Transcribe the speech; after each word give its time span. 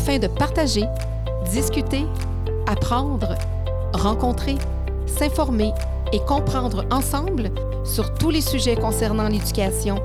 afin 0.00 0.18
de 0.18 0.28
partager, 0.28 0.84
discuter, 1.52 2.06
apprendre, 2.66 3.34
rencontrer, 3.92 4.56
s'informer 5.06 5.72
et 6.14 6.20
comprendre 6.20 6.86
ensemble 6.90 7.50
sur 7.84 8.14
tous 8.14 8.30
les 8.30 8.40
sujets 8.40 8.76
concernant 8.76 9.28
l'éducation 9.28 9.96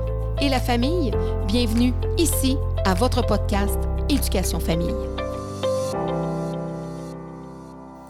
et 0.42 0.50
la 0.50 0.60
famille. 0.60 1.12
Bienvenue 1.48 1.94
ici 2.18 2.58
à 2.84 2.92
votre 2.92 3.24
podcast 3.24 3.78
Éducation 4.10 4.60
Famille. 4.60 4.94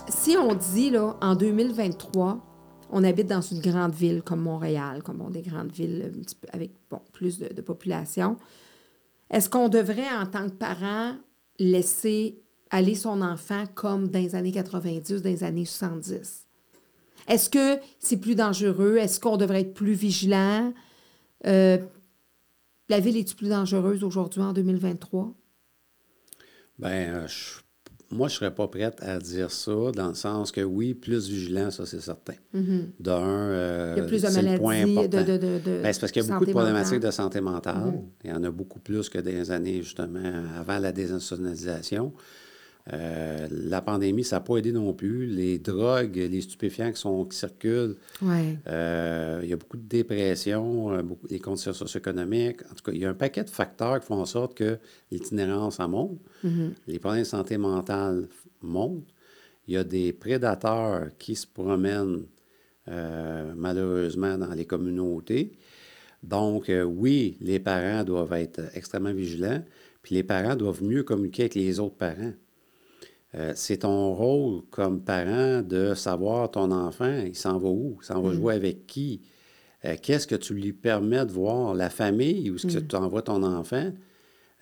Si 0.09 0.37
on 0.37 0.55
dit 0.55 0.91
là, 0.91 1.17
en 1.23 1.37
2023, 1.37 2.39
on 2.91 3.05
habite 3.05 3.29
dans 3.29 3.43
une 3.43 3.61
grande 3.61 3.95
ville 3.95 4.23
comme 4.23 4.41
Montréal, 4.41 5.05
comme 5.05 5.23
des 5.31 5.43
grandes 5.43 5.71
villes 5.71 6.13
avec 6.53 6.73
plus 7.13 7.39
de, 7.39 7.55
de 7.55 7.61
population, 7.61 8.39
est-ce 9.31 9.49
qu'on 9.49 9.69
devrait, 9.69 10.11
en 10.21 10.27
tant 10.27 10.49
que 10.49 10.55
parent, 10.55 11.15
laisser 11.59 12.39
aller 12.71 12.95
son 12.95 13.23
enfant 13.23 13.65
comme 13.75 14.09
dans 14.09 14.19
les 14.19 14.35
années 14.35 14.53
90 14.53 15.13
ou 15.13 15.21
dans 15.21 15.31
les 15.31 15.45
années 15.45 15.65
70? 15.65 16.47
Est-ce 17.29 17.51
que 17.51 17.81
c'est 17.99 18.19
plus 18.19 18.35
dangereux? 18.35 18.97
Est-ce 18.97 19.19
qu'on 19.21 19.37
devrait 19.37 19.63
être 19.63 19.75
plus 19.75 19.95
vigilant? 19.95 20.73
Euh, 21.47 21.79
la 22.89 23.01
ville 23.01 23.17
est-tu 23.17 23.35
plus 23.35 23.49
dangereuse 23.49 24.05
aujourd'hui 24.05 24.43
en 24.43 24.53
2023? 24.53 25.35
Bien, 26.79 26.91
euh, 26.91 27.29
moi, 28.11 28.29
je 28.29 28.35
ne 28.35 28.39
serais 28.39 28.55
pas 28.55 28.69
prête 28.69 28.99
à 29.03 29.19
dire 29.19 29.51
ça, 29.51 29.91
dans 29.95 30.09
le 30.09 30.15
sens 30.15 30.53
que 30.53 30.61
oui, 30.61 30.95
plus 30.95 31.29
vigilant, 31.29 31.71
ça, 31.71 31.87
c'est 31.87 32.01
certain. 32.01 32.35
Mm-hmm. 32.55 32.81
D'un, 33.01 33.21
euh, 33.21 33.95
Il 33.97 34.01
y 34.01 34.05
a 34.05 34.07
plus 34.07 34.23
de 34.23 34.29
c'est 34.29 34.43
le 34.43 34.43
maladies, 34.45 34.61
point 34.61 34.87
de, 34.87 34.91
important. 34.93 35.33
de, 35.33 35.37
de, 35.39 35.83
Ben, 35.83 35.93
c'est 35.93 36.01
parce 36.01 36.13
qu'il 36.13 36.23
y 36.23 36.25
a 36.25 36.33
beaucoup 36.33 36.47
de 36.47 36.51
problématiques 36.53 36.95
mentale. 36.95 37.09
de 37.09 37.15
santé 37.15 37.41
mentale. 37.41 37.77
Mhm. 37.77 38.03
Il 38.25 38.31
y 38.31 38.33
en 38.33 38.45
a 38.45 38.51
beaucoup 38.51 38.79
plus 38.79 39.09
que 39.09 39.19
des 39.19 39.51
années, 39.51 39.83
justement, 39.83 40.21
avant 40.59 40.79
la 40.79 40.93
désinstitutionnalisation. 40.93 42.13
Euh, 42.93 43.49
la 43.51 43.83
pandémie, 43.83 44.23
ça 44.23 44.37
n'a 44.37 44.41
pas 44.41 44.59
aidé 44.59 44.71
non 44.71 44.93
plus. 44.93 45.27
Les 45.27 45.59
drogues, 45.59 46.15
les 46.17 46.41
stupéfiants 46.41 46.93
qui, 46.93 47.01
sont, 47.01 47.25
qui 47.25 47.37
circulent, 47.37 47.97
Ouais. 48.23 48.59
euh, 48.69 49.41
il 49.43 49.49
y 49.49 49.53
a 49.53 49.57
beaucoup 49.57 49.77
de 49.77 49.89
dépression, 49.89 50.93
euh, 50.93 51.03
beaucoup, 51.03 51.27
les 51.29 51.41
conditions 51.41 51.73
socio-économiques. 51.73 52.63
En 52.71 52.75
tout 52.75 52.85
cas, 52.85 52.93
il 52.93 52.99
y 52.99 53.05
a 53.05 53.11
un 53.11 53.15
paquet 53.15 53.43
de 53.43 53.51
facteurs 53.51 53.99
qui 54.01 54.07
font 54.07 54.21
en 54.21 54.25
sorte 54.25 54.55
que 54.55 54.79
l'itinérance 55.11 55.81
en 55.81 55.89
monte. 55.89 56.19
Mhm. 56.45 56.75
Les 56.87 56.99
problèmes 57.01 57.23
de 57.23 57.29
santé 57.29 57.59
mentale 57.59 58.29
montent. 58.63 59.09
Il 59.67 59.75
y 59.75 59.77
a 59.77 59.83
des 59.85 60.13
prédateurs 60.13 61.09
qui 61.19 61.35
se 61.35 61.47
promènent 61.47 62.23
euh, 62.89 63.53
malheureusement 63.57 64.39
dans 64.39 64.55
les 64.55 64.65
communautés. 64.65 65.51
Donc, 66.23 66.71
euh, 66.71 66.85
oui, 66.85 67.37
les 67.41 67.59
parents 67.59 68.05
doivent 68.05 68.33
être 68.35 68.61
extrêmement 68.75 69.13
vigilants, 69.13 69.63
puis 70.03 70.15
les 70.15 70.23
parents 70.23 70.55
doivent 70.55 70.85
mieux 70.85 71.03
communiquer 71.03 71.43
avec 71.43 71.57
les 71.57 71.81
autres 71.81 71.97
parents. 71.97 72.33
Euh, 73.37 73.53
c'est 73.55 73.79
ton 73.79 74.15
rôle 74.15 74.63
comme 74.71 75.01
parent 75.03 75.61
de 75.63 75.95
savoir 75.95 76.51
ton 76.51 76.71
enfant, 76.71 77.21
il 77.27 77.35
s'en 77.35 77.59
va 77.59 77.69
où, 77.69 77.99
il 78.01 78.05
s'en 78.07 78.21
va 78.23 78.31
jouer 78.33 78.55
avec 78.55 78.87
qui, 78.87 79.21
Euh, 79.85 79.95
qu'est-ce 80.03 80.27
que 80.27 80.35
tu 80.37 80.55
lui 80.55 80.73
permets 80.73 81.25
de 81.27 81.33
voir, 81.33 81.75
la 81.75 81.91
famille, 81.91 82.51
où 82.51 82.57
est-ce 82.57 82.67
que 82.67 82.79
tu 82.81 82.97
envoies 82.97 83.23
ton 83.23 83.43
enfant, 83.43 83.93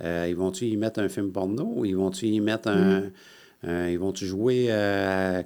Euh, 0.02 0.26
ils 0.28 0.34
vont-tu 0.34 0.64
y 0.66 0.76
mettre 0.76 0.98
un 1.00 1.08
film 1.08 1.30
porno, 1.30 1.84
ils 1.84 1.94
vont-tu 1.94 2.26
y 2.26 2.40
mettre 2.40 2.68
un... 2.68 3.04
un- 3.62 3.88
ils 3.88 3.98
vont-tu 3.98 4.26
jouer 4.26 4.70
à 4.72 5.42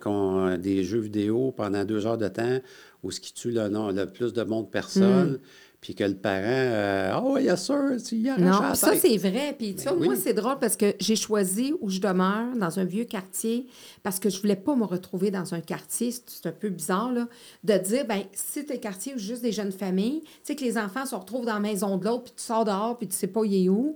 des 0.59 0.83
jeux 0.83 0.99
vidéo 1.01 1.53
pendant 1.53 1.85
deux 1.85 2.07
heures 2.07 2.19
de 2.19 2.29
temps? 2.29 2.59
Où 3.03 3.11
ce 3.11 3.21
qui 3.21 3.33
tue 3.33 3.51
le, 3.51 3.69
nom- 3.69 3.91
le 3.91 4.07
plus 4.07 4.33
de 4.33 4.43
monde 4.43 4.71
personne, 4.71 5.39
puis 5.81 5.95
que 5.95 6.03
le 6.03 6.17
parent, 6.17 6.43
euh, 6.45 7.11
ah 7.15 7.23
oui, 7.25 7.45
yes 7.45 7.65
sir, 7.67 7.79
tu 8.05 8.17
y 8.17 8.29
arraches 8.29 8.43
Non, 8.43 8.75
ça 8.75 8.97
c'est 8.97 9.17
vrai. 9.17 9.55
Puis 9.57 9.77
tu 9.77 9.85
Ben 9.85 9.95
moi 9.95 10.09
oui. 10.09 10.21
c'est 10.21 10.33
drôle 10.35 10.59
parce 10.59 10.75
que 10.75 10.93
j'ai 10.99 11.15
choisi 11.15 11.73
où 11.81 11.89
je 11.89 12.01
demeure 12.01 12.57
dans 12.57 12.81
un 12.81 12.85
vieux 12.85 13.05
quartier 13.05 13.69
parce 14.03 14.19
que 14.19 14.29
je 14.29 14.41
voulais 14.41 14.57
pas 14.57 14.75
me 14.75 14.83
retrouver 14.85 15.31
dans 15.31 15.55
un 15.55 15.61
quartier, 15.61 16.11
c'est 16.11 16.23
c'est 16.29 16.47
un 16.49 16.53
peu 16.53 16.69
bizarre 16.71 17.13
là, 17.13 17.29
de 17.63 17.79
dire 17.79 18.05
ben 18.07 18.23
si 18.33 18.67
t'es 18.67 18.79
quartier 18.79 19.15
où 19.15 19.19
juste 19.19 19.43
des 19.43 19.53
jeunes 19.53 19.71
familles, 19.71 20.23
tu 20.23 20.29
sais 20.43 20.57
que 20.57 20.65
les 20.65 20.77
enfants 20.77 21.07
se 21.07 21.15
retrouvent 21.15 21.47
dans 21.47 21.55
la 21.55 21.61
maison 21.61 21.97
de 21.97 22.05
l'autre 22.07 22.25
puis 22.25 22.33
tu 22.37 22.43
sors 22.43 22.65
dehors 22.65 22.99
puis 22.99 23.07
tu 23.07 23.15
sais 23.17 23.29
pas 23.29 23.43
il 23.45 23.65
est 23.67 23.69
où. 23.69 23.95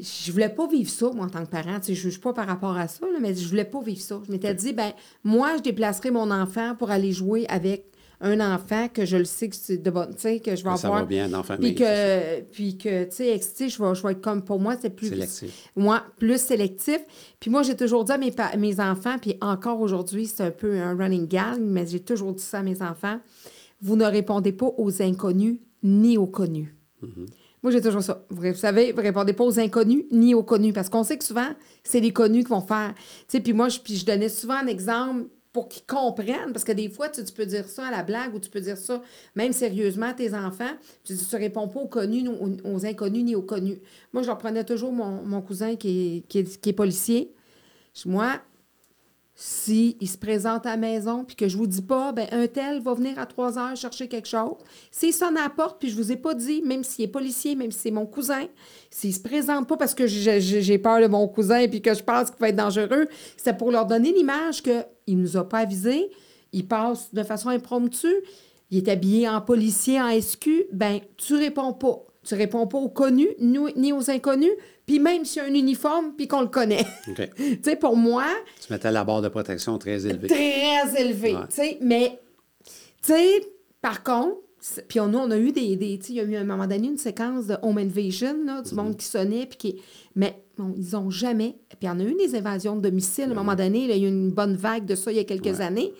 Je 0.00 0.32
voulais 0.32 0.48
pas 0.48 0.66
vivre 0.66 0.90
ça, 0.90 1.08
moi, 1.14 1.26
en 1.26 1.28
tant 1.28 1.44
que 1.44 1.50
parent. 1.50 1.78
Tu 1.78 1.86
sais, 1.86 1.94
je 1.94 2.00
juge 2.08 2.20
pas 2.20 2.32
par 2.32 2.48
rapport 2.48 2.76
à 2.76 2.88
ça, 2.88 3.06
là, 3.06 3.18
mais 3.20 3.32
je 3.32 3.46
voulais 3.48 3.64
pas 3.64 3.80
vivre 3.80 4.00
ça. 4.00 4.20
Je 4.26 4.32
m'étais 4.32 4.52
dit, 4.52 4.72
ben 4.72 4.90
moi, 5.22 5.56
je 5.58 5.62
déplacerai 5.62 6.10
mon 6.10 6.32
enfant 6.32 6.74
pour 6.76 6.90
aller 6.90 7.12
jouer 7.12 7.46
avec 7.48 7.86
un 8.24 8.40
enfant 8.54 8.88
que 8.88 9.04
je 9.04 9.16
le 9.16 9.24
sais 9.24 9.48
que 9.48 9.54
c'est 9.54 9.76
de 9.76 9.90
bon, 9.90 10.06
tu 10.06 10.14
sais, 10.18 10.40
que 10.40 10.56
je 10.56 10.64
vais 10.64 10.76
ça 10.76 10.88
avoir. 10.88 11.00
va 11.00 11.04
bien 11.04 11.28
dans 11.28 11.38
la 11.38 11.42
famille, 11.42 11.74
Puis 11.74 11.84
que, 11.84 12.40
puis 12.40 12.78
que, 12.78 13.04
tu 13.04 13.16
sais, 13.16 13.28
excité, 13.34 13.68
je 13.68 13.82
vais, 13.82 13.94
je 13.94 14.02
vais 14.02 14.12
être 14.12 14.20
comme, 14.20 14.42
pour 14.42 14.58
moi, 14.58 14.76
c'est 14.80 14.90
plus... 14.90 15.10
Sélectif. 15.10 15.70
Moi, 15.76 16.02
plus 16.18 16.40
sélectif. 16.40 17.00
Puis 17.38 17.50
moi, 17.50 17.62
j'ai 17.62 17.76
toujours 17.76 18.04
dit 18.04 18.12
à 18.12 18.18
mes, 18.18 18.34
mes 18.58 18.80
enfants, 18.80 19.18
puis 19.20 19.36
encore 19.40 19.80
aujourd'hui, 19.80 20.26
c'est 20.26 20.42
un 20.42 20.50
peu 20.50 20.80
un 20.80 20.96
running 20.96 21.28
gag, 21.28 21.60
mais 21.60 21.86
j'ai 21.86 22.00
toujours 22.00 22.32
dit 22.32 22.42
ça 22.42 22.60
à 22.60 22.62
mes 22.62 22.80
enfants, 22.82 23.20
vous 23.82 23.96
ne 23.96 24.06
répondez 24.06 24.52
pas 24.52 24.70
aux 24.78 25.02
inconnus 25.02 25.58
ni 25.82 26.16
aux 26.16 26.26
connus. 26.26 26.74
Moi, 27.62 27.70
j'ai 27.72 27.82
toujours 27.82 28.02
ça. 28.02 28.24
Vous, 28.30 28.42
vous 28.42 28.54
savez, 28.54 28.92
vous 28.92 29.00
répondez 29.02 29.34
pas 29.34 29.44
aux 29.44 29.60
inconnus 29.60 30.04
ni 30.10 30.34
aux 30.34 30.42
connus, 30.42 30.72
parce 30.72 30.88
qu'on 30.88 31.04
sait 31.04 31.18
que 31.18 31.24
souvent, 31.24 31.48
c'est 31.82 32.00
les 32.00 32.12
connus 32.12 32.44
qui 32.44 32.50
vont 32.50 32.62
faire. 32.62 32.94
Tu 32.96 33.02
sais, 33.28 33.40
puis 33.40 33.52
moi, 33.52 33.68
je, 33.68 33.80
puis 33.80 33.96
je 33.96 34.06
donnais 34.06 34.30
souvent 34.30 34.54
un 34.54 34.66
exemple 34.66 35.26
pour 35.54 35.68
qu'ils 35.68 35.86
comprennent, 35.86 36.52
parce 36.52 36.64
que 36.64 36.72
des 36.72 36.88
fois, 36.88 37.08
tu, 37.08 37.22
peux 37.32 37.46
dire 37.46 37.68
ça 37.68 37.86
à 37.86 37.90
la 37.92 38.02
blague 38.02 38.34
ou 38.34 38.40
tu 38.40 38.50
peux 38.50 38.60
dire 38.60 38.76
ça 38.76 39.00
même 39.36 39.52
sérieusement 39.52 40.06
à 40.06 40.12
tes 40.12 40.34
enfants. 40.34 40.72
Tu 41.04 41.12
dis, 41.12 41.24
tu 41.24 41.36
réponds 41.36 41.68
pas 41.68 41.78
aux 41.78 41.86
connus, 41.86 42.28
aux, 42.64 42.84
inconnus 42.84 43.22
ni 43.22 43.36
aux 43.36 43.42
connus. 43.42 43.78
Moi, 44.12 44.22
je 44.22 44.26
leur 44.26 44.36
prenais 44.36 44.64
toujours 44.64 44.92
mon, 44.92 45.40
cousin 45.42 45.76
qui 45.76 46.24
est, 46.28 46.28
qui 46.28 46.68
est, 46.68 46.72
policier. 46.72 47.32
Moi, 48.04 48.40
si 49.36 49.96
il 50.00 50.08
se 50.08 50.18
présente 50.18 50.66
à 50.66 50.70
la 50.70 50.76
maison 50.76 51.24
puis 51.24 51.36
que 51.36 51.46
je 51.46 51.56
vous 51.56 51.68
dis 51.68 51.82
pas, 51.82 52.10
ben 52.10 52.26
un 52.32 52.48
tel 52.48 52.80
va 52.82 52.94
venir 52.94 53.16
à 53.20 53.26
3 53.26 53.56
heures 53.56 53.76
chercher 53.76 54.08
quelque 54.08 54.28
chose. 54.28 54.56
S'il 54.90 55.14
sonne 55.14 55.36
à 55.36 55.52
la 55.56 55.68
puis 55.78 55.88
je 55.88 55.94
vous 55.94 56.10
ai 56.10 56.16
pas 56.16 56.34
dit, 56.34 56.62
même 56.62 56.82
s'il 56.82 57.04
est 57.04 57.08
policier, 57.08 57.54
même 57.54 57.70
si 57.70 57.78
c'est 57.78 57.90
mon 57.92 58.06
cousin, 58.06 58.48
s'il 58.90 59.14
se 59.14 59.20
présente 59.20 59.68
pas 59.68 59.76
parce 59.76 59.94
que 59.94 60.08
j'ai 60.08 60.78
peur 60.78 61.00
de 61.00 61.06
mon 61.06 61.28
cousin 61.28 61.68
puis 61.68 61.80
que 61.80 61.94
je 61.94 62.02
pense 62.02 62.30
qu'il 62.30 62.40
va 62.40 62.48
être 62.48 62.56
dangereux, 62.56 63.06
c'est 63.36 63.56
pour 63.56 63.70
leur 63.70 63.86
donner 63.86 64.12
l'image 64.12 64.60
que 64.60 64.84
il 65.06 65.18
nous 65.18 65.36
a 65.36 65.48
pas 65.48 65.58
avisé, 65.58 66.10
il 66.52 66.66
passe 66.66 67.12
de 67.12 67.22
façon 67.22 67.48
impromptue, 67.50 68.06
il 68.70 68.78
est 68.78 68.88
habillé 68.90 69.28
en 69.28 69.40
policier, 69.40 70.00
en 70.00 70.08
SQ, 70.20 70.66
ben 70.72 71.00
tu 71.16 71.34
réponds 71.34 71.72
pas. 71.72 72.04
Tu 72.26 72.34
réponds 72.34 72.66
pas 72.66 72.78
aux 72.78 72.88
connus 72.88 73.28
ni 73.38 73.92
aux- 73.92 74.10
inconnus, 74.10 74.52
puis 74.86 74.98
même 74.98 75.26
s'il 75.26 75.42
y 75.42 75.44
a 75.44 75.48
un 75.48 75.54
uniforme 75.54 76.14
puis 76.16 76.26
qu'on 76.26 76.40
le 76.40 76.48
connaît. 76.48 76.86
Tu 77.14 77.58
sais, 77.62 77.76
pour 77.76 77.96
moi, 77.96 78.24
Tu 78.66 78.72
mettais 78.72 78.90
la 78.90 79.04
barre 79.04 79.20
de 79.20 79.28
protection 79.28 79.76
très 79.76 80.06
élevée. 80.06 80.28
très 80.28 80.98
élevé. 81.00 81.34
Ouais. 81.34 81.40
tu 81.50 81.54
sais, 81.56 81.78
Mais, 81.82 82.18
tu 83.02 83.12
sais, 83.12 83.46
par 83.82 84.02
contre, 84.02 84.36
puis 84.88 85.00
on, 85.00 85.08
nous, 85.08 85.18
on 85.18 85.30
a 85.30 85.36
eu 85.36 85.52
des. 85.52 85.76
des 85.76 85.98
tu 85.98 86.06
sais, 86.06 86.12
il 86.14 86.16
y 86.16 86.20
a 86.20 86.22
eu 86.24 86.36
à 86.36 86.40
un 86.40 86.44
moment 86.44 86.66
donné 86.66 86.86
une 86.88 86.96
séquence 86.96 87.46
de 87.46 87.56
home 87.60 87.76
invasion, 87.76 88.34
là, 88.46 88.62
du 88.62 88.74
monde 88.74 88.96
qui 88.96 89.04
sonnait, 89.04 89.44
puis 89.44 89.58
qui. 89.58 89.82
Mais 90.16 90.42
bon, 90.56 90.74
ils 90.76 90.96
ont 90.96 91.10
jamais. 91.10 91.56
Puis 91.78 91.88
on 91.88 91.98
a 91.98 92.02
eu 92.04 92.14
des 92.14 92.34
invasions 92.34 92.76
de 92.76 92.80
domicile 92.80 93.24
à 93.24 93.30
un 93.32 93.34
moment 93.34 93.54
donné. 93.54 93.86
là, 93.86 93.94
il 93.94 94.02
y 94.02 94.04
a 94.04 94.08
eu 94.08 94.12
une 94.12 94.30
bonne 94.30 94.56
vague 94.56 94.84
de 94.84 94.94
ça 94.94 95.12
il 95.12 95.16
y 95.16 95.20
a 95.20 95.24
quelques 95.24 95.60
années. 95.60 95.92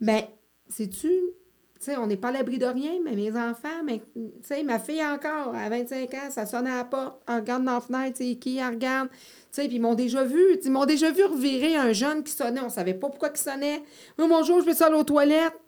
Mais, 0.00 0.28
sais-tu. 0.68 1.08
Tu 1.08 1.86
sais, 1.86 1.96
on 1.96 2.06
n'est 2.06 2.16
pas 2.16 2.28
à 2.28 2.32
l'abri 2.32 2.58
de 2.58 2.66
rien, 2.66 2.92
mais 3.04 3.16
mes 3.16 3.32
enfants, 3.32 3.82
mais, 3.84 4.00
tu 4.14 4.22
sais, 4.42 4.62
ma 4.62 4.78
fille 4.78 5.04
encore, 5.04 5.52
à 5.52 5.68
25 5.68 6.14
ans, 6.14 6.30
ça 6.30 6.46
sonne 6.46 6.68
à 6.68 6.76
la 6.76 6.84
porte, 6.84 7.20
elle 7.26 7.34
regarde 7.36 7.64
dans 7.64 7.72
la 7.72 7.80
fenêtre, 7.80 8.18
c'est 8.18 8.36
qui, 8.36 8.58
elle 8.58 8.74
regarde. 8.74 9.08
Tu 9.10 9.16
sais, 9.50 9.66
puis 9.66 9.78
ils 9.78 9.82
m'ont 9.82 9.96
déjà 9.96 10.22
vu, 10.22 10.40
ils 10.62 10.70
m'ont 10.70 10.86
déjà 10.86 11.10
vu 11.10 11.24
revirer 11.24 11.74
un 11.74 11.92
jeune 11.92 12.22
qui 12.22 12.32
sonnait, 12.32 12.60
on 12.60 12.68
savait 12.68 12.94
pas 12.94 13.08
pourquoi 13.08 13.30
il 13.34 13.38
sonnait. 13.38 13.82
Oh, 14.16 14.28
bonjour, 14.28 14.60
je 14.60 14.66
vais 14.66 14.74
ça 14.74 14.86
aller 14.86 14.94
aux 14.94 15.02
toilettes. 15.02 15.58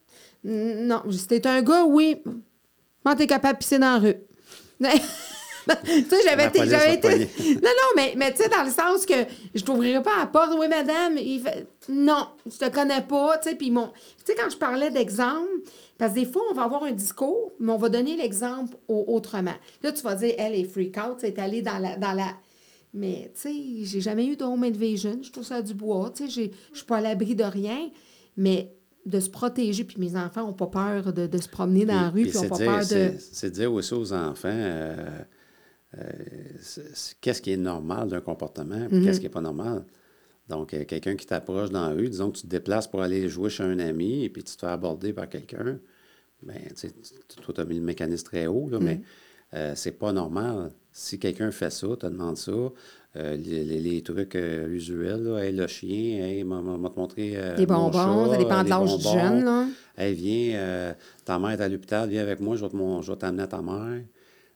Non, 0.44 1.02
c'était 1.10 1.48
un 1.48 1.62
gars, 1.62 1.84
oui. 1.84 2.22
Comment 3.02 3.16
t'es 3.16 3.26
capable 3.26 3.54
de 3.54 3.58
pisser 3.58 3.80
dans 3.80 3.94
la 3.94 3.98
rue? 3.98 4.16
tu 5.84 6.02
sais, 6.04 6.16
j'avais 6.24 6.46
été. 6.46 6.58
j'avais 6.66 6.96
non, 7.54 7.60
non, 7.62 7.90
mais, 7.96 8.14
mais 8.16 8.32
tu 8.32 8.42
sais, 8.42 8.48
dans 8.48 8.62
le 8.64 8.70
sens 8.70 9.06
que 9.06 9.14
je 9.54 9.62
t'ouvrirai 9.64 10.02
pas 10.02 10.18
la 10.20 10.26
porte. 10.26 10.52
Oui, 10.58 10.68
madame. 10.68 11.16
Il 11.18 11.40
fait, 11.40 11.66
non, 11.88 12.26
je 12.46 12.58
te 12.58 12.68
connais 12.70 13.02
pas. 13.02 13.38
Tu 13.38 13.50
sais, 13.50 13.54
puis 13.56 13.70
mon. 13.70 13.88
Tu 13.88 13.92
sais, 14.26 14.34
quand 14.34 14.50
je 14.50 14.56
parlais 14.56 14.90
d'exemple, 14.90 15.48
parce 15.98 16.12
que 16.12 16.20
des 16.20 16.26
fois, 16.26 16.42
on 16.50 16.54
va 16.54 16.64
avoir 16.64 16.84
un 16.84 16.92
discours, 16.92 17.52
mais 17.60 17.72
on 17.72 17.78
va 17.78 17.88
donner 17.88 18.16
l'exemple 18.16 18.76
au- 18.88 19.04
autrement. 19.08 19.54
Là, 19.82 19.92
tu 19.92 20.02
vas 20.02 20.14
dire, 20.14 20.34
elle 20.38 20.54
est 20.54 20.64
freak 20.64 20.96
out, 20.98 21.16
c'est 21.18 21.38
allée 21.38 21.62
dans 21.62 21.78
la. 21.78 21.96
Dans 21.96 22.12
la 22.12 22.28
mais, 22.96 23.32
tu 23.34 23.40
sais, 23.48 23.54
j'ai 23.84 24.00
jamais 24.00 24.24
eu 24.26 24.36
de 24.36 24.44
home 24.44 24.62
invasion. 24.62 25.18
Je 25.20 25.30
trouve 25.32 25.44
ça 25.44 25.60
du 25.62 25.74
bois. 25.74 26.12
Tu 26.14 26.28
sais, 26.30 26.50
je 26.72 26.76
suis 26.76 26.86
pas 26.86 26.98
à 26.98 27.00
l'abri 27.00 27.34
de 27.34 27.42
rien. 27.44 27.90
Mais 28.36 28.72
de 29.06 29.20
se 29.20 29.28
protéger, 29.28 29.84
puis 29.84 29.96
mes 29.98 30.16
enfants 30.16 30.46
n'ont 30.46 30.52
pas 30.54 30.66
peur 30.66 31.12
de, 31.12 31.26
de 31.26 31.38
se 31.38 31.46
promener 31.48 31.84
dans 31.84 32.00
la 32.00 32.08
rue, 32.08 32.22
puis 32.22 32.32
c'est 32.32 32.48
pas 32.48 32.56
dire- 32.56 32.66
peur 32.66 32.78
de. 32.80 33.12
c'est- 33.18 33.50
dire 33.50 33.70
aussi 33.72 33.92
aux 33.94 34.12
enfants 34.14 34.48
euh, 34.50 34.96
qu'est-ce 37.20 37.42
qui 37.42 37.52
est 37.52 37.56
normal 37.56 38.08
d'un 38.08 38.20
comportement, 38.20 38.86
puis 38.88 38.98
Mhm. 38.98 39.04
qu'est-ce 39.04 39.20
qui 39.20 39.26
n'est 39.26 39.30
pas 39.32 39.40
normal? 39.40 39.84
Donc, 40.48 40.74
euh, 40.74 40.84
quelqu'un 40.84 41.16
qui 41.16 41.26
t'approche 41.26 41.70
dans 41.70 41.88
la 41.88 41.94
rue, 41.94 42.08
disons 42.08 42.30
que 42.30 42.36
tu 42.36 42.42
te 42.42 42.48
déplaces 42.48 42.86
pour 42.86 43.00
aller 43.02 43.28
jouer 43.28 43.48
chez 43.50 43.62
un 43.62 43.78
ami, 43.78 44.24
et 44.24 44.28
puis 44.28 44.42
tu 44.44 44.54
te 44.54 44.60
fais 44.60 44.66
aborder 44.66 45.12
par 45.12 45.28
quelqu'un, 45.28 45.78
bien, 46.42 46.56
tu 46.68 46.74
sais, 46.88 46.90
toi, 47.42 47.54
tu 47.54 47.60
as 47.60 47.64
mis 47.64 47.76
le 47.78 47.84
mécanisme 47.84 48.24
très 48.26 48.46
haut, 48.46 48.68
là, 48.70 48.78
mais 48.80 48.96
Mhm. 48.96 49.02
euh, 49.54 49.72
c'est 49.74 49.92
pas 49.92 50.12
normal 50.12 50.70
Si 50.96 51.18
quelqu'un 51.18 51.50
fait 51.50 51.70
ça, 51.70 51.88
te 51.96 52.06
demande 52.06 52.36
ça, 52.36 52.52
euh, 52.52 53.36
les, 53.36 53.64
les- 53.64 53.80
les 53.80 54.02
trucs 54.02 54.36
euh, 54.36 54.68
usuels, 54.68 55.24
là, 55.24 55.38
Hey, 55.44 55.52
le 55.52 55.66
chien, 55.66 56.24
hey, 56.24 56.44
m'a 56.44 56.60
te 56.60 56.98
montré 57.00 57.32
euh, 57.34 57.56
Des 57.56 57.66
bonbons, 57.66 58.30
ça 58.30 58.36
dépend 58.36 58.60
euh, 58.60 58.62
de 58.62 58.68
l'âge 58.68 58.96
du 58.96 59.02
jeune, 59.02 59.44
là. 59.44 59.66
Hey, 59.96 60.14
viens, 60.14 60.54
euh, 60.56 60.92
ta 61.24 61.38
mère 61.40 61.50
est 61.50 61.60
à 61.60 61.68
l'hôpital, 61.68 62.08
viens 62.08 62.22
avec 62.22 62.38
moi, 62.40 62.54
je 62.56 62.64
vais 62.64 63.16
t'amener 63.16 63.42
à 63.42 63.46
ta 63.48 63.60
mère. 63.60 64.02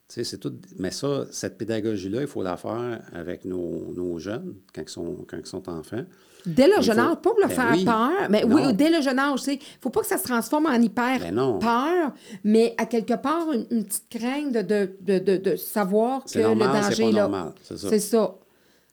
C'est 0.09 0.41
tout. 0.41 0.55
Mais 0.79 0.91
ça, 0.91 1.27
cette 1.31 1.59
pédagogie-là, 1.59 2.23
il 2.23 2.27
faut 2.27 2.43
la 2.43 2.57
faire 2.57 3.03
avec 3.13 3.45
nos, 3.45 3.93
nos 3.95 4.19
jeunes 4.19 4.55
quand 4.75 4.81
ils 4.81 4.89
sont, 4.89 5.27
quand 5.29 5.37
ils 5.37 5.47
sont 5.47 5.69
enfants. 5.69 6.05
Dès 6.47 6.67
le 6.67 6.75
Il 6.79 6.83
jeune 6.83 6.99
âge, 6.99 7.17
pas 7.17 7.31
pour 7.31 7.41
le 7.43 7.49
Ben 7.49 7.55
faire 7.55 7.73
oui. 7.73 7.85
peur, 7.85 8.31
mais 8.31 8.45
oui, 8.45 8.73
dès 8.73 8.89
le 8.89 9.03
jeune 9.03 9.19
âge, 9.19 9.41
tu 9.41 9.53
sais, 9.53 9.59
faut 9.83 9.91
pas 9.91 10.01
que 10.01 10.07
ça 10.07 10.17
se 10.17 10.25
transforme 10.25 10.67
en 10.67 10.81
hyper 10.81 11.19
Ben 11.19 11.59
peur, 11.61 12.13
mais 12.43 12.75
à 12.79 12.87
quelque 12.87 13.15
part, 13.15 13.53
une, 13.53 13.67
une 13.71 13.85
petite 13.85 14.09
crainte 14.09 14.53
de, 14.53 14.63
de, 14.63 15.19
de, 15.19 15.37
de, 15.37 15.57
savoir 15.57 16.25
que 16.25 16.39
normal, 16.39 16.69
le 16.69 16.81
danger 16.81 17.09
est 17.09 17.13
là. 17.13 17.53
c'est 17.63 17.77
ça. 17.77 17.89
C'est 17.91 17.99
ça. 17.99 18.35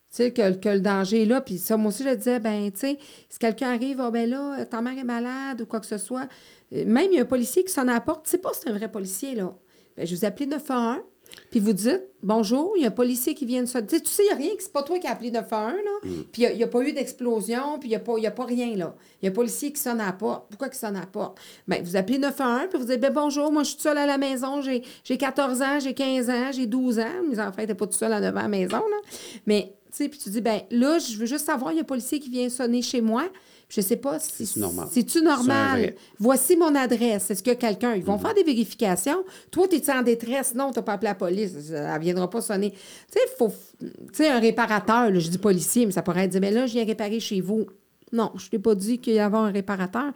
Tu 0.09 0.23
sais, 0.23 0.31
que, 0.31 0.53
que 0.56 0.69
le 0.69 0.79
danger 0.79 1.23
est 1.23 1.25
là. 1.25 1.41
Puis 1.41 1.57
ça, 1.57 1.77
moi 1.77 1.89
aussi, 1.89 2.03
je 2.03 2.13
disais, 2.15 2.39
ben, 2.39 2.71
tu 2.71 2.79
sais, 2.79 2.97
si 3.29 3.38
quelqu'un 3.39 3.73
arrive, 3.73 4.01
ah, 4.01 4.12
ben 4.12 4.29
là, 4.29 4.65
ta 4.65 4.81
mère 4.81 4.97
est 4.97 5.03
malade 5.03 5.62
ou 5.62 5.65
quoi 5.65 5.79
que 5.79 5.85
ce 5.85 5.97
soit, 5.97 6.27
euh, 6.73 6.83
même 6.85 7.07
il 7.12 7.15
y 7.15 7.19
a 7.19 7.21
un 7.21 7.25
policier 7.25 7.63
qui 7.63 7.71
sonne 7.71 7.89
à 7.89 7.94
la 7.94 8.01
porte, 8.01 8.25
tu 8.25 8.31
sais 8.31 8.38
pas 8.38 8.51
si 8.53 8.62
c'est 8.63 8.69
un 8.69 8.77
vrai 8.77 8.89
policier, 8.91 9.35
là. 9.35 9.53
Ben, 9.97 10.06
je 10.06 10.15
vous 10.15 10.25
appelle 10.25 10.50
911, 10.50 11.01
puis 11.50 11.59
vous 11.59 11.74
dites, 11.74 12.03
bonjour, 12.21 12.74
il 12.75 12.81
y 12.81 12.86
a 12.86 12.89
un 12.89 12.92
policier 12.92 13.33
qui 13.33 13.45
vient 13.45 13.62
de 13.62 13.68
sonner. 13.68 13.88
Tu 13.88 14.00
sais, 14.06 14.24
il 14.24 14.27
n'y 14.27 14.31
a 14.31 14.36
rien, 14.36 14.51
c'est 14.59 14.71
pas 14.71 14.83
toi 14.83 15.00
qui 15.00 15.07
as 15.07 15.12
appelé 15.12 15.31
911, 15.31 15.74
là. 15.74 16.09
Mm. 16.09 16.24
Puis 16.31 16.44
il 16.44 16.57
n'y 16.57 16.63
a, 16.63 16.68
pas 16.68 16.81
eu 16.81 16.92
d'explosion, 16.94 17.80
puis 17.80 17.89
il 17.89 17.92
n'y 17.92 17.95
a, 17.95 18.00
pas- 18.00 18.18
y 18.19 18.27
a 18.27 18.31
pas 18.31 18.45
rien, 18.45 18.75
là. 18.75 18.95
Il 19.21 19.25
y 19.25 19.27
a 19.27 19.31
un 19.31 19.33
policier 19.33 19.71
qui 19.71 19.81
sonne 19.81 20.01
à 20.01 20.07
la 20.07 20.13
porte. 20.13 20.45
Pourquoi 20.50 20.68
il 20.71 20.75
sonne 20.75 20.95
à 20.95 21.01
la 21.01 21.06
porte? 21.06 21.39
Ben, 21.68 21.83
vous 21.83 21.95
appelez 21.95 22.19
911, 22.19 22.68
puis 22.69 22.80
vous 22.80 22.86
dites, 22.86 23.00
ben 23.00 23.13
bonjour, 23.13 23.51
moi, 23.51 23.63
je 23.63 23.71
suis 23.71 23.80
seule 23.80 23.97
à 23.97 24.06
la 24.06 24.18
maison, 24.18 24.62
j'ai 24.62 24.83
j'ai 25.03 25.18
14 25.18 25.62
ans, 25.62 25.80
j'ai 25.80 25.94
15 25.94 26.30
ans, 26.30 26.51
j'ai 26.51 26.68
12 26.68 27.00
ans. 27.00 27.24
Mes 27.30 27.39
enfants 27.39 27.59
n'étaient 27.59 27.75
pas 27.75 27.88
tout 27.88 27.94
seuls 27.94 28.13
à 28.13 28.19
9 28.19 28.36
ans 28.36 28.39
à 28.39 28.41
la 28.44 28.48
maison, 28.48 28.77
là. 28.77 28.98
Mais, 29.45 29.74
tu 29.91 29.98
sais, 30.03 30.09
puis 30.09 30.19
tu 30.19 30.30
dis, 30.30 30.41
ben 30.41 30.62
là, 30.71 31.00
je 31.00 31.18
veux 31.18 31.25
juste 31.25 31.45
savoir, 31.45 31.71
il 31.71 31.75
y 31.75 31.80
a 31.80 31.81
un 31.81 31.86
policier 31.86 32.19
qui 32.19 32.30
vient 32.30 32.50
sonner 32.50 32.81
chez 32.81 33.01
moi. 33.01 33.24
Je 33.67 33.81
sais 33.81 33.95
pas 33.95 34.19
si 34.19 34.45
C'est-tu 34.45 34.59
normal? 34.59 34.88
C'est-tu 34.91 35.19
C'est 35.19 35.21
normal? 35.25 35.95
Voici 36.19 36.56
mon 36.56 36.73
adresse. 36.75 37.31
Est-ce 37.31 37.41
que 37.41 37.51
quelqu'un. 37.56 37.94
Ils 37.95 38.01
Mhm. 38.01 38.06
vont 38.06 38.17
faire 38.19 38.33
des 38.35 38.44
vérifications? 38.44 39.23
Toi, 39.51 39.67
tu 39.67 39.77
es 39.77 39.91
en 39.91 40.03
détresse? 40.03 40.53
Non, 40.53 40.71
tu 40.71 40.77
n'as 40.79 40.83
pas 40.83 40.94
appelé 40.94 41.09
la 41.09 41.15
police. 41.15 41.53
Elle 41.71 41.94
ne 41.94 42.00
viendra 42.00 42.29
pas 42.29 42.41
sonner. 42.41 42.71
Tu 42.71 42.77
sais, 43.13 43.19
faut. 43.38 43.51
Tu 43.79 43.88
sais, 44.13 44.29
un 44.29 44.39
réparateur, 44.39 45.09
là, 45.09 45.19
je 45.19 45.29
dis 45.29 45.38
policier, 45.39 45.85
mais 45.88 45.91
ça 45.91 46.03
pourrait 46.03 46.25
être 46.25 46.31
dit, 46.31 46.39
mais 46.39 46.51
là, 46.51 46.67
je 46.67 46.73
viens 46.73 46.85
réparer 46.85 47.19
chez 47.19 47.41
vous. 47.41 47.65
Non, 48.12 48.31
je 48.38 48.45
ne 48.45 48.50
t'ai 48.51 48.59
pas 48.59 48.75
dit 48.75 49.00
qu'il 49.00 49.15
y 49.15 49.19
avait 49.19 49.35
un 49.38 49.51
réparateur. 49.51 50.12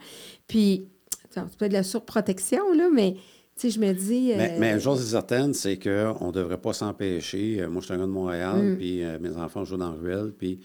Puis, 0.46 0.86
c'est 1.30 1.42
peut-être 1.56 1.68
de 1.72 1.76
la 1.76 1.82
surprotection, 1.82 2.72
là, 2.72 2.88
mais, 2.92 3.14
tu 3.58 3.68
sais, 3.68 3.70
je 3.70 3.80
me 3.80 3.92
dis. 3.92 4.32
Mais, 4.36 4.52
euh, 4.52 4.56
mais 4.60 4.72
une 4.72 4.80
chose 4.80 5.02
est 5.02 5.10
certaine, 5.10 5.54
c'est 5.54 5.76
qu'on 5.78 6.28
ne 6.28 6.32
devrait 6.32 6.60
pas 6.60 6.72
s'empêcher. 6.72 7.60
Euh, 7.60 7.68
Moi, 7.68 7.80
je 7.80 7.86
suis 7.86 7.94
un 7.94 7.98
gars 7.98 8.04
de 8.04 8.10
Montréal, 8.10 8.62
Mm. 8.62 8.76
puis 8.76 9.02
euh, 9.04 9.18
mes 9.20 9.36
enfants 9.36 9.64
jouent 9.64 9.76
dans 9.76 9.90
la 9.90 9.98
ruelle, 9.98 10.32
puis 10.38 10.60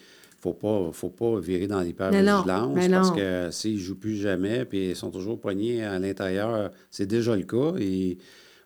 faut 0.45 0.53
pas, 0.53 0.89
faut 0.94 1.09
pas 1.09 1.39
virer 1.39 1.65
dans 1.68 1.80
l'hypervigilance 1.81 2.45
parce 2.92 3.12
que 3.12 3.50
s'ils 3.51 3.74
ne 3.75 3.80
jouent 3.80 4.00
plus 4.00 4.15
jamais, 4.15 4.63
puis 4.65 4.89
ils 4.92 4.95
sont 4.95 5.09
toujours 5.09 5.39
poignés 5.39 5.83
à 5.83 5.97
l'intérieur, 5.97 6.71
c'est 6.92 7.07
déjà 7.07 7.36
le 7.36 7.44
cas, 7.44 7.74
et 7.80 8.18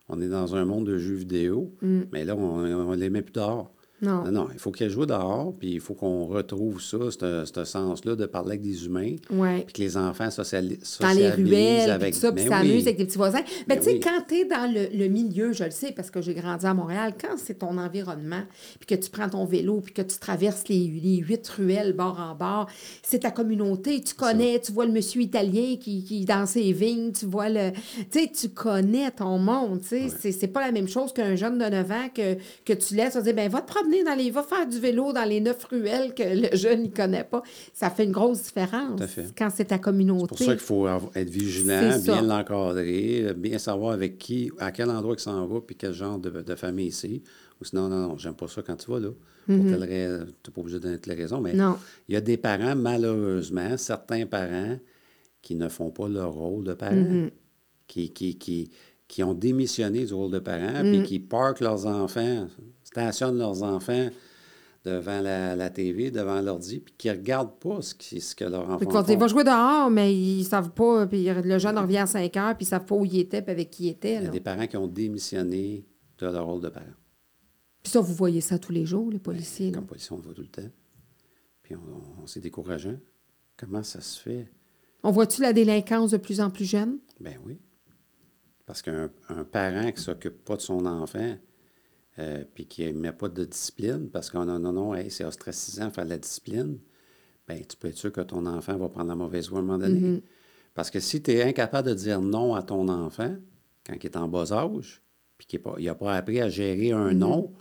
on 0.10 0.20
est 0.22 0.28
dans 0.28 0.56
un 0.56 0.66
monde 0.66 0.88
de 0.88 0.98
jeux 0.98 1.16
vidéo, 1.16 1.74
Mm. 1.82 2.00
mais 2.12 2.26
là, 2.26 2.36
on 2.36 2.58
ne 2.62 2.96
les 2.96 3.10
met 3.10 3.22
plus 3.22 3.32
dehors. 3.34 3.72
Non. 4.02 4.24
Non, 4.24 4.32
non, 4.32 4.48
il 4.54 4.60
faut 4.60 4.72
qu'ils 4.72 4.90
jouent 4.90 5.06
dehors, 5.06 5.54
puis 5.60 5.74
il 5.74 5.80
faut 5.80 5.94
qu'on 5.94 6.26
retrouve 6.26 6.82
ça, 6.82 6.98
ce 7.12 7.64
sens-là 7.66 8.16
de 8.16 8.26
parler 8.26 8.52
avec 8.52 8.62
des 8.62 8.86
humains, 8.86 9.16
Ouais. 9.30 9.64
puis 9.66 9.74
que 9.74 9.82
les 9.82 9.98
enfants 9.98 10.30
sociali- 10.30 10.80
dans 11.02 11.10
les 11.12 11.30
ruelles, 11.30 11.82
puis 11.84 11.92
avec... 11.92 12.14
tout 12.14 12.20
ça, 12.22 12.32
puis 12.32 12.46
s'amusent 12.46 12.72
oui. 12.76 12.82
avec 12.82 12.98
des 12.98 13.06
petits 13.06 13.18
voisins. 13.18 13.42
Mais 13.68 13.76
Ben 13.76 13.80
tu 13.80 13.86
sais, 13.86 13.94
oui. 13.94 14.00
quand 14.00 14.22
tu 14.28 14.36
es 14.36 14.46
dans 14.46 14.72
le, 14.72 14.88
le 14.98 15.08
milieu, 15.10 15.52
je 15.52 15.64
le 15.66 15.72
sais 15.72 15.92
parce 15.92 16.12
que 16.12 16.22
j'ai 16.22 16.34
grandi 16.34 16.66
à 16.66 16.74
Montréal, 16.74 17.14
quand 17.20 17.36
c'est 17.38 17.56
ton 17.60 17.78
environnement, 17.78 18.42
puis 18.80 18.96
que 18.96 19.02
tu 19.04 19.10
prends 19.10 19.28
ton 19.30 19.46
vélo, 19.46 19.82
puis 19.82 19.94
que 19.94 20.02
tu 20.02 20.18
traverses 20.18 20.68
les, 20.70 20.88
les 21.04 21.18
huit 21.18 21.48
ruelles 21.50 21.94
bord 21.94 22.20
en 22.20 22.36
bord, 22.36 22.68
c'est 23.04 23.20
ta 23.20 23.32
communauté, 23.32 24.02
tu 24.02 24.14
connais, 24.14 24.60
tu 24.60 24.72
vois 24.72 24.86
le 24.86 24.92
monsieur 24.94 25.22
italien 25.22 25.76
qui, 25.80 26.04
qui 26.04 26.26
dans 26.26 26.46
ses 26.46 26.72
vignes, 26.72 27.12
tu 27.12 27.26
vois 27.26 27.50
le... 27.50 27.72
Tu 28.12 28.20
sais, 28.22 28.32
tu 28.34 28.50
connais 28.50 29.12
ton 29.12 29.38
monde, 29.40 29.82
tu 29.82 29.88
sais. 29.90 30.08
C'est- 30.10 30.32
C'est 30.32 30.48
pas 30.48 30.62
la 30.66 30.72
même 30.72 30.88
chose 30.88 31.12
qu'un 31.12 31.36
jeune 31.36 31.58
de 31.58 31.66
9 31.66 31.92
ans 31.92 32.08
que, 32.14 32.36
que 32.64 32.74
tu 32.74 32.96
laisses, 32.96 33.16
on 33.18 33.22
dire, 33.22 33.34
ben 33.36 33.50
va 33.50 33.62
te 33.62 33.68
promener 33.72 33.89
dans 34.06 34.16
les... 34.16 34.32
va 34.32 34.44
faire 34.44 34.68
du 34.68 34.80
vélo 34.80 35.12
dans 35.14 35.24
les 35.26 35.40
neuf 35.42 35.64
ruelles 35.66 36.14
que 36.14 36.24
le 36.24 36.56
jeune, 36.56 36.86
il 36.86 36.92
connaît 36.92 37.24
pas. 37.24 37.44
Ça 37.74 37.90
fait 37.90 38.06
une 38.06 38.12
grosse 38.12 38.44
différence 38.44 38.98
Tout 38.98 39.04
à 39.04 39.08
fait. 39.08 39.26
quand 39.38 39.50
c'est 39.54 39.66
ta 39.66 39.78
communauté. 39.80 40.36
C'est 40.38 40.38
pour 40.38 40.46
ça 40.46 40.52
qu'il 40.54 40.66
faut 40.66 40.88
être 41.16 41.30
vigilant, 41.30 41.98
bien 42.04 42.22
l'encadrer, 42.22 43.34
bien 43.36 43.58
savoir 43.58 43.94
avec 43.94 44.18
qui, 44.18 44.52
à 44.60 44.72
quel 44.72 44.90
endroit 44.90 45.16
il 45.18 45.22
s'en 45.22 45.46
va, 45.48 45.60
puis 45.62 45.76
quel 45.76 45.94
genre 45.94 46.20
de, 46.20 46.30
de 46.30 46.56
famille 46.56 46.92
c'est. 46.92 47.22
Ou 47.62 47.66
sinon, 47.66 47.90
non, 47.90 48.08
non, 48.08 48.18
j'aime 48.18 48.36
pas 48.36 48.48
ça 48.48 48.62
quand 48.62 48.76
tu 48.78 48.90
vas 48.90 49.00
là. 49.00 49.10
Pour 49.46 49.56
raison, 49.56 50.26
tu 50.44 50.50
n'es 50.50 50.54
pas 50.54 50.62
obligé 50.62 50.78
de 50.78 50.84
donner 50.84 50.96
toutes 50.98 51.08
les 51.08 51.16
raisons, 51.16 51.42
mais. 51.42 51.54
Non. 51.54 51.76
il 52.08 52.14
y 52.14 52.16
a 52.16 52.22
des 52.22 52.38
parents, 52.38 52.76
malheureusement, 52.76 53.76
certains 53.78 54.26
parents 54.28 54.78
qui 55.42 55.56
ne 55.56 55.68
font 55.70 55.90
pas 55.90 56.08
leur 56.08 56.34
rôle 56.34 56.64
de 56.66 56.74
parent, 56.74 56.94
Mm-hmm. 56.96 57.30
qui, 57.88 58.12
qui, 58.14 58.38
qui, 58.38 58.70
qui 59.10 59.24
ont 59.24 59.34
démissionné 59.34 60.06
du 60.06 60.14
rôle 60.14 60.32
de 60.32 60.40
parent, 60.40 60.84
Mm. 60.84 60.92
puis 60.92 61.04
qui 61.04 61.20
parquent 61.20 61.60
leurs 61.60 61.86
enfants, 61.86 62.48
stationnent 62.84 63.38
leurs 63.38 63.62
enfants 63.64 64.08
devant 64.86 65.20
la, 65.20 65.58
la 65.58 65.70
TV, 65.70 66.10
devant 66.10 66.40
l'ordi, 66.42 66.80
puis 66.80 66.94
qui 66.98 67.08
ne 67.10 67.14
regardent 67.14 67.58
pas 67.60 67.82
ce, 67.82 67.94
qui, 67.94 68.22
ce 68.22 68.34
que 68.34 68.46
leur 68.46 68.64
enfant 68.70 68.80
Fait 68.80 68.86
qu'ils 68.86 69.18
vont 69.20 69.28
jouer 69.28 69.44
dehors, 69.44 69.90
mais 69.90 70.16
ils 70.16 70.46
savent 70.46 70.72
pas. 70.72 71.06
Puis 71.06 71.26
le 71.26 71.60
jeune 71.60 71.78
revient 71.78 71.98
à 71.98 72.06
5 72.06 72.38
heures, 72.38 72.56
puis 72.56 72.66
ils 72.66 72.70
savent 72.70 72.86
pas 72.86 72.96
où 72.96 73.04
il 73.04 73.18
était, 73.20 73.42
puis 73.42 73.52
avec 73.52 73.70
qui 73.72 73.88
il 73.88 73.90
était. 73.90 74.16
Il 74.16 74.24
y 74.24 74.28
a 74.28 74.30
des 74.30 74.40
parents 74.40 74.68
qui 74.68 74.78
ont 74.78 74.88
démissionné 74.88 75.86
de 76.20 76.26
leur 76.28 76.46
rôle 76.46 76.62
de 76.62 76.70
parent. 76.70 76.86
Puis 77.84 77.92
ça, 77.92 78.00
vous 78.00 78.14
voyez 78.14 78.42
ça 78.42 78.58
tous 78.58 78.72
les 78.72 78.86
jours, 78.86 79.10
les 79.12 79.20
policiers. 79.20 79.72
là. 79.72 79.78
Comme 79.80 79.88
policier, 79.88 80.12
on 80.14 80.18
le 80.18 80.24
voit 80.24 80.34
tout 80.34 80.42
le 80.42 80.48
temps. 80.48 80.70
Puis 81.64 81.76
on, 81.76 82.24
on- 82.24 82.28
c'est 82.28 82.40
décourageant. 82.42 82.96
Comment 83.58 83.84
ça 83.84 84.00
se 84.02 84.20
fait? 84.20 84.48
On 85.04 85.12
voit-tu 85.12 85.42
la 85.42 85.52
délinquance 85.54 86.12
de 86.12 86.18
plus 86.18 86.40
en 86.42 86.50
plus 86.50 86.66
jeune? 86.66 87.00
Ben 87.20 87.36
oui. 87.46 87.58
Parce 88.70 88.84
qu'un 88.84 89.10
un 89.30 89.44
parent 89.46 89.92
qui 89.92 90.00
s'occupe 90.00 90.46
pas 90.46 90.56
de 90.56 90.62
son 90.62 90.86
enfant, 90.86 91.36
euh, 92.20 92.44
puis 92.54 92.68
qui 92.68 92.86
ne 92.86 93.00
met 93.00 93.12
pas 93.12 93.28
de 93.28 93.44
discipline, 93.44 94.12
parce 94.12 94.30
qu'on 94.30 94.46
non, 94.46 94.60
non, 94.60 94.72
non, 94.72 94.94
hey, 94.94 95.10
c'est 95.10 95.26
ostracisant 95.26 95.90
faire 95.90 96.06
de 96.06 96.12
la 96.12 96.20
discipline, 96.20 96.78
ben 97.48 97.66
tu 97.66 97.76
peux 97.76 97.88
être 97.88 97.98
sûr 97.98 98.12
que 98.12 98.22
ton 98.22 98.46
enfant 98.46 98.78
va 98.78 98.88
prendre 98.88 99.08
la 99.08 99.16
mauvaise 99.16 99.50
voie 99.50 99.58
à 99.58 99.62
un 99.64 99.66
moment 99.66 99.80
donné. 99.80 100.22
Parce 100.76 100.92
que 100.92 101.00
si 101.00 101.20
tu 101.24 101.32
es 101.32 101.42
incapable 101.42 101.90
de 101.90 101.94
dire 101.96 102.22
non 102.22 102.54
à 102.54 102.62
ton 102.62 102.88
enfant, 102.90 103.38
quand 103.88 103.96
il 104.00 104.06
est 104.06 104.16
en 104.16 104.28
bas 104.28 104.54
âge, 104.54 105.02
puis 105.40 105.48
qu'il 105.48 105.62
n'a 105.80 105.96
pas 105.96 106.14
appris 106.14 106.40
à 106.40 106.48
gérer 106.48 106.92
un 106.92 107.12
non, 107.16 107.52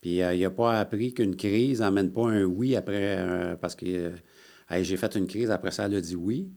puis 0.00 0.22
euh, 0.22 0.36
il 0.36 0.42
n'a 0.42 0.50
pas 0.50 0.78
appris 0.78 1.14
qu'une 1.14 1.34
crise 1.34 1.80
n'amène 1.80 2.12
pas 2.12 2.28
un 2.28 2.44
oui 2.44 2.76
après, 2.76 3.16
euh, 3.18 3.56
parce 3.56 3.74
que 3.74 3.86
euh, 3.86 4.10
Hey, 4.70 4.84
j'ai 4.84 4.96
fait 4.98 5.16
une 5.16 5.26
crise, 5.26 5.50
après 5.50 5.72
ça, 5.72 5.86
elle 5.86 5.96
a 5.96 6.00
dit 6.00 6.14
oui. 6.14 6.48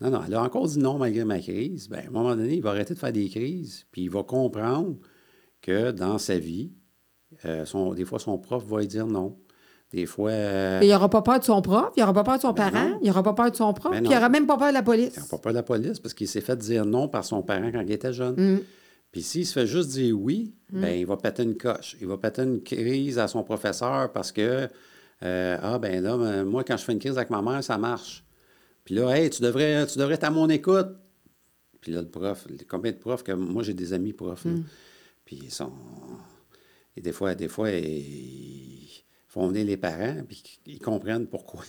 Non, 0.00 0.10
non, 0.10 0.20
elle 0.26 0.34
a 0.34 0.42
encore 0.42 0.66
dit 0.66 0.78
non 0.78 0.96
malgré 0.98 1.24
ma 1.24 1.38
crise. 1.38 1.88
Bien, 1.88 1.98
à 2.00 2.06
un 2.06 2.10
moment 2.10 2.34
donné, 2.36 2.54
il 2.54 2.62
va 2.62 2.70
arrêter 2.70 2.94
de 2.94 2.98
faire 2.98 3.12
des 3.12 3.28
crises, 3.28 3.84
puis 3.92 4.02
il 4.02 4.10
va 4.10 4.22
comprendre 4.22 4.96
que 5.62 5.90
dans 5.90 6.16
sa 6.18 6.38
vie, 6.38 6.72
euh, 7.44 7.64
son- 7.66 7.92
des 7.94 8.04
fois, 8.04 8.18
son 8.18 8.38
prof 8.38 8.64
va 8.66 8.80
lui 8.80 8.86
dire 8.86 9.06
non. 9.06 9.38
Des 9.92 10.06
fois, 10.06 10.30
euh, 10.30 10.80
Il 10.82 10.88
n'aura 10.88 11.08
pas 11.10 11.20
peur 11.20 11.40
de 11.40 11.44
son 11.44 11.60
prof, 11.62 11.90
il 11.96 12.00
n'aura 12.00 12.12
pas 12.12 12.22
peur 12.24 12.36
de 12.36 12.42
son 12.42 12.52
Ben 12.52 12.70
parent, 12.70 12.88
non. 12.90 12.98
il 13.02 13.08
n'aura 13.08 13.22
pas 13.24 13.32
peur 13.34 13.50
de 13.50 13.56
son 13.56 13.72
prof, 13.74 13.90
Ben 13.92 13.98
puis 14.02 14.10
il 14.12 14.14
n'aura 14.14 14.28
même 14.28 14.46
pas 14.46 14.56
peur 14.56 14.68
de 14.68 14.74
la 14.74 14.82
police. 14.84 15.14
il 15.16 15.20
n'a 15.20 15.26
pas 15.26 15.38
peur 15.38 15.52
de 15.52 15.58
la 15.58 15.62
police 15.64 15.98
parce 15.98 16.14
qu'il 16.14 16.28
s'est 16.28 16.40
fait 16.40 16.56
dire 16.56 16.84
non 16.86 17.08
par 17.08 17.24
son 17.24 17.42
parent 17.42 17.70
quand 17.72 17.80
il 17.80 17.90
était 17.90 18.12
jeune. 18.12 18.36
Mm. 18.54 18.60
Puis 19.10 19.22
s'il 19.22 19.44
se 19.44 19.52
fait 19.52 19.66
juste 19.66 19.90
dire 19.90 20.16
oui, 20.18 20.54
ben 20.72 20.96
il 20.96 21.04
va 21.04 21.16
péter 21.16 21.42
une 21.42 21.56
coche. 21.56 21.96
Il 22.00 22.06
va 22.06 22.16
péter 22.16 22.42
une 22.42 22.62
crise 22.62 23.18
à 23.18 23.26
son 23.26 23.42
professeur 23.42 24.12
parce 24.12 24.30
que, 24.30 24.68
euh, 25.24 25.58
ah 25.60 25.78
ben 25.80 26.00
là, 26.00 26.16
ben, 26.16 26.44
moi, 26.44 26.62
quand 26.62 26.76
je 26.76 26.84
fais 26.84 26.92
une 26.92 27.00
crise 27.00 27.16
avec 27.18 27.28
ma 27.30 27.42
mère, 27.42 27.62
ça 27.64 27.76
marche. 27.76 28.24
Puis 28.90 28.98
là, 28.98 29.08
hey, 29.16 29.30
tu 29.30 29.40
devrais, 29.40 29.86
tu 29.86 29.98
devrais 30.00 30.14
être 30.16 30.24
à 30.24 30.30
mon 30.30 30.48
écoute. 30.48 30.88
Puis 31.80 31.92
là, 31.92 32.00
le 32.02 32.08
prof, 32.08 32.48
combien 32.68 32.90
de 32.90 32.96
profs 32.96 33.22
que 33.22 33.30
moi, 33.30 33.62
j'ai 33.62 33.72
des 33.72 33.92
amis 33.92 34.12
profs, 34.12 34.44
là. 34.44 34.50
Puis 35.24 35.38
ils 35.44 35.50
sont. 35.52 35.70
Et 36.96 37.00
des 37.00 37.12
fois, 37.12 37.36
des 37.36 37.46
fois, 37.46 37.70
ils 37.70 38.88
font 39.28 39.46
venir 39.46 39.64
les 39.64 39.76
parents, 39.76 40.16
puis 40.28 40.42
ils 40.66 40.80
comprennent 40.80 41.28
pourquoi. 41.28 41.62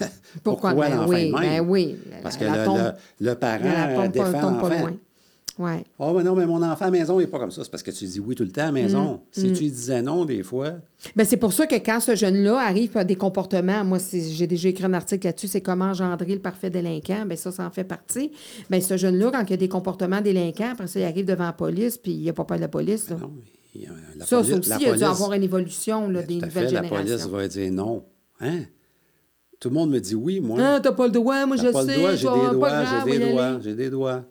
Pourquoi? 0.44 0.72
Pourquoi 0.72 0.90
Ben 0.90 0.96
l'enfant 0.96 1.10
oui, 1.12 1.32
ben 1.32 1.60
oui. 1.70 1.98
Parce 2.24 2.38
que 2.38 2.46
La- 2.46 2.56
la 2.58 2.66
le, 2.66 2.72
le- 3.20 3.28
le 3.30 3.36
parent 3.36 3.64
la 4.02 4.08
défend 4.08 4.32
l'enfant. 4.70 4.70
Ouais. 5.62 5.84
Oh, 6.00 6.14
mais 6.16 6.24
non, 6.24 6.36
mais 6.36 6.46
mon 6.46 6.62
enfant 6.64 6.86
à 6.86 6.92
maison, 6.92 7.20
il 7.20 7.24
n'est 7.24 7.30
pas 7.30 7.38
comme 7.40 7.52
ça. 7.52 7.64
C'est 7.64 7.70
parce 7.70 7.84
que 7.84 7.92
tu 7.92 8.06
dis 8.06 8.20
oui 8.20 8.34
tout 8.36 8.44
le 8.44 8.52
temps 8.52 8.68
à 8.68 8.72
maison. 8.72 9.14
Mm. 9.14 9.20
Si 9.32 9.42
tu 9.54 9.60
lui 9.64 9.70
disais 9.72 10.02
non, 10.02 10.26
des 10.26 10.42
fois, 10.44 10.74
Ben, 11.16 11.24
c'est 11.26 11.38
pour 11.38 11.54
ça 11.54 11.68
que 11.68 11.76
quand 11.76 12.00
ce 12.00 12.16
jeune-là 12.16 12.58
arrive 12.60 12.98
à 12.98 13.04
des 13.04 13.16
comportements, 13.16 13.84
moi, 13.84 14.00
j'ai 14.12 14.48
déjà 14.48 14.70
écrit 14.70 14.86
un 14.86 14.94
article 14.94 15.28
là-dessus, 15.28 15.48
c'est 15.48 15.62
comment 15.62 15.86
engendrer 15.86 16.34
le 16.34 16.40
parfait 16.42 16.70
délinquant. 16.70 17.26
Ben, 17.28 17.38
ça, 17.38 17.52
ça 17.52 17.66
en 17.66 17.70
fait 17.72 17.84
partie. 17.84 18.32
Ben, 18.70 18.82
ce 18.82 18.98
jeune-là, 18.98 19.30
quand 19.32 19.44
il 19.44 19.52
y 19.52 19.54
a 19.54 19.58
des 19.58 19.70
comportements 19.70 20.22
délinquants, 20.22 20.72
après 20.72 20.88
ça, 20.88 21.00
il 21.00 21.04
arrive 21.04 21.26
devant 21.26 21.46
la 21.46 21.54
police, 21.54 21.98
puis 21.98 22.12
il 22.14 22.22
n'y 22.22 22.30
a 22.30 22.34
pas 22.34 22.46
peur 22.46 22.58
de 22.58 22.62
la 22.62 22.68
police. 22.68 23.10
là. 23.10 23.18
non. 23.22 23.32
il 23.76 23.84
y 23.84 23.86
a- 23.86 23.90
la 24.18 24.26
ça, 24.26 24.38
police- 24.38 24.52
ça 24.52 24.58
aussi, 24.60 24.70
la 24.70 24.78
il 24.78 24.82
y 24.82 24.90
a 24.90 24.96
dû 24.98 25.04
avoir 25.04 25.34
une 25.34 25.44
évolution 25.44 26.10
là, 26.10 26.22
Ben, 26.22 26.28
des 26.28 26.38
tout 26.40 26.44
à 26.44 26.48
nouvelles 26.48 26.68
fait, 26.70 26.74
La 26.74 26.84
police 26.90 27.28
va 27.28 27.48
dire 27.48 27.72
non. 27.72 28.04
Hein? 28.42 28.60
Tout 29.60 29.70
le 29.70 29.76
monde 29.76 29.92
me 29.92 30.00
dit 30.00 30.16
oui, 30.16 30.40
moi. 30.40 30.58
Ah, 30.60 30.80
t'as 30.82 30.92
pas 30.92 31.06
le 31.06 31.12
droit, 31.12 31.46
moi, 31.46 31.56
je 31.56 31.68
pas 31.68 31.86
sais. 31.86 31.96
le 31.96 32.12
tu 32.12 32.18
j'ai 32.18 32.28
des 32.28 32.56
doigts, 32.56 32.84
j'ai 33.06 33.20
des 33.20 33.32
doigts, 33.32 33.60
j'ai 33.64 33.76
des 33.76 33.90
doigts. 33.92 34.26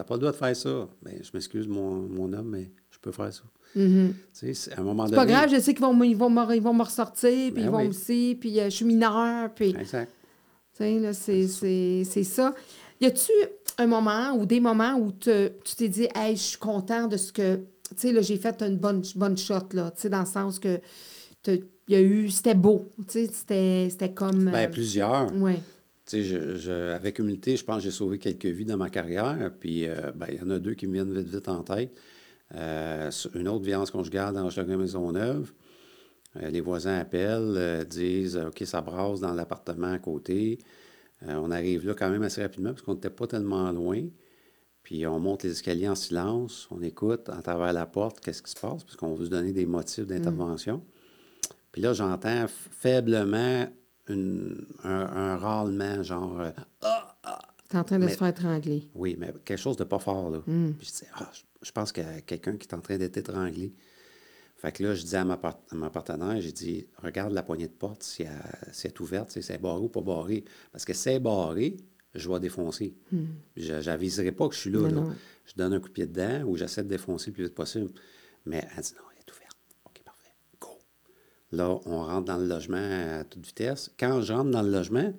T'as 0.00 0.04
pas 0.04 0.14
le 0.14 0.20
droit 0.20 0.32
de 0.32 0.36
faire 0.38 0.56
ça. 0.56 0.88
Ben, 1.02 1.12
je 1.22 1.28
m'excuse, 1.34 1.68
mon, 1.68 1.90
mon 2.08 2.32
homme, 2.32 2.48
mais 2.48 2.70
je 2.90 2.98
peux 2.98 3.12
faire 3.12 3.30
ça. 3.34 3.42
À 3.76 4.80
un 4.80 4.82
moment 4.82 5.04
C'est 5.04 5.10
donné... 5.10 5.16
pas 5.16 5.26
grave, 5.26 5.50
je 5.54 5.60
sais 5.60 5.74
qu'ils 5.74 5.82
vont, 5.84 5.92
me- 5.92 6.06
ils 6.06 6.16
vont, 6.16 6.30
me- 6.30 6.54
ils 6.56 6.62
vont 6.62 6.72
me 6.72 6.82
ressortir, 6.82 7.28
puis 7.30 7.50
Ben 7.50 7.64
ils 7.64 7.68
vont 7.70 7.80
oui. 7.80 7.88
aussi, 7.88 8.34
puis 8.40 8.58
euh, 8.60 8.64
je 8.64 8.76
suis 8.76 8.86
mineure, 8.86 9.50
puis... 9.54 9.76
Exact. 9.78 10.10
C'est, 10.72 12.24
ça. 12.24 12.54
Y 12.98 13.04
a-tu 13.06 13.30
un 13.76 13.86
moment 13.86 14.32
ou 14.38 14.46
des 14.46 14.58
moments 14.60 14.94
où 14.94 15.12
te- 15.12 15.48
tu 15.64 15.76
t'es 15.76 15.90
dit, 15.90 16.08
hey, 16.14 16.34
je 16.34 16.40
suis 16.42 16.58
content 16.58 17.06
de 17.06 17.18
ce 17.18 17.30
que. 17.30 17.56
Tu 17.56 17.62
sais, 17.98 18.12
là, 18.12 18.22
j'ai 18.22 18.38
fait 18.38 18.62
une 18.62 18.78
bonne, 18.78 19.02
bonne 19.16 19.36
shot, 19.36 19.68
là. 19.74 19.90
Tu 19.90 20.00
sais, 20.00 20.08
dans 20.08 20.20
le 20.20 20.26
sens 20.26 20.58
que. 20.58 20.80
Il 21.46 21.60
y 21.88 21.94
a 21.96 22.00
eu. 22.00 22.30
C'était 22.30 22.54
beau. 22.54 22.88
Tu 23.06 23.12
sais, 23.26 23.30
c'était, 23.30 23.88
c'était 23.90 24.12
comme. 24.14 24.48
euh, 24.48 24.52
Ben, 24.52 24.70
plusieurs. 24.70 25.30
ouais. 25.36 25.58
Tu 26.10 26.16
sais, 26.16 26.22
je, 26.24 26.56
je- 26.56 26.92
avec 26.92 27.20
humilité, 27.20 27.56
je 27.56 27.64
pense 27.64 27.76
que 27.76 27.82
j'ai 27.84 27.92
sauvé 27.92 28.18
quelques 28.18 28.46
vies 28.46 28.64
dans 28.64 28.76
ma 28.76 28.90
carrière. 28.90 29.52
Puis, 29.60 29.86
euh, 29.86 30.10
ben, 30.12 30.26
il 30.28 30.40
y 30.40 30.42
en 30.42 30.50
a 30.50 30.58
deux 30.58 30.74
qui 30.74 30.88
me 30.88 30.94
viennent 30.94 31.12
vite, 31.16 31.28
vite 31.28 31.48
en 31.48 31.62
tête. 31.62 31.96
Euh, 32.56 33.08
une 33.36 33.46
autre 33.46 33.64
violence 33.64 33.92
conjugale 33.92 34.34
dans 34.34 34.48
la 34.48 34.76
Maisonneuve. 34.76 35.52
Euh, 36.34 36.50
les 36.50 36.60
voisins 36.60 36.98
appellent, 36.98 37.86
disent 37.88 38.36
OK, 38.36 38.60
ça 38.64 38.80
brasse 38.80 39.20
dans 39.20 39.32
l'appartement 39.32 39.92
à 39.92 40.00
côté. 40.00 40.58
On 41.28 41.52
arrive 41.52 41.86
là 41.86 41.94
quand 41.94 42.10
même 42.10 42.22
assez 42.22 42.42
rapidement 42.42 42.70
parce 42.70 42.82
qu'on 42.82 42.94
n'était 42.94 43.10
pas 43.10 43.28
tellement 43.28 43.70
loin. 43.70 44.02
Puis 44.82 45.06
on 45.06 45.20
monte 45.20 45.44
les 45.44 45.52
escaliers 45.52 45.88
en 45.88 45.94
silence, 45.94 46.66
on 46.72 46.82
écoute 46.82 47.28
à 47.28 47.40
travers 47.40 47.72
la 47.72 47.86
porte 47.86 48.18
qu'est-ce 48.18 48.42
qui 48.42 48.50
se 48.50 48.58
passe, 48.58 48.82
parce 48.82 48.96
qu'on 48.96 49.14
veut 49.14 49.26
se 49.26 49.30
donner 49.30 49.52
des 49.52 49.66
motifs 49.66 50.06
d'intervention. 50.06 50.82
Puis 51.70 51.82
là, 51.82 51.92
j'entends 51.92 52.46
faiblement 52.48 53.68
une- 54.10 54.66
un, 54.84 54.90
un 55.06 55.36
râlement, 55.36 56.02
genre 56.02 56.40
euh, 56.40 56.50
T'es 57.68 57.78
en 57.78 57.84
train 57.84 57.98
de 58.00 58.04
Mais- 58.06 58.10
se 58.12 58.16
faire 58.18 58.26
étrangler. 58.28 58.88
oui, 58.94 59.14
mais 59.18 59.32
quelque 59.44 59.58
chose 59.58 59.76
de 59.76 59.84
pas 59.84 60.00
fort, 60.00 60.30
là. 60.30 60.38
Mm. 60.46 60.72
Puis 60.76 60.88
je 60.88 61.04
dis, 61.04 61.10
ah, 61.14 61.30
je, 61.32 61.42
je 61.62 61.70
pense 61.72 61.92
qu'il 61.92 62.02
y 62.02 62.06
a 62.06 62.20
quelqu'un 62.20 62.56
qui 62.56 62.66
est 62.66 62.74
en 62.74 62.80
train 62.80 62.98
d'être 62.98 63.16
étranglé. 63.16 63.72
Fait 64.56 64.72
que 64.72 64.82
là, 64.82 64.94
je 64.94 65.02
dis 65.04 65.14
à 65.16 65.24
ma, 65.24 65.36
part- 65.36 65.60
à 65.70 65.74
ma 65.76 65.88
partenaire, 65.88 66.40
j'ai 66.40 66.50
dit, 66.52 66.86
regarde 66.98 67.32
la 67.32 67.42
poignée 67.44 67.68
de 67.68 67.72
porte, 67.72 68.02
si 68.02 68.24
elle, 68.24 68.30
si 68.72 68.86
elle 68.88 68.92
est 68.92 69.00
ouverte, 69.00 69.30
si 69.30 69.42
c'est 69.42 69.58
barré 69.58 69.80
ou 69.82 69.88
pas 69.88 70.00
barré. 70.00 70.44
Parce 70.72 70.84
que 70.84 70.92
si 70.92 71.02
c'est 71.02 71.20
barré, 71.20 71.76
je 72.14 72.28
vais 72.28 72.40
défoncer. 72.40 72.94
Je 73.56 73.72
n'aviserai 73.88 74.32
pas 74.32 74.48
que 74.48 74.54
je 74.56 74.60
suis 74.60 74.70
là, 74.70 74.80
Mm. 74.88 74.94
Là. 74.96 75.04
Je 75.46 75.54
donne 75.56 75.72
un 75.74 75.80
coup 75.80 75.88
de 75.88 75.92
pied 75.92 76.06
dedans 76.06 76.42
ou 76.46 76.56
j'essaie 76.56 76.82
de 76.82 76.88
défoncer 76.88 77.30
le 77.30 77.34
plus 77.34 77.44
vite 77.44 77.54
possible. 77.54 77.90
Mais 78.46 78.66
elle 78.76 78.82
dit, 78.82 78.92
non, 78.98 79.04
elle 79.12 79.18
est 79.20 79.30
ouverte. 79.30 79.56
OK, 79.86 80.02
parfait. 80.04 80.32
Go. 80.60 80.68
Là, 81.52 81.78
on 81.86 82.04
rentre 82.04 82.26
dans 82.26 82.36
le 82.38 82.46
logement 82.46 82.78
à 83.20 83.24
toute 83.24 83.44
vitesse. 83.44 83.90
Quand 83.98 84.22
je 84.22 84.32
rentre 84.32 84.50
dans 84.50 84.62
le 84.62 84.70
logement, 84.70 85.12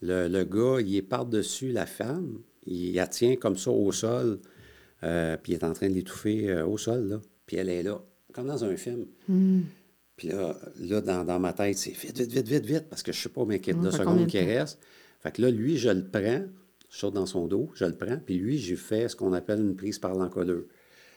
le, 0.00 0.28
le 0.28 0.44
gars, 0.44 0.80
il 0.80 0.96
est 0.96 1.02
par-dessus 1.02 1.72
la 1.72 1.86
femme. 1.86 2.38
Il 2.66 2.94
la 2.94 3.06
tient 3.06 3.36
comme 3.36 3.56
ça 3.56 3.70
au 3.70 3.92
sol. 3.92 4.40
euh, 5.04 5.36
puis 5.42 5.52
il 5.52 5.54
est 5.56 5.64
en 5.64 5.72
train 5.72 5.88
de 5.88 5.94
l'étouffer 5.94 6.50
euh, 6.50 6.66
au 6.66 6.76
sol, 6.78 7.08
là. 7.08 7.20
Puis 7.46 7.56
elle 7.56 7.68
est 7.68 7.82
là, 7.82 8.00
comme 8.32 8.46
dans 8.46 8.64
un 8.64 8.76
film. 8.76 9.06
Puis 10.16 10.28
là, 10.28 10.56
là 10.80 11.00
dans, 11.00 11.24
dans 11.24 11.38
ma 11.38 11.52
tête, 11.52 11.78
c'est 11.78 11.92
vite, 11.92 12.18
vite, 12.18 12.32
vite, 12.32 12.48
vite, 12.48 12.66
vite, 12.66 12.84
parce 12.90 13.02
que 13.02 13.12
je 13.12 13.18
ne 13.18 13.22
sais 13.22 13.28
pas 13.28 13.44
mais 13.44 13.58
quelles 13.60 13.76
Ouais, 13.76 13.90
secondes 13.92 14.20
de 14.20 14.24
qui 14.26 14.38
restent. 14.40 14.78
Fait 15.20 15.30
que 15.32 15.42
là, 15.42 15.50
lui, 15.50 15.76
je 15.78 15.88
le 15.90 16.04
prends, 16.04 16.42
je 16.90 16.96
saute 16.98 17.14
dans 17.14 17.26
son 17.26 17.46
dos, 17.46 17.70
je 17.74 17.84
le 17.84 17.94
prends, 17.96 18.18
puis 18.18 18.36
lui, 18.38 18.58
j'ai 18.58 18.76
fait 18.76 19.08
ce 19.08 19.16
qu'on 19.16 19.32
appelle 19.32 19.60
une 19.60 19.76
prise 19.76 19.98
par 19.98 20.14
l'encolure. 20.14 20.64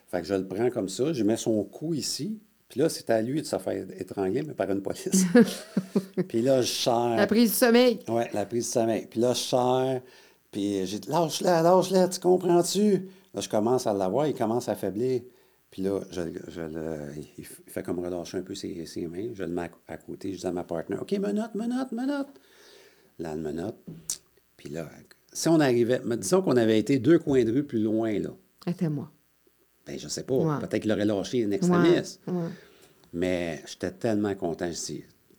Fait 0.08 0.22
que 0.22 0.27
je 0.27 0.34
le 0.36 0.48
prends 0.48 0.70
comme 0.70 0.89
ça, 0.89 1.13
je 1.13 1.24
mets 1.24 1.38
son 1.38 1.63
cou 1.63 1.93
ici, 1.93 2.39
puis 2.71 2.79
là, 2.79 2.87
c'est 2.87 3.09
à 3.09 3.21
lui 3.21 3.41
de 3.41 3.45
se 3.45 3.57
faire 3.57 3.85
étrangler, 3.99 4.43
mais 4.43 4.53
par 4.53 4.71
une 4.71 4.81
police. 4.81 5.25
puis 6.29 6.41
là, 6.41 6.61
je 6.61 6.71
serre. 6.71 7.17
La 7.17 7.27
prise 7.27 7.49
du 7.51 7.57
sommeil. 7.57 7.99
Oui, 8.07 8.23
la 8.33 8.45
prise 8.45 8.67
de 8.67 8.71
sommeil. 8.71 9.07
Puis 9.07 9.19
là, 9.19 9.33
je 9.33 9.39
serre, 9.41 10.01
puis 10.49 10.85
j'ai 10.85 10.99
dit, 10.99 11.09
lâche-la, 11.09 11.61
lâche-la, 11.63 12.07
tu 12.07 12.21
comprends-tu? 12.21 13.09
Là, 13.33 13.41
je 13.41 13.49
commence 13.49 13.87
à 13.87 13.93
l'avoir, 13.93 14.27
il 14.27 14.33
commence 14.33 14.69
à 14.69 14.75
faiblir. 14.75 15.21
Puis 15.69 15.81
là, 15.81 15.99
je, 16.11 16.21
je 16.47 16.61
le, 16.61 17.11
il 17.37 17.43
fait 17.45 17.83
comme 17.83 17.99
relâcher 17.99 18.37
un 18.37 18.41
peu 18.41 18.55
ses, 18.55 18.85
ses 18.85 19.05
mains. 19.05 19.31
Je 19.33 19.43
le 19.43 19.49
mets 19.49 19.69
à, 19.89 19.97
côté, 19.97 20.31
je 20.31 20.39
dis 20.39 20.47
à 20.47 20.53
ma 20.53 20.63
partenaire, 20.63 21.01
OK, 21.01 21.11
menotte, 21.19 21.53
menotte, 21.55 21.91
menotte. 21.91 22.39
Là, 23.19 23.31
elle 23.33 23.39
menotte. 23.39 23.83
Puis 24.55 24.69
là, 24.69 24.89
si 25.33 25.49
on 25.49 25.59
arrivait, 25.59 25.99
disons 26.17 26.41
qu'on 26.41 26.55
avait 26.55 26.79
été 26.79 26.99
deux 26.99 27.19
coins 27.19 27.43
de 27.43 27.51
rue 27.51 27.63
plus 27.65 27.83
loin, 27.83 28.17
là, 28.17 28.29
C'était 28.65 28.87
moi. 28.87 29.11
Ben 29.91 30.00
je 30.00 30.07
sais 30.07 30.24
pas, 30.24 30.36
Ouais. 30.36 30.60
peut-être 30.60 30.81
qu'il 30.81 30.91
aurait 30.91 31.05
lâché 31.05 31.39
une 31.39 31.53
extrémiste. 31.53 32.21
ouais. 32.27 32.50
Mais 33.13 33.62
j'étais 33.67 33.91
tellement 33.91 34.33
content. 34.36 34.69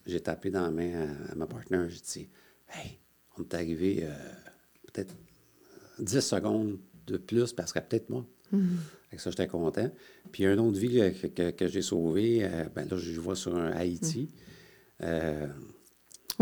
J'ai 0.05 0.21
tapé 0.21 0.51
dans 0.51 0.63
la 0.63 0.71
main 0.71 1.07
à, 1.29 1.33
à 1.33 1.35
ma 1.35 1.47
partenaire. 1.47 1.89
J'ai 1.89 2.01
dit 2.01 2.29
Hey, 2.69 2.99
on 3.39 3.43
est 3.43 3.55
arrivé 3.55 4.01
euh, 4.03 4.13
peut-être 4.93 5.15
10 5.99 6.21
secondes 6.21 6.79
de 7.07 7.17
plus, 7.17 7.53
parce 7.53 7.73
qu'elle 7.73 7.87
peut-être 7.87 8.11
mort. 8.11 8.27
Fait 9.11 9.17
que 9.17 9.23
ça, 9.23 9.31
j'étais 9.31 9.47
content. 9.47 9.91
Puis, 10.31 10.45
un 10.45 10.59
autre 10.59 10.79
vie 10.79 10.99
que, 11.21 11.27
que- 11.29 11.51
que 11.51 11.69
j'ai 11.69 11.81
sauvé, 11.83 12.41
euh, 12.45 12.65
ben 12.75 12.87
là, 12.89 12.97
je 12.99 13.13
le 13.13 13.19
vois 13.21 13.37
sur 13.37 13.57
un 13.57 13.71
Haïti. 13.73 14.29
Euh, 15.03 15.47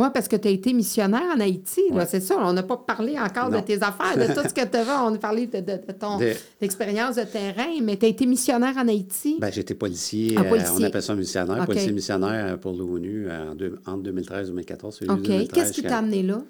Oui, 0.00 0.07
parce 0.14 0.28
que 0.28 0.37
tu 0.37 0.49
as 0.49 0.50
été 0.50 0.73
missionnaire 0.73 1.23
en 1.37 1.40
Haïti, 1.40 1.83
Ouais. 1.90 2.07
c'est 2.07 2.21
ça. 2.21 2.37
On 2.38 2.52
n'a 2.52 2.62
pas 2.62 2.76
parlé 2.78 3.19
encore 3.19 3.50
de 3.50 3.61
tes 3.61 3.76
affaires, 3.83 4.16
de 4.16 4.33
tout 4.33 4.49
ce 4.49 4.54
que 4.54 4.64
tu 4.66 4.76
as. 4.78 5.04
On 5.04 5.14
a 5.14 5.19
parlé 5.19 5.47
de, 5.47 5.59
de- 5.61 5.87
de 5.87 5.92
ton 5.92 6.19
De- 6.19 6.33
expérience 6.61 7.16
de 7.16 7.23
terrain, 7.25 7.69
mais 7.83 7.97
tu 7.99 8.07
as 8.07 8.09
été 8.09 8.25
missionnaire 8.26 8.75
en 8.78 8.88
Haïti? 8.88 9.37
ben, 9.40 9.52
j'étais 9.52 9.75
policier, 9.75 10.35
Ah, 10.38 10.42
euh, 10.42 10.59
on 10.78 10.83
appelle 10.83 11.02
ça 11.02 11.14
missionnaire, 11.14 11.66
policier 11.66 11.92
missionnaire 11.92 12.59
pour 12.59 12.73
l'ONU 12.73 13.26
euh, 13.28 13.50
en 13.50 13.54
deux- 13.54 13.78
entre 13.87 14.02
2013 14.04 14.47
et 14.47 14.50
2014. 14.50 14.99
février 14.99 15.21
OK. 15.21 15.26
2013, 15.26 15.52
Qu'est-ce 15.52 15.73
qui 15.73 15.83
t'a 15.83 15.99
amené 15.99 16.23
là? 16.23 16.40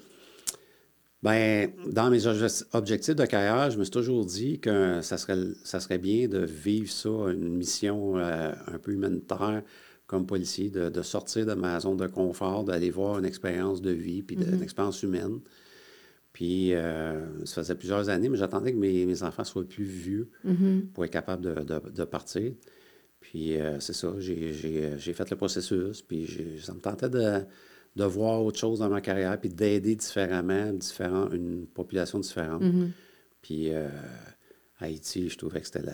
Ben, 1.23 1.71
dans 1.87 2.09
mes 2.09 2.21
obje- 2.27 2.65
objectifs 2.73 3.15
de 3.15 3.27
carrière, 3.27 3.71
je 3.71 3.79
me 3.79 3.85
suis 3.85 3.91
toujours 3.91 4.25
dit 4.25 4.59
que 4.59 5.01
ça 5.03 5.19
serait, 5.19 5.37
ça 5.65 5.79
serait 5.79 5.99
bien 5.99 6.29
de 6.29 6.39
vivre 6.39 6.91
ça, 6.91 7.11
une 7.31 7.57
mission 7.57 8.15
euh, 8.17 8.53
un 8.73 8.79
peu 8.79 8.93
humanitaire 8.93 9.63
comme 10.11 10.27
policier, 10.27 10.71
de, 10.71 10.89
de 10.91 11.03
sortir 11.03 11.47
de 11.47 11.55
ma 11.55 11.79
zone 11.79 11.97
de 11.97 12.09
confort, 12.09 12.65
d'aller 12.65 12.91
voir 12.91 13.21
une 13.21 13.25
expérience 13.25 13.81
de 13.81 13.93
vie, 13.93 14.23
puis 14.25 14.35
de- 14.35 14.43
une 14.57 14.63
expérience 14.63 15.05
humaine. 15.05 15.39
Puis, 16.33 16.75
euh, 16.75 17.45
ça 17.47 17.63
faisait 17.63 17.77
plusieurs 17.77 18.09
années, 18.09 18.29
mais 18.29 18.37
j'attendais 18.37 18.73
que 18.73 18.79
mes, 18.79 19.07
mes 19.07 19.23
enfants 19.23 19.45
soient 19.45 19.63
plus 19.65 19.85
vieux 19.85 20.29
pour 20.93 21.05
être 21.05 21.13
capable 21.13 21.43
de, 21.45 21.55
de- 21.63 21.91
de 21.91 22.05
partir. 22.05 22.53
Puis, 23.21 23.57
euh, 23.57 23.79
c'est 23.79 23.93
ça, 23.93 24.13
j'ai- 24.19 24.53
fait 24.99 25.31
le 25.31 25.37
processus, 25.37 26.03
puis 26.03 26.27
ça 26.61 26.75
me 26.75 26.81
tentait 26.81 27.09
de, 27.09 27.43
de 27.95 28.05
voir 28.05 28.43
autre 28.45 28.59
chose 28.59 28.81
dans 28.81 28.89
ma 28.89 29.01
carrière, 29.01 29.39
puis 29.39 29.49
d'aider 29.49 29.95
différemment, 29.95 30.73
différent, 30.73 31.31
une 31.31 31.67
population 31.67 32.19
différente. 32.19 32.63
Puis, 33.43 33.73
euh, 33.73 33.89
Haïti, 34.81 35.29
je 35.29 35.39
trouvais 35.39 35.61
que 35.61 35.67
c'était 35.67 35.83
la, 35.83 35.93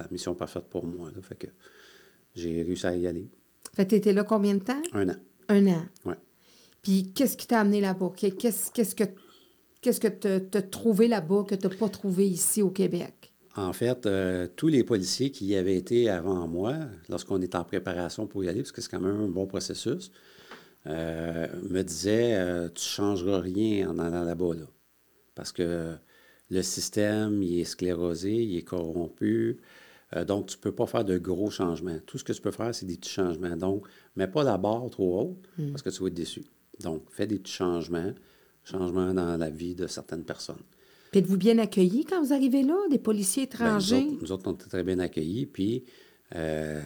la 0.00 0.06
mission 0.10 0.34
parfaite 0.34 0.64
pour 0.70 0.86
moi. 0.86 1.10
Là, 1.14 1.20
fait 1.22 1.34
que 1.34 1.48
j'ai 2.36 2.62
réussi 2.62 2.86
à 2.86 2.94
y 2.96 3.06
aller. 3.06 3.28
Fait 3.74 3.84
que 3.84 3.90
tu 3.90 3.94
étais 3.96 4.12
là 4.12 4.22
combien 4.24 4.54
de 4.54 4.60
temps? 4.62 4.80
Un 4.92 5.08
an. 5.08 5.16
Un 5.48 5.66
an. 5.66 5.82
Ouais. 6.04 6.14
Puis 6.82 7.12
qu'est-ce 7.14 7.36
qui 7.36 7.46
t'a 7.46 7.60
amené 7.60 7.80
là-bas? 7.80 8.12
Qu'est- 8.16 8.30
Qu'est-ce 8.36 8.70
qu'est-ce 8.70 8.94
que 8.94 9.04
qu'est-ce 9.80 10.00
que 10.00 10.08
tu 10.08 10.56
as 10.58 10.62
trouvé 10.62 11.08
là-bas 11.08 11.44
que 11.48 11.54
tu 11.54 11.66
n'as 11.66 11.74
pas 11.74 11.88
trouvé 11.88 12.28
ici 12.28 12.62
au 12.62 12.70
Québec? 12.70 13.32
En 13.56 13.72
fait, 13.72 14.04
euh, 14.06 14.48
tous 14.54 14.68
les 14.68 14.84
policiers 14.84 15.30
qui 15.30 15.46
y 15.46 15.56
avaient 15.56 15.76
été 15.76 16.08
avant 16.10 16.46
moi, 16.46 16.74
lorsqu'on 17.08 17.40
est 17.40 17.54
en 17.54 17.64
préparation 17.64 18.26
pour 18.26 18.44
y 18.44 18.48
aller, 18.48 18.60
parce 18.60 18.72
que 18.72 18.80
c'est 18.82 18.90
quand 18.90 19.00
même 19.00 19.18
un 19.20 19.28
bon 19.28 19.46
processus, 19.46 20.10
euh, 20.86 21.46
me 21.68 21.82
disaient 21.82 22.34
euh, 22.34 22.68
Tu 22.68 22.80
ne 22.82 22.88
changeras 22.88 23.40
rien 23.40 23.90
en 23.90 23.98
allant 23.98 24.24
là-bas. 24.24 24.54
Là. 24.54 24.66
Parce 25.34 25.52
que 25.52 25.94
le 26.50 26.62
système, 26.62 27.42
il 27.42 27.60
est 27.60 27.64
sclérosé, 27.64 28.32
il 28.34 28.56
est 28.58 28.62
corrompu. 28.62 29.58
Euh, 30.14 30.24
donc, 30.24 30.46
tu 30.46 30.56
ne 30.56 30.60
peux 30.60 30.72
pas 30.72 30.86
faire 30.86 31.04
de 31.04 31.18
gros 31.18 31.50
changements. 31.50 31.98
Tout 32.06 32.18
ce 32.18 32.24
que 32.24 32.32
tu 32.32 32.40
peux 32.40 32.52
faire, 32.52 32.74
c'est 32.74 32.86
des 32.86 32.96
petits 32.96 33.10
changements. 33.10 33.56
Donc, 33.56 33.86
mets 34.14 34.28
pas 34.28 34.44
la 34.44 34.56
barre 34.56 34.88
trop 34.90 35.20
haute 35.20 35.48
parce 35.72 35.82
que 35.82 35.90
tu 35.90 36.00
vas 36.02 36.08
être 36.08 36.14
déçu. 36.14 36.44
Donc, 36.80 37.04
fais 37.10 37.26
des 37.26 37.38
petits 37.38 37.52
changements, 37.52 38.12
changements 38.62 39.12
dans 39.14 39.36
la 39.36 39.50
vie 39.50 39.74
de 39.74 39.86
certaines 39.86 40.24
personnes. 40.24 40.62
Puis 41.10 41.20
êtes-vous 41.20 41.36
bien 41.36 41.58
accueillis 41.58 42.04
quand 42.04 42.22
vous 42.22 42.32
arrivez 42.32 42.62
là, 42.62 42.76
des 42.90 42.98
policiers 42.98 43.46
Ben, 43.46 43.58
nous, 43.58 43.66
étrangers? 43.66 44.06
autres, 44.06 44.22
nous 44.22 44.32
autres, 44.32 44.50
on 44.50 44.52
était 44.54 44.68
très 44.68 44.84
bien 44.84 44.98
accueillis. 44.98 45.46
Puis, 45.46 45.84
euh, 46.34 46.80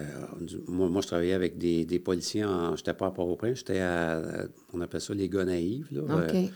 moi, 0.68 0.88
moi, 0.88 1.02
je 1.02 1.06
travaillais 1.08 1.32
avec 1.32 1.58
des, 1.58 1.84
des 1.84 1.98
policiers. 1.98 2.44
En, 2.44 2.76
j'étais 2.76 2.94
pas 2.94 3.06
à 3.06 3.10
Port-au-Prince, 3.10 3.58
j'étais 3.58 3.80
à, 3.80 4.46
on 4.72 4.80
appelle 4.80 5.00
ça 5.00 5.14
les 5.14 5.28
gars 5.28 5.44
naïfs. 5.44 5.90
Là, 5.90 6.02
OK. 6.02 6.34
Euh, 6.34 6.46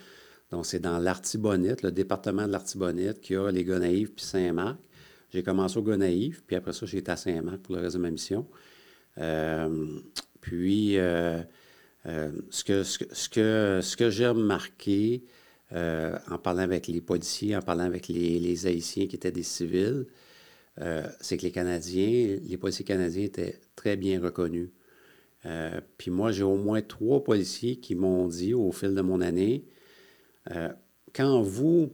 donc, 0.51 0.67
c'est 0.67 0.79
dans 0.79 0.99
l'Artibonite, 0.99 1.83
le 1.83 1.91
département 1.91 2.47
de 2.47 2.53
l'Artibonite, 2.53 3.21
qui 3.21 3.35
a 3.35 3.51
les 3.51 3.65
gars 3.65 3.79
naïfs 3.79 4.15
puis 4.15 4.25
Saint-Marc. 4.25 4.79
J'ai 5.35 5.43
commencé 5.43 5.77
au 5.77 5.97
naïfs, 5.97 6.45
puis 6.47 6.55
après 6.55 6.73
ça, 6.73 6.87
j'ai 6.87 6.99
été 6.99 7.11
à 7.11 7.17
Saint-Marc 7.17 7.59
pour 7.59 7.75
le 7.75 7.81
reste 7.81 7.97
de 7.97 8.01
ma 8.01 8.11
mission. 8.13 8.47
Euh, 9.19 9.99
puis, 10.41 10.97
euh, 10.97 11.43
euh, 12.07 12.31
ce 12.51 12.63
que, 12.63 12.85
ce 12.85 12.99
que, 13.29 13.81
ce 13.83 13.97
que, 13.97 14.11
j'ai 14.11 14.29
remarqué 14.29 15.25
en 15.73 16.39
parlant 16.39 16.63
avec 16.63 16.87
les 16.87 17.01
policiers, 17.01 17.57
en 17.57 17.63
parlant 17.63 17.83
avec 17.83 18.07
les, 18.07 18.39
les 18.39 18.67
Haïtiens 18.69 19.09
qui 19.09 19.17
étaient 19.17 19.33
des 19.33 19.43
civils, 19.43 20.07
c'est 21.21 21.37
que 21.37 21.43
les 21.43 21.51
Canadiens, 21.51 22.39
les 22.41 22.57
policiers 22.57 22.85
canadiens 22.85 23.25
étaient 23.25 23.59
très 23.75 23.97
bien 23.97 24.21
reconnus. 24.21 24.69
Puis 25.99 26.13
moi, 26.13 26.31
j'ai 26.31 26.45
au 26.45 26.55
moins 26.55 26.81
trois 26.81 27.25
policiers 27.25 27.81
qui 27.81 27.97
m'ont 27.97 28.29
dit 28.29 28.55
au 28.55 28.71
fil 28.71 28.95
de 28.95 29.01
mon 29.01 29.21
année, 29.21 29.65
quand 31.13 31.43
vous, 31.43 31.91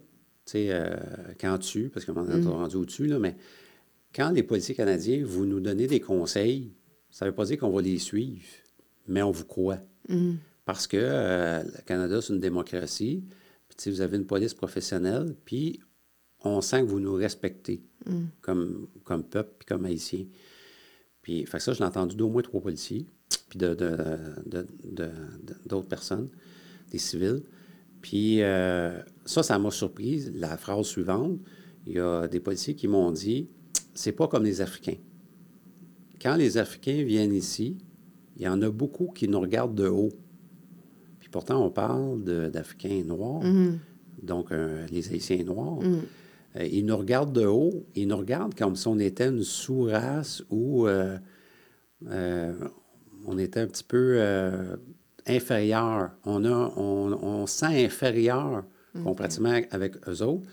sais, 0.51 0.67
euh, 0.71 0.97
quand 1.41 1.59
tu, 1.59 1.89
parce 1.89 2.05
que 2.05 2.13
on 2.13 2.29
est 2.29 2.45
rendu 2.45 2.77
au-dessus, 2.77 3.07
là, 3.07 3.19
mais 3.19 3.37
quand 4.15 4.31
les 4.31 4.43
policiers 4.43 4.75
canadiens, 4.75 5.23
vous 5.25 5.47
nous 5.47 5.61
donnez 5.61 5.87
des 5.87 6.01
conseils, 6.01 6.73
ça 7.11 7.25
ne 7.25 7.31
veut 7.31 7.35
pas 7.35 7.45
dire 7.45 7.59
qu'on 7.59 7.71
va 7.71 7.81
les 7.81 7.99
suivre, 7.99 8.43
mais 9.07 9.23
on 9.23 9.31
vous 9.31 9.45
croit. 9.45 9.79
Parce 10.65 10.87
que 10.87 10.97
euh, 10.99 11.63
le 11.63 11.83
Canada, 11.87 12.21
c'est 12.21 12.33
une 12.33 12.41
démocratie. 12.41 13.25
Puis, 13.69 13.91
vous 13.91 14.01
avez 14.01 14.17
une 14.17 14.27
police 14.27 14.55
professionnelle, 14.55 15.35
puis 15.45 15.81
on 16.43 16.61
sent 16.61 16.83
que 16.83 16.87
vous 16.87 17.01
nous 17.01 17.15
respectez 17.15 17.83
comme, 18.41 18.89
comme 19.05 19.25
peuple, 19.25 19.53
puis 19.59 19.67
comme 19.67 19.85
haïtien. 19.85 20.27
Puis, 21.23 21.47
fait 21.47 21.61
ça, 21.61 21.73
je 21.73 21.79
l'ai 21.79 21.85
entendu 21.85 22.17
d'au 22.17 22.29
moins 22.29 22.43
trois 22.43 22.61
policiers, 22.61 23.07
puis 23.49 23.59
d'autres 23.59 23.85
de, 24.47 25.81
personnes, 25.89 26.29
des 26.91 26.99
civils. 26.99 27.43
Puis, 28.01 28.43
euh, 28.43 29.01
ça, 29.25 29.43
ça 29.43 29.59
m'a 29.59 29.71
surpris. 29.71 30.31
La 30.35 30.57
phrase 30.57 30.87
suivante, 30.87 31.39
il 31.87 31.95
y 31.95 31.99
a 31.99 32.29
des 32.29 32.41
policiers 32.41 32.75
qui 32.75 32.89
m'ont 32.89 33.11
dit 33.11 33.49
c'est 33.95 34.13
pas 34.13 34.29
comme 34.29 34.45
les 34.45 34.61
Africains. 34.61 34.97
Quand 36.21 36.37
les 36.37 36.59
Africains 36.59 37.03
viennent 37.05 37.35
ici, 37.35 37.79
il 38.37 38.43
y 38.43 38.49
en 38.49 38.61
a 38.63 38.71
beaucoup 38.71 39.09
qui 39.09 39.29
nous 39.29 39.41
regardent 39.41 39.75
de 39.75 39.89
haut. 39.89 40.13
Puis 41.19 41.29
pourtant, 41.29 41.65
on 41.65 41.71
parle 41.71 42.23
d'Africains 42.51 43.03
noirs, 43.05 43.43
mm-hmm. 43.43 43.79
donc 44.23 44.53
euh, 44.53 44.87
les 44.91 45.13
Haïtiens 45.13 45.45
noirs. 45.45 45.81
Mm. 45.81 46.01
Euh, 46.57 46.65
ils 46.65 46.85
nous 46.85 46.97
regardent 46.97 47.33
de 47.33 47.47
haut, 47.47 47.87
ils 47.95 48.09
nous 48.09 48.17
regardent 48.17 48.55
comme 48.55 48.77
si 48.77 48.89
on 48.89 48.99
était 48.99 49.29
une 49.29 49.43
sous-race 49.43 50.43
ou 50.51 50.87
euh, 50.87 51.19
on 53.27 53.39
était 53.39 53.61
un 53.61 53.67
petit 53.67 53.85
peu 53.85 54.19
inférieur. 55.27 56.11
On, 56.25 56.45
a, 56.45 56.73
on, 56.77 57.47
sent 57.47 57.85
inférieur 57.85 58.65
comparativement 59.05 59.61
avec 59.71 59.97
eux 60.09 60.23
autres. 60.23 60.47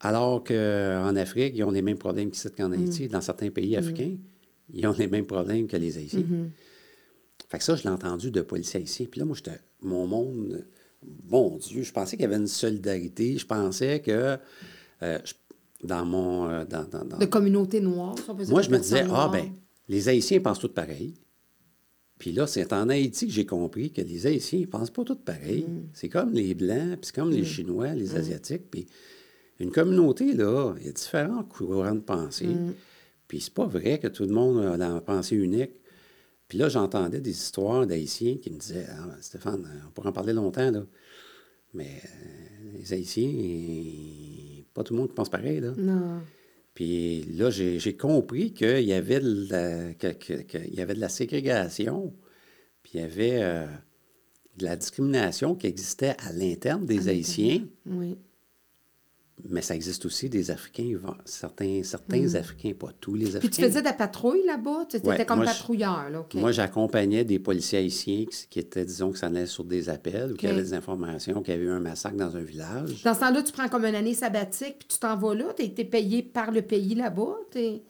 Alors 0.00 0.44
qu'en 0.44 1.16
Afrique, 1.16 1.54
ils 1.56 1.64
ont 1.64 1.70
les 1.70 1.82
mêmes 1.82 1.98
problèmes 1.98 2.30
qu'ici 2.30 2.50
qu'en 2.50 2.72
Haïti. 2.72 3.04
Mm. 3.04 3.08
Dans 3.08 3.20
certains 3.20 3.50
pays 3.50 3.76
mm. 3.76 3.78
africains, 3.78 4.16
ils 4.72 4.86
ont 4.86 4.94
les 4.96 5.06
mêmes 5.06 5.26
problèmes 5.26 5.66
que 5.66 5.76
les 5.76 5.96
Haïtiens. 5.96 6.20
Mm-hmm. 6.20 6.48
Fait 7.48 7.58
que 7.58 7.64
ça, 7.64 7.76
je 7.76 7.84
l'ai 7.84 7.90
entendu 7.90 8.30
de 8.30 8.40
policiers 8.40 8.80
haïtiens. 8.80 9.06
Puis 9.10 9.20
là, 9.20 9.26
moi, 9.26 9.36
j'étais. 9.36 9.60
Mon 9.82 10.06
monde. 10.06 10.66
Bon 11.02 11.58
Dieu, 11.58 11.82
je 11.82 11.92
pensais 11.92 12.16
qu'il 12.16 12.24
y 12.24 12.26
avait 12.26 12.36
une 12.36 12.46
solidarité. 12.46 13.38
Je 13.38 13.46
pensais 13.46 14.00
que. 14.00 14.36
Euh, 15.02 15.18
dans 15.84 16.04
mon. 16.04 16.48
Euh, 16.48 16.64
dans, 16.64 16.84
De 17.18 17.26
communauté 17.26 17.80
noire, 17.80 18.16
Moi, 18.48 18.62
je 18.62 18.70
me 18.70 18.78
disais, 18.78 19.04
ah, 19.10 19.28
ben, 19.32 19.52
les 19.88 20.08
Haïtiens 20.08 20.40
pensent 20.40 20.58
tous 20.58 20.68
pareil. 20.68 21.14
Puis 22.18 22.32
là, 22.32 22.46
c'est 22.46 22.72
en 22.72 22.88
Haïti 22.88 23.26
que 23.26 23.32
j'ai 23.32 23.44
compris 23.44 23.90
que 23.90 24.00
les 24.00 24.26
Haïtiens 24.26 24.60
ne 24.60 24.66
pensent 24.66 24.90
pas 24.90 25.04
tous 25.04 25.16
pareil. 25.16 25.64
Mm. 25.68 25.88
C'est 25.92 26.08
comme 26.08 26.32
les 26.32 26.54
Blancs, 26.54 26.98
puis 27.00 27.00
c'est 27.02 27.14
comme 27.14 27.30
les 27.30 27.44
Chinois, 27.44 27.94
les 27.94 28.16
Asiatiques. 28.16 28.70
Puis 28.70 28.86
une 29.60 29.70
communauté, 29.70 30.32
là, 30.32 30.74
il 30.80 30.86
y 30.86 30.88
a 30.88 30.92
différents 30.92 31.44
courants 31.44 31.94
de 31.94 32.00
pensée. 32.00 32.46
Mm. 32.46 32.74
Puis 33.28 33.40
c'est 33.40 33.54
pas 33.54 33.66
vrai 33.66 33.98
que 33.98 34.08
tout 34.08 34.24
le 34.24 34.32
monde 34.32 34.64
a 34.64 34.76
la 34.76 35.00
pensée 35.00 35.36
unique. 35.36 35.72
Puis 36.48 36.58
là, 36.58 36.68
j'entendais 36.68 37.20
des 37.20 37.32
histoires 37.32 37.86
d'Haïtiens 37.86 38.36
qui 38.36 38.50
me 38.50 38.58
disaient 38.58 38.86
ah, 38.88 39.16
Stéphane, 39.20 39.66
on 39.86 39.90
pourrait 39.90 40.08
en 40.08 40.12
parler 40.12 40.32
longtemps, 40.32 40.70
là. 40.70 40.84
Mais 41.74 42.00
euh, 42.04 42.78
les 42.78 42.92
Haïtiens, 42.92 44.64
pas 44.72 44.84
tout 44.84 44.94
le 44.94 45.00
monde 45.00 45.12
pense 45.12 45.28
pareil, 45.28 45.60
là. 45.60 45.72
Non. 45.76 46.20
Puis 46.76 47.22
là, 47.22 47.48
j'ai 47.48 47.96
compris 47.96 48.52
qu'il 48.52 48.82
y, 48.82 48.92
avait 48.92 49.18
de 49.18 49.48
la, 49.50 49.92
y 50.66 50.80
avait 50.82 50.94
de 50.94 51.00
la 51.00 51.08
ségrégation, 51.08 52.12
puis 52.82 52.92
il 52.94 53.00
y 53.00 53.02
avait 53.02 53.42
euh, 53.42 53.66
de 54.58 54.64
la 54.66 54.76
discrimination 54.76 55.54
qui 55.54 55.68
existait 55.68 56.14
à 56.18 56.34
l'interne 56.34 56.84
des 56.84 57.08
Haïtiens. 57.08 57.66
Oui. 57.86 58.18
Mais 59.44 59.60
ça 59.60 59.74
existe 59.74 60.06
aussi 60.06 60.30
des 60.30 60.50
Africains, 60.50 60.98
certains, 61.24 61.82
certains 61.82 62.22
mm. 62.22 62.36
Africains, 62.36 62.72
pas 62.72 62.88
tous 62.98 63.14
les 63.14 63.36
Africains. 63.36 63.48
Puis 63.48 63.50
tu 63.50 63.62
faisais 63.62 63.80
de 63.80 63.84
la 63.84 63.92
patrouille 63.92 64.44
là-bas? 64.46 64.86
Tu 64.88 64.96
étais 64.96 65.26
comme 65.26 65.44
patrouilleur, 65.44 66.08
là, 66.10 66.26
Moi, 66.34 66.52
j'accompagnais 66.52 67.24
des 67.24 67.38
policiers 67.38 67.80
haïtiens 67.80 68.24
qui, 68.50 68.58
étaient, 68.58 68.84
disons, 68.84 69.12
qui 69.12 69.18
s'en 69.18 69.28
allaient 69.28 69.46
sur 69.46 69.64
des 69.64 69.90
appels 69.90 70.32
ou 70.32 70.36
qui 70.36 70.46
avaient 70.46 70.62
des 70.62 70.74
informations 70.74 71.42
qu'il 71.42 71.54
y 71.54 71.56
avait 71.56 71.66
eu 71.66 71.70
un 71.70 71.80
massacre 71.80 72.16
dans 72.16 72.34
un 72.34 72.42
village. 72.42 73.02
Dans 73.04 73.14
ce 73.14 73.20
temps-là, 73.20 73.42
tu 73.42 73.52
prends 73.52 73.68
comme 73.68 73.84
une 73.84 73.94
année 73.94 74.14
sabbatique, 74.14 74.78
puis 74.78 74.88
tu 74.88 74.98
t'en 74.98 75.16
vas 75.16 75.34
là? 75.34 75.52
Tu 75.56 75.64
es, 75.64 75.84
payé 75.84 76.22
par 76.22 76.50
le 76.50 76.62
pays 76.62 76.94
là-bas? 76.94 77.36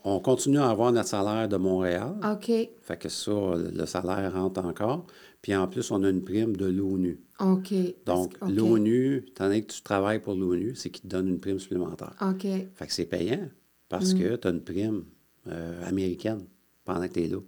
On 0.04 0.18
continue 0.20 0.58
à 0.58 0.68
avoir 0.68 0.92
notre 0.92 1.08
salaire 1.08 1.48
de 1.48 1.56
Montréal. 1.56 2.14
OK. 2.32 2.50
Fait 2.82 2.96
que 2.98 3.08
ça, 3.08 3.32
le 3.32 3.86
salaire 3.86 4.32
rentre 4.34 4.64
encore. 4.64 5.06
Puis 5.42 5.54
en 5.54 5.68
plus, 5.68 5.90
on 5.92 6.02
a 6.02 6.08
une 6.10 6.24
prime 6.24 6.56
de 6.56 6.66
l'ONU. 6.66 7.20
OK. 7.40 7.74
Donc, 8.06 8.34
l'ONU, 8.48 9.24
étant 9.28 9.44
donné 9.44 9.62
que 9.62 9.72
tu 9.72 9.82
travailles 9.82 10.20
pour 10.20 10.34
l'ONU, 10.34 10.74
c'est 10.74 10.90
qu'il 10.90 11.02
te 11.02 11.08
donne 11.08 11.28
une 11.28 11.40
prime 11.40 11.58
supplémentaire. 11.58 12.14
OK. 12.20 12.42
Fait 12.42 12.86
que 12.86 12.92
c'est 12.92 13.06
payant 13.06 13.48
parce 13.88 14.14
mm. 14.14 14.18
que 14.18 14.36
tu 14.36 14.48
as 14.48 14.50
une 14.50 14.62
prime 14.62 15.04
euh, 15.48 15.84
américaine 15.84 16.44
pendant 16.84 17.06
que 17.06 17.12
tu 17.12 17.24
es 17.24 17.28
là. 17.28 17.38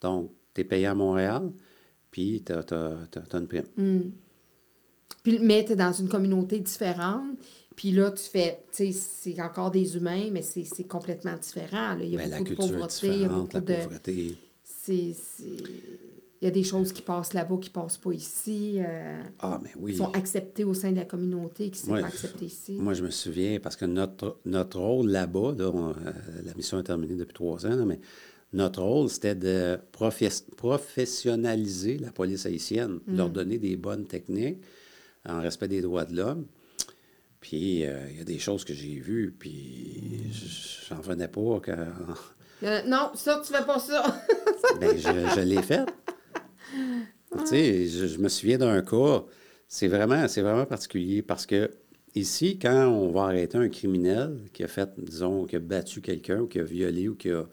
Donc, 0.00 0.30
tu 0.54 0.60
es 0.60 0.64
payé 0.64 0.86
à 0.86 0.94
Montréal, 0.94 1.50
puis 2.10 2.42
tu 2.44 2.52
as, 2.52 2.64
une 3.32 3.48
prime. 3.48 3.66
Mm. 3.76 4.10
Puis, 5.22 5.38
mais 5.40 5.64
tu 5.64 5.72
es 5.72 5.76
dans 5.76 5.92
une 5.92 6.08
communauté 6.08 6.60
différente. 6.60 7.36
Puis 7.74 7.90
là, 7.90 8.12
tu 8.12 8.22
fais, 8.22 8.62
tu 8.70 8.92
sais, 8.92 8.92
c'est 8.92 9.42
encore 9.42 9.72
des 9.72 9.96
humains, 9.96 10.28
mais 10.30 10.42
c'est 10.42 10.84
complètement 10.84 11.36
différent. 11.36 11.96
Il 12.00 12.10
y 12.10 12.16
a 12.16 12.28
ben, 12.28 12.38
beaucoup 12.38 12.50
de 12.50 12.54
pauvreté. 12.54 13.08
Il 13.08 13.20
y 13.22 13.24
a 13.24 13.28
beaucoup 13.28 13.60
de. 13.60 13.74
C'est 14.62 15.14
il 16.44 16.48
y 16.48 16.50
a 16.50 16.50
des 16.50 16.62
choses 16.62 16.92
qui 16.92 17.00
passent 17.00 17.32
là-bas 17.32 17.56
qui 17.58 17.70
ne 17.70 17.72
passent 17.72 17.96
pas 17.96 18.12
ici. 18.12 18.74
Euh, 18.76 19.22
ah, 19.38 19.58
mais 19.62 19.70
oui. 19.78 19.92
Qui 19.92 19.96
sont 19.96 20.12
acceptées 20.12 20.64
au 20.64 20.74
sein 20.74 20.92
de 20.92 20.96
la 20.96 21.06
communauté, 21.06 21.70
qui 21.70 21.88
ne 21.88 21.96
sont 21.96 22.02
pas 22.02 22.06
acceptées 22.06 22.44
ici. 22.44 22.76
Moi, 22.78 22.92
je 22.92 23.02
me 23.02 23.08
souviens, 23.08 23.58
parce 23.60 23.76
que 23.76 23.86
notre, 23.86 24.36
notre 24.44 24.78
rôle 24.78 25.08
là-bas, 25.08 25.54
euh, 25.58 25.94
la 26.44 26.52
mission 26.52 26.78
est 26.78 26.82
terminée 26.82 27.14
depuis 27.14 27.32
trois 27.32 27.64
ans, 27.64 27.86
mais 27.86 27.98
notre 28.52 28.82
rôle, 28.82 29.08
c'était 29.08 29.34
de 29.34 29.78
professionnaliser 29.92 31.96
la 31.96 32.12
police 32.12 32.44
haïtienne, 32.44 33.00
leur 33.08 33.30
mm. 33.30 33.32
donner 33.32 33.56
des 33.56 33.76
bonnes 33.76 34.04
techniques 34.04 34.58
en 35.26 35.40
respect 35.40 35.68
des 35.68 35.80
droits 35.80 36.04
de 36.04 36.14
l'homme. 36.14 36.44
Puis, 37.40 37.86
euh, 37.86 38.06
il 38.10 38.18
y 38.18 38.20
a 38.20 38.24
des 38.24 38.38
choses 38.38 38.66
que 38.66 38.74
j'ai 38.74 39.00
vues, 39.00 39.34
puis 39.38 40.30
j'en 40.90 41.00
venais 41.00 41.28
pas. 41.28 41.60
Que... 41.60 41.72
non, 42.86 43.12
ça, 43.14 43.40
tu 43.42 43.50
fais 43.50 43.64
pas 43.64 43.78
ça. 43.78 44.20
ben, 44.78 44.94
je, 44.94 45.08
je 45.36 45.40
l'ai 45.40 45.62
fait. 45.62 45.86
Tu 47.38 47.46
sais, 47.46 47.86
je, 47.86 48.18
me 48.18 48.28
souviens 48.28 48.58
d'un 48.58 48.82
cas, 48.82 49.24
c'est 49.66 49.88
vraiment, 49.88 50.24
vraiment 50.26 50.66
particulier 50.66 51.22
parce 51.22 51.46
que 51.46 51.70
ici, 52.14 52.58
quand 52.58 52.86
on 52.86 53.10
va 53.10 53.24
arrêter 53.24 53.58
un 53.58 53.68
criminel 53.68 54.38
qui 54.52 54.62
a 54.62 54.68
fait, 54.68 54.88
disons, 54.98 55.44
qui 55.44 55.56
a 55.56 55.58
battu 55.58 56.00
quelqu'un 56.00 56.40
ou 56.40 56.46
qui 56.46 56.60
a 56.60 56.62
violé 56.62 57.08
ou 57.08 57.16
qui 57.16 57.30
a 57.30 57.44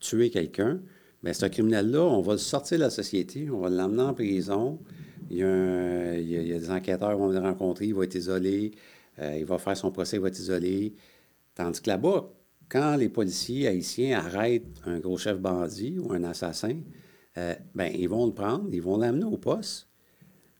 tué 0.00 0.30
quelqu'un, 0.30 0.80
bien, 1.22 1.32
ce 1.32 1.46
criminel-là, 1.46 2.02
on 2.02 2.20
va 2.20 2.32
le 2.32 2.38
sortir 2.38 2.78
de 2.78 2.84
la 2.84 2.90
société, 2.90 3.50
on 3.50 3.60
va 3.60 3.70
l'emmener 3.70 4.02
en 4.02 4.14
prison. 4.14 4.78
Il 5.30 5.38
y, 5.38 5.42
a 5.42 6.16
il, 6.16 6.30
y 6.30 6.54
a, 6.54 6.58
des 6.58 6.70
enquêteurs 6.70 7.10
qui 7.10 7.18
vont 7.18 7.28
le 7.28 7.38
rencontrer, 7.38 7.86
il 7.86 7.94
va 7.94 8.04
être 8.04 8.14
isolé, 8.14 8.72
euh, 9.18 9.36
il 9.38 9.44
va 9.44 9.58
faire 9.58 9.76
son 9.76 9.90
procès, 9.90 10.16
il 10.16 10.20
va 10.20 10.28
être 10.28 10.38
isolé. 10.38 10.94
Tandis 11.54 11.82
que 11.82 11.90
là-bas, 11.90 12.30
quand 12.68 12.96
les 12.96 13.08
policiers 13.08 13.66
haïtiens 13.66 14.18
arrêtent 14.18 14.80
un 14.86 15.00
gros 15.00 15.18
chef 15.18 15.38
bandit 15.38 15.98
ou 15.98 16.12
un 16.12 16.22
assassin, 16.24 16.76
euh, 17.38 17.54
ben, 17.74 17.92
ils 17.94 18.08
vont 18.08 18.26
le 18.26 18.32
prendre, 18.32 18.68
ils 18.72 18.82
vont 18.82 18.96
l'amener 18.96 19.24
au 19.24 19.36
poste. 19.36 19.86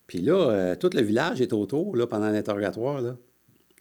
Puis 0.06 0.20
là, 0.20 0.50
euh, 0.50 0.74
tout 0.76 0.90
le 0.94 1.02
village 1.02 1.40
est 1.40 1.52
autour 1.52 1.96
là, 1.96 2.06
pendant 2.06 2.30
l'interrogatoire. 2.30 3.02
Là. 3.02 3.16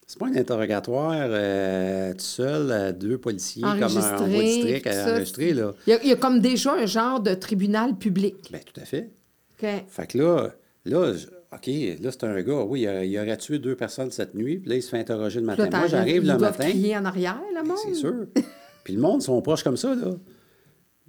C'est 0.05 0.19
pas 0.19 0.27
un 0.27 0.35
interrogatoire 0.35 1.27
euh, 1.29 2.13
tout 2.13 2.19
seul, 2.19 2.97
deux 2.97 3.17
policiers 3.17 3.61
comme 3.61 3.97
un 3.97 4.27
district 4.27 4.87
enregistré. 4.87 5.53
Là. 5.53 5.73
Il, 5.85 5.99
y 6.03 6.11
a, 6.11 6.15
comme 6.15 6.39
déjà 6.39 6.73
un 6.73 6.85
genre 6.85 7.19
de 7.19 7.33
tribunal 7.33 7.95
public. 7.97 8.35
Bien, 8.51 8.59
tout 8.59 8.79
à 8.79 8.85
fait. 8.85 9.11
Fait 9.57 10.07
que 10.07 10.17
là, 10.17 10.49
là 10.85 11.13
OK, 11.53 11.67
là, 12.01 12.11
c'est 12.11 12.23
un 12.25 12.41
gars, 12.41 12.63
oui, 12.63 12.81
il, 12.81 13.19
aurait 13.19 13.37
tué 13.37 13.57
deux 13.57 13.75
personnes 13.75 14.11
cette 14.11 14.35
nuit, 14.35 14.57
puis 14.57 14.69
là, 14.69 14.75
il 14.75 14.83
se 14.83 14.89
fait 14.89 14.99
interroger 14.99 15.39
le 15.39 15.45
matin. 15.45 15.69
Moi, 15.71 15.87
j'arrive 15.87 16.25
le 16.25 16.37
matin. 16.37 16.69
crier 16.69 16.97
en 16.97 17.05
arrière, 17.05 17.41
le 17.55 17.61
ben, 17.61 17.67
monde. 17.69 17.77
C'est 17.85 17.93
sûr. 17.93 18.25
puis 18.83 18.93
le 18.93 18.99
monde 18.99 19.21
sont 19.21 19.41
proches 19.41 19.63
comme 19.63 19.77
ça, 19.77 19.95
là. 19.95 20.11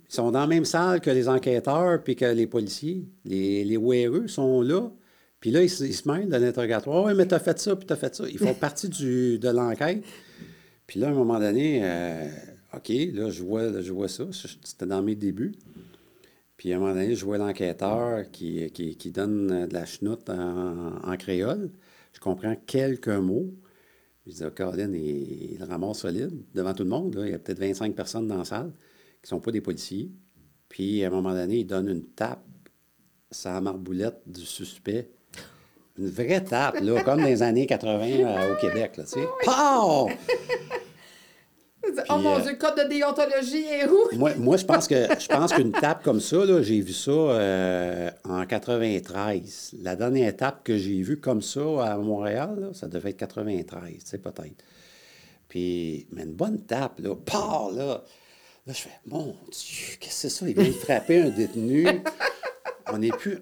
Ils 0.08 0.14
sont 0.14 0.30
dans 0.30 0.40
la 0.40 0.46
même 0.46 0.64
salle 0.64 1.00
que 1.00 1.10
les 1.10 1.28
enquêteurs 1.28 2.02
puis 2.02 2.16
que 2.16 2.24
les 2.24 2.46
policiers. 2.46 3.04
Les, 3.24 3.64
les 3.64 4.28
sont 4.28 4.62
là. 4.62 4.90
Puis 5.38 5.50
là, 5.50 5.62
ils, 5.62 5.68
se 5.68 6.08
mêlent 6.08 6.28
de 6.28 6.36
l'interrogatoire. 6.36 7.04
Oui, 7.04 7.12
mais 7.14 7.26
t'as 7.26 7.38
fait 7.38 7.58
ça, 7.58 7.76
puis 7.76 7.86
t'as 7.86 7.96
fait 7.96 8.14
ça. 8.14 8.24
Ils 8.28 8.38
font 8.38 8.54
partie 8.60 8.88
du, 8.88 9.38
de 9.38 9.48
l'enquête. 9.50 10.02
Puis 10.86 10.98
là, 10.98 11.08
à 11.08 11.10
un 11.10 11.14
moment 11.14 11.38
donné, 11.38 11.80
euh, 11.82 12.26
OK, 12.74 12.88
là, 12.88 13.30
je 13.30 13.42
vois, 13.42 13.80
je 13.82 13.92
vois 13.92 14.08
ça. 14.08 14.24
C'était 14.64 14.86
dans 14.86 15.02
mes 15.02 15.14
débuts. 15.14 15.54
Puis 16.56 16.72
à 16.72 16.76
un 16.76 16.80
moment 16.80 16.94
donné, 16.94 17.14
je 17.14 17.24
vois 17.24 17.38
l'enquêteur 17.38 18.30
qui, 18.32 18.70
qui, 18.72 19.10
donne 19.10 19.68
de 19.68 19.72
la 19.72 19.84
chenoute 19.84 20.28
en, 20.30 21.16
créole. 21.16 21.70
Je 22.14 22.18
comprends 22.18 22.56
quelques 22.66 23.08
mots. 23.08 23.52
Je 24.26 24.32
dis, 24.32 24.42
oh, 24.44 24.50
Caroline, 24.50 24.92
il, 24.94 25.52
il 25.52 25.64
ramasse 25.64 25.98
solide 25.98 26.32
devant 26.54 26.74
tout 26.74 26.82
le 26.82 26.90
monde. 26.90 27.16
Il 27.24 27.30
y 27.30 27.34
a 27.34 27.38
peut-être 27.38 27.60
25 27.60 27.94
personnes 27.94 28.26
dans 28.26 28.38
la 28.38 28.44
salle 28.44 28.72
qui 29.22 29.26
ne 29.26 29.28
sont 29.28 29.40
pas 29.40 29.50
des 29.50 29.60
policiers. 29.60 30.10
Puis, 30.68 31.04
à 31.04 31.08
un 31.08 31.10
moment 31.10 31.32
donné, 31.32 31.58
il 31.58 31.66
donne 31.66 31.88
une 31.88 32.04
tape 32.04 32.44
la 33.44 33.60
marboulette 33.60 34.22
du 34.26 34.44
suspect. 34.44 35.10
Une 35.98 36.08
vraie 36.08 36.42
tape, 36.44 36.80
là, 36.80 37.02
comme 37.02 37.20
dans 37.20 37.26
les 37.26 37.42
années 37.42 37.66
80 37.66 38.06
euh, 38.06 38.54
au 38.54 38.56
Québec, 38.60 38.96
là, 38.96 39.04
tu 39.04 39.20
sais. 39.20 39.26
oh 39.48 40.08
mon 42.18 42.38
euh, 42.38 42.42
Dieu, 42.42 42.54
code 42.54 42.76
de 42.76 42.88
déontologie 42.88 43.64
est 43.64 43.88
où? 43.88 44.16
Moi, 44.16 44.34
moi, 44.36 44.56
je 44.56 44.64
pense 44.64 44.86
que 44.86 44.94
je 45.18 45.26
pense 45.26 45.52
qu'une 45.52 45.72
tape 45.72 46.04
comme 46.04 46.20
ça, 46.20 46.44
là, 46.44 46.62
j'ai 46.62 46.80
vu 46.80 46.92
ça 46.92 47.10
euh, 47.10 48.10
en 48.24 48.46
93. 48.46 49.74
La 49.82 49.96
dernière 49.96 50.28
étape 50.28 50.62
que 50.62 50.76
j'ai 50.76 51.02
vue 51.02 51.18
comme 51.18 51.42
ça 51.42 51.60
à 51.84 51.96
Montréal, 51.96 52.56
là, 52.60 52.68
ça 52.74 52.86
devait 52.86 53.10
être 53.10 53.16
93, 53.16 53.94
tu 53.94 54.00
sais, 54.04 54.18
peut-être. 54.18 54.64
Puis, 55.48 56.06
mais 56.12 56.22
une 56.22 56.34
bonne 56.34 56.60
tape, 56.60 57.00
là, 57.00 57.16
par 57.16 57.70
là. 57.72 58.04
Là, 58.68 58.74
je 58.74 58.82
fais, 58.82 58.90
mon 59.06 59.34
Dieu, 59.50 59.96
qu'est-ce 59.98 59.98
que 59.98 60.06
c'est 60.10 60.28
ça? 60.28 60.46
Il 60.48 60.54
vient 60.54 60.64
de 60.68 60.72
frapper 60.72 61.22
un 61.22 61.30
détenu. 61.30 61.86
On 62.92 62.98
n'est 62.98 63.08
plus. 63.10 63.38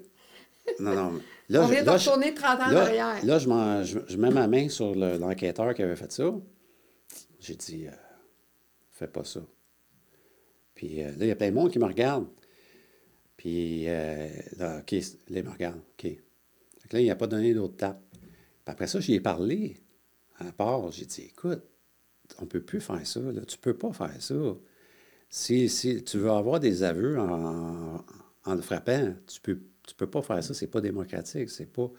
Non, 0.78 0.94
non. 0.94 1.20
Là, 1.48 1.62
On 1.62 1.66
je- 1.66 1.72
vient 1.72 1.82
de 1.82 1.86
là, 1.86 1.96
je- 1.96 2.08
retourner 2.08 2.32
30 2.32 2.60
ans 2.60 2.64
en 2.66 2.70
là, 2.70 2.82
arrière. 2.82 3.24
Là, 3.24 3.38
je, 3.40 3.48
m'en- 3.48 3.82
je, 3.82 3.98
je 4.08 4.16
mets 4.18 4.30
ma 4.30 4.46
main 4.46 4.68
sur 4.68 4.94
le- 4.94 5.18
l'enquêteur 5.18 5.74
qui 5.74 5.82
avait 5.82 5.96
fait 5.96 6.10
ça. 6.12 6.32
J'ai 7.40 7.56
dit, 7.56 7.86
euh, 7.88 7.90
fais 8.92 9.08
pas 9.08 9.24
ça. 9.24 9.40
Puis 10.76 11.02
euh, 11.02 11.08
là, 11.10 11.16
il 11.24 11.26
y 11.26 11.30
a 11.32 11.36
plein 11.36 11.50
de 11.50 11.54
monde 11.54 11.70
qui 11.72 11.78
me 11.80 11.84
regarde. 11.86 12.26
Puis 13.36 13.84
euh, 13.88 14.28
là, 14.58 14.78
OK, 14.78 14.92
là, 14.92 15.00
il 15.30 15.44
me 15.44 15.50
regarde. 15.50 15.76
OK. 15.78 16.02
Fait 16.02 16.88
que 16.88 16.96
là, 16.96 17.00
il 17.02 17.06
n'a 17.08 17.16
pas 17.16 17.26
donné 17.26 17.52
d'autres 17.52 17.76
tapes. 17.76 18.00
Puis 18.12 18.20
après 18.66 18.86
ça, 18.86 19.00
j'y 19.00 19.14
ai 19.14 19.20
parlé. 19.20 19.76
À 20.38 20.52
part, 20.52 20.90
j'ai 20.92 21.04
dit, 21.06 21.22
écoute, 21.22 21.62
on 22.38 22.42
ne 22.42 22.46
peut 22.48 22.62
plus 22.62 22.80
faire 22.80 23.04
ça. 23.06 23.20
Là. 23.20 23.40
Tu 23.46 23.56
ne 23.56 23.60
peux 23.60 23.74
pas 23.76 23.92
faire 23.92 24.20
ça. 24.22 24.34
Si, 25.28 25.68
si 25.68 26.02
tu 26.02 26.18
veux 26.18 26.30
avoir 26.30 26.60
des 26.60 26.82
aveux 26.82 27.18
en, 27.18 28.04
en 28.44 28.54
le 28.54 28.62
frappant, 28.62 29.14
tu 29.26 29.40
peux, 29.40 29.58
tu 29.86 29.94
peux 29.94 30.06
pas 30.06 30.22
faire 30.22 30.42
ça. 30.42 30.54
C'est 30.54 30.66
pas 30.68 30.80
démocratique. 30.80 31.50
C'est 31.50 31.70
pas. 31.72 31.90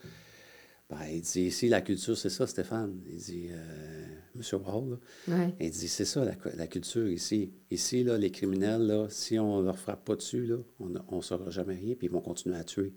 Ben, 0.90 1.04
il 1.12 1.20
dit, 1.20 1.42
ici, 1.42 1.68
la 1.68 1.82
culture, 1.82 2.16
c'est 2.16 2.30
ça, 2.30 2.46
Stéphane. 2.46 2.98
Il 3.10 3.18
dit, 3.18 3.48
euh, 3.50 4.06
M. 4.34 4.60
Wall. 4.64 4.98
Ouais. 5.28 5.54
Il 5.60 5.70
dit, 5.70 5.88
c'est 5.88 6.06
ça 6.06 6.24
la, 6.24 6.32
la 6.56 6.66
culture 6.66 7.06
ici. 7.08 7.52
Ici, 7.70 8.04
là, 8.04 8.16
les 8.16 8.30
criminels, 8.30 8.86
là, 8.86 9.06
si 9.10 9.38
on 9.38 9.60
ne 9.60 9.66
leur 9.66 9.78
frappe 9.78 10.04
pas 10.06 10.16
dessus, 10.16 10.46
là, 10.46 10.56
on 10.80 11.16
ne 11.16 11.20
saura 11.20 11.50
jamais 11.50 11.74
rien, 11.74 11.94
puis 11.94 12.06
ils 12.06 12.10
vont 12.10 12.22
continuer 12.22 12.56
à 12.56 12.64
tuer. 12.64 12.94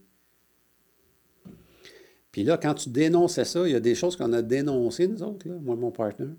Puis 2.32 2.44
là, 2.44 2.58
quand 2.58 2.76
tu 2.76 2.89
dénonçais 2.89 3.44
ça, 3.44 3.67
il 3.67 3.74
y 3.74 3.76
a 3.76 3.82
des 3.82 3.94
choses 3.94 4.15
qu'on 4.15 4.32
a 4.32 4.41
dénoncées, 4.41 5.08
nous 5.10 5.22
autres, 5.22 5.50
là, 5.50 5.56
moi 5.62 5.76
et 5.76 5.80
mon 5.80 5.91
partner. 5.91 6.30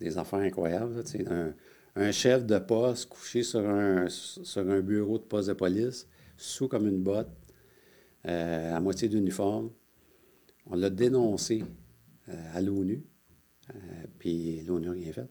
Des 0.00 0.18
affaires 0.18 0.40
incroyables. 0.40 0.96
là, 0.96 1.02
un, 1.30 1.54
un 1.98 2.12
chef 2.12 2.44
de 2.46 2.58
poste 2.58 3.08
couché 3.08 3.42
sur 3.42 3.60
un, 3.60 4.08
sur 4.08 4.68
un 4.68 4.80
bureau 4.80 5.18
de 5.18 5.24
poste 5.24 5.48
de 5.48 5.54
police, 5.54 6.06
sous 6.36 6.68
comme 6.68 6.86
une 6.86 7.02
botte, 7.02 7.28
euh, 8.26 8.74
à 8.76 8.80
moitié 8.80 9.08
d'uniforme. 9.08 9.70
On 10.66 10.76
l'a 10.76 10.90
dénoncé 10.90 11.64
euh, 12.28 12.50
à 12.54 12.60
l'ONU. 12.60 13.02
Euh, 13.74 13.78
puis 14.18 14.60
l'ONU 14.62 14.86
n'a 14.86 14.92
rien 14.92 15.12
fait. 15.12 15.28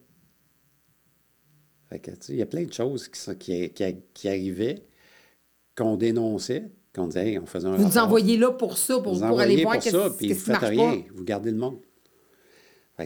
Que, 2.02 2.12
il 2.30 2.36
y 2.36 2.42
a 2.42 2.46
plein 2.46 2.66
de 2.66 2.74
choses 2.74 3.08
qui, 3.08 3.38
qui, 3.38 3.70
qui- 3.70 3.96
qui 4.14 4.28
arrivaient, 4.28 4.86
qu'on 5.76 5.96
dénonçait, 5.96 6.70
qu'on 6.94 7.08
disait, 7.08 7.30
Hey, 7.32 7.40
on 7.40 7.46
faisait 7.46 7.68
un 7.68 7.76
Vous 7.76 7.84
nous 7.84 7.88
rapport. 7.88 8.04
envoyez 8.04 8.38
là 8.38 8.52
pour 8.52 8.78
ça, 8.78 9.00
pour, 9.00 9.14
Vous 9.16 9.26
pour 9.26 9.40
aller 9.40 9.64
voir 9.64 9.76
qu'est-ce 9.80 9.92
ça, 9.92 10.10
puis 10.18 10.28
qu'est-ce 10.28 10.40
vous 10.46 10.54
qui 10.54 10.60
faites 10.60 10.70
rien. 10.70 10.98
pas. 11.02 11.08
Vous 11.16 11.24
gardez 11.24 11.52
le 11.52 11.58
monde. 11.58 11.80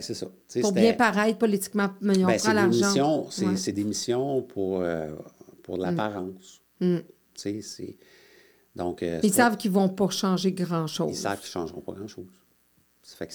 c'est 0.06 0.14
ça. 0.14 0.26
Pour 0.62 0.72
bien 0.72 0.94
paraître 0.94 1.38
politiquement, 1.38 1.90
mais 2.00 2.16
on 2.24 2.26
ben, 2.26 2.38
prend 2.38 2.52
l'argent. 2.54 3.26
c'est, 3.30 3.46
Ouais. 3.46 3.72
des 3.72 3.84
missions 3.84 4.40
pour, 4.42 4.80
euh, 4.80 5.14
pour 5.62 5.76
l'apparence. 5.76 6.60
Mm. 6.80 6.98
C'est... 7.34 7.96
Donc, 8.74 9.02
euh, 9.02 9.20
Ils 9.22 9.32
savent 9.32 9.56
qu'ils 9.58 9.70
vont 9.70 9.90
pas 9.90 10.08
changer 10.08 10.48
ils 10.48 10.54
grand-chose. 10.54 11.14
savent 11.14 11.38
qu'ils 11.40 11.48
ne 11.48 11.52
changeront 11.66 11.80
pas 11.82 11.92
grand-chose. 11.92 12.24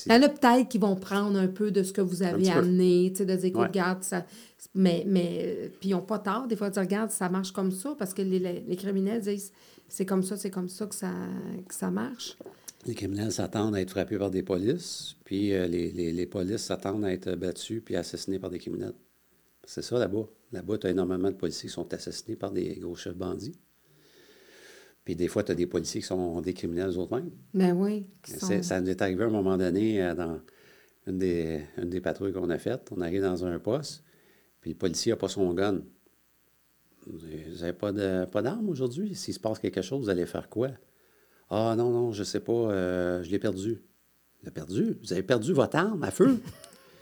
Il 0.07 0.11
y 0.13 0.15
en 0.15 0.23
a 0.23 0.29
peut-être 0.29 0.69
qui 0.69 0.77
vont 0.77 0.95
prendre 0.95 1.37
un 1.37 1.47
peu 1.47 1.71
de 1.71 1.83
ce 1.83 1.91
que 1.93 2.01
vous 2.01 2.23
avez 2.23 2.49
amené, 2.49 3.09
de 3.11 3.35
dire, 3.35 3.55
Ouais. 3.55 3.67
regarde, 3.67 4.01
ça. 4.03 4.25
Mais, 4.73 5.03
mais 5.05 5.41
euh, 5.43 5.67
puis 5.79 5.89
ils 5.89 5.91
n'ont 5.91 6.01
pas 6.01 6.19
tort, 6.19 6.47
des 6.47 6.55
fois, 6.55 6.69
de 6.69 6.73
dire, 6.73 6.81
regarde, 6.83 7.11
ça 7.11 7.27
marche 7.29 7.51
comme 7.51 7.71
ça, 7.71 7.93
parce 7.99 8.13
que 8.13 8.21
les, 8.21 8.39
les- 8.39 8.61
les 8.61 8.75
criminels 8.77 9.21
disent, 9.21 9.51
c'est 9.89 10.05
comme 10.05 10.23
ça, 10.23 10.37
c'est 10.37 10.49
comme 10.49 10.69
ça 10.69 10.85
que 10.87 10.95
ça, 10.95 11.11
que 11.67 11.75
ça 11.75 11.91
marche. 11.91 12.37
Les 12.87 12.95
criminels 12.95 13.31
s'attendent 13.31 13.75
à 13.75 13.81
être 13.81 13.89
frappés 13.91 14.17
par 14.17 14.31
des 14.31 14.43
polices, 14.43 15.15
puis 15.25 15.53
euh, 15.53 15.67
les, 15.67 15.91
les, 15.91 16.13
les 16.13 16.25
polices 16.25 16.61
s'attendent 16.63 17.03
à 17.05 17.11
être 17.11 17.35
battus 17.35 17.81
puis 17.83 17.95
assassinés 17.97 18.39
par 18.39 18.49
des 18.49 18.59
criminels. 18.59 18.93
C'est 19.65 19.81
ça 19.81 19.99
là-bas. 19.99 20.27
Là-bas, 20.53 20.77
tu 20.77 20.87
as 20.87 20.91
énormément 20.91 21.29
de 21.29 21.35
policiers 21.35 21.67
qui 21.67 21.73
sont 21.73 21.93
assassinés 21.93 22.37
par 22.37 22.51
des 22.51 22.75
gros 22.77 22.95
chefs 22.95 23.15
bandits. 23.17 23.57
Puis 25.03 25.15
des 25.17 25.27
fois, 25.27 25.43
tu 25.43 25.51
as 25.51 25.55
des 25.55 25.67
policiers 25.67 25.99
qui 26.01 26.07
sont 26.07 26.39
des 26.41 26.53
criminels 26.53 26.91
eux-mêmes. 26.97 27.31
Ben 27.53 27.73
oui. 27.73 28.07
sont- 28.39 28.47
Ça 28.63 28.79
nous 28.79 28.89
est 28.89 29.01
arrivé 29.01 29.23
à 29.23 29.27
un 29.27 29.31
moment 29.31 29.57
donné 29.57 30.01
euh, 30.01 30.15
dans 30.15 30.39
une 31.07 31.17
des, 31.17 31.61
une 31.77 31.89
des 31.89 31.99
patrouilles 32.01 32.31
qu'on 32.33 32.49
a 32.49 32.57
faites. 32.57 32.89
On 32.95 33.01
arrive 33.01 33.21
dans 33.21 33.45
un 33.45 33.59
poste, 33.59 34.03
puis 34.61 34.71
le 34.71 34.77
policier 34.77 35.11
n'a 35.11 35.17
pas 35.17 35.27
son 35.29 35.53
gun. 35.53 35.81
Vous 37.05 37.19
n'avez 37.59 37.73
pas 37.73 37.91
de- 37.91 38.25
pas 38.25 38.59
aujourd'hui? 38.67 39.15
S'il 39.15 39.33
se 39.33 39.39
passe 39.39 39.59
quelque 39.59 39.81
chose, 39.81 40.03
vous 40.03 40.09
allez 40.09 40.25
faire 40.25 40.47
quoi? 40.49 40.69
Ah 41.49 41.75
non, 41.77 41.91
non, 41.91 42.11
je 42.11 42.23
sais 42.23 42.39
pas, 42.41 42.51
euh, 42.51 43.23
je 43.23 43.29
l'ai 43.31 43.39
perdu. 43.39 43.81
Il 44.41 44.45
l'a 44.45 44.51
perdu? 44.51 44.97
Vous 45.01 45.13
avez 45.13 45.23
perdu 45.23 45.53
votre 45.53 45.75
arme 45.77 46.03
à 46.03 46.11
feu? 46.11 46.39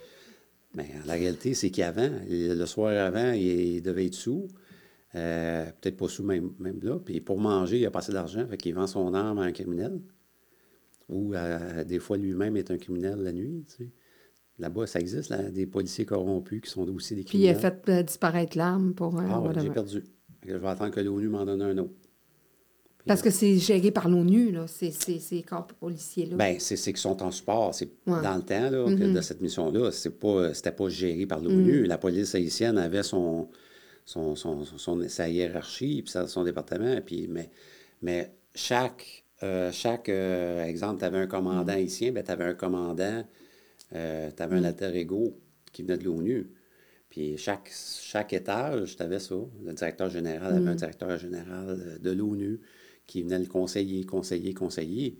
Mais 0.74 0.90
la 1.06 1.14
réalité, 1.14 1.54
c'est 1.54 1.70
qu'avant, 1.70 2.10
le 2.28 2.64
soir 2.66 2.90
avant, 3.06 3.32
il, 3.32 3.42
il 3.76 3.82
devait 3.82 4.06
être 4.06 4.14
sous. 4.14 4.46
Euh, 5.14 5.64
Peut-être 5.80 5.96
pas 5.96 6.08
sous 6.08 6.22
même, 6.22 6.52
même 6.58 6.78
là. 6.82 6.98
Puis 6.98 7.20
pour 7.20 7.38
manger, 7.40 7.78
il 7.80 7.86
a 7.86 7.90
passé 7.90 8.12
de 8.12 8.16
l'argent, 8.16 8.46
fait 8.46 8.56
qu'il 8.58 8.74
vend 8.74 8.86
son 8.86 9.14
arme 9.14 9.38
à 9.38 9.42
un 9.42 9.52
criminel. 9.52 10.00
Ou 11.08 11.34
euh, 11.34 11.84
des 11.84 11.98
fois, 11.98 12.16
lui-même 12.16 12.56
est 12.56 12.70
un 12.70 12.76
criminel 12.78 13.20
la 13.20 13.32
nuit. 13.32 13.64
tu 13.68 13.84
sais. 13.84 13.90
Là-bas, 14.58 14.86
ça 14.86 15.00
existe, 15.00 15.28
là, 15.30 15.50
des 15.50 15.66
policiers 15.66 16.04
corrompus 16.06 16.62
qui 16.62 16.70
sont 16.70 16.88
aussi 16.88 17.14
des 17.14 17.22
Puis 17.24 17.38
il 17.38 17.48
a 17.48 17.54
criminels. 17.54 17.80
fait 17.84 17.92
euh, 17.92 18.02
disparaître 18.02 18.56
l'arme 18.58 18.94
pour. 18.94 19.18
Ah, 19.20 19.40
ouais, 19.40 19.54
j'ai 19.60 19.70
perdu. 19.70 20.02
Je 20.46 20.54
vais 20.54 20.68
attendre 20.68 20.90
que 20.92 21.00
l'ONU 21.00 21.28
m'en 21.28 21.44
donne 21.44 21.62
un 21.62 21.76
autre. 21.78 21.94
Parce 23.06 23.22
que 23.22 23.30
c'est 23.30 23.56
géré 23.58 23.90
par 23.90 24.08
l'ONU, 24.08 24.50
là, 24.50 24.66
ces, 24.66 24.90
ces, 24.90 25.18
ces 25.18 25.42
corps 25.42 25.66
policiers-là. 25.66 26.36
Ben, 26.36 26.56
c'est 26.58 26.76
c'est 26.76 26.92
qu'ils 26.92 27.00
sont 27.00 27.22
en 27.22 27.30
support. 27.30 27.74
C'est 27.74 27.88
Ouais. 28.06 28.20
Dans 28.22 28.36
le 28.36 28.42
temps 28.42 28.70
là, 28.70 28.84
que 28.86 29.12
de 29.14 29.20
cette 29.20 29.40
mission-là, 29.40 29.90
c'est 29.92 30.18
pas, 30.18 30.52
c'était 30.54 30.72
pas 30.72 30.88
géré 30.88 31.24
par 31.26 31.40
l'ONU. 31.40 31.84
La 31.86 31.98
police 31.98 32.34
haïtienne 32.34 32.78
avait 32.78 33.02
son, 33.02 33.48
son, 34.04 34.34
son, 34.34 34.64
son- 34.64 35.08
sa 35.08 35.28
hiérarchie, 35.28 36.02
puis 36.02 36.14
son 36.26 36.44
département. 36.44 37.00
Puis, 37.04 37.26
mais, 37.28 37.50
mais 38.02 38.32
chaque, 38.54 39.24
euh, 39.42 39.70
chaque 39.72 40.08
euh, 40.08 40.64
exemple, 40.64 40.98
tu 41.00 41.04
avais 41.04 41.18
un 41.18 41.26
commandant 41.26 41.72
haïtien, 41.72 42.12
ben, 42.12 42.24
tu 42.24 42.30
avais 42.30 42.44
un 42.44 42.54
commandant, 42.54 43.24
tu 43.90 43.96
avais 43.96 44.56
un 44.56 44.64
alter 44.64 44.94
ego 44.96 45.38
qui 45.72 45.82
venait 45.82 45.98
de 45.98 46.04
l'ONU. 46.04 46.48
Puis 47.08 47.36
chaque, 47.38 47.70
chaque 48.00 48.32
étage, 48.32 48.96
tu 48.96 49.02
avais 49.02 49.20
ça. 49.20 49.36
Le 49.64 49.72
directeur 49.72 50.10
général 50.10 50.54
avait 50.56 50.70
un 50.70 50.74
directeur 50.74 51.16
général 51.18 51.98
de 52.00 52.10
l'ONU 52.10 52.60
qui 53.06 53.22
venait 53.22 53.38
le 53.38 53.46
conseiller, 53.46 54.04
conseiller, 54.04 54.54
conseiller. 54.54 55.18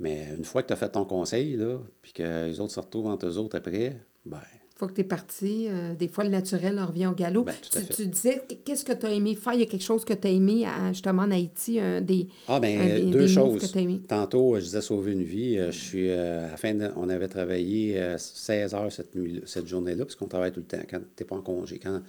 Mais 0.00 0.34
une 0.36 0.44
fois 0.44 0.62
que 0.62 0.68
tu 0.68 0.72
as 0.72 0.76
fait 0.76 0.90
ton 0.90 1.04
conseil, 1.04 1.56
là, 1.56 1.78
puis 2.02 2.12
que 2.12 2.46
les 2.46 2.60
autres 2.60 2.72
se 2.72 2.80
retrouvent 2.80 3.06
entre 3.06 3.26
eux 3.26 3.38
autres 3.38 3.56
après, 3.56 3.96
ben, 4.26 4.40
fois 4.84 4.88
que 4.90 4.94
tu 4.94 5.00
es 5.00 5.04
parti, 5.04 5.66
euh, 5.68 5.94
des 5.94 6.08
fois, 6.08 6.24
le 6.24 6.30
naturel 6.30 6.78
revient 6.80 7.06
au 7.06 7.12
galop. 7.14 7.44
Ben, 7.44 7.54
tu, 7.94 8.06
disais, 8.06 8.42
qu'est-ce 8.64 8.84
que 8.84 8.92
tu 8.92 9.06
as 9.06 9.12
aimé 9.12 9.34
faire? 9.34 9.54
Il 9.54 9.60
y 9.60 9.62
a 9.62 9.66
quelque 9.66 9.82
chose 9.84 10.04
que 10.04 10.12
tu 10.12 10.26
as 10.26 10.30
aimé, 10.30 10.66
à- 10.66 10.92
justement, 10.92 11.22
en 11.22 11.30
Haïti, 11.30 11.80
un 11.80 12.00
des, 12.00 12.28
Ah, 12.48 12.60
bien, 12.60 12.84
des- 12.84 13.02
deux 13.06 13.20
des 13.20 13.28
choses. 13.28 13.60
que 13.60 13.66
t'as 13.72 13.80
aimé? 13.80 14.00
Tantôt, 14.06 14.54
euh, 14.54 14.58
je 14.60 14.64
disais 14.64 14.80
sauver 14.82 15.12
une 15.12 15.22
vie. 15.22 15.58
Euh, 15.58 15.70
Je 15.70 15.78
suis, 15.80 16.10
euh, 16.10 16.46
à 16.46 16.50
la 16.52 16.56
fin 16.56 16.74
de- 16.74 16.90
on 16.96 17.08
avait 17.08 17.28
travaillé 17.28 17.98
euh, 18.00 18.16
16 18.18 18.74
heures 18.74 18.92
cette, 18.92 19.14
nuit, 19.14 19.40
cette 19.46 19.66
journée-là, 19.66 20.04
parce 20.04 20.16
qu'on 20.16 20.28
travaille 20.28 20.52
tout 20.52 20.60
le 20.60 20.66
temps 20.66 20.84
quand 20.88 20.98
tu 20.98 21.22
n'es 21.22 21.26
pas 21.26 21.36
en 21.36 21.42
congé. 21.42 21.78
Quand, 21.78 22.00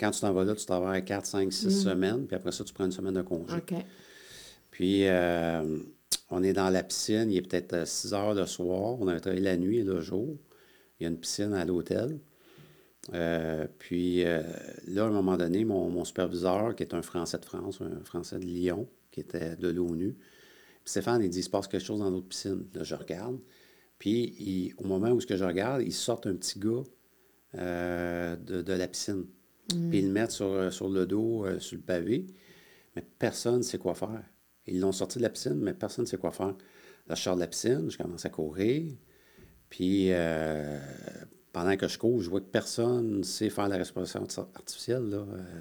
quand 0.00 0.10
tu 0.10 0.20
t'en 0.20 0.32
vas 0.32 0.44
là, 0.44 0.54
tu 0.54 0.64
travailles 0.66 1.04
4, 1.04 1.26
5, 1.26 1.52
6 1.52 1.70
semaines, 1.82 2.26
puis 2.26 2.36
après 2.36 2.52
ça, 2.52 2.64
tu 2.64 2.72
prends 2.72 2.84
une 2.84 2.92
semaine 2.92 3.14
de 3.14 3.22
congé. 3.22 3.54
Puis, 4.70 5.06
euh, 5.08 5.78
on 6.30 6.42
est 6.42 6.52
dans 6.52 6.70
la 6.70 6.82
piscine, 6.82 7.28
il 7.30 7.38
est 7.38 7.42
peut-être 7.42 7.72
euh, 7.72 7.84
6 7.84 8.12
heures 8.14 8.34
le 8.34 8.46
soir. 8.46 8.96
On 9.00 9.08
avait 9.08 9.20
travaillé 9.20 9.42
la 9.42 9.56
nuit 9.56 9.78
et 9.78 9.82
le 9.84 10.00
jour. 10.00 10.36
Il 10.98 11.04
y 11.04 11.06
a 11.06 11.10
une 11.10 11.18
piscine 11.18 11.52
à 11.52 11.64
l'hôtel. 11.64 12.18
Euh, 13.14 13.66
puis 13.78 14.24
euh, 14.24 14.42
là, 14.86 15.04
à 15.04 15.06
un 15.06 15.10
moment 15.10 15.36
donné, 15.36 15.64
mon, 15.64 15.88
mon 15.88 16.04
superviseur, 16.04 16.74
qui 16.74 16.82
est 16.82 16.94
un 16.94 17.02
Français 17.02 17.38
de 17.38 17.44
France, 17.44 17.80
un 17.80 18.04
Français 18.04 18.38
de 18.38 18.44
Lyon, 18.44 18.88
qui 19.10 19.20
était 19.20 19.56
de 19.56 19.68
l'ONU, 19.68 20.16
Stéphane, 20.84 21.22
il 21.22 21.30
dit, 21.30 21.38
il 21.40 21.42
se 21.42 21.50
passe 21.50 21.68
quelque 21.68 21.84
chose 21.84 22.00
dans 22.00 22.10
notre 22.10 22.26
piscine. 22.28 22.64
Là, 22.74 22.82
je 22.82 22.94
regarde. 22.94 23.38
Puis, 23.98 24.34
il- 24.38 24.74
au 24.78 24.86
moment 24.86 25.10
où 25.10 25.20
ce 25.20 25.26
que 25.26 25.36
je 25.36 25.44
regarde, 25.44 25.82
ils 25.82 25.92
sortent 25.92 26.26
un 26.26 26.34
petit 26.34 26.58
gars 26.58 26.82
euh, 27.54 28.36
de, 28.36 28.62
de 28.62 28.72
la 28.72 28.88
piscine. 28.88 29.26
Puis, 29.68 29.98
ils 29.98 30.06
le 30.06 30.12
mettent 30.12 30.30
sur, 30.30 30.72
sur 30.72 30.88
le 30.88 31.04
dos, 31.06 31.44
sur 31.60 31.76
le 31.76 31.82
pavé. 31.82 32.26
Mais 32.96 33.04
personne 33.18 33.58
ne 33.58 33.62
sait 33.62 33.78
quoi 33.78 33.94
faire. 33.94 34.22
Ils 34.66 34.80
l'ont 34.80 34.92
sorti 34.92 35.18
de 35.18 35.22
la 35.22 35.30
piscine, 35.30 35.54
mais 35.60 35.74
personne 35.74 36.04
ne 36.04 36.08
sait 36.08 36.16
quoi 36.16 36.30
faire. 36.32 36.54
Là, 37.06 37.14
je 37.14 37.22
sors 37.22 37.34
de 37.36 37.40
la 37.40 37.46
piscine, 37.46 37.90
je 37.90 37.96
commence 37.98 38.24
à 38.26 38.30
courir. 38.30 38.92
Puis, 39.70 40.12
euh, 40.12 40.78
pendant 41.52 41.76
que 41.76 41.88
je 41.88 41.98
cours, 41.98 42.22
je 42.22 42.30
vois 42.30 42.40
que 42.40 42.46
personne 42.46 43.18
ne 43.18 43.22
sait 43.22 43.50
faire 43.50 43.68
la 43.68 43.76
respiration 43.76 44.24
arti- 44.24 44.46
artificielle. 44.54 45.08
Là. 45.08 45.18
Euh, 45.18 45.60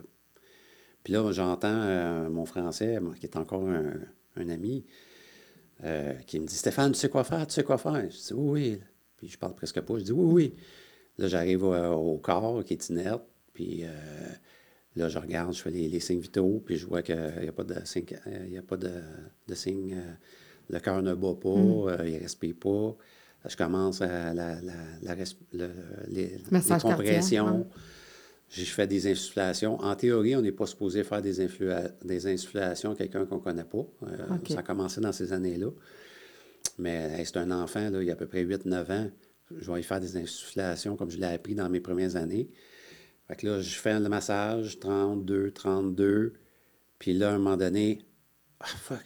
Puis 1.03 1.13
là, 1.13 1.31
j'entends 1.31 1.67
euh, 1.67 2.29
mon 2.29 2.45
français, 2.45 2.99
qui 3.19 3.25
est 3.25 3.37
encore 3.37 3.67
un, 3.67 3.93
un 4.35 4.49
ami, 4.49 4.85
euh, 5.83 6.13
qui 6.25 6.39
me 6.39 6.45
dit 6.45 6.55
Stéphane, 6.55 6.91
tu 6.93 6.99
sais 6.99 7.09
quoi 7.09 7.23
faire, 7.23 7.45
tu 7.47 7.53
sais 7.53 7.63
quoi 7.63 7.77
faire? 7.77 8.09
Je 8.09 8.17
dis 8.17 8.33
Oui, 8.33 8.51
oui. 8.51 8.81
Puis 9.17 9.27
je 9.29 9.37
parle 9.37 9.55
presque 9.55 9.81
pas. 9.81 9.97
Je 9.97 10.03
dis 10.03 10.11
Oui, 10.11 10.33
oui. 10.33 10.53
Là, 11.17 11.27
j'arrive 11.27 11.63
au, 11.63 12.17
corps 12.19 12.63
qui 12.63 12.73
est 12.73 12.89
inerte, 12.89 13.23
puis 13.51 13.83
là, 14.95 15.09
je 15.09 15.17
regarde, 15.17 15.51
je 15.51 15.61
fais 15.63 15.71
les, 15.71 15.89
les 15.89 15.99
signes 15.99 16.19
vitaux, 16.19 16.61
puis 16.63 16.77
je 16.77 16.85
vois 16.85 17.01
qu'il 17.01 17.15
n'y 17.41 17.47
a 17.47 17.51
pas 17.51 17.63
de 17.63 17.73
signe, 17.85 18.05
il 18.45 18.53
y 18.53 18.57
a 18.57 18.61
pas 18.61 18.77
de, 18.77 18.91
de 19.47 19.55
signe, 19.55 19.97
le 20.69 20.79
cœur 20.79 21.01
ne 21.01 21.13
bat 21.13 21.33
pas, 21.33 21.49
euh, 21.49 22.03
il 22.05 22.13
ne 22.13 22.19
respire 22.19 22.55
pas. 22.59 22.95
Je 23.47 23.55
commence 23.55 24.01
à 24.01 24.33
la, 24.33 24.61
la, 24.61 24.75
la 25.01 25.15
le- 25.53 25.71
les, 26.07 26.37
compressions. 26.81 27.67
Je 28.49 28.63
fais 28.63 28.87
des 28.87 29.11
insufflations. 29.11 29.79
En 29.81 29.95
théorie, 29.95 30.35
on 30.35 30.41
n'est 30.41 30.51
pas 30.51 30.65
supposé 30.65 31.03
faire 31.03 31.21
des, 31.21 31.47
des 32.03 32.27
insufflations 32.27 32.91
à 32.91 32.95
quelqu'un 32.95 33.25
qu'on 33.25 33.37
ne 33.37 33.41
connaît 33.41 33.63
pas. 33.65 33.85
Euh. 34.03 34.37
Ça 34.49 34.59
a 34.59 34.63
commencé 34.63 35.01
dans 35.01 35.11
ces 35.11 35.33
années-là. 35.33 35.69
Mais 36.77 37.19
hey, 37.19 37.25
c'est 37.25 37.37
un 37.37 37.51
enfant, 37.51 37.89
là, 37.89 38.01
il 38.01 38.07
y 38.07 38.09
a 38.09 38.13
à 38.13 38.15
peu 38.15 38.27
près 38.27 38.43
8-9 38.45 38.91
ans. 38.91 39.11
Je 39.57 39.71
vais 39.71 39.79
y 39.79 39.83
faire 39.83 39.99
des 39.99 40.17
insufflations 40.17 40.95
comme 40.95 41.09
je 41.09 41.17
l'ai 41.17 41.25
appris 41.27 41.55
dans 41.55 41.69
mes 41.69 41.79
premières 41.79 42.15
années. 42.15 42.49
Fait 43.27 43.35
que 43.35 43.47
là, 43.47 43.61
je 43.61 43.75
fais 43.75 43.99
le 43.99 44.07
massage, 44.09 44.79
32, 44.79 45.51
32. 45.51 46.33
Puis 46.99 47.13
là, 47.13 47.31
à 47.31 47.33
un 47.33 47.37
moment 47.37 47.57
donné, 47.57 47.99
ah 48.59 48.65
fuck, 48.65 49.03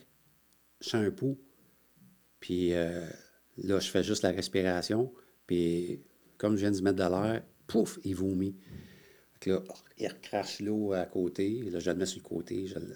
je 0.79 0.89
sens 0.89 1.05
un 1.05 1.11
pouls. 1.11 1.39
Puis 2.39 2.73
euh, 2.73 3.07
là, 3.63 3.79
je 3.79 3.89
fais 3.89 4.03
juste 4.03 4.23
la 4.23 4.31
respiration. 4.31 5.11
Puis 5.47 6.01
comme 6.37 6.55
je 6.55 6.61
viens 6.61 6.71
de 6.71 6.81
mettre 6.81 6.97
de 6.97 7.09
l'air, 7.09 7.43
pouf, 7.67 7.99
il 8.03 8.15
vomit. 8.15 8.55
Fait 9.33 9.39
que 9.41 9.49
là, 9.51 9.63
il 9.97 10.07
recrache 10.07 10.59
l'eau 10.59 10.93
à 10.93 11.05
côté. 11.05 11.63
Là, 11.71 11.79
je 11.79 11.89
le 11.91 11.97
mets 11.97 12.05
sur 12.05 12.21
le 12.23 12.27
côté. 12.27 12.67
je 12.67 12.75
le- 12.75 12.95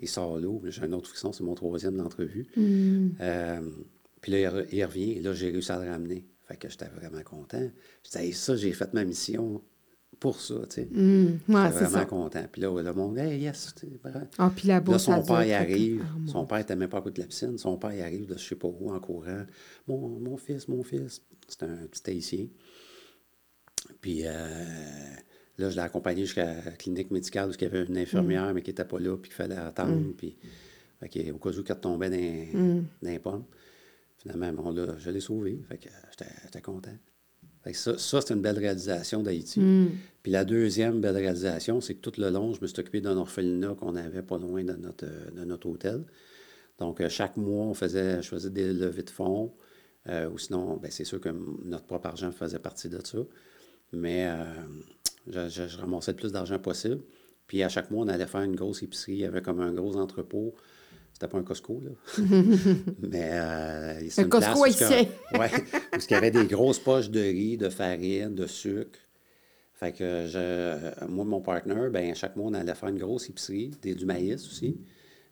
Il 0.00 0.08
sort 0.08 0.38
l'eau. 0.38 0.60
J'ai 0.66 0.82
un 0.82 0.92
autre 0.92 1.08
frisson, 1.08 1.32
c'est 1.32 1.44
mon 1.44 1.54
troisième 1.54 1.94
de 1.94 1.98
l'entrevue. 2.02 2.46
Euh, 3.20 3.60
puis 4.20 4.32
là, 4.32 4.38
il, 4.40 4.46
re- 4.46 4.66
il 4.72 4.84
revient. 4.84 5.12
Et 5.12 5.20
là, 5.20 5.32
j'ai 5.34 5.50
réussi 5.50 5.70
à 5.72 5.82
le 5.82 5.88
ramener. 5.90 6.26
Fait 6.48 6.56
que 6.56 6.68
j'étais 6.68 6.88
vraiment 6.88 7.22
content. 7.22 7.70
J'étais, 8.02 8.26
Hey, 8.26 8.32
ça, 8.32 8.56
j'ai 8.56 8.72
fait 8.72 8.92
ma 8.92 9.04
mission 9.04 9.62
pour 10.20 10.40
ça, 10.40 10.54
tu 10.68 10.76
sais. 10.76 10.88
Hum, 10.94 11.26
ouais, 11.26 11.38
c'est 11.48 11.52
vraiment 11.84 11.88
ça. 11.90 12.04
content. 12.06 12.44
Puis 12.50 12.62
là, 12.62 12.82
le 12.82 12.92
monde, 12.92 13.18
hey, 13.18 13.40
yes. 13.40 13.74
Ah, 14.38 14.50
puis 14.54 14.68
là-bas, 14.68 14.92
Là, 14.92 14.98
ça 14.98 15.16
son 15.16 15.22
père, 15.26 15.44
il 15.44 15.52
arrive. 15.52 16.02
Ah, 16.04 16.18
son 16.30 16.46
père 16.46 16.58
n'était 16.58 16.76
même 16.76 16.88
pas 16.88 16.98
à 16.98 17.02
côté 17.02 17.16
de 17.16 17.20
la 17.22 17.26
piscine. 17.28 17.58
Son 17.58 17.76
père, 17.78 17.92
il 17.94 18.00
arrive 18.02 18.26
de 18.26 18.36
je 18.38 18.44
sais 18.48 18.54
pas 18.56 18.68
où, 18.68 18.90
en 18.92 19.00
courant. 19.00 19.44
Mon, 19.88 20.08
mon 20.20 20.36
fils, 20.36 20.68
mon 20.68 20.82
fils. 20.82 21.20
C'était 21.48 21.66
un 21.66 21.86
petit 21.90 22.10
haïtien. 22.10 22.46
Puis 24.00 24.22
euh, 24.24 25.14
là, 25.58 25.70
je 25.70 25.74
l'ai 25.76 25.82
accompagné 25.82 26.22
jusqu'à 26.22 26.54
la 26.64 26.70
clinique 26.72 27.10
médicale 27.10 27.50
où 27.50 27.52
il 27.52 27.62
y 27.62 27.64
avait 27.66 27.84
une 27.84 27.98
infirmière, 27.98 28.52
mais 28.54 28.62
qui 28.62 28.70
n'était 28.70 28.84
pas 28.84 28.98
là, 28.98 29.16
puis 29.16 29.30
qu'il 29.30 29.36
fallait 29.36 29.56
attendre. 29.56 30.12
Puis, 30.16 30.36
fait 31.00 31.30
au 31.32 31.38
cas 31.38 31.50
où 31.50 31.62
qu'elle 31.62 31.80
tombait 31.80 32.08
dans, 32.10 32.16
les- 32.16 32.50
dans 33.02 33.10
les 33.10 33.18
pommes. 33.18 33.44
Finalement, 34.18 34.52
bon, 34.54 34.70
là, 34.70 34.94
je 34.98 35.10
l'ai 35.10 35.20
sauvé. 35.20 35.60
Fait 35.68 35.76
que 35.76 35.88
j'étais 36.44 36.60
content. 36.62 36.96
Ça, 37.72 37.96
ça 37.98 38.20
c'est 38.20 38.34
une 38.34 38.42
belle 38.42 38.58
réalisation 38.58 39.22
d'Haïti. 39.22 39.60
Puis 40.22 40.32
la 40.32 40.44
deuxième 40.44 41.00
belle 41.00 41.16
réalisation, 41.16 41.80
c'est 41.80 41.94
que 41.94 42.00
tout 42.00 42.20
le 42.20 42.30
long, 42.30 42.52
je 42.52 42.60
me 42.60 42.66
suis 42.66 42.78
occupé 42.80 43.00
d'un 43.00 43.16
orphelinat 43.16 43.74
qu'on 43.78 43.96
avait 43.96 44.22
pas 44.22 44.38
loin 44.38 44.62
de 44.64 44.74
notre, 44.74 45.06
de 45.34 45.44
notre 45.44 45.68
hôtel. 45.68 46.04
Donc, 46.78 47.00
euh, 47.00 47.08
chaque 47.08 47.36
mois, 47.36 47.66
on 47.66 47.74
faisait, 47.74 48.20
je 48.22 48.28
faisais 48.28 48.50
des 48.50 48.72
levées 48.72 49.02
de 49.02 49.10
fonds. 49.10 49.52
euh, 50.08 50.28
ou 50.28 50.36
sinon, 50.38 50.76
ben, 50.76 50.90
c'est 50.90 51.04
sûr 51.04 51.18
que 51.20 51.30
notre 51.64 51.84
propre 51.86 52.06
argent 52.08 52.30
faisait 52.30 52.58
partie 52.58 52.90
de 52.90 52.98
ça. 53.02 53.18
Mais 53.92 54.26
euh, 54.28 54.44
je, 55.28 55.48
je- 55.48 55.68
je 55.68 55.78
ramassais 55.78 56.10
le 56.12 56.16
plus 56.18 56.32
d'argent 56.32 56.58
possible. 56.58 57.00
Puis 57.46 57.62
à 57.62 57.68
chaque 57.70 57.90
mois, 57.90 58.04
on 58.04 58.08
allait 58.08 58.26
faire 58.26 58.42
une 58.42 58.54
grosse 58.56 58.82
épicerie. 58.82 59.12
Il 59.12 59.18
y 59.20 59.24
avait 59.24 59.40
comme 59.42 59.60
un 59.60 59.72
gros 59.72 59.96
entrepôt. 59.96 60.54
C'était 61.24 61.32
pas 61.32 61.38
un 61.38 61.42
Costco, 61.42 61.82
là. 61.82 61.90
Mais 63.00 63.30
euh, 63.32 64.08
c'est 64.10 64.20
Un 64.20 64.24
une 64.24 64.28
Costco 64.28 64.62
place 64.62 64.82
haïtien. 64.82 65.10
ouais, 65.38 65.50
où 65.94 65.98
il 65.98 66.10
y 66.10 66.14
avait 66.14 66.30
des 66.30 66.44
grosses 66.44 66.78
poches 66.78 67.08
de 67.08 67.20
riz, 67.20 67.56
de 67.56 67.70
farine, 67.70 68.34
de 68.34 68.46
sucre. 68.46 68.98
Fait 69.72 69.92
que 69.92 70.26
je, 70.26 71.06
moi, 71.06 71.24
mon 71.24 71.40
partenaire, 71.40 71.90
ben, 71.90 72.14
chaque 72.14 72.36
mois, 72.36 72.50
on 72.50 72.52
allait 72.52 72.74
faire 72.74 72.90
une 72.90 72.98
grosse 72.98 73.30
épicerie, 73.30 73.70
des, 73.80 73.94
du 73.94 74.04
maïs 74.04 74.46
aussi. 74.46 74.76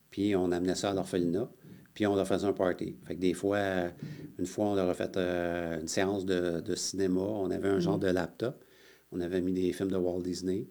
Puis 0.09 0.35
on 0.35 0.51
amenait 0.51 0.73
ça 0.73 0.89
à 0.89 0.93
l'orphelinat. 0.95 1.47
Puis 1.93 2.07
on 2.07 2.15
leur 2.15 2.27
faisait 2.27 2.47
un 2.47 2.53
party. 2.53 2.95
Fait 3.05 3.13
que 3.13 3.19
des 3.19 3.35
fois, 3.35 3.57
euh, 3.57 3.89
une 4.39 4.47
fois, 4.47 4.65
on 4.65 4.75
leur 4.75 4.89
a 4.89 4.95
fait 4.95 5.15
euh, 5.15 5.79
une 5.79 5.87
séance 5.87 6.25
de, 6.25 6.59
de 6.59 6.73
cinéma. 6.73 7.21
On 7.21 7.51
avait 7.51 7.69
un 7.69 7.79
genre 7.79 7.99
de 7.99 8.07
laptop. 8.07 8.65
On 9.11 9.21
avait 9.21 9.41
mis 9.41 9.53
des 9.53 9.71
films 9.73 9.91
de 9.91 9.97
Walt 9.97 10.23
Disney. 10.23 10.65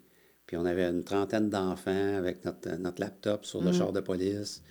Puis 0.46 0.56
on 0.56 0.64
avait 0.64 0.88
une 0.88 1.04
trentaine 1.04 1.48
d'enfants 1.48 2.16
avec 2.16 2.44
notre, 2.44 2.76
notre 2.76 3.00
laptop 3.00 3.44
sur 3.44 3.62
le 3.62 3.72
char 3.72 3.92
de 3.92 4.00
police, 4.00 4.64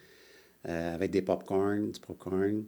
euh, 0.68 0.96
avec 0.96 1.12
des 1.12 1.22
popcorn, 1.22 1.92
du 1.92 2.00
popcorn. 2.00 2.64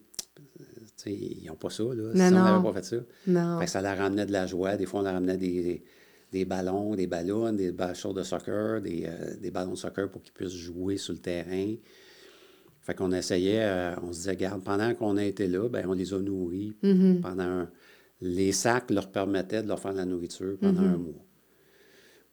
Sais, 0.95 1.13
ils 1.13 1.45
n'ont 1.47 1.55
pas 1.55 1.69
ça, 1.69 1.83
là. 1.83 2.11
si 2.13 2.21
on 2.21 2.31
non. 2.31 2.43
n'avait 2.43 2.63
pas 2.63 2.73
fait 2.73 2.85
ça. 2.85 2.97
Non. 3.27 3.59
Fait 3.59 3.65
que 3.65 3.71
ça 3.71 3.81
leur 3.81 3.97
ramenait 3.97 4.25
de 4.25 4.31
la 4.31 4.45
joie. 4.45 4.77
Des 4.77 4.85
fois, 4.85 5.01
on 5.01 5.03
leur 5.03 5.13
ramenait 5.13 5.37
des, 5.37 5.83
des 6.31 6.45
ballons, 6.45 6.95
des 6.95 7.07
ballons, 7.07 7.51
des 7.51 7.71
bâchons 7.71 8.13
de 8.13 8.23
soccer, 8.23 8.81
des, 8.81 9.05
euh, 9.07 9.35
des 9.37 9.51
ballons 9.51 9.71
de 9.71 9.77
soccer 9.77 10.09
pour 10.09 10.21
qu'ils 10.21 10.33
puissent 10.33 10.53
jouer 10.53 10.97
sur 10.97 11.13
le 11.13 11.19
terrain. 11.19 11.75
Fait 12.81 12.93
qu'on 12.95 13.11
essayait, 13.11 13.63
euh, 13.63 13.95
on 14.01 14.11
se 14.11 14.17
disait, 14.19 14.31
regarde, 14.31 14.63
pendant 14.63 14.93
qu'on 14.93 15.17
a 15.17 15.23
été 15.23 15.47
là, 15.47 15.69
ben, 15.69 15.85
on 15.87 15.93
les 15.93 16.13
a 16.13 16.19
nourris 16.19 16.75
pendant 17.21 17.43
un... 17.43 17.69
Les 18.21 18.51
sacs 18.51 18.89
leur 18.91 19.11
permettaient 19.11 19.63
de 19.63 19.67
leur 19.67 19.79
faire 19.79 19.91
de 19.91 19.97
la 19.97 20.05
nourriture 20.05 20.57
pendant 20.59 20.81
un 20.81 20.97
mois. 20.97 21.25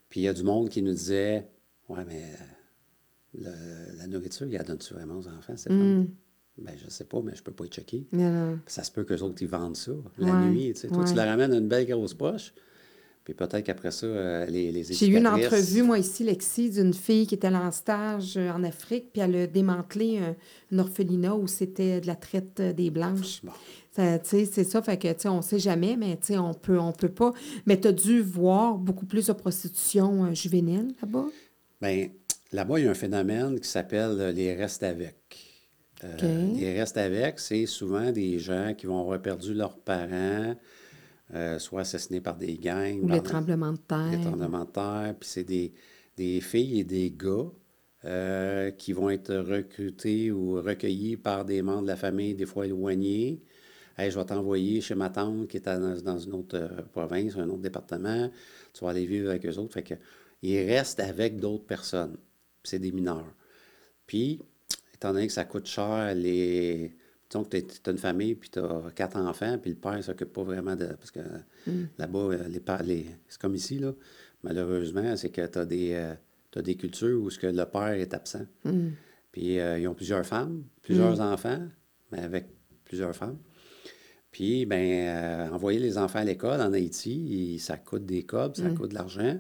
Puis 0.09 0.20
il 0.20 0.23
y 0.25 0.29
a 0.29 0.33
du 0.33 0.42
monde 0.42 0.68
qui 0.68 0.83
nous 0.83 0.92
disait, 0.92 1.49
ouais, 1.88 2.05
mais 2.07 2.23
euh, 2.23 2.44
le- 3.38 3.97
la 3.97 4.07
nourriture, 4.07 4.47
il 4.47 4.53
la 4.53 4.62
donne-tu 4.64 4.95
vraiment 4.95 5.19
aux 5.19 5.29
enfants, 5.29 5.57
Stéphane? 5.57 6.09
Ben, 6.59 6.75
je 6.77 6.90
sais 6.90 7.05
pas, 7.05 7.23
mais 7.23 7.35
je 7.35 7.43
peux 7.43 7.53
pas 7.53 7.64
y 7.64 7.69
checker. 7.69 8.07
Ça 8.66 8.83
se 8.83 8.90
peut 8.90 9.05
qu'eux 9.05 9.21
autres, 9.21 9.40
ils 9.43 9.49
vendent 9.49 9.77
ça 9.77 9.93
la 10.19 10.27
Ouais, 10.33 10.51
nuit. 10.51 10.73
Tu 10.75 10.81
sais. 10.81 10.88
Toi, 10.88 11.05
tu 11.05 11.11
ouais. 11.11 11.16
leur 11.16 11.27
ramènes 11.27 11.53
une 11.55 11.69
belle 11.69 11.87
grosse 11.87 12.12
poche, 12.12 12.53
puis 13.25 13.35
peut-être 13.35 13.64
qu'après 13.64 13.90
ça, 13.90 14.07
euh, 14.07 14.47
les, 14.47 14.71
les 14.73 14.93
J'ai 14.93 15.07
eu 15.07 15.16
une 15.16 15.27
entrevue, 15.27 15.83
moi, 15.83 15.99
ici, 15.99 16.25
Lexi, 16.25 16.71
d'une 16.71 16.93
fille 16.93 17.27
qui 17.27 17.35
était 17.35 17.47
allée 17.47 17.57
en 17.57 17.71
stage 17.71 18.37
euh, 18.37 18.51
en 18.51 18.62
Afrique, 18.64 19.12
puis 19.12 19.23
elle 19.23 19.37
a 19.37 19.47
démantelé 19.47 20.19
un, 20.19 20.37
un 20.73 20.79
orphelinat 20.79 21.35
où 21.35 21.47
c'était 21.47 22.01
de 22.01 22.07
la 22.07 22.16
traite 22.16 22.61
euh, 22.61 22.73
des 22.73 22.90
Blanches. 22.90 23.43
Bon. 23.43 23.53
Tu 23.95 24.47
c'est 24.47 24.64
ça, 24.64 24.83
fait 24.83 24.99
que, 24.99 25.12
tu 25.12 25.21
sais, 25.21 25.29
on 25.29 25.43
sait 25.43 25.59
jamais, 25.59 25.97
mais, 25.97 26.16
tu 26.16 26.29
sais, 26.29 26.38
on 26.38 26.55
peut, 26.55 26.79
on 26.79 26.93
peut 26.93 27.09
pas. 27.09 27.33
Mais 27.66 27.81
tu 27.81 27.88
as 27.88 27.93
dû 27.93 28.21
voir 28.23 28.79
beaucoup 28.79 29.07
plus 29.07 29.27
de 29.27 29.33
prostitution 29.33 30.33
juvénile 30.35 30.95
là-bas? 31.03 31.27
Bien, 31.81 32.09
là-bas, 32.53 32.79
il 32.79 32.85
y 32.85 32.89
a 32.89 32.91
un 32.91 32.95
phénomène 32.95 33.61
qui 33.61 33.69
s'appelle 33.69 34.17
euh, 34.21 34.33
les 34.33 34.55
restes 34.55 34.83
avec. 34.83 35.51
Euh. 36.05 36.53
Les 36.55 36.79
restes 36.79 36.97
avec, 36.97 37.39
c'est 37.39 37.67
souvent 37.67 38.11
des 38.11 38.39
gens 38.39 38.75
qui 38.77 38.87
vont 38.87 39.01
avoir 39.01 39.21
perdu 39.21 39.53
leurs 39.55 39.79
parents, 39.79 40.57
euh, 41.35 41.59
soit 41.59 41.83
assassinés 41.83 42.21
par 42.21 42.37
des 42.37 42.57
gangs. 42.57 43.03
Ou 43.03 43.09
les 43.09 43.23
tremblements 43.23 43.73
de 43.73 43.79
terre? 43.79 44.11
les 44.11 44.21
tremblements 44.21 44.65
de 44.65 44.71
terre. 44.71 45.15
Puis 45.19 45.29
c'est 45.29 45.45
des, 45.45 45.73
des 46.17 46.41
filles 46.41 46.81
et 46.81 46.85
des 46.85 47.11
gars 47.11 47.51
euh, 48.07 48.71
qui 48.71 48.93
vont 48.93 49.11
être 49.11 49.35
recrutés 49.35 50.33
ou 50.33 50.55
recueillis 50.55 51.17
par 51.17 51.45
des 51.45 51.61
membres 51.61 51.83
de 51.83 51.89
la 51.89 51.97
famille, 51.97 52.35
des 52.35 52.47
fois 52.47 52.67
éloignés. 52.67 53.43
Hey, 53.99 54.11
je 54.11 54.19
vais 54.19 54.25
t'envoyer 54.25 54.81
chez 54.81 54.95
ma 54.95 55.11
tante 55.11 55.49
qui 55.49 55.59
est 55.59 55.67
dans, 55.67 56.01
dans 56.03 56.19
une 56.19 56.33
autre 56.33 56.87
province, 56.93 57.37
un 57.37 57.49
autre 57.51 57.61
département. 57.61 58.31
Tu 58.73 58.85
vas 58.85 58.91
aller 58.93 59.05
vivre 59.05 59.29
avec 59.29 59.45
eux 59.45 59.59
autres. 59.59 59.75
Fait 59.75 59.83
que, 59.83 59.95
ils 60.43 60.65
restent 60.67 61.01
avec 61.01 61.39
d'autres 61.39 61.67
personnes. 61.67 62.17
Puis 62.62 62.70
c'est 62.70 62.79
des 62.79 62.92
mineurs. 62.92 63.33
Puis, 64.07 64.40
étant 64.94 65.12
donné 65.12 65.27
que 65.27 65.33
ça 65.33 65.44
coûte 65.44 65.66
cher, 65.66 66.14
les. 66.14 66.94
Disons 67.31 67.44
que 67.44 67.57
tu 67.59 67.66
as 67.87 67.90
une 67.92 67.99
famille, 67.99 68.35
puis 68.35 68.51
tu 68.51 68.59
as 68.59 68.90
quatre 68.94 69.16
enfants, 69.16 69.57
puis 69.59 69.70
le 69.70 69.77
père 69.77 69.96
ne 69.96 70.03
s'occupe 70.03 70.33
pas 70.33 70.42
vraiment 70.42 70.75
de. 70.75 70.87
Parce 70.87 71.11
que 71.12 71.20
là-bas, 71.99 72.18
euh, 72.18 72.49
les, 72.83 73.07
c'est 73.29 73.40
comme 73.40 73.55
ici, 73.55 73.79
là. 73.79 73.92
Malheureusement, 74.42 75.16
c'est 75.16 75.31
que 75.31 75.46
tu 75.46 75.59
as 75.59 75.64
des. 75.66 75.90
euh, 75.92 76.14
des 76.62 76.75
cultures 76.75 77.23
où 77.23 77.31
ce 77.31 77.38
que 77.38 77.46
le 77.46 77.64
père 77.66 77.92
est 77.92 78.12
absent. 78.14 78.44
Puis 79.31 79.61
euh, 79.61 79.79
ils 79.79 79.87
ont 79.87 79.94
plusieurs 79.94 80.27
femmes, 80.27 80.64
plusieurs 80.83 81.20
enfants, 81.20 81.61
mais 82.11 82.18
avec 82.18 82.46
plusieurs 82.85 83.14
femmes. 83.14 83.38
Puis, 84.33 84.66
ben, 84.66 85.07
euh, 85.09 85.49
envoyer 85.55 85.79
les 85.79 85.96
enfants 85.99 86.18
à 86.20 86.25
l'école 86.25 86.61
en 86.61 86.73
Haïti, 86.73 87.59
ça 87.61 87.77
coûte 87.77 88.05
des 88.07 88.25
cobs, 88.25 88.57
ça 88.57 88.70
coûte 88.70 88.90
de 88.90 88.94
l'argent. 88.94 89.38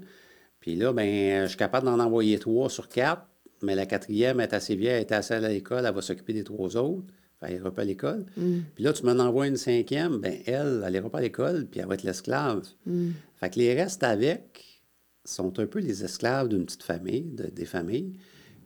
Puis 0.60 0.76
là, 0.76 0.92
ben, 0.92 1.42
je 1.44 1.48
suis 1.48 1.56
capable 1.56 1.86
d'en 1.86 1.98
envoyer 1.98 2.38
trois 2.38 2.68
sur 2.70 2.88
quatre, 2.88 3.26
mais 3.62 3.74
la 3.74 3.86
quatrième 3.86 4.40
est 4.40 4.52
assez 4.54 4.76
vieille, 4.76 4.94
elle 4.96 5.00
est 5.00 5.12
assez 5.12 5.34
à 5.34 5.40
l'école, 5.40 5.84
elle 5.86 5.94
va 5.94 6.02
s'occuper 6.02 6.32
des 6.32 6.44
trois 6.44 6.76
autres. 6.76 7.12
Elle 7.42 7.54
ira 7.56 7.70
pas 7.74 7.82
à 7.82 7.84
l'école. 7.86 8.26
Puis 8.74 8.84
là, 8.84 8.92
tu 8.92 9.02
m'en 9.06 9.12
envoies 9.12 9.46
une 9.46 9.56
cinquième, 9.56 10.18
ben 10.18 10.38
elle, 10.44 10.84
elle 10.86 10.94
ira 10.94 11.08
pas 11.08 11.18
à 11.18 11.22
l'école, 11.22 11.66
puis 11.66 11.80
elle 11.80 11.86
va 11.86 11.94
être 11.94 12.02
l'esclave. 12.02 12.66
Fait 13.36 13.48
que 13.48 13.58
les 13.58 13.72
restes 13.74 14.02
avec 14.02 14.82
sont 15.24 15.58
un 15.58 15.66
peu 15.66 15.78
les 15.78 16.04
esclaves 16.04 16.48
d'une 16.48 16.66
petite 16.66 16.82
famille, 16.82 17.22
de- 17.32 17.46
des 17.46 17.64
familles. 17.64 18.12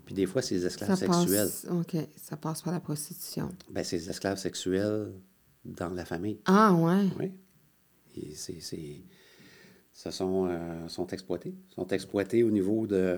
Puis 0.05 0.15
des 0.15 0.27
fois, 0.27 0.43
c'est 0.43 0.57
les 0.57 0.67
esclaves 0.67 0.91
sexuels. 0.97 1.47
passe, 1.49 1.67
OK, 1.71 1.97
ça 2.17 2.37
passe 2.37 2.63
par 2.63 2.73
la 2.73 2.81
prostitution. 2.81 3.49
Ben, 3.71 3.85
c'est 3.85 3.97
les 3.99 4.11
esclaves 4.11 4.39
sexuels 4.39 5.13
dans 5.65 5.91
la 5.91 6.05
famille. 6.05 6.41
Ah, 6.47 6.75
ouais. 6.75 7.07
Oui. 7.21 7.33
C'est, 8.35 8.61
ce 9.95 10.11
sont, 10.11 10.49
euh, 10.51 10.89
sont 10.89 11.07
exploités. 11.07 11.55
sont 11.69 11.87
exploités 11.87 12.43
au 12.43 12.51
niveau 12.51 12.87
de, 12.87 13.17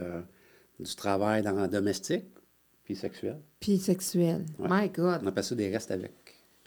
du 0.79 0.95
travail 0.95 1.43
dans 1.43 1.67
domestique, 1.67 2.27
puis 2.85 2.95
sexuel. 2.95 3.41
Puis 3.59 3.79
sexuel. 3.79 4.45
Ouais. 4.59 4.69
My 4.71 4.89
God. 4.91 5.21
On 5.23 5.27
appelle 5.27 5.43
ça 5.43 5.55
des 5.55 5.71
restes 5.71 5.91
avec. 5.91 6.13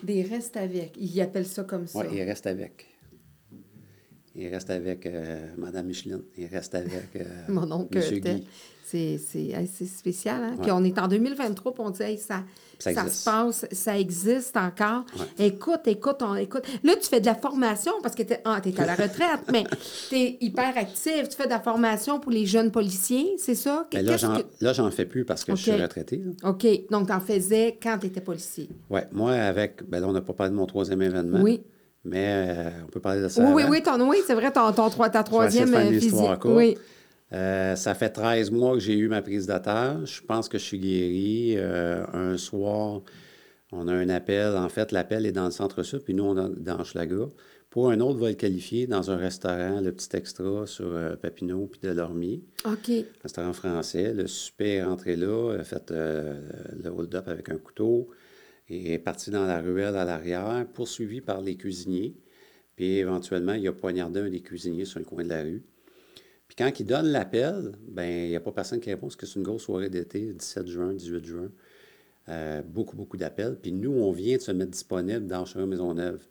Des 0.04 0.24
restes 0.24 0.58
avec. 0.58 0.98
Ils 1.00 1.22
appellent 1.22 1.45
ça 1.45 1.63
comme 1.63 1.86
ça. 1.88 2.00
Oui, 2.00 2.08
ils 2.17 2.24
restent 2.24 2.48
avec. 2.48 2.88
il 4.36 4.48
reste 4.48 4.72
avec 4.72 5.06
euh, 5.06 5.54
Mme 5.58 5.86
Micheline, 5.86 6.24
il 6.36 6.48
reste 6.48 6.74
avec 6.74 7.15
euh, 7.15 7.26
Mon 7.48 7.72
oncle 7.72 7.98
Monsieur 7.98 8.19
Ted. 8.19 8.39
Guy. 8.39 8.48
C'est 8.89 9.19
c'est 9.19 9.86
spécial, 9.86 10.41
hein? 10.43 10.52
Ouais. 10.52 10.63
Puis 10.63 10.71
on 10.71 10.84
est 10.84 10.97
en 10.97 11.08
2023, 11.08 11.73
puis 11.73 11.84
on 11.86 11.91
dit, 11.91 12.02
hey, 12.02 12.17
ça, 12.17 12.43
Ça 12.80 13.08
se 13.08 13.23
passe, 13.23 13.65
ça 13.71 13.99
existe 13.99 14.58
encore. 14.58 15.06
Ouais. 15.17 15.47
Écoute, 15.47 15.82
écoute, 15.86 16.17
on 16.21 16.34
écoute. 16.36 16.63
Là, 16.84 16.93
tu 16.95 17.08
fais 17.08 17.19
de 17.19 17.28
la 17.28 17.36
formation 17.36 17.91
parce 18.02 18.15
que 18.15 18.23
tu 18.23 18.34
es, 18.34 18.41
à 18.45 18.86
la 18.86 18.95
retraite, 18.95 19.41
mais 19.52 19.63
tu 20.10 20.15
es 20.15 20.38
hyper 20.41 20.75
actif. 20.75 21.30
Tu 21.30 21.36
fais 21.36 21.45
de 21.45 21.52
la 21.52 21.60
formation 21.60 22.19
pour 22.19 22.32
les 22.32 22.47
jeunes 22.47 22.71
policiers, 22.71 23.36
c'est 23.38 23.54
ça? 23.54 23.88
Mais 23.93 24.02
là, 24.02 24.17
j'en, 24.17 24.38
que- 24.38 24.43
là, 24.62 24.73
j'en 24.73 24.89
fais 24.89 25.06
plus 25.06 25.23
parce 25.23 25.43
que 25.43 25.56
je 25.56 25.62
suis 25.62 25.71
retraité. 25.71 26.23
OK. 26.43 26.65
Donc, 26.89 27.08
tu 27.08 27.13
en 27.13 27.19
faisais 27.19 27.78
quand 27.82 27.97
tu 27.99 28.08
étais 28.08 28.21
policier? 28.21 28.69
Ouais, 28.89 29.06
moi, 29.12 29.34
avec. 29.34 29.88
Ben 29.88 29.99
là, 29.99 30.08
on 30.08 30.13
n'a 30.13 30.21
pas 30.21 30.34
parlé 30.34 30.52
de 30.52 30.58
mon 30.58 30.65
troisième 30.65 31.02
événement. 31.02 31.41
Oui. 31.41 31.62
Mais 32.06 32.25
euh, 32.47 32.69
on 32.86 32.88
peut 32.88 33.02
parler 33.02 33.21
de 33.21 33.28
ça. 33.28 33.43
Oui, 33.43 33.52
oui, 33.54 33.63
avant. 33.63 33.71
oui, 33.71 33.84
ton, 33.84 34.10
oui, 34.10 34.17
c'est 34.25 34.34
vrai, 34.34 34.52
ton, 34.52 34.71
ton, 34.71 34.89
ta 34.89 35.21
troisième 35.23 35.67
une 35.75 35.99
euh. 35.99 36.56
Oui. 36.56 36.78
Euh, 37.32 37.76
ça 37.76 37.94
fait 37.94 38.10
13 38.10 38.52
mois 38.52 38.74
que 38.74 38.80
j'ai 38.80 38.98
eu 38.98 39.08
ma 39.08 39.22
prise 39.22 39.46
d'otage. 39.46 40.22
Je 40.22 40.26
pense 40.26 40.50
que 40.50 40.58
je 40.58 40.63
suis 40.63 40.80
guéri. 40.80 41.56
Euh, 41.58 42.04
un 42.13 42.38
soir, 42.38 43.02
on 43.72 43.88
a 43.88 43.94
un 43.94 44.10
appel. 44.10 44.56
En 44.56 44.70
fait, 44.70 44.92
l'appel 44.92 45.26
est 45.26 45.32
dans 45.32 45.46
le 45.46 45.52
centre-sud, 45.52 46.00
puis 46.00 46.13
nous, 46.13 46.24
on 46.24 46.38
est 46.38 46.60
dans 46.60 46.80
Hochelaga, 46.80 47.28
pour 47.70 47.92
un 47.92 48.00
autre 48.00 48.18
vol 48.18 48.36
qualifié 48.36 48.88
dans 48.88 49.12
un 49.12 49.18
restaurant, 49.18 49.80
le 49.80 49.92
petit 49.92 50.15
extra 50.15 50.65
sur 50.65 50.88
euh, 50.88 51.15
Papineau 51.15 51.68
puis 51.68 51.80
Delormier. 51.82 52.42
OK. 52.65 52.92
restaurant 53.22 53.54
français. 53.54 54.13
Le 54.13 54.26
super 54.26 54.68
est 54.68 54.84
rentré 54.84 55.15
là, 55.15 55.58
a 55.60 55.63
fait 55.63 55.92
le 55.92 56.89
hold-up 56.89 57.28
avec 57.28 57.50
un 57.50 57.58
couteau 57.58 58.10
et 58.70 58.94
est 58.94 59.00
parti 59.00 59.30
dans 59.30 59.46
la 59.46 59.62
ruelle 59.62 59.96
à 59.96 60.06
l'arrière, 60.06 60.65
poursuivi 60.74 61.22
par 61.22 61.42
les 61.42 61.58
cuisiniers. 61.58 62.15
Puis 62.76 62.98
éventuellement, 62.98 63.54
il 63.54 63.68
a 63.68 63.74
poignardé 63.74 64.20
un 64.22 64.30
des 64.30 64.42
cuisiniers 64.42 64.86
sur 64.86 65.00
le 65.00 65.06
coin 65.06 65.24
de 65.24 65.30
la 65.30 65.42
rue. 65.42 65.63
Puis 66.49 66.55
quand 66.57 66.79
il 66.79 66.85
donne 66.85 67.05
l'appel, 67.05 67.73
ben 67.88 68.03
il 68.03 68.29
n'y 68.29 68.35
a 68.35 68.39
pas 68.39 68.51
personne 68.51 68.79
qui 68.79 68.89
répond 68.89 69.05
parce 69.05 69.15
que 69.15 69.27
c'est 69.27 69.35
une 69.35 69.43
grosse 69.43 69.62
soirée 69.62 69.89
d'été, 69.89 70.33
17 70.33 70.67
juin, 70.67 70.93
18 70.93 71.23
juin. 71.23 71.51
Euh, 72.27 72.63
beaucoup, 72.63 72.95
beaucoup 72.95 73.17
d'appels. 73.17 73.55
Puis 73.62 73.71
nous, 73.71 73.91
on 73.91 74.12
vient 74.12 74.35
de 74.35 74.41
se 74.41 74.51
mettre 74.51 74.71
disponible 74.71 75.27
dans 75.27 75.45
Chemin 75.45 75.67
Maisonneuve. 75.67 76.25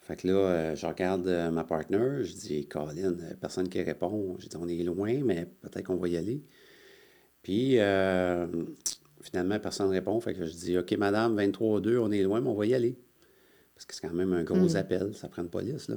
Fait 0.00 0.14
que 0.14 0.28
là, 0.28 0.34
euh, 0.34 0.76
je 0.76 0.86
regarde 0.86 1.26
euh, 1.26 1.50
ma 1.50 1.64
partner, 1.64 2.22
je 2.22 2.32
dis, 2.32 2.66
Colin, 2.66 3.16
personne 3.40 3.68
qui 3.68 3.82
répond. 3.82 4.36
Je 4.38 4.46
dis, 4.46 4.56
on 4.56 4.68
est 4.68 4.82
loin, 4.84 5.20
mais 5.24 5.46
peut-être 5.62 5.86
qu'on 5.86 5.96
va 5.96 6.08
y 6.08 6.16
aller. 6.16 6.44
Puis, 7.42 7.78
finalement, 9.20 9.58
personne 9.60 9.88
ne 9.88 9.92
répond. 9.92 10.20
Fait 10.20 10.34
que 10.34 10.44
je 10.44 10.52
dis, 10.52 10.78
OK, 10.78 10.92
madame, 10.92 11.36
23-2, 11.36 11.98
on 11.98 12.12
est 12.12 12.22
loin, 12.22 12.40
mais 12.40 12.50
on 12.50 12.54
va 12.54 12.66
y 12.66 12.74
aller. 12.74 12.96
Parce 13.74 13.84
que 13.84 13.94
c'est 13.94 14.06
quand 14.06 14.14
même 14.14 14.32
un 14.32 14.44
gros 14.44 14.76
appel, 14.76 15.12
ça 15.14 15.28
prend 15.28 15.42
une 15.42 15.48
police, 15.48 15.88
là. 15.88 15.96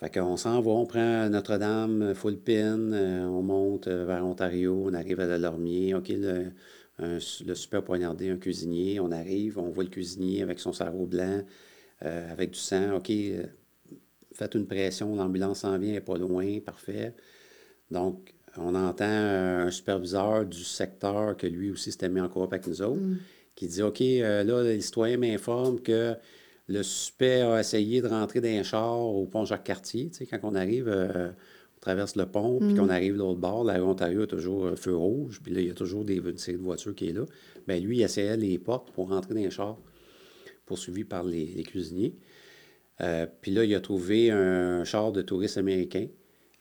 Fait 0.00 0.08
qu'on 0.10 0.38
s'en 0.38 0.62
va, 0.62 0.70
on 0.70 0.86
prend 0.86 1.28
Notre-Dame, 1.28 2.14
full 2.14 2.38
pin, 2.38 2.92
euh, 2.92 3.24
on 3.26 3.42
monte 3.42 3.86
euh, 3.86 4.06
vers 4.06 4.24
Ontario, 4.24 4.84
on 4.86 4.94
arrive 4.94 5.20
à 5.20 5.26
Delormier. 5.26 5.94
OK, 5.94 6.08
le, 6.08 6.52
un- 6.98 7.18
le 7.46 7.54
super 7.54 7.84
poignardé, 7.84 8.30
un 8.30 8.38
cuisinier, 8.38 8.98
on 8.98 9.12
arrive, 9.12 9.58
on 9.58 9.68
voit 9.68 9.84
le 9.84 9.90
cuisinier 9.90 10.42
avec 10.42 10.58
son 10.58 10.72
sarrau 10.72 11.04
blanc, 11.04 11.42
euh, 12.04 12.32
avec 12.32 12.52
du 12.52 12.58
sang. 12.58 12.96
OK, 12.96 13.10
euh, 13.10 13.42
faites 14.32 14.54
une 14.54 14.66
pression, 14.66 15.14
l'ambulance 15.14 15.60
s'en 15.60 15.76
vient, 15.78 15.88
elle 15.90 15.94
n'est 15.96 16.00
pas 16.00 16.16
loin, 16.16 16.60
parfait. 16.60 17.14
Donc, 17.90 18.32
on 18.56 18.74
entend 18.74 19.04
euh, 19.04 19.66
un 19.66 19.70
superviseur 19.70 20.46
du 20.46 20.64
secteur 20.64 21.36
que 21.36 21.46
lui 21.46 21.70
aussi 21.70 21.92
s'était 21.92 22.08
mis 22.08 22.22
en 22.22 22.28
coop 22.30 22.50
avec 22.50 22.66
nous 22.66 22.80
autres, 22.80 23.02
qui 23.54 23.66
dit 23.68 23.82
OK, 23.82 24.00
euh, 24.00 24.44
là, 24.44 24.62
les 24.62 24.80
citoyens 24.80 25.18
m'informent 25.18 25.78
que 25.80 26.14
le 26.70 26.84
suspect 26.84 27.40
a 27.40 27.58
essayé 27.58 28.00
de 28.00 28.06
rentrer 28.06 28.40
dans 28.40 28.48
un 28.48 28.62
char 28.62 28.96
au 28.96 29.26
pont 29.26 29.44
Jacques-Cartier. 29.44 30.10
Tu 30.10 30.18
sais, 30.18 30.26
quand 30.26 30.38
on 30.44 30.54
arrive, 30.54 30.88
euh, 30.88 31.30
on 31.30 31.80
traverse 31.80 32.14
le 32.14 32.26
pont, 32.26 32.60
puis 32.60 32.74
qu'on 32.74 32.88
arrive 32.88 33.14
de 33.14 33.18
l'autre 33.18 33.40
bord, 33.40 33.64
la 33.64 33.74
rue 33.74 33.82
Ontario 33.82 34.22
a 34.22 34.26
toujours 34.28 34.68
un 34.68 34.76
feu 34.76 34.94
rouge, 34.94 35.40
puis 35.42 35.52
là, 35.52 35.60
il 35.60 35.66
y 35.66 35.70
a 35.70 35.74
toujours 35.74 36.04
des, 36.04 36.16
une 36.16 36.38
série 36.38 36.58
de 36.58 36.62
voitures 36.62 36.94
qui 36.94 37.08
est 37.08 37.12
là. 37.12 37.24
Bien, 37.66 37.80
lui, 37.80 37.98
il 37.98 38.02
essayait 38.02 38.36
les 38.36 38.56
portes 38.58 38.92
pour 38.92 39.08
rentrer 39.08 39.34
dans 39.34 39.40
un 39.40 39.50
char, 39.50 39.78
poursuivi 40.64 41.02
par 41.02 41.24
les, 41.24 41.46
les 41.46 41.64
cuisiniers. 41.64 42.14
Euh, 43.00 43.26
puis 43.40 43.50
là, 43.50 43.64
il 43.64 43.74
a 43.74 43.80
trouvé 43.80 44.30
un 44.30 44.84
char 44.84 45.10
de 45.10 45.22
touristes 45.22 45.58
américains. 45.58 46.06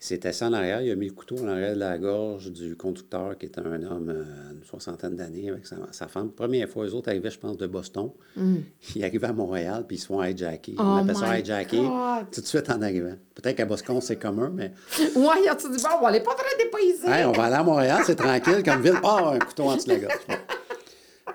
Il 0.01 0.05
s'est 0.05 0.25
assis 0.25 0.45
en 0.45 0.53
arrière, 0.53 0.81
il 0.81 0.89
a 0.91 0.95
mis 0.95 1.07
le 1.07 1.13
couteau 1.13 1.35
en 1.39 1.47
arrière 1.49 1.73
de 1.73 1.79
la 1.79 1.97
gorge 1.97 2.51
du 2.53 2.77
conducteur, 2.77 3.38
qui 3.38 3.47
est 3.47 3.59
un 3.59 3.83
homme 3.83 4.07
euh, 4.09 4.23
une 4.55 4.63
soixantaine 4.63 5.17
d'années 5.17 5.49
avec 5.49 5.67
sa, 5.67 5.75
sa 5.91 6.07
femme. 6.07 6.31
Première 6.31 6.69
fois, 6.69 6.85
eux 6.85 6.93
autres 6.93 7.09
arrivaient, 7.09 7.29
je 7.29 7.38
pense, 7.38 7.57
de 7.57 7.67
Boston. 7.67 8.12
Ils 8.95 9.03
arrivaient 9.03 9.27
à 9.27 9.33
Montréal, 9.33 9.83
puis 9.85 9.97
ils 9.97 9.99
se 9.99 10.05
font 10.07 10.23
hijacker. 10.23 10.75
Oh 10.77 10.81
On 10.83 10.95
appelle 11.03 11.17
ça 11.17 11.38
hijacker 11.38 11.81
God! 11.81 12.25
tout 12.31 12.39
de 12.39 12.45
suite 12.45 12.69
en 12.69 12.81
arrivant. 12.81 13.15
Peut-être 13.35 13.57
qu'à 13.57 13.65
Boston, 13.65 13.99
c'est 13.99 14.15
commun, 14.15 14.49
mais 14.55 14.71
Ouais, 15.17 15.55
tu 15.59 15.69
dit, 15.69 15.83
bon, 15.83 15.89
on 15.97 16.01
va 16.01 16.07
aller 16.07 16.21
pas 16.21 16.33
très 16.35 16.63
dépaysé. 16.63 17.05
Hey, 17.07 17.25
on 17.25 17.33
va 17.33 17.43
aller 17.43 17.55
à 17.55 17.63
Montréal, 17.63 18.01
c'est 18.05 18.15
tranquille 18.15 18.63
comme 18.63 18.81
ville. 18.81 18.99
Ah, 19.03 19.31
un 19.33 19.39
couteau 19.39 19.63
en 19.63 19.75
dessous 19.75 19.88
de 19.89 19.93
la 19.95 19.99
gorge. 19.99 20.17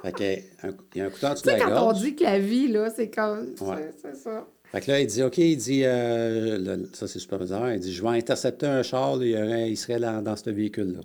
Fait 0.03 0.12
que, 0.12 0.66
un- 0.68 0.74
il 0.94 0.98
y 0.98 1.00
a 1.03 1.07
un 1.07 1.11
couteau 1.11 1.27
en 1.27 1.33
dessous 1.35 1.44
de 1.44 1.50
la 1.50 1.59
quand 1.61 1.66
on 1.70 1.74
gorge. 1.88 2.00
dit 2.00 2.16
que 2.16 2.24
la 2.24 2.38
vie, 2.38 2.68
là, 2.68 2.88
c'est 2.88 3.11
comme. 3.11 3.55
Ouais. 3.61 3.92
C'est 4.00 4.16
ça. 4.16 4.46
Fait 4.75 4.81
que 4.81 4.91
là, 4.91 5.01
il 5.01 5.07
dit, 5.07 5.23
OK, 5.23 5.39
il 5.39 5.57
dit, 5.57 5.83
euh, 5.85 6.59
le- 6.59 6.87
ça 6.95 7.07
c'est 7.07 7.15
le 7.15 7.21
superviseur, 7.21 7.73
il 7.73 7.79
dit, 7.79 7.93
je 7.93 8.03
vais 8.03 8.09
intercepter 8.09 8.67
un 8.67 8.83
char, 8.83 9.15
là, 9.17 9.25
il, 9.25 9.31
y 9.31 9.37
aurait- 9.37 9.71
il 9.71 9.77
serait 9.77 10.01
là, 10.01 10.21
dans 10.21 10.35
ce 10.35 10.51
véhicule-là. 10.51 10.99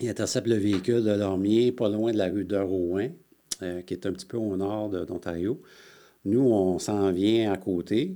Il 0.00 0.08
intercepte 0.08 0.46
le 0.46 0.54
véhicule 0.54 1.02
de 1.02 1.10
Lormier, 1.10 1.72
pas 1.72 1.88
loin 1.88 2.12
de 2.12 2.18
la 2.18 2.28
rue 2.28 2.44
de 2.44 2.56
Rouen, 2.56 3.08
euh, 3.62 3.82
qui 3.82 3.94
est 3.94 4.06
un 4.06 4.12
petit 4.12 4.26
peu 4.26 4.36
au 4.36 4.56
nord 4.56 4.90
d'Ontario. 4.90 5.60
Nous, 6.24 6.38
on 6.40 6.78
s'en 6.78 7.10
vient 7.10 7.50
à 7.52 7.56
côté. 7.56 8.14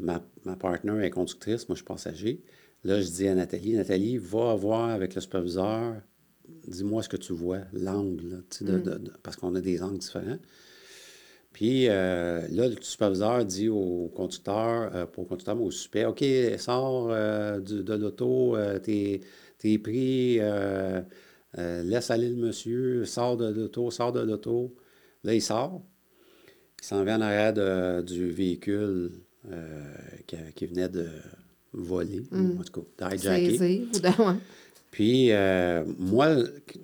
Ma, 0.00 0.20
ma 0.44 0.56
partenaire 0.56 1.00
est 1.02 1.10
conductrice, 1.10 1.68
moi 1.68 1.76
je 1.76 1.82
suis 1.82 1.84
passager. 1.84 2.42
Là, 2.82 3.00
je 3.00 3.08
dis 3.08 3.28
à 3.28 3.34
Nathalie, 3.36 3.74
Nathalie, 3.74 4.18
va 4.18 4.56
voir 4.56 4.90
avec 4.90 5.14
le 5.14 5.20
superviseur, 5.20 6.02
dis-moi 6.66 7.04
ce 7.04 7.08
que 7.08 7.16
tu 7.16 7.32
vois, 7.32 7.60
l'angle, 7.72 8.42
de- 8.64 9.12
parce 9.22 9.36
qu'on 9.36 9.54
a 9.54 9.60
des 9.60 9.82
angles 9.82 9.98
différents. 9.98 10.38
Puis 11.52 11.88
euh, 11.88 12.46
là, 12.50 12.68
le 12.68 12.76
superviseur 12.80 13.44
dit 13.44 13.68
au 13.68 14.10
conducteur, 14.14 14.90
euh, 14.94 15.06
pas 15.06 15.22
au 15.22 15.24
conducteur, 15.24 15.56
mais 15.56 15.64
au 15.64 15.70
super, 15.70 16.10
OK, 16.10 16.24
sors 16.58 17.08
euh, 17.10 17.58
du- 17.60 17.82
de 17.82 17.94
l'auto, 17.94 18.56
t'es, 18.82 19.20
t'es 19.58 19.78
pris, 19.78 20.38
laisse 21.56 22.10
aller 22.10 22.28
le 22.28 22.36
monsieur, 22.36 23.04
sors 23.04 23.36
de 23.36 23.48
l'auto, 23.52 23.90
sors 23.90 24.12
de 24.12 24.20
l'auto. 24.20 24.74
Là, 25.24 25.34
il 25.34 25.42
sort. 25.42 25.82
Il 26.80 26.86
s'en 26.86 27.04
vient 27.04 27.18
en 27.18 27.22
arrière 27.22 27.52
de- 27.52 28.02
du 28.02 28.30
véhicule 28.30 29.10
qui, 30.26 30.36
qui 30.54 30.66
venait 30.66 30.88
de 30.88 31.08
voler, 31.72 32.22
en 32.58 32.62
tout 32.62 32.80
cas, 32.98 33.08
d'hijacker. 33.16 33.58
Puis, 34.90 35.30
euh, 35.30 35.84
moi, 35.98 36.34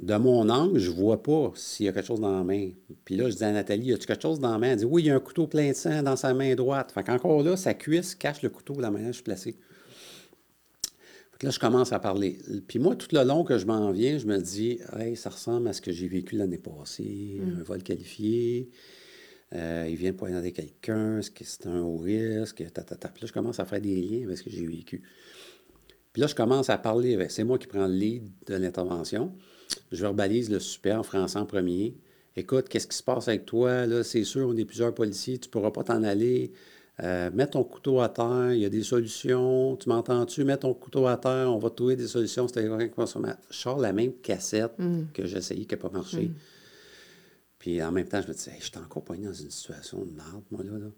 de 0.00 0.14
mon 0.14 0.48
angle, 0.48 0.78
je 0.78 0.90
vois 0.90 1.22
pas 1.22 1.52
s'il 1.56 1.86
y 1.86 1.88
a 1.88 1.92
quelque 1.92 2.06
chose 2.06 2.20
dans 2.20 2.36
la 2.36 2.44
main. 2.44 2.70
Puis 3.04 3.16
là, 3.16 3.28
je 3.28 3.36
dis 3.36 3.44
à 3.44 3.50
Nathalie, 3.50 3.86
y 3.86 3.92
a-tu 3.92 4.06
quelque 4.06 4.22
chose 4.22 4.38
dans 4.38 4.52
la 4.52 4.58
main? 4.58 4.68
Elle 4.72 4.78
dit, 4.78 4.84
oui, 4.84 5.02
il 5.02 5.06
y 5.06 5.10
a 5.10 5.16
un 5.16 5.20
couteau 5.20 5.48
plein 5.48 5.70
de 5.70 5.74
sang 5.74 6.02
dans 6.02 6.14
sa 6.14 6.32
main 6.32 6.54
droite. 6.54 6.92
Fait 6.92 7.02
qu'encore 7.02 7.42
là, 7.42 7.56
sa 7.56 7.74
cuisse 7.74 8.14
cache 8.14 8.42
le 8.42 8.48
couteau 8.48 8.74
de 8.74 8.82
la 8.82 8.90
manière 8.92 9.08
je 9.08 9.16
suis 9.16 9.22
placé. 9.24 9.56
Fait 11.32 11.38
que 11.40 11.46
là, 11.46 11.50
je 11.50 11.58
commence 11.58 11.92
à 11.92 11.98
parler. 11.98 12.38
Puis 12.68 12.78
moi, 12.78 12.94
tout 12.94 13.08
le 13.10 13.24
long 13.24 13.42
que 13.42 13.58
je 13.58 13.66
m'en 13.66 13.90
viens, 13.90 14.18
je 14.18 14.26
me 14.26 14.38
dis, 14.38 14.78
hey, 14.96 15.16
ça 15.16 15.30
ressemble 15.30 15.66
à 15.66 15.72
ce 15.72 15.82
que 15.82 15.90
j'ai 15.90 16.06
vécu 16.06 16.36
l'année 16.36 16.58
passée, 16.58 17.40
un 17.58 17.62
vol 17.64 17.82
qualifié. 17.82 18.70
Euh, 19.52 19.86
il 19.88 19.96
vient 19.96 20.10
de 20.10 20.16
poignarder 20.16 20.52
quelqu'un, 20.52 21.18
est-ce 21.18 21.30
que 21.30 21.44
c'est 21.44 21.66
un 21.66 21.80
haut 21.80 21.98
risque? 21.98 22.64
Ta, 22.72 22.82
ta, 22.82 22.96
ta. 22.96 23.08
Puis 23.08 23.22
là, 23.22 23.28
je 23.28 23.32
commence 23.32 23.60
à 23.60 23.64
faire 23.64 23.80
des 23.80 23.94
liens 23.94 24.24
avec 24.26 24.38
ce 24.38 24.42
que 24.42 24.50
j'ai 24.50 24.66
vécu. 24.66 25.02
Puis 26.16 26.22
là, 26.22 26.29
je 26.29 26.35
commence 26.35 26.70
à 26.70 26.79
parler 26.79 27.12
avec. 27.12 27.31
C'est 27.31 27.44
moi 27.44 27.59
qui 27.59 27.66
prends 27.66 27.87
le 27.87 27.92
lead 27.92 28.31
de 28.46 28.55
l'intervention. 28.55 29.35
Je 29.92 30.00
verbalise 30.00 30.48
le 30.48 30.61
super 30.61 31.00
en 31.00 31.02
français 31.02 31.38
en 31.38 31.44
premier. 31.44 31.94
Écoute, 32.37 32.70
qu'est-ce 32.70 32.87
qui 32.87 32.96
se 32.96 33.02
passe 33.02 33.29
avec 33.29 33.44
toi? 33.44 33.85
Là, 33.85 34.02
c'est 34.02 34.24
sûr, 34.24 34.48
on 34.48 34.57
est 34.57 34.64
plusieurs 34.64 34.94
policiers, 34.94 35.37
tu 35.37 35.48
ne 35.48 35.50
pourras 35.50 35.72
pas 35.72 35.85
t'en 35.85 36.02
aller. 36.02 36.52
Euh, 37.02 37.31
mets 37.35 37.46
ton 37.46 37.62
couteau 37.64 38.00
à 38.00 38.09
terre, 38.09 38.55
il 38.55 38.61
y 38.61 38.64
a 38.64 38.70
des 38.70 38.83
solutions. 38.83 39.76
Tu 39.76 39.90
m'entends-tu? 39.90 40.42
Mets 40.44 40.57
ton 40.57 40.72
couteau 40.72 41.07
à 41.07 41.18
terre, 41.18 41.53
on 41.55 41.59
va 41.59 41.68
trouver 41.68 41.97
des 41.97 42.09
solutions. 42.09 42.49
C'était 42.49 42.66
rien 42.66 42.88
que 42.88 43.05
ça. 43.05 43.20
Je 43.51 43.55
sors 43.55 43.78
la 43.78 43.93
même 43.93 44.14
cassette 44.14 44.72
que 45.12 45.26
j'ai 45.26 45.36
essayé, 45.36 45.66
qui 45.66 45.74
n'a 45.74 45.82
pas 45.82 45.90
marché. 45.90 46.30
Puis 47.59 47.82
en 47.82 47.93
même 47.93 48.09
temps, 48.09 48.22
je 48.22 48.28
me 48.28 48.32
disais, 48.32 48.53
hey, 48.53 48.61
je 48.61 48.70
suis 48.70 48.78
encore 48.78 49.05
poigné 49.05 49.26
dans 49.26 49.34
une 49.34 49.51
situation 49.51 49.99
de 50.03 50.12
merde, 50.12 50.45
moi, 50.51 50.64
là. 50.64 50.78
là. 50.78 50.90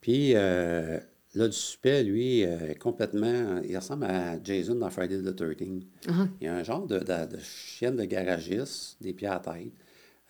Puis 0.00 0.36
euh, 0.36 1.00
là, 1.38 1.48
du 1.48 1.56
super, 1.56 2.02
lui, 2.02 2.44
euh, 2.44 2.74
complètement, 2.74 3.60
il 3.62 3.76
ressemble 3.76 4.04
à 4.04 4.42
Jason 4.42 4.74
dans 4.74 4.90
Friday 4.90 5.22
the 5.22 5.34
13 5.34 5.56
Il 6.40 6.44
y 6.44 6.46
a 6.46 6.54
un 6.54 6.62
genre 6.64 6.86
de, 6.86 6.98
de, 6.98 7.36
de 7.36 7.38
chienne 7.38 7.96
de 7.96 8.04
garagiste, 8.04 9.00
des 9.00 9.12
pieds 9.12 9.28
à 9.28 9.34
la 9.34 9.54
tête, 9.54 9.72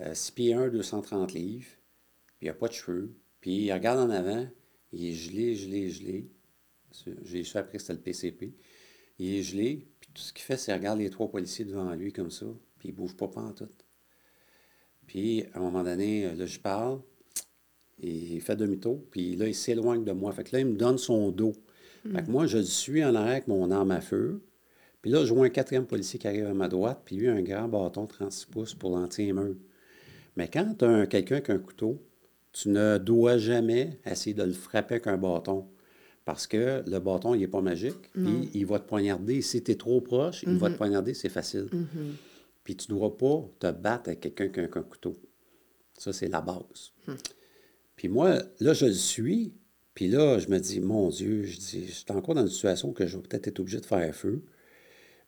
euh, 0.01 0.15
6 0.15 0.33
pieds 0.33 0.55
1, 0.55 0.69
230 0.69 1.33
livres, 1.33 1.67
puis 2.37 2.47
il 2.47 2.49
a 2.51 2.55
pas 2.55 2.69
de 2.69 2.75
cheveux. 2.75 3.15
Puis 3.41 3.65
il 3.65 3.73
regarde 3.73 3.99
en 3.99 4.11
avant, 4.11 4.47
il 4.93 5.07
est 5.07 5.15
gelé, 5.15 5.55
gelé, 5.55 5.89
gelé. 5.89 6.31
J'ai 7.23 7.43
su 7.43 7.57
après 7.57 7.79
que 7.79 7.83
c'était 7.83 7.95
le 7.95 8.01
PCP. 8.01 8.55
Il 9.19 9.35
est 9.35 9.43
gelé, 9.43 9.89
puis 10.01 10.11
tout 10.13 10.23
ce 10.23 10.33
qu'il 10.33 10.45
fait, 10.45 10.57
c'est 10.57 10.75
regarder 10.75 11.05
les 11.05 11.11
trois 11.11 11.31
policiers 11.31 11.65
devant 11.65 11.93
lui 11.95 12.13
comme 12.13 12.31
ça, 12.31 12.47
puis 12.79 12.91
il 12.91 12.93
bouge 12.93 13.17
pas 13.17 13.29
tout. 13.57 13.69
Puis, 15.07 15.45
à 15.55 15.59
un 15.59 15.61
moment 15.63 15.83
donné, 15.83 16.35
là, 16.35 16.45
je 16.45 16.59
parle. 16.59 17.01
Il 18.01 18.41
fait 18.41 18.57
demi-tour, 18.57 19.01
puis 19.11 19.37
là, 19.37 19.47
il 19.47 19.55
s'éloigne 19.55 20.05
de 20.05 20.13
moi. 20.13 20.33
Fait 20.33 20.45
que 20.45 20.55
là, 20.55 20.61
il 20.61 20.67
me 20.67 20.77
donne 20.77 20.99
son 20.99 21.31
dos. 21.31 21.53
Fait 22.13 22.23
que 22.23 22.31
moi, 22.31 22.47
je 22.47 22.59
le 22.59 22.65
suis 22.65 23.05
en 23.05 23.15
arrière 23.15 23.33
avec 23.33 23.49
mon 23.49 23.71
arme 23.71 23.91
à 23.91 24.01
feu. 24.01 24.41
Puis 25.03 25.11
là, 25.11 25.25
je 25.25 25.35
vois 25.35 25.47
un 25.47 25.51
quatrième 25.51 25.87
policier 25.87 26.19
qui 26.19 26.27
arrive 26.27 26.47
à 26.47 26.55
ma 26.55 26.69
droite, 26.69 27.03
puis 27.05 27.17
lui, 27.17 27.29
un 27.29 27.43
grand 27.43 27.69
bâton 27.69 28.05
de 28.05 28.09
36 28.09 28.47
pouces 28.47 28.75
pour 28.75 28.97
l'anti-émeute. 28.97 29.59
Mais 30.37 30.49
quand 30.49 30.75
tu 30.79 30.85
as 30.85 31.07
quelqu'un 31.07 31.41
qui 31.41 31.51
a 31.51 31.55
un 31.55 31.59
couteau, 31.59 32.03
tu 32.53 32.71
ne 32.71 32.99
dois 32.99 33.39
jamais 33.39 33.99
essayer 34.07 34.35
de 34.35 34.43
le 34.43 34.53
frapper 34.53 34.95
avec 34.95 35.07
un 35.07 35.19
bâton. 35.19 35.67
Parce 36.25 36.47
que 36.47 36.83
le 36.87 36.99
bâton, 36.99 37.35
il 37.35 37.41
n'est 37.41 37.49
pas 37.49 37.61
magique. 37.61 38.11
Puis 38.13 38.51
il 38.55 38.67
va 38.67 38.79
te 38.79 38.89
poignarder. 38.89 39.41
Si 39.43 39.63
tu 39.63 39.73
es 39.73 39.75
trop 39.77 40.01
proche, 40.01 40.43
il 40.43 40.57
va 40.57 40.71
te 40.71 40.77
poignarder, 40.77 41.15
c'est 41.15 41.29
facile. 41.29 41.69
Puis 42.65 42.77
tu 42.77 42.93
ne 42.93 42.99
dois 42.99 43.17
pas 43.17 43.49
te 43.59 43.71
battre 43.71 44.09
avec 44.09 44.21
quelqu'un 44.21 44.49
qui 44.49 44.61
a 44.61 44.81
un 44.81 44.83
couteau. 44.83 45.17
Ça, 45.97 46.13
c'est 46.13 46.29
la 46.29 46.41
base. 46.41 46.93
Puis 47.99 48.09
moi, 48.09 48.39
là, 48.61 48.73
je 48.73 48.87
le 48.87 48.93
suis. 48.93 49.53
Puis 49.93 50.07
là, 50.07 50.39
je 50.39 50.49
me 50.49 50.59
dis, 50.61 50.81
mon 50.81 51.09
Dieu, 51.09 51.43
je 51.43 51.59
dis, 51.59 51.87
je 51.89 51.93
suis 51.93 52.05
encore 52.11 52.37
dans 52.37 52.43
une 52.43 52.49
situation 52.49 52.93
que 52.93 53.09
je 53.09 53.17
vais 53.17 53.23
peut-être 53.25 53.49
être 53.49 53.59
obligé 53.59 53.81
de 53.81 53.85
faire 53.85 54.15
feu. 54.15 54.45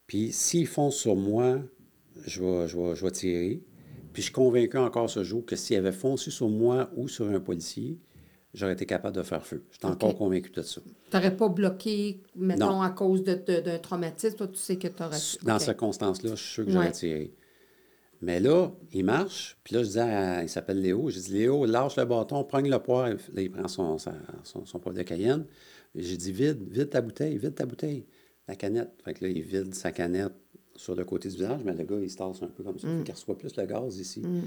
Puis 0.06 0.30
s'ils 0.30 0.68
foncent 0.68 0.96
sur 0.96 1.16
moi, 1.16 1.58
je 2.26 2.40
vais, 2.40 2.68
je, 2.68 2.78
vais, 2.78 2.94
je 2.94 3.04
vais 3.04 3.10
tirer. 3.10 3.62
Puis 4.12 4.22
je 4.22 4.26
suis 4.26 4.32
convaincu 4.32 4.78
encore 4.78 5.10
ce 5.10 5.24
jour 5.24 5.44
que 5.44 5.56
s'ils 5.56 5.76
avaient 5.76 5.90
foncé 5.90 6.30
sur 6.30 6.48
moi 6.48 6.90
ou 6.94 7.08
sur 7.08 7.28
un 7.28 7.40
policier, 7.40 7.98
j'aurais 8.54 8.74
été 8.74 8.86
capable 8.86 9.16
de 9.16 9.24
faire 9.24 9.44
feu. 9.44 9.64
Je 9.72 9.78
suis 9.78 9.86
encore 9.86 10.16
convaincu 10.16 10.52
de 10.52 10.62
ça. 10.62 10.80
Tu 10.80 11.16
n'aurais 11.16 11.36
pas 11.36 11.48
bloqué, 11.48 12.22
mettons, 12.36 12.82
à 12.82 12.90
cause 12.90 13.24
d'un 13.24 13.34
de, 13.34 13.60
de, 13.68 13.76
traumatisme. 13.78 14.36
Toi, 14.36 14.46
tu 14.46 14.60
sais 14.60 14.76
que 14.76 14.86
tu 14.86 15.02
aurais... 15.02 15.18
Dans 15.42 15.58
ces 15.58 15.64
circonstances-là, 15.64 16.36
je 16.36 16.40
suis 16.40 16.52
sûr 16.52 16.64
que 16.66 16.70
j'aurais 16.70 16.92
tiré. 16.92 17.34
Mais 18.22 18.38
là, 18.38 18.70
il 18.92 19.04
marche. 19.04 19.58
Puis 19.64 19.74
là, 19.74 19.82
je 19.82 19.88
dis, 19.88 19.98
à, 19.98 20.42
il 20.42 20.48
s'appelle 20.48 20.80
Léo. 20.80 21.08
Je 21.08 21.18
dis, 21.18 21.32
Léo, 21.32 21.64
lâche 21.64 21.96
le 21.96 22.04
bâton, 22.04 22.44
prends 22.44 22.60
le 22.60 22.78
poire. 22.78 23.08
Là, 23.08 23.42
il 23.42 23.50
prend 23.50 23.66
son, 23.66 23.96
son, 23.98 24.12
son, 24.64 24.78
poivre 24.78 24.98
de 24.98 25.02
cayenne. 25.02 25.46
J'ai 25.94 26.16
dit, 26.16 26.32
vide, 26.32 26.62
vide 26.68 26.90
ta 26.90 27.00
bouteille, 27.00 27.38
vide 27.38 27.54
ta 27.54 27.64
bouteille. 27.64 28.06
La 28.46 28.56
canette. 28.56 28.90
Fait 29.04 29.14
que 29.14 29.24
là, 29.24 29.30
il 29.30 29.42
vide 29.42 29.74
sa 29.74 29.92
canette 29.92 30.34
sur 30.76 30.94
le 30.94 31.04
côté 31.04 31.28
du 31.28 31.36
visage, 31.36 31.60
mais 31.64 31.74
le 31.74 31.84
gars, 31.84 31.98
il 32.00 32.10
se 32.10 32.16
tasse 32.16 32.42
un 32.42 32.48
peu 32.48 32.62
comme 32.62 32.78
ça. 32.78 32.88
Mm. 32.88 33.04
Il 33.06 33.12
reçoit 33.12 33.38
plus 33.38 33.56
le 33.56 33.64
gaz 33.64 33.98
ici. 33.98 34.20
Mm. 34.20 34.42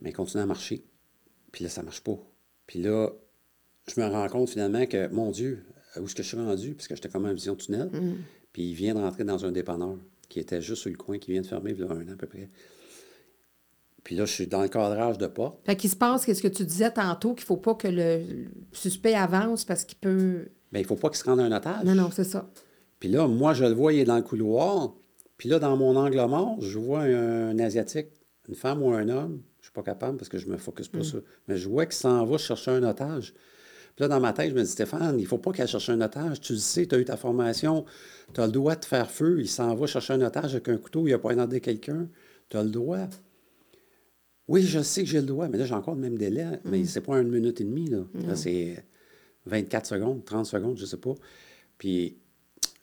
Mais 0.00 0.10
il 0.10 0.12
continue 0.12 0.42
à 0.42 0.46
marcher. 0.46 0.84
Puis 1.50 1.64
là, 1.64 1.70
ça 1.70 1.82
marche 1.82 2.02
pas. 2.02 2.18
Puis 2.66 2.80
là, 2.82 3.10
je 3.86 4.00
me 4.00 4.06
rends 4.06 4.28
compte 4.28 4.50
finalement 4.50 4.84
que, 4.86 5.08
mon 5.08 5.30
Dieu, 5.30 5.64
où 5.96 6.04
est-ce 6.04 6.14
que 6.14 6.22
je 6.22 6.28
suis 6.28 6.36
rendu? 6.36 6.74
Parce 6.74 6.88
que 6.88 6.94
j'étais 6.94 7.08
comme 7.08 7.24
en 7.24 7.32
vision 7.32 7.54
tunnel. 7.54 7.88
Mm. 7.88 8.16
Puis 8.52 8.70
il 8.70 8.74
vient 8.74 8.94
de 8.94 9.00
rentrer 9.00 9.24
dans 9.24 9.44
un 9.44 9.52
dépanneur 9.52 9.96
qui 10.26 10.40
était 10.40 10.60
juste 10.60 10.82
sur 10.82 10.90
le 10.90 10.96
coin, 10.96 11.18
qui 11.18 11.32
vient 11.32 11.42
de 11.42 11.46
fermer 11.46 11.72
il 11.72 11.78
y 11.78 11.82
a 11.82 11.90
un 11.90 12.08
an 12.08 12.12
à 12.12 12.16
peu 12.16 12.26
près. 12.26 12.50
Puis 14.04 14.16
là, 14.16 14.26
je 14.26 14.32
suis 14.32 14.46
dans 14.46 14.60
le 14.60 14.68
cadrage 14.68 15.16
de 15.16 15.26
porte. 15.26 15.64
Fait 15.64 15.76
qu'il 15.76 15.88
se 15.88 15.96
passe, 15.96 16.26
qu'est-ce 16.26 16.42
que 16.42 16.48
tu 16.48 16.64
disais 16.64 16.90
tantôt, 16.90 17.34
qu'il 17.34 17.44
ne 17.44 17.46
faut 17.46 17.56
pas 17.56 17.74
que 17.74 17.88
le 17.88 18.22
suspect 18.72 19.14
avance 19.14 19.64
parce 19.64 19.84
qu'il 19.84 19.98
peut. 19.98 20.48
Bien, 20.70 20.80
il 20.80 20.82
ne 20.82 20.86
faut 20.86 20.96
pas 20.96 21.08
qu'il 21.08 21.18
se 21.18 21.24
rende 21.24 21.40
un 21.40 21.50
otage. 21.50 21.84
Non, 21.84 21.94
non, 21.94 22.10
c'est 22.12 22.24
ça. 22.24 22.50
Puis 23.00 23.08
là, 23.08 23.26
moi, 23.26 23.54
je 23.54 23.64
le 23.64 23.72
vois, 23.72 23.94
il 23.94 24.00
est 24.00 24.04
dans 24.04 24.16
le 24.16 24.22
couloir. 24.22 24.94
Puis 25.38 25.48
là, 25.48 25.58
dans 25.58 25.76
mon 25.76 25.96
angle 25.96 26.16
mort, 26.26 26.60
je 26.60 26.78
vois 26.78 27.00
un, 27.00 27.58
Asiatique, 27.58 28.08
une 28.48 28.54
femme 28.54 28.82
ou 28.82 28.92
un 28.92 29.08
homme. 29.08 29.42
Je 29.60 29.60
ne 29.60 29.64
suis 29.64 29.72
pas 29.72 29.82
capable 29.82 30.18
parce 30.18 30.28
que 30.28 30.38
je 30.38 30.48
me 30.48 30.58
focus 30.58 30.88
pas 30.88 30.98
mm. 30.98 31.04
sur. 31.04 31.22
Mais 31.48 31.56
je 31.56 31.68
vois 31.68 31.86
qu'il 31.86 31.94
s'en 31.94 32.24
va 32.26 32.36
chercher 32.36 32.72
un 32.72 32.82
otage. 32.82 33.34
Puis 33.96 34.02
là, 34.02 34.08
dans 34.08 34.20
ma 34.20 34.32
tête, 34.32 34.50
je 34.50 34.54
me 34.54 34.62
dis, 34.62 34.70
Stéphane, 34.70 35.18
il 35.18 35.22
ne 35.22 35.28
faut 35.28 35.38
pas 35.38 35.52
qu'elle 35.52 35.68
cherche 35.68 35.88
un 35.88 36.00
otage. 36.00 36.40
Tu 36.40 36.54
le 36.54 36.58
sais, 36.58 36.86
tu 36.86 36.94
as 36.94 36.98
eu 36.98 37.04
ta 37.04 37.16
formation, 37.16 37.84
tu 38.32 38.40
as 38.40 38.46
le 38.46 38.52
droit 38.52 38.74
de 38.74 38.84
faire 38.84 39.10
feu. 39.10 39.36
Il 39.40 39.48
s'en 39.48 39.74
va 39.74 39.86
chercher 39.86 40.14
un 40.14 40.22
otage 40.22 40.52
avec 40.52 40.68
un 40.68 40.76
couteau, 40.78 41.06
il 41.06 41.12
a 41.12 41.18
poignardé 41.18 41.60
quelqu'un. 41.60 42.08
Tu 42.48 42.56
as 42.56 42.64
le 42.64 42.70
droit. 42.70 43.08
Oui, 44.48 44.62
je 44.62 44.80
sais 44.80 45.04
que 45.04 45.08
j'ai 45.08 45.20
le 45.20 45.26
droit, 45.26 45.48
mais 45.48 45.58
là, 45.58 45.64
j'ai 45.64 45.74
encore 45.74 45.94
le 45.94 46.00
même 46.00 46.18
délai. 46.18 46.60
Mais 46.64 46.80
mm. 46.80 46.86
c'est 46.86 47.00
pas 47.00 47.18
une 47.18 47.30
minute 47.30 47.60
et 47.60 47.64
demie. 47.64 47.88
Là, 47.88 48.00
là 48.26 48.34
c'est 48.36 48.84
24 49.46 49.86
secondes, 49.86 50.24
30 50.24 50.46
secondes, 50.46 50.76
je 50.76 50.82
ne 50.82 50.86
sais 50.86 50.96
pas. 50.96 51.14
Puis 51.78 52.16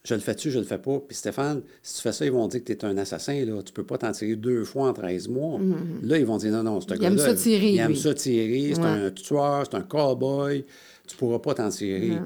je 0.04 0.16
le 0.16 0.20
fais-tu, 0.20 0.50
je 0.50 0.58
le 0.58 0.66
fais 0.66 0.80
pas? 0.80 1.00
Puis 1.00 1.16
Stéphane, 1.16 1.62
si 1.84 1.98
tu 1.98 2.02
fais 2.02 2.12
ça, 2.12 2.26
ils 2.26 2.32
vont 2.32 2.48
dire 2.48 2.64
que 2.64 2.72
tu 2.72 2.80
es 2.80 2.86
un 2.86 2.98
assassin. 2.98 3.46
Là. 3.46 3.62
Tu 3.62 3.72
peux 3.72 3.84
pas 3.84 4.00
t'en 4.00 4.12
tirer 4.12 4.36
deux 4.36 4.64
fois 4.64 4.90
en 4.90 4.94
13 4.94 5.28
mois. 5.28 5.60
Mm-hmm. 5.60 6.08
Là, 6.08 6.18
ils 6.18 6.26
vont 6.26 6.38
dire 6.38 6.52
non, 6.52 6.64
non, 6.64 6.82
c'est 6.82 6.94
un 6.94 6.96
Il 6.96 7.04
aime 7.04 7.18
ça 7.18 7.36
tirer. 7.36 7.72
Il 7.74 7.80
aime 7.80 7.96
ça 7.96 8.14
tirer. 8.14 8.74
C'est 8.74 8.82
un 8.82 9.12
tueur, 9.12 9.64
c'est 9.70 9.78
un 9.78 9.82
cowboy. 9.82 10.66
Tu 11.12 11.18
pourras 11.18 11.40
pas 11.40 11.54
t'en 11.56 11.70
tirer. 11.70 12.18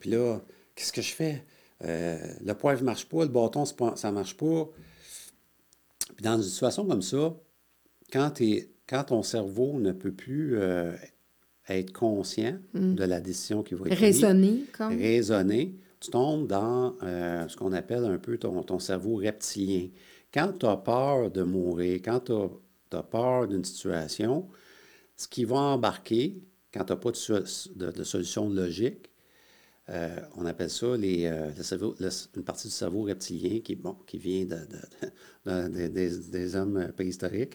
Puis 0.00 0.10
là, 0.10 0.40
qu'est-ce 0.74 0.92
que 0.92 1.02
je 1.02 1.14
fais? 1.14 1.44
Euh, 1.84 2.18
le 2.44 2.54
poivre 2.54 2.80
ne 2.80 2.86
marche 2.86 3.06
pas, 3.06 3.22
le 3.22 3.30
bâton, 3.30 3.64
ça 3.64 4.10
ne 4.10 4.14
marche 4.14 4.36
pas. 4.36 4.68
Puis 6.16 6.24
dans 6.24 6.36
une 6.36 6.42
situation 6.42 6.86
comme 6.86 7.02
ça, 7.02 7.34
quand, 8.12 8.40
es, 8.40 8.70
quand 8.88 9.04
ton 9.04 9.22
cerveau 9.22 9.78
ne 9.78 9.92
peut 9.92 10.12
plus 10.12 10.56
euh, 10.58 10.92
être 11.68 11.92
conscient 11.92 12.56
mm. 12.74 12.94
de 12.94 13.04
la 13.04 13.20
décision 13.20 13.62
qui 13.62 13.74
va 13.74 13.86
être 13.86 13.98
Raisonner, 13.98 14.64
comme? 14.76 14.96
Raisonner, 14.98 15.76
tu 16.00 16.10
tombes 16.10 16.46
dans 16.46 16.94
euh, 17.02 17.46
ce 17.48 17.56
qu'on 17.56 17.72
appelle 17.72 18.04
un 18.04 18.18
peu 18.18 18.38
ton, 18.38 18.62
ton 18.62 18.78
cerveau 18.78 19.16
reptilien. 19.16 19.88
Quand 20.32 20.52
tu 20.58 20.66
as 20.66 20.76
peur 20.76 21.30
de 21.30 21.42
mourir, 21.42 22.00
quand 22.04 22.20
tu 22.20 22.32
as, 22.32 23.02
peur 23.02 23.46
d'une 23.48 23.64
situation, 23.64 24.48
ce 25.16 25.28
qui 25.28 25.44
va 25.44 25.56
embarquer, 25.56 26.42
quand 26.72 26.84
tu 26.84 26.92
n'as 26.92 26.98
pas 26.98 27.10
de, 27.10 28.04
solution 28.04 28.48
logique, 28.48 29.10
euh, 29.88 30.20
on 30.36 30.46
appelle 30.46 30.70
ça 30.70 30.96
les, 30.96 31.26
euh, 31.26 31.50
une 32.34 32.44
partie 32.44 32.68
du 32.68 32.74
cerveau 32.74 33.02
reptilien 33.02 33.60
qui, 33.60 33.76
bon, 33.76 33.94
qui 34.06 34.18
vient 34.18 34.44
de, 34.44 35.88
des, 35.88 36.56
hommes 36.56 36.92
préhistoriques. 36.92 37.54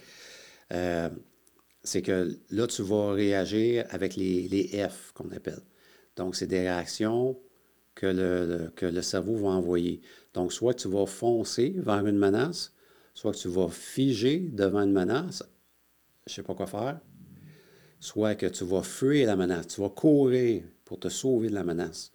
c'est 1.84 2.02
que 2.02 2.40
là, 2.50 2.68
tu 2.68 2.82
vas 2.84 3.14
réagir 3.14 3.86
avec 3.90 4.16
les, 4.16 4.48
les 4.48 4.88
F 4.88 5.12
qu'on 5.14 5.30
appelle. 5.32 5.62
Donc, 6.16 6.36
c'est 6.36 6.48
des 6.48 6.62
réactions 6.62 7.38
que 7.96 8.06
le, 8.06 8.72
que 8.76 8.86
le 8.86 9.02
cerveau 9.02 9.36
va 9.36 9.50
envoyer. 9.50 10.02
Donc, 10.34 10.54
soit 10.54 10.74
tu 10.74 10.88
vas 10.88 11.06
foncer 11.06 11.76
vers 11.78 12.06
une 12.06 12.18
menace, 12.18 12.74
soit 13.14 13.34
tu 13.34 13.48
vas 13.48 13.70
figer 13.70 14.40
devant 14.40 14.82
une 14.82 14.94
menace, 14.94 15.44
je 16.26 16.32
ne 16.32 16.36
sais 16.36 16.44
pas 16.44 16.56
quoi 16.56 16.68
faire, 16.68 17.00
soit 18.02 18.36
que 18.36 18.48
tu 18.48 18.66
vas 18.66 18.82
fuir 18.82 19.28
la 19.28 19.38
menace, 19.38 19.68
tu 19.68 19.80
vas 19.80 19.90
courir 19.90 20.64
pour 20.84 21.00
te 21.00 21.08
sauver 21.08 21.50
de 21.50 21.54
la 21.54 21.64
menace. 21.64 22.12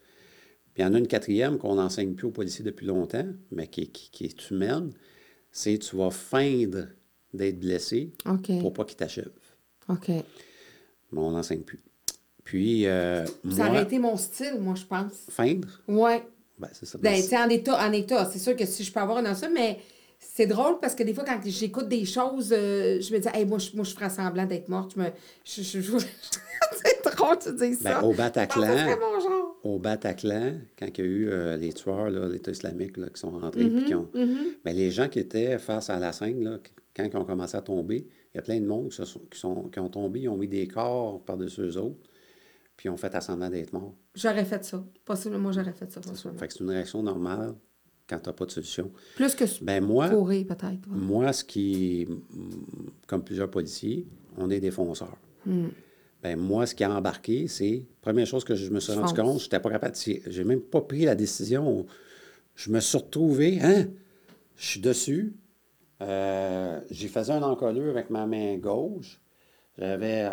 Puis 0.74 0.82
il 0.82 0.86
y 0.86 0.88
en 0.88 0.92
a 0.92 0.98
une 0.98 1.06
quatrième 1.06 1.56
qu'on 1.56 1.76
n'enseigne 1.76 2.14
plus 2.14 2.26
aux 2.26 2.32
policiers 2.32 2.64
depuis 2.64 2.86
longtemps, 2.86 3.26
mais 3.52 3.68
qui, 3.68 3.88
qui, 3.88 4.24
est 4.24 4.50
humaine, 4.50 4.92
c'est 5.50 5.78
tu 5.78 5.96
vas 5.96 6.10
feindre 6.10 6.88
d'être 7.32 7.58
blessé 7.58 8.12
pour 8.60 8.72
pas 8.74 8.84
qu'il 8.84 8.96
t'achève. 8.96 9.30
OK. 9.88 10.08
Mais 10.08 10.24
on 11.12 11.30
n'enseigne 11.30 11.62
plus. 11.62 11.80
Puis. 12.44 12.86
Euh, 12.86 13.24
ça 13.50 13.68
aurait 13.68 13.84
été 13.84 13.98
mon 13.98 14.16
style, 14.16 14.58
moi, 14.60 14.74
je 14.74 14.84
pense. 14.84 15.12
Feindre? 15.30 15.68
Oui. 15.86 16.12
Ben, 16.58 16.68
c'est 16.72 16.86
ça. 16.86 16.98
Ben, 16.98 17.22
en 17.32 17.48
état, 17.48 17.88
en 17.88 17.92
état. 17.92 18.28
C'est 18.30 18.38
sûr 18.40 18.56
que 18.56 18.66
si 18.66 18.82
je 18.82 18.92
peux 18.92 19.00
avoir 19.00 19.18
un 19.18 19.34
ça, 19.34 19.48
mais 19.48 19.78
c'est 20.34 20.46
drôle 20.46 20.78
parce 20.80 20.94
que 20.94 21.02
des 21.02 21.14
fois, 21.14 21.24
quand 21.24 21.40
j'écoute 21.44 21.88
des 21.88 22.04
choses, 22.04 22.52
euh, 22.52 23.00
je 23.00 23.12
me 23.12 23.18
dis, 23.18 23.28
hey, 23.32 23.44
moi, 23.44 23.58
je, 23.58 23.74
moi, 23.74 23.84
je 23.84 23.94
ferais 23.94 24.10
semblant 24.10 24.44
d'être 24.44 24.68
morte. 24.68 24.92
Je 24.94 25.00
me. 25.00 25.06
Je, 25.44 25.62
je, 25.62 25.80
c'est 26.72 27.16
drôle, 27.16 27.38
tu 27.38 27.54
dis 27.54 27.74
ça. 27.74 28.00
Ben, 28.00 28.08
au 28.08 28.12
Bataclan. 28.12 28.96
Au 29.62 29.78
Bataclan, 29.78 30.60
quand 30.78 30.86
il 30.86 30.98
y 30.98 31.00
a 31.00 31.04
eu 31.04 31.28
euh, 31.28 31.56
les 31.56 31.72
tueurs, 31.72 32.10
l'État 32.10 32.50
islamique, 32.50 32.96
là, 32.96 33.08
qui 33.08 33.20
sont 33.20 33.30
rentrés, 33.30 33.64
mm 33.64 33.84
qui 33.84 33.94
ont. 33.94 34.08
Mm-hmm. 34.14 34.58
ben, 34.64 34.76
les 34.76 34.90
gens 34.90 35.08
qui 35.08 35.18
étaient 35.18 35.58
face 35.58 35.90
à 35.90 35.98
la 35.98 36.12
scène, 36.12 36.44
là, 36.44 36.58
quand 36.94 37.04
ils 37.04 37.16
ont 37.16 37.24
commencé 37.24 37.56
à 37.56 37.62
tomber, 37.62 38.06
il 38.34 38.36
y 38.36 38.38
a 38.38 38.42
plein 38.42 38.60
de 38.60 38.66
monde 38.66 38.90
qui, 38.90 39.02
sont, 39.38 39.68
qui, 39.68 39.80
ont 39.80 39.88
tombé, 39.88 40.20
ils 40.20 40.28
ont 40.28 40.36
mis 40.36 40.48
des 40.48 40.66
corps 40.68 41.22
par-dessus 41.24 41.62
eux 41.62 41.76
autres 41.78 42.10
puis 42.76 42.90
on 42.90 42.96
fait 42.98 43.14
assemblant 43.14 43.48
d'être 43.48 43.72
mort. 43.72 43.94
J'aurais 44.14 44.44
fait 44.44 44.62
ça. 44.62 44.84
Possiblement, 45.06 45.50
j'aurais 45.50 45.72
fait 45.72 45.90
ça. 45.90 46.00
Fait 46.36 46.46
que 46.46 46.52
c'est 46.52 46.60
une 46.60 46.68
réaction 46.68 47.02
normale 47.02 47.54
quand 48.08 48.18
tu 48.18 48.28
n'as 48.28 48.32
pas 48.32 48.46
de 48.46 48.50
solution. 48.50 48.90
Plus 49.16 49.34
que 49.34 49.44
ben 49.64 49.84
moi, 49.84 50.08
peut-être. 50.08 50.88
Moi, 50.88 51.32
ce 51.32 51.44
qui, 51.44 52.06
comme 53.06 53.24
plusieurs 53.24 53.50
policiers, 53.50 54.06
on 54.36 54.50
est 54.50 54.60
des 54.60 54.70
fonceurs. 54.70 55.16
Hmm. 55.44 55.68
Ben 56.22 56.38
moi, 56.38 56.66
ce 56.66 56.74
qui 56.74 56.84
a 56.84 56.90
embarqué, 56.90 57.46
c'est, 57.48 57.84
première 58.00 58.26
chose 58.26 58.44
que 58.44 58.54
je 58.54 58.70
me 58.70 58.80
suis 58.80 58.92
rendu 58.92 59.14
compte, 59.14 59.38
je 59.38 59.44
n'étais 59.44 59.60
pas 59.60 59.70
capable 59.70 59.94
de 59.94 60.30
J'ai 60.30 60.44
même 60.44 60.60
pas 60.60 60.80
pris 60.80 61.04
la 61.04 61.14
décision. 61.14 61.86
Je 62.54 62.70
me 62.70 62.80
suis 62.80 62.98
retrouvé, 62.98 63.58
hein, 63.62 63.86
je 64.56 64.66
suis 64.66 64.80
dessus. 64.80 65.36
Euh, 66.02 66.80
j'ai 66.90 67.08
fait 67.08 67.30
un 67.30 67.42
encolure 67.42 67.90
avec 67.90 68.10
ma 68.10 68.26
main 68.26 68.56
gauche. 68.56 69.20
J'avais 69.78 70.30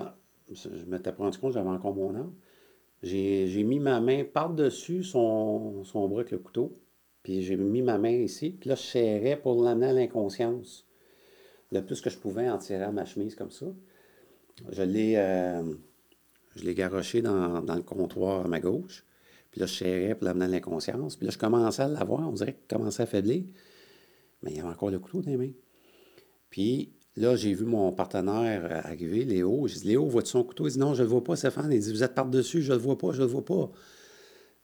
je 0.51 0.85
m'étais 0.87 1.09
rendu 1.11 1.37
compte 1.37 1.53
j'avais 1.53 1.69
encore 1.69 1.95
mon 1.95 2.15
arme. 2.15 2.33
J'ai 3.01 3.63
mis 3.63 3.79
ma 3.79 3.99
main 3.99 4.23
par-dessus 4.23 5.03
son, 5.03 5.83
son 5.83 6.07
bras 6.07 6.21
avec 6.21 6.31
le 6.31 6.37
couteau. 6.37 6.73
Puis 7.23 7.41
j'ai 7.41 7.55
mis 7.55 7.81
ma 7.81 7.97
main 7.97 8.11
ici. 8.11 8.51
Puis 8.51 8.69
là, 8.69 8.75
je 8.75 8.81
serrais 8.81 9.39
pour 9.41 9.63
l'amener 9.63 9.87
à 9.87 9.93
l'inconscience. 9.93 10.85
Le 11.71 11.83
plus 11.83 12.01
que 12.01 12.09
je 12.09 12.17
pouvais 12.17 12.49
en 12.49 12.57
tirer 12.57 12.91
ma 12.91 13.05
chemise 13.05 13.35
comme 13.35 13.49
ça. 13.49 13.65
Je 14.69 14.83
l'ai 14.83 15.15
euh, 15.17 15.73
je 16.55 16.63
l'ai 16.63 16.75
garoché 16.75 17.21
dans, 17.21 17.61
dans, 17.61 17.75
le 17.75 17.81
comptoir 17.81 18.45
à 18.45 18.47
ma 18.47 18.59
gauche. 18.59 19.05
Puis 19.51 19.59
là, 19.59 19.65
je 19.65 19.73
serrais 19.73 20.15
pour 20.15 20.25
l'amener 20.25 20.45
à 20.45 20.47
l'inconscience. 20.49 21.15
Puis 21.15 21.25
là, 21.25 21.31
je 21.31 21.37
commençais 21.37 21.83
à 21.83 21.87
l'avoir. 21.87 22.27
On 22.27 22.33
dirait 22.33 22.53
qu'il 22.53 22.77
commençait 22.77 23.03
à 23.03 23.05
faiblir. 23.05 23.43
Mais 24.41 24.51
il 24.51 24.57
y 24.57 24.59
avait 24.59 24.69
encore 24.69 24.89
le 24.89 24.99
couteau 24.99 25.21
dans 25.21 25.31
les 25.31 25.37
mains. 25.37 25.53
Puis 26.49 26.91
là, 27.15 27.35
j'ai 27.35 27.53
vu 27.53 27.65
mon 27.65 27.91
partenaire 27.91 28.65
euh, 28.65 28.81
arriver, 28.83 29.25
Léo. 29.25 29.67
J'ai 29.67 29.79
dit, 29.79 29.87
Léo, 29.87 30.05
vois-tu 30.05 30.31
son 30.31 30.43
couteau? 30.43 30.67
Il 30.67 30.73
dit, 30.73 30.79
non, 30.79 30.93
je 30.93 31.01
ne 31.01 31.07
le 31.07 31.11
vois 31.11 31.23
pas, 31.23 31.35
Stéphane. 31.35 31.71
Il 31.71 31.79
dit, 31.79 31.91
vous 31.91 32.03
êtes 32.03 32.13
par-dessus, 32.13 32.61
je 32.61 32.71
ne 32.71 32.77
le 32.77 32.83
vois 32.83 32.97
pas, 32.97 33.11
je 33.11 33.21
ne 33.21 33.27
le 33.27 33.31
vois 33.31 33.45
pas. 33.45 33.71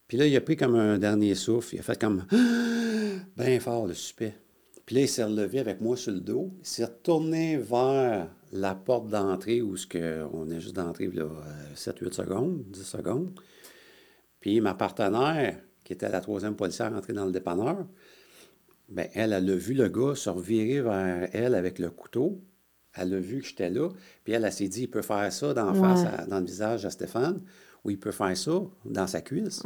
Puis 0.09 0.17
là, 0.17 0.25
il 0.25 0.35
a 0.35 0.41
pris 0.41 0.57
comme 0.57 0.75
un 0.75 0.97
dernier 0.97 1.35
souffle. 1.35 1.75
Il 1.75 1.79
a 1.79 1.83
fait 1.83 2.01
comme, 2.01 2.25
bien 3.37 3.59
fort, 3.59 3.85
le 3.85 3.93
suspect. 3.93 4.35
Puis 4.85 4.95
là, 4.95 5.03
il 5.03 5.07
s'est 5.07 5.23
relevé 5.23 5.59
avec 5.59 5.81
moi 5.81 5.95
sur 5.95 6.11
le 6.11 6.19
dos. 6.19 6.51
Il 6.61 6.65
s'est 6.65 6.85
retourné 6.85 7.57
vers 7.57 8.27
la 8.51 8.73
porte 8.73 9.07
d'entrée 9.07 9.61
où 9.61 9.77
ce 9.77 9.85
que, 9.85 10.25
on 10.33 10.49
est 10.49 10.59
juste 10.59 10.75
d'entrée, 10.75 11.11
là, 11.13 11.29
7-8 11.75 12.07
euh, 12.07 12.11
secondes, 12.11 12.63
10 12.71 12.83
secondes. 12.83 13.39
Puis 14.39 14.59
ma 14.61 14.73
partenaire, 14.73 15.59
qui 15.83 15.93
était 15.93 16.09
la 16.09 16.21
troisième 16.21 16.55
policière 16.55 16.91
entrée 16.91 17.13
dans 17.13 17.25
le 17.25 17.31
dépanneur, 17.31 17.85
bien, 18.87 19.05
elle, 19.13 19.31
elle 19.31 19.47
a 19.47 19.55
vu 19.55 19.75
le 19.75 19.89
gars 19.89 20.15
se 20.15 20.31
revirer 20.31 20.81
vers 20.81 21.29
elle 21.33 21.53
avec 21.53 21.77
le 21.77 21.91
couteau. 21.91 22.41
Elle 22.95 23.13
a 23.13 23.19
vu 23.19 23.41
que 23.41 23.47
j'étais 23.47 23.69
là. 23.69 23.89
Puis 24.23 24.33
elle, 24.33 24.43
elle, 24.43 24.51
s'est 24.51 24.69
dit, 24.69 24.83
il 24.83 24.89
peut 24.89 25.03
faire 25.03 25.31
ça 25.31 25.53
dans, 25.53 25.71
face 25.75 26.27
dans 26.27 26.39
le 26.39 26.45
visage 26.45 26.83
à 26.83 26.89
Stéphane, 26.89 27.43
ou 27.83 27.91
il 27.91 27.99
peut 27.99 28.11
faire 28.11 28.35
ça 28.35 28.61
dans 28.85 29.07
sa 29.07 29.21
cuisse. 29.21 29.63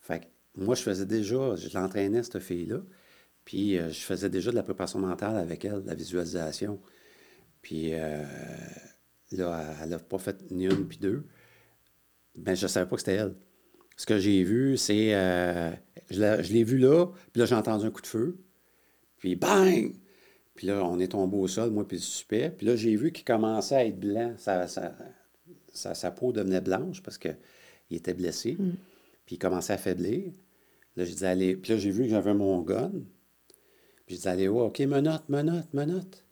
Fait 0.00 0.20
que 0.20 0.24
moi, 0.56 0.74
je 0.74 0.82
faisais 0.82 1.06
déjà, 1.06 1.56
je 1.56 1.76
l'entraînais, 1.78 2.22
cette 2.22 2.40
fille-là. 2.40 2.80
Puis 3.44 3.78
euh, 3.78 3.90
je 3.90 4.00
faisais 4.00 4.28
déjà 4.28 4.50
de 4.50 4.56
la 4.56 4.62
préparation 4.62 4.98
mentale 4.98 5.36
avec 5.36 5.64
elle, 5.64 5.82
de 5.82 5.88
la 5.88 5.94
visualisation. 5.94 6.80
Puis 7.62 7.94
euh, 7.94 8.24
là, 9.32 9.74
elle 9.82 9.90
n'a 9.90 9.98
pas 9.98 10.18
fait 10.18 10.50
ni 10.50 10.64
une 10.64 10.86
puis 10.86 10.98
deux. 10.98 11.24
Mais 12.36 12.56
je 12.56 12.64
ne 12.64 12.68
savais 12.68 12.88
pas 12.88 12.96
que 12.96 13.02
c'était 13.02 13.16
elle. 13.16 13.34
Ce 13.96 14.06
que 14.06 14.18
j'ai 14.18 14.42
vu, 14.44 14.76
c'est. 14.76 15.14
Euh, 15.14 15.70
je 16.10 16.52
l'ai 16.52 16.64
vu 16.64 16.78
là, 16.78 17.06
puis 17.32 17.40
là, 17.40 17.46
j'ai 17.46 17.54
entendu 17.54 17.86
un 17.86 17.90
coup 17.90 18.02
de 18.02 18.06
feu. 18.06 18.38
Puis 19.18 19.36
bang! 19.36 19.92
Puis 20.54 20.66
là, 20.66 20.84
on 20.84 20.98
est 20.98 21.08
tombé 21.08 21.36
au 21.36 21.46
sol, 21.48 21.70
moi 21.70 21.86
puis 21.86 21.96
le 21.96 22.02
suspect. 22.02 22.50
Puis 22.56 22.66
là, 22.66 22.76
j'ai 22.76 22.96
vu 22.96 23.12
qu'il 23.12 23.24
commençait 23.24 23.76
à 23.76 23.84
être 23.86 23.98
blanc. 23.98 24.34
Sa, 25.80 25.94
sa, 25.94 26.10
peau 26.10 26.32
devenait 26.32 26.60
blanche 26.60 27.02
parce 27.02 27.18
qu'il 27.18 27.36
était 27.90 28.14
blessé. 28.14 28.56
Mm. 28.58 28.72
Puis 29.26 29.36
il 29.36 29.38
commençait 29.38 29.72
à 29.72 29.78
faiblir. 29.78 30.32
Là, 30.96 31.04
j'ai 31.04 31.14
dit, 31.14 31.24
allez. 31.24 31.56
Puis 31.56 31.72
là, 31.72 31.78
j'ai 31.78 31.90
vu 31.90 32.04
que 32.04 32.10
j'avais 32.10 32.34
mon 32.34 32.60
gun. 32.62 32.92
Puis 34.06 34.16
je 34.16 34.20
dis, 34.20 34.28
allez, 34.28 34.48
OK, 34.48 34.80
menotte, 34.80 35.28
menotte, 35.28 35.72
menotte. 35.72 36.24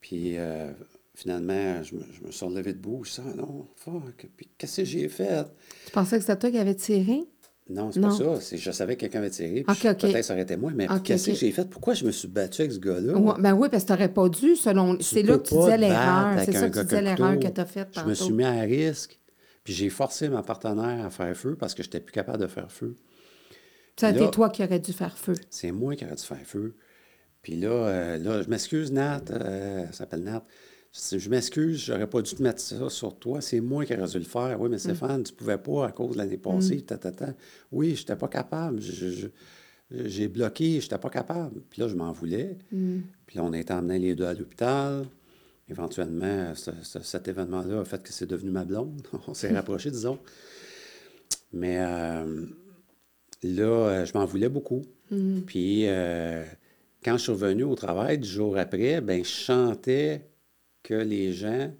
Puis 0.00 0.38
euh, 0.38 0.72
finalement, 1.14 1.82
je 1.82 1.96
me, 1.96 2.04
je 2.12 2.24
me, 2.24 2.30
suis 2.30 2.46
relevé 2.46 2.72
debout. 2.72 3.04
Je 3.04 3.20
ah 3.20 3.34
non, 3.34 3.68
fuck. 3.76 4.26
Puis 4.36 4.48
qu'est-ce 4.56 4.78
que 4.78 4.84
j'ai 4.84 5.08
fait? 5.08 5.44
Tu 5.86 5.92
pensais 5.92 6.16
que 6.16 6.22
c'était 6.22 6.38
toi 6.38 6.50
qui 6.50 6.58
avais 6.58 6.76
tiré? 6.76 7.24
Non, 7.68 7.92
c'est 7.92 8.00
pas 8.00 8.10
ça. 8.10 8.56
Je 8.56 8.70
savais 8.70 8.96
que 8.96 9.00
quelqu'un 9.00 9.18
avait 9.18 9.30
tiré. 9.30 9.62
Peut-être 9.62 10.24
ça 10.24 10.32
aurait 10.32 10.42
été 10.42 10.56
moi. 10.56 10.72
Mais 10.74 10.86
qu'est-ce 11.04 11.30
que 11.30 11.36
j'ai 11.36 11.52
fait? 11.52 11.68
Pourquoi 11.68 11.94
je 11.94 12.04
me 12.04 12.10
suis 12.10 12.28
battu 12.28 12.62
avec 12.62 12.72
ce 12.72 12.78
gars-là? 12.78 13.36
ben 13.38 13.54
oui, 13.54 13.68
parce 13.70 13.84
que 13.84 13.88
tu 13.88 13.92
n'aurais 13.92 14.12
pas 14.12 14.28
dû, 14.28 14.56
selon. 14.56 14.96
C'est 15.00 15.22
là 15.22 15.38
que 15.38 15.48
tu 15.48 15.54
disais 15.54 15.78
l'erreur. 15.78 16.40
C'est 16.44 16.52
ça 16.52 16.68
que 16.70 16.78
tu 16.78 16.84
disais 16.84 17.02
l'erreur 17.02 17.38
que 17.38 17.48
tu 17.48 17.60
as 17.60 17.66
faite. 17.66 17.88
Je 17.94 18.02
me 18.02 18.14
suis 18.14 18.32
mis 18.32 18.44
à 18.44 18.60
risque. 18.60 19.18
Puis 19.64 19.74
j'ai 19.74 19.90
forcé 19.90 20.30
ma 20.30 20.42
partenaire 20.42 21.04
à 21.04 21.10
faire 21.10 21.36
feu 21.36 21.54
parce 21.54 21.74
que 21.74 21.82
je 21.82 21.88
n'étais 21.88 22.00
plus 22.00 22.12
capable 22.12 22.38
de 22.38 22.46
faire 22.46 22.72
feu. 22.72 22.96
C'est 23.96 24.30
toi 24.30 24.48
qui 24.48 24.64
aurais 24.64 24.78
dû 24.78 24.94
faire 24.94 25.18
feu. 25.18 25.34
C'est 25.50 25.72
moi 25.72 25.94
qui 25.94 26.06
aurais 26.06 26.14
dû 26.14 26.22
faire 26.22 26.40
feu. 26.42 26.74
Puis 27.42 27.56
là, 27.56 27.68
euh, 27.68 28.18
là 28.18 28.42
je 28.42 28.48
m'excuse, 28.48 28.92
Nat, 28.92 29.22
euh, 29.30 29.84
ça 29.86 29.92
s'appelle 29.92 30.22
Nat. 30.22 30.42
Je, 30.92 31.28
m'excuse, 31.28 31.84
j'aurais 31.84 32.08
pas 32.08 32.22
dû 32.22 32.34
te 32.34 32.42
mettre 32.42 32.60
ça 32.60 32.88
sur 32.88 33.16
toi. 33.18 33.40
C'est 33.40 33.60
moi 33.60 33.84
qui 33.84 33.94
aurais 33.94 34.08
dû 34.08 34.18
le 34.18 34.24
faire. 34.24 34.60
Oui, 34.60 34.68
mais 34.70 34.76
mm. 34.76 34.80
Stéphane, 34.80 35.22
tu 35.22 35.32
pouvais 35.32 35.58
pas 35.58 35.86
à 35.86 35.92
cause 35.92 36.12
de 36.12 36.18
l'année 36.18 36.38
passée. 36.38 36.84
Mm. 36.90 37.34
Oui, 37.72 37.94
je 37.94 38.00
n'étais 38.00 38.16
pas 38.16 38.28
capable. 38.28 38.80
j'ai 39.90 40.28
bloqué, 40.28 40.80
je 40.80 40.86
n'étais 40.86 40.98
pas 40.98 41.10
capable. 41.10 41.60
Puis 41.70 41.82
là, 41.82 41.88
je 41.88 41.94
m'en 41.94 42.12
voulais. 42.12 42.56
Mm. 42.72 43.00
Puis 43.26 43.36
là, 43.36 43.44
on 43.44 43.52
a 43.52 43.58
été 43.58 43.72
emmenés 43.72 43.98
les 43.98 44.14
deux 44.14 44.24
à 44.24 44.34
l'hôpital. 44.34 45.06
Éventuellement, 45.68 46.54
cet 46.54 47.28
événement-là 47.28 47.80
a 47.80 47.84
fait 47.84 48.02
que 48.02 48.12
c'est 48.12 48.26
devenu 48.26 48.50
ma 48.50 48.64
blonde. 48.64 49.06
on 49.28 49.34
s'est 49.34 49.52
rapprochés, 49.52 49.90
disons. 49.90 50.18
Mais 51.52 51.78
euh, 51.78 52.46
là, 53.42 53.64
euh, 53.64 54.04
je 54.04 54.16
m'en 54.16 54.24
voulais 54.24 54.48
beaucoup. 54.48 54.82
Mm. 55.10 55.40
Puis, 55.40 55.86
euh, 55.86 56.44
quand 57.04 57.18
je 57.18 57.24
suis 57.24 57.32
revenu 57.32 57.64
au 57.64 57.74
travail, 57.74 58.18
du 58.18 58.28
jour 58.28 58.56
après, 58.56 59.00
ben 59.00 59.24
je 59.24 59.30
chantais 59.30 60.28
que 60.82 60.94
les 60.94 61.32
gens 61.32 61.72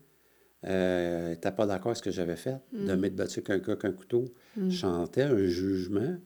n'étaient 0.65 1.53
pas 1.53 1.67
d'accord 1.67 1.89
avec 1.89 1.99
ce 1.99 2.03
que 2.03 2.11
j'avais 2.11 2.37
fait, 2.37 2.57
de 2.73 2.95
mm. 2.95 3.01
mettre 3.01 3.17
battu 3.17 3.43
quelqu'un 3.43 3.77
qu'un 3.77 3.93
couteau. 3.93 4.25
Mm. 4.57 4.71
Je 4.71 4.77
chantais 4.77 5.23
un 5.23 5.45
jugement. 5.47 6.17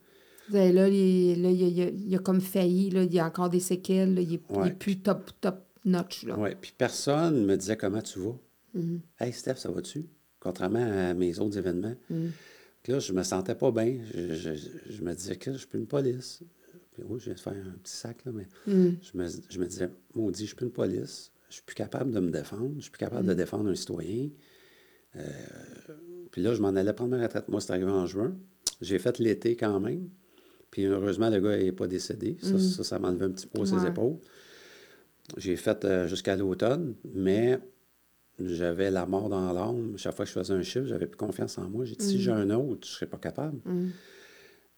Là, 0.50 0.88
il, 0.88 1.42
là, 1.42 1.50
il, 1.50 2.14
a, 2.14 2.18
comme 2.18 2.40
failli, 2.40 2.90
là, 2.90 3.04
il 3.04 3.14
y 3.14 3.20
a 3.20 3.26
encore 3.26 3.48
des 3.48 3.60
séquelles, 3.60 4.18
il 4.18 4.40
n'est 4.62 4.72
plus 4.72 4.98
top, 4.98 5.30
top 5.40 5.64
notch. 5.84 6.26
Oui, 6.36 6.50
puis 6.60 6.72
personne 6.76 7.42
ne 7.42 7.46
me 7.46 7.56
disait 7.56 7.76
comment 7.76 8.02
tu 8.02 8.18
vas. 8.18 8.36
Hey 9.20 9.32
Steph, 9.32 9.56
ça 9.56 9.70
va-tu? 9.70 10.06
Contrairement 10.40 11.10
à 11.10 11.14
mes 11.14 11.38
autres 11.38 11.58
événements. 11.58 11.94
Là, 12.88 12.98
je 12.98 13.12
me 13.12 13.22
sentais 13.22 13.54
pas 13.54 13.70
bien. 13.70 13.98
Je, 14.12 15.02
me 15.02 15.14
disais 15.14 15.36
que 15.36 15.52
je 15.52 15.58
suis 15.58 15.66
plus 15.68 15.78
une 15.78 15.86
police. 15.86 16.42
Puis 16.92 17.04
oui, 17.06 17.18
je 17.20 17.26
viens 17.26 17.34
de 17.34 17.40
faire 17.40 17.54
un 17.54 17.78
petit 17.78 17.96
sac, 17.96 18.24
là, 18.26 18.32
mais 18.32 18.46
mm. 18.66 18.96
je, 19.00 19.16
me, 19.16 19.26
je 19.48 19.58
me 19.58 19.66
disais, 19.66 19.88
maudit, 20.14 20.42
je 20.42 20.46
suis 20.48 20.56
plus 20.56 20.66
une 20.66 20.72
police. 20.72 21.31
Je 21.52 21.56
suis 21.56 21.64
plus 21.66 21.74
capable 21.74 22.12
de 22.12 22.18
me 22.18 22.30
défendre. 22.30 22.72
Je 22.76 22.80
suis 22.80 22.90
plus 22.90 22.98
capable 22.98 23.26
de 23.26 23.34
mm. 23.34 23.36
défendre 23.36 23.68
un 23.68 23.74
citoyen. 23.74 24.30
Euh, 25.16 25.22
puis 26.30 26.40
là, 26.40 26.54
je 26.54 26.62
m'en 26.62 26.68
allais 26.68 26.94
prendre 26.94 27.14
ma 27.14 27.22
retraite. 27.22 27.46
Moi, 27.48 27.60
c'est 27.60 27.72
arrivé 27.72 27.90
en 27.90 28.06
juin. 28.06 28.34
J'ai 28.80 28.98
fait 28.98 29.18
l'été 29.18 29.54
quand 29.54 29.78
même. 29.78 30.08
Puis 30.70 30.86
heureusement, 30.86 31.28
le 31.28 31.40
gars 31.40 31.58
n'est 31.58 31.70
pas 31.70 31.86
décédé. 31.86 32.38
Ça, 32.40 32.54
mm. 32.54 32.58
ça, 32.58 32.98
m'a 32.98 33.08
enlevé 33.08 33.26
un 33.26 33.32
petit 33.32 33.46
peu 33.46 33.66
ses 33.66 33.86
épaules. 33.86 34.16
J'ai 35.36 35.56
fait 35.56 35.84
euh, 35.84 36.06
jusqu'à 36.06 36.36
l'automne, 36.36 36.94
mais 37.14 37.58
j'avais 38.40 38.90
la 38.90 39.04
mort 39.04 39.28
dans 39.28 39.52
l'âme. 39.52 39.98
Chaque 39.98 40.16
fois 40.16 40.24
que 40.24 40.30
je 40.30 40.38
faisais 40.38 40.54
un 40.54 40.62
chiffre, 40.62 40.86
j'avais 40.86 41.06
plus 41.06 41.18
confiance 41.18 41.58
en 41.58 41.68
moi. 41.68 41.84
J'ai 41.84 41.96
dit, 41.96 42.06
si 42.06 42.16
mm. 42.16 42.20
j'ai 42.20 42.30
un 42.32 42.48
autre, 42.48 42.86
je 42.86 42.92
ne 42.92 42.94
serais 42.94 43.06
pas 43.06 43.18
capable. 43.18 43.60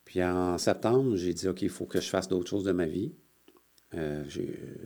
Puis 0.05 0.25
en 0.25 0.59
septembre, 0.59 1.15
j'ai 1.15 1.35
dit, 1.35 1.47
OK, 1.47 1.63
il 1.63 1.69
faut 1.69 1.87
que 1.87 2.01
je 2.01 2.09
fasse 2.09 2.27
d'autres 2.27 2.51
choses 2.51 2.65
de 2.65 2.73
ma 2.73 2.87
vie. 2.87 3.13
Euh, 3.95 4.25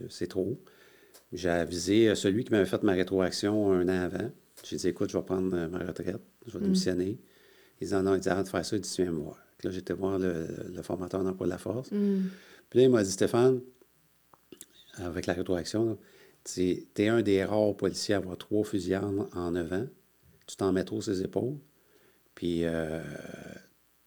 c'est 0.09 0.27
trop. 0.27 0.61
J'ai 1.31 1.49
avisé 1.49 2.15
celui 2.15 2.43
qui 2.43 2.51
m'avait 2.51 2.65
fait 2.65 2.81
ma 2.83 2.93
rétroaction 2.93 3.71
un 3.71 3.87
an 3.87 4.03
avant. 4.03 4.31
J'ai 4.63 4.77
dit, 4.77 4.87
écoute, 4.87 5.09
je 5.09 5.17
vais 5.17 5.23
prendre 5.23 5.67
ma 5.67 5.79
retraite, 5.79 6.19
je 6.45 6.53
vais 6.53 6.59
mm. 6.59 6.63
démissionner. 6.63 7.19
Il 7.81 7.87
dit, 7.87 7.93
non, 7.93 8.15
il 8.15 8.19
dit, 8.19 8.29
arrête 8.29 8.45
de 8.45 8.49
faire 8.49 8.65
ça, 8.65 8.75
il 8.75 8.81
dit, 8.81 8.91
tu 8.91 9.03
viens 9.03 9.11
me 9.11 9.19
voir. 9.19 9.37
là, 9.63 9.71
j'étais 9.71 9.93
voir 9.93 10.19
le, 10.19 10.47
formateur 10.81 11.23
d'emploi 11.23 11.47
de 11.47 11.51
la 11.51 11.57
force. 11.57 11.89
Puis 11.89 12.79
là, 12.79 12.85
il 12.85 12.89
m'a 12.89 13.03
dit, 13.03 13.11
Stéphane, 13.11 13.61
avec 14.97 15.25
la 15.27 15.33
rétroaction, 15.33 15.97
tu 16.43 16.87
es 16.97 17.07
un 17.07 17.21
des 17.21 17.43
rares 17.43 17.75
policiers 17.75 18.15
à 18.15 18.17
avoir 18.17 18.37
trois 18.37 18.63
fusillades 18.63 19.27
en 19.33 19.51
neuf 19.51 19.71
ans. 19.71 19.87
Tu 20.47 20.55
t'en 20.55 20.71
mets 20.71 20.83
trop 20.83 21.01
ses 21.01 21.21
épaules. 21.21 21.57
Puis 22.35 22.63
euh, 22.63 23.01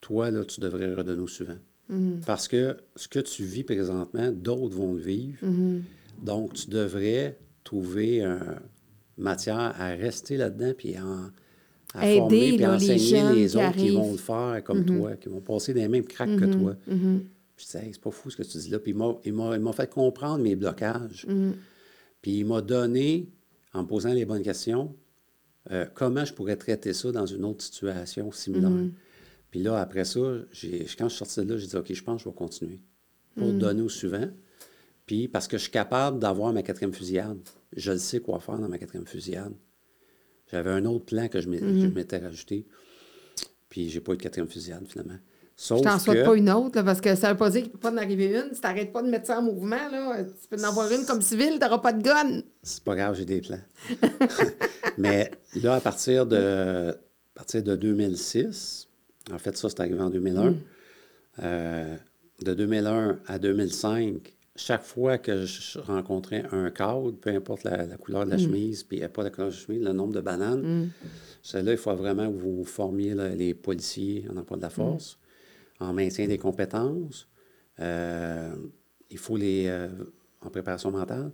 toi, 0.00 0.30
là, 0.30 0.44
tu 0.44 0.60
devrais 0.60 0.92
redonner 0.94 1.26
souvent. 1.28 1.58
Mm-hmm. 1.90 2.24
Parce 2.24 2.48
que 2.48 2.76
ce 2.96 3.08
que 3.08 3.18
tu 3.20 3.44
vis 3.44 3.64
présentement, 3.64 4.30
d'autres 4.32 4.76
vont 4.76 4.94
le 4.94 5.00
vivre. 5.00 5.38
Mm-hmm. 5.44 5.82
Donc, 6.22 6.54
tu 6.54 6.70
devrais 6.70 7.38
trouver 7.64 8.22
une 8.22 8.60
matière 9.18 9.74
à 9.78 9.88
rester 9.88 10.36
là-dedans 10.36 10.72
puis 10.76 10.98
en, 10.98 11.30
à 11.94 12.06
former 12.06 12.56
puis 12.56 12.66
enseigner 12.66 13.34
les, 13.34 13.56
autres 13.56 13.76
qui, 13.76 13.90
vont 13.90 14.12
le 14.12 14.18
faire 14.18 14.62
comme 14.64 14.82
mm-hmm. 14.82 14.98
toi, 14.98 15.16
qui 15.16 15.28
vont 15.28 15.40
passer 15.40 15.74
des 15.74 15.88
mêmes 15.88 16.04
craques 16.04 16.36
que 16.36 16.44
toi. 16.44 16.76
Je 17.56 17.64
disais, 17.64 17.90
c'est 17.92 18.00
pas 18.00 18.10
fou 18.10 18.30
ce 18.30 18.36
que 18.36 18.42
tu 18.42 18.58
dis 18.58 18.70
là. 18.70 18.78
Puis 18.78 18.94
il 19.24 19.32
m'a 19.34 19.72
fait 19.72 19.90
comprendre 19.90 20.42
mes 20.42 20.56
blocages. 20.56 21.26
Puis 22.22 22.38
il 22.38 22.46
m'a 22.46 22.60
donné, 22.62 23.28
en 23.74 23.82
me 23.82 23.88
posant 23.88 24.12
les 24.12 24.24
bonnes 24.24 24.42
questions, 24.42 24.94
euh, 25.70 25.86
comment 25.94 26.24
je 26.24 26.32
pourrais 26.32 26.56
traiter 26.56 26.92
ça 26.92 27.12
dans 27.12 27.26
une 27.26 27.44
autre 27.44 27.62
situation 27.62 28.32
similaire. 28.32 28.70
Puis 29.50 29.62
là, 29.62 29.78
après 29.80 30.04
ça, 30.04 30.20
quand 30.20 30.48
je 30.52 30.76
suis 30.86 31.10
sorti 31.10 31.40
de 31.40 31.52
là, 31.52 31.58
j'ai 31.58 31.66
dit, 31.66 31.76
OK, 31.76 31.92
je 31.92 32.02
pense 32.02 32.16
que 32.16 32.24
je 32.24 32.28
vais 32.28 32.34
continuer 32.34 32.80
pour 33.36 33.52
donner 33.52 33.82
au 33.82 33.88
suivant. 33.88 34.28
Puis 35.06 35.28
parce 35.28 35.48
que 35.48 35.56
je 35.56 35.62
suis 35.62 35.70
capable 35.70 36.18
d'avoir 36.18 36.52
ma 36.52 36.62
quatrième 36.62 36.92
fusillade. 36.92 37.38
Je 37.74 37.96
sais 37.96 38.20
quoi 38.20 38.40
faire 38.40 38.58
dans 38.58 38.68
ma 38.68 38.78
quatrième 38.78 39.06
fusillade. 39.06 39.54
J'avais 40.50 40.70
un 40.70 40.84
autre 40.84 41.06
plan 41.06 41.28
que 41.28 41.40
je 41.40 41.48
mm-hmm. 41.48 41.94
m'étais 41.94 42.18
rajouté. 42.18 42.66
Puis 43.68 43.88
j'ai 43.88 44.00
pas 44.00 44.12
eu 44.12 44.16
de 44.16 44.22
quatrième 44.22 44.48
fusillade, 44.48 44.86
finalement. 44.86 45.18
Sauf 45.56 45.78
je 45.78 45.84
t'en 45.84 45.98
souhaite 45.98 46.24
pas 46.24 46.34
une 46.34 46.50
autre, 46.50 46.82
parce 46.82 47.00
que 47.00 47.14
ça 47.14 47.32
veut 47.32 47.38
pas 47.38 47.50
dire 47.50 47.62
qu'il 47.62 47.70
ne 47.70 47.74
peut 47.74 47.78
pas 47.78 47.92
en 47.92 47.96
arriver 47.96 48.34
une. 48.34 48.54
Si 48.54 48.60
tu 48.60 48.66
n'arrêtes 48.66 48.92
pas 48.92 49.02
de 49.02 49.08
mettre 49.08 49.26
ça 49.26 49.38
en 49.38 49.42
mouvement, 49.42 49.88
là, 49.90 50.24
tu 50.24 50.48
peux 50.48 50.60
en 50.60 50.68
avoir 50.68 50.90
une 50.90 51.04
comme 51.04 51.22
civile, 51.22 51.54
tu 51.54 51.58
n'auras 51.60 51.78
pas 51.78 51.92
de 51.92 52.02
gun. 52.02 52.42
C'est 52.62 52.82
pas 52.82 52.96
grave, 52.96 53.16
j'ai 53.16 53.24
des 53.24 53.40
plans. 53.40 53.60
Mais 54.98 55.30
là, 55.62 55.74
à 55.74 55.80
partir 55.80 56.26
de, 56.26 56.90
à 56.90 56.94
partir 57.34 57.62
de 57.62 57.76
2006, 57.76 58.88
en 59.32 59.38
fait, 59.38 59.56
ça, 59.56 59.68
c'est 59.68 59.80
arrivé 59.80 60.00
en 60.00 60.10
2001. 60.10 60.50
Mm. 60.50 60.56
Euh, 61.42 61.96
de 62.42 62.54
2001 62.54 63.20
à 63.26 63.38
2005, 63.38 64.34
chaque 64.54 64.82
fois 64.82 65.18
que 65.18 65.44
je 65.44 65.78
rencontrais 65.78 66.44
un 66.52 66.70
cadre, 66.70 67.12
peu 67.12 67.30
importe 67.30 67.64
la, 67.64 67.86
couleur 67.96 68.26
de 68.26 68.30
la 68.30 68.36
mm. 68.36 68.40
chemise, 68.40 68.82
puis 68.82 69.00
pas 69.08 69.22
la 69.22 69.30
couleur 69.30 69.48
de 69.48 69.54
la 69.54 69.58
chemise, 69.58 69.82
le 69.82 69.92
nombre 69.92 70.12
de 70.12 70.20
bananes, 70.20 70.62
mm. 70.62 71.58
là 71.58 71.72
il 71.72 71.78
faut 71.78 71.94
vraiment 71.94 72.30
que 72.30 72.36
vous 72.36 72.64
formiez 72.64 73.14
les 73.14 73.54
policiers 73.54 74.26
en 74.30 74.36
emploi 74.36 74.56
de 74.56 74.62
la 74.62 74.70
force 74.70 75.18
en 75.80 75.92
maintien 75.92 76.26
des 76.28 76.38
compétences. 76.38 77.28
Euh, 77.80 78.54
il 79.10 79.18
faut 79.18 79.36
les. 79.36 79.66
Euh, 79.68 79.88
en 80.44 80.50
préparation 80.50 80.90
mentale. 80.90 81.30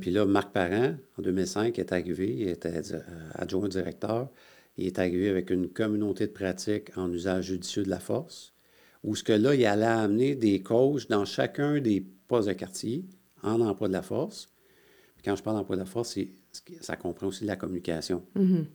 Puis 0.00 0.10
là, 0.10 0.24
Marc 0.24 0.52
Parent, 0.52 0.94
en 1.18 1.22
2005, 1.22 1.78
est 1.78 1.92
arrivé, 1.92 2.34
il 2.38 2.48
était 2.48 2.94
euh, 2.94 3.00
adjoint 3.34 3.68
directeur. 3.68 4.30
Il 4.76 4.86
est 4.86 4.98
arrivé 4.98 5.28
avec 5.28 5.50
une 5.50 5.68
communauté 5.68 6.26
de 6.26 6.32
pratique 6.32 6.96
en 6.96 7.12
usage 7.12 7.44
judicieux 7.46 7.82
de 7.82 7.90
la 7.90 8.00
force, 8.00 8.54
où 9.02 9.14
ce 9.16 9.22
que 9.22 9.32
là, 9.32 9.54
il 9.54 9.64
allait 9.64 9.84
amener 9.86 10.34
des 10.34 10.62
coachs 10.62 11.08
dans 11.08 11.24
chacun 11.24 11.80
des 11.80 12.00
postes 12.00 12.48
de 12.48 12.52
quartier 12.52 13.04
en 13.42 13.60
emploi 13.60 13.88
de 13.88 13.92
la 13.92 14.02
force. 14.02 14.48
Puis 15.16 15.24
quand 15.24 15.36
je 15.36 15.42
parle 15.42 15.56
d'emploi 15.56 15.76
de 15.76 15.80
la 15.80 15.86
force, 15.86 16.18
ça 16.80 16.96
comprend 16.96 17.28
aussi 17.28 17.44
la 17.44 17.56
communication. 17.56 18.24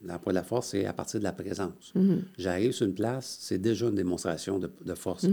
L'emploi 0.04 0.34
de 0.34 0.38
la 0.38 0.44
force, 0.44 0.70
c'est 0.70 0.86
à 0.86 0.94
partir 0.94 1.20
de 1.20 1.26
la 1.26 1.34
présence. 1.34 1.94
J'arrive 2.38 2.72
sur 2.72 2.86
une 2.86 2.96
place, 2.96 3.38
c'est 3.42 3.58
déjà 3.58 3.88
une 3.88 3.96
démonstration 3.96 4.60
de, 4.60 4.96
force. 4.96 5.26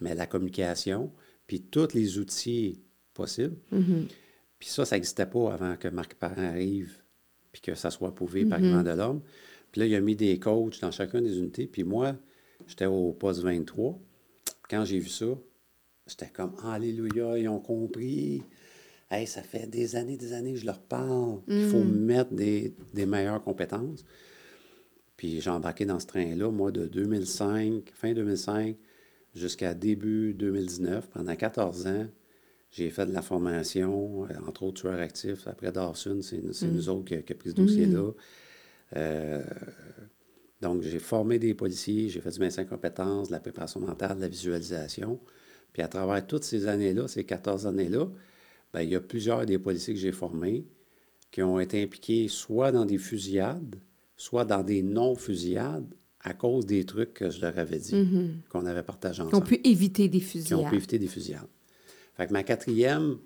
Mais 0.00 0.14
la 0.14 0.26
communication, 0.26 1.10
puis 1.46 1.60
tous 1.62 1.94
les 1.94 2.18
outils 2.18 2.80
possibles, 3.14 3.56
puis 4.58 4.68
ça, 4.68 4.84
ça 4.84 4.96
n'existait 4.96 5.26
pas 5.26 5.52
avant 5.52 5.76
que 5.76 5.88
Marc 5.88 6.14
Parent 6.14 6.42
arrive, 6.42 7.02
puis 7.50 7.60
que 7.60 7.74
ça 7.74 7.90
soit 7.90 8.08
approuvé 8.08 8.44
par 8.44 8.60
le 8.60 8.82
de 8.82 8.90
l'homme. 8.90 9.20
Puis 9.72 9.80
là, 9.80 9.86
il 9.86 9.94
a 9.94 10.00
mis 10.00 10.14
des 10.14 10.38
coachs 10.38 10.80
dans 10.80 10.90
chacune 10.90 11.24
des 11.24 11.38
unités. 11.38 11.66
Puis 11.66 11.82
moi, 11.82 12.14
j'étais 12.66 12.86
au 12.86 13.12
poste 13.12 13.40
23. 13.40 13.98
Quand 14.68 14.84
j'ai 14.84 14.98
vu 14.98 15.08
ça, 15.08 15.26
j'étais 16.06 16.28
comme 16.28 16.54
Alléluia, 16.64 17.38
ils 17.38 17.48
ont 17.48 17.60
compris. 17.60 18.42
Hey, 19.10 19.26
ça 19.26 19.42
fait 19.42 19.66
des 19.66 19.96
années, 19.96 20.16
des 20.16 20.32
années 20.32 20.54
que 20.54 20.58
je 20.58 20.66
leur 20.66 20.80
parle. 20.80 21.40
Il 21.46 21.68
faut 21.68 21.84
mm. 21.84 21.98
mettre 21.98 22.32
des, 22.32 22.74
meilleures 23.06 23.42
compétences. 23.42 24.04
Puis 25.16 25.40
j'ai 25.40 25.50
embarqué 25.50 25.84
dans 25.84 26.00
ce 26.00 26.06
train-là, 26.06 26.50
moi, 26.50 26.70
de 26.70 26.86
2005, 26.86 27.92
fin 27.94 28.14
2005 28.14 28.76
jusqu'à 29.34 29.74
début 29.74 30.34
2019, 30.34 31.10
pendant 31.10 31.36
14 31.36 31.86
ans. 31.86 32.06
J'ai 32.70 32.88
fait 32.88 33.04
de 33.04 33.12
la 33.12 33.20
formation, 33.20 34.24
euh, 34.24 34.28
entre 34.48 34.62
autres 34.62 34.80
tueurs 34.80 34.98
actifs. 34.98 35.46
Après 35.46 35.70
Dawson, 35.70 36.20
c'est 36.22 36.38
mm. 36.38 36.72
nous 36.72 36.88
autres 36.88 37.04
qui, 37.04 37.22
qui 37.22 37.32
a 37.32 37.36
pris 37.36 37.50
ce 37.50 37.54
dossier-là. 37.54 38.08
Mm. 38.08 38.14
Euh, 38.96 39.42
donc, 40.62 40.82
j'ai 40.82 41.00
formé 41.00 41.40
des 41.40 41.54
policiers, 41.54 42.08
j'ai 42.08 42.20
fait 42.20 42.30
du 42.30 42.38
maintien 42.38 42.62
de 42.62 42.68
compétences, 42.68 43.26
de 43.28 43.32
la 43.32 43.40
préparation 43.40 43.80
mentale, 43.80 44.16
de 44.16 44.20
la 44.20 44.28
visualisation. 44.28 45.18
Puis 45.72 45.82
à 45.82 45.88
travers 45.88 46.24
toutes 46.24 46.44
ces 46.44 46.68
années-là, 46.68 47.08
ces 47.08 47.24
14 47.24 47.66
années-là, 47.66 48.06
bien, 48.72 48.82
il 48.82 48.90
y 48.90 48.94
a 48.94 49.00
plusieurs 49.00 49.44
des 49.44 49.58
policiers 49.58 49.92
que 49.92 49.98
j'ai 49.98 50.12
formés 50.12 50.64
qui 51.32 51.42
ont 51.42 51.58
été 51.58 51.82
impliqués 51.82 52.28
soit 52.28 52.70
dans 52.70 52.84
des 52.84 52.98
fusillades, 52.98 53.74
soit 54.16 54.44
dans 54.44 54.62
des 54.62 54.82
non-fusillades 54.82 55.92
à 56.20 56.32
cause 56.32 56.64
des 56.64 56.84
trucs 56.84 57.14
que 57.14 57.28
je 57.28 57.40
leur 57.40 57.58
avais 57.58 57.78
dit, 57.78 57.96
mm-hmm. 57.96 58.48
qu'on 58.48 58.64
avait 58.64 58.84
partagés 58.84 59.22
ensemble. 59.22 59.44
Qui 59.44 59.54
ont 59.54 59.58
pu 59.58 59.68
éviter 59.68 60.08
des 60.08 60.20
fusillades. 60.20 60.60
Qui 60.60 60.66
ont 60.66 60.70
pu 60.70 60.76
éviter 60.76 61.00
des 61.00 61.08
fusillades. 61.08 61.48
Fait 62.16 62.28
que 62.28 62.32
ma 62.32 62.44
quatrième, 62.44 63.16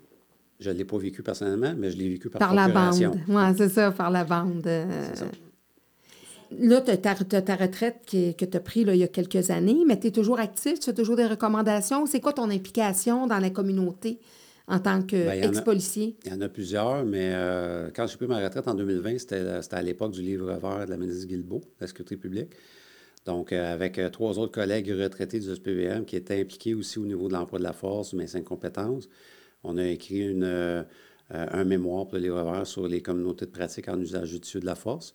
je 0.59 0.71
ne 0.71 0.75
l'ai 0.75 0.85
pas 0.85 0.97
vécu 0.97 1.21
personnellement, 1.21 1.75
mais 1.77 1.91
je 1.91 1.97
l'ai 1.97 2.09
vécu 2.09 2.31
par, 2.31 2.39
par 2.39 2.55
la 2.55 2.67
bande. 2.67 3.19
Oui, 3.27 3.43
c'est 3.55 3.69
ça, 3.69 3.91
par 3.91 4.09
la 4.09 4.23
bande. 4.23 4.63
C'est 4.63 5.17
ça. 5.17 5.25
Là, 6.51 6.81
tu 6.81 6.91
as, 6.91 6.97
ta 6.97 7.55
retraite 7.55 7.97
que 8.09 8.45
tu 8.45 8.57
as 8.57 8.59
prise 8.59 8.87
il 8.87 8.97
y 8.97 9.03
a 9.03 9.07
quelques 9.07 9.49
années, 9.49 9.83
mais 9.85 9.99
tu 9.99 10.07
es 10.07 10.11
toujours 10.11 10.39
actif, 10.39 10.79
tu 10.79 10.85
fais 10.85 10.93
toujours 10.93 11.15
des 11.15 11.25
recommandations. 11.25 12.05
C'est 12.05 12.19
quoi 12.19 12.33
ton 12.33 12.49
implication 12.49 13.27
dans 13.27 13.39
la 13.39 13.49
communauté 13.49 14.19
en 14.67 14.79
tant 14.79 15.01
qu'ex-policier? 15.01 16.15
Ben, 16.23 16.31
il 16.31 16.35
y 16.35 16.37
en 16.37 16.41
a 16.41 16.49
plusieurs, 16.49 17.05
mais 17.05 17.31
euh, 17.33 17.89
quand 17.95 18.07
j'ai 18.07 18.17
pris 18.17 18.27
ma 18.27 18.43
retraite 18.43 18.67
en 18.67 18.75
2020, 18.75 19.19
c'était 19.19 19.45
à 19.71 19.81
l'époque 19.81 20.11
du 20.11 20.21
livre 20.21 20.53
vert 20.53 20.85
de 20.85 20.91
la 20.91 20.97
ministre 20.97 21.27
Guilbeault, 21.27 21.59
de 21.59 21.81
la 21.81 21.87
sécurité 21.87 22.17
publique. 22.17 22.51
Donc, 23.25 23.51
euh, 23.51 23.73
avec 23.73 23.97
euh, 23.99 24.09
trois 24.09 24.39
autres 24.39 24.53
collègues 24.53 24.89
retraités 24.89 25.39
du 25.39 25.53
SPVM 25.53 26.05
qui 26.05 26.15
étaient 26.15 26.39
impliqués 26.39 26.73
aussi 26.73 26.99
au 26.99 27.05
niveau 27.05 27.27
de 27.27 27.33
l'emploi 27.33 27.59
de 27.59 27.63
la 27.63 27.73
force, 27.73 28.13
mes 28.13 28.27
cinq 28.27 28.43
compétences, 28.45 29.09
on 29.63 29.77
a 29.77 29.85
écrit 29.85 30.19
une, 30.19 30.85
un 31.29 31.63
mémoire 31.65 32.05
pour 32.05 32.15
le 32.15 32.23
livre 32.23 32.41
vert 32.43 32.65
sur 32.65 32.87
les 32.87 33.01
communautés 33.01 33.45
de 33.45 33.51
pratique 33.51 33.89
en 33.89 33.99
usage 33.99 34.29
judicieux 34.29 34.59
de 34.59 34.65
la 34.65 34.75
force. 34.75 35.13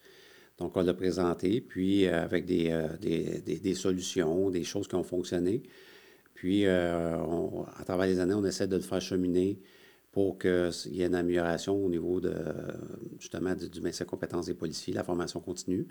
Donc, 0.63 0.77
on 0.77 0.83
l'a 0.83 0.95
présenté, 0.95 1.61
puis 1.61 2.07
euh, 2.07 2.23
avec 2.23 2.49
euh, 2.49 2.89
des, 3.01 3.59
des, 3.59 3.75
solutions, 3.75 4.49
des 4.49 4.63
choses 4.63 4.87
qui 4.87 4.95
ont 4.95 5.03
fonctionné. 5.03 5.61
Puis, 6.35 6.67
euh, 6.67 7.17
à 7.77 7.85
travers 7.85 8.07
les 8.07 8.21
années, 8.21 8.35
on 8.35 8.45
essaie 8.45 8.69
de 8.69 8.77
le 8.77 8.83
faire 8.83 9.01
cheminer 9.01 9.59
pour 10.13 10.39
qu'il 10.39 10.71
y 10.93 11.03
ait 11.03 11.07
une 11.07 11.17
amélioration 11.17 11.85
au 11.85 11.89
niveau 11.89 12.21
de, 12.21 12.33
justement, 13.19 13.57
du, 13.57 13.69
du 13.69 13.81
maintien 13.81 14.07
de 14.07 14.11
compétences 14.11 14.47
des 14.47 14.55
policiers, 14.55 14.95
la 14.95 15.03
formation 15.03 15.41
continue. 15.41 15.89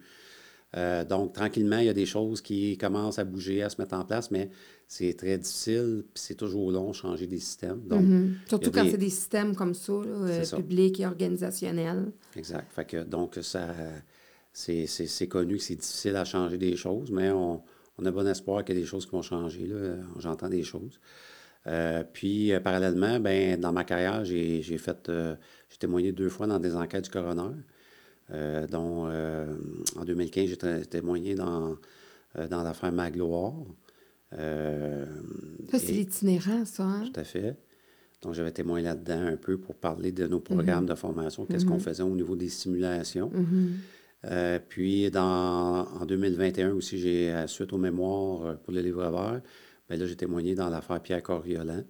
donc, 1.10 1.34
tranquillement, 1.34 1.80
il 1.80 1.88
y 1.88 1.90
a 1.90 1.94
des 1.94 2.06
choses 2.06 2.40
qui 2.40 2.78
commencent 2.78 3.20
à 3.20 3.26
bouger, 3.26 3.64
à 3.64 3.70
se 3.70 3.82
mettre 3.82 3.96
en 3.96 4.06
place, 4.06 4.32
mais 4.32 4.50
c'est 4.88 5.14
très 5.16 5.38
difficile, 5.38 6.06
puis 6.14 6.24
c'est 6.24 6.36
toujours 6.36 6.72
long 6.72 6.94
changer 6.94 7.28
des 7.28 7.40
systèmes. 7.40 7.82
Donc, 7.88 8.04
mm-hmm. 8.04 8.34
Surtout 8.48 8.72
quand 8.72 8.86
c'est 8.90 8.98
des 8.98 9.10
systèmes 9.10 9.54
comme 9.54 9.74
ça, 9.74 9.94
publics 10.56 11.02
et 11.02 11.06
organisationnels. 11.06 12.14
Exact. 12.38 12.72
Fait 12.72 12.86
que, 12.86 13.04
donc, 13.04 13.38
ça, 13.42 13.68
c'est 14.54 15.28
connu 15.28 15.58
que 15.58 15.64
c'est 15.64 15.76
difficile 15.76 16.16
à 16.16 16.26
changer 16.26 16.58
des 16.58 16.76
choses, 16.76 17.12
mais 17.12 17.32
on, 17.32 17.62
a 18.04 18.12
bon 18.12 18.28
espoir 18.28 18.66
qu'il 18.66 18.76
y 18.76 18.78
a 18.80 18.82
des 18.82 18.88
choses 18.88 19.06
qui 19.06 19.12
vont 19.12 19.22
changer. 19.22 19.70
J'entends 20.18 20.50
des 20.50 20.64
choses. 20.64 21.00
Euh, 21.68 22.04
puis, 22.12 22.52
euh, 22.52 22.60
parallèlement, 22.60 23.20
ben, 23.20 23.60
dans 23.60 23.72
ma 23.72 23.84
carrière, 23.84 24.26
j'ai 24.26 24.62
fait, 24.78 25.10
euh, 25.10 25.36
j'ai 25.70 25.78
témoigné 25.78 26.12
deux 26.12 26.30
fois 26.30 26.48
dans 26.48 26.60
des 26.60 26.76
enquêtes 26.76 27.06
du 27.06 27.10
coroner, 27.10 27.56
dont 28.70 29.08
en 29.08 30.06
2015, 30.06 30.50
j'ai 30.50 30.86
témoigné 30.86 31.36
dans, 31.36 31.78
dans 32.50 32.64
l'affaire 32.64 32.92
Magloire. 32.92 33.54
ça, 34.32 35.80
c'est 35.80 35.92
l'itinérant, 35.92 36.66
ça. 36.66 36.84
Hein? 36.84 37.10
Tout 37.14 37.20
à 37.20 37.24
fait. 37.24 37.58
Donc, 38.22 38.34
j'avais 38.34 38.52
témoigné 38.52 38.86
là-dedans 38.86 39.26
un 39.26 39.36
peu 39.36 39.58
pour 39.58 39.76
parler 39.76 40.12
de 40.12 40.28
nos 40.28 40.40
programmes 40.40 40.86
mm-hmm. 40.86 40.90
de 40.90 40.96
formation, 40.96 41.46
qu'est-ce 41.46 41.66
qu'on 41.66 41.78
mm-hmm. 41.78 41.80
faisait 41.80 42.04
au 42.04 42.16
niveau 42.16 42.36
des 42.36 42.50
simulations. 42.50 43.32
Mm-hmm. 43.36 43.70
Euh, 44.26 44.60
puis 44.60 45.10
dans, 45.10 45.88
en 45.88 46.06
2021 46.06 46.74
aussi, 46.74 47.00
j'ai, 47.00 47.32
euh, 47.32 47.48
suite 47.48 47.74
aux 47.74 47.78
mémoires 47.78 48.46
euh, 48.46 48.56
pour 48.56 48.74
le 48.74 48.82
livre 48.82 49.02
vert, 49.02 49.42
bien 49.90 49.98
là, 49.98 50.06
j'ai 50.06 50.16
témoigné 50.16 50.54
dans 50.54 50.70
l'affaire 50.70 51.02
Pierre 51.02 51.24
Coriolan. 51.24 51.84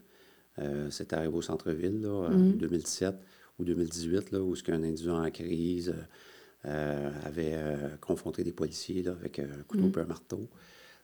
Euh, 0.60 0.90
C'était 0.90 1.16
arrivé 1.16 1.34
au 1.34 1.42
centre-ville, 1.42 2.02
là, 2.02 2.30
en 2.30 2.38
2017 2.38 3.16
mm. 3.16 3.18
ou 3.60 3.66
2018, 3.66 4.32
là, 4.32 4.40
où 4.40 4.56
ce 4.56 4.64
qu'un 4.64 4.84
individu 4.84 5.10
en 5.10 5.30
crise 5.30 5.94
avait 6.64 7.58
confronté 8.02 8.44
des 8.44 8.52
policiers 8.52 9.02
là, 9.02 9.14
avec 9.14 9.40
un 9.40 9.64
couteau 9.68 9.88
mm. 9.88 9.94
et 9.98 10.02
un 10.02 10.06
marteau. 10.06 10.50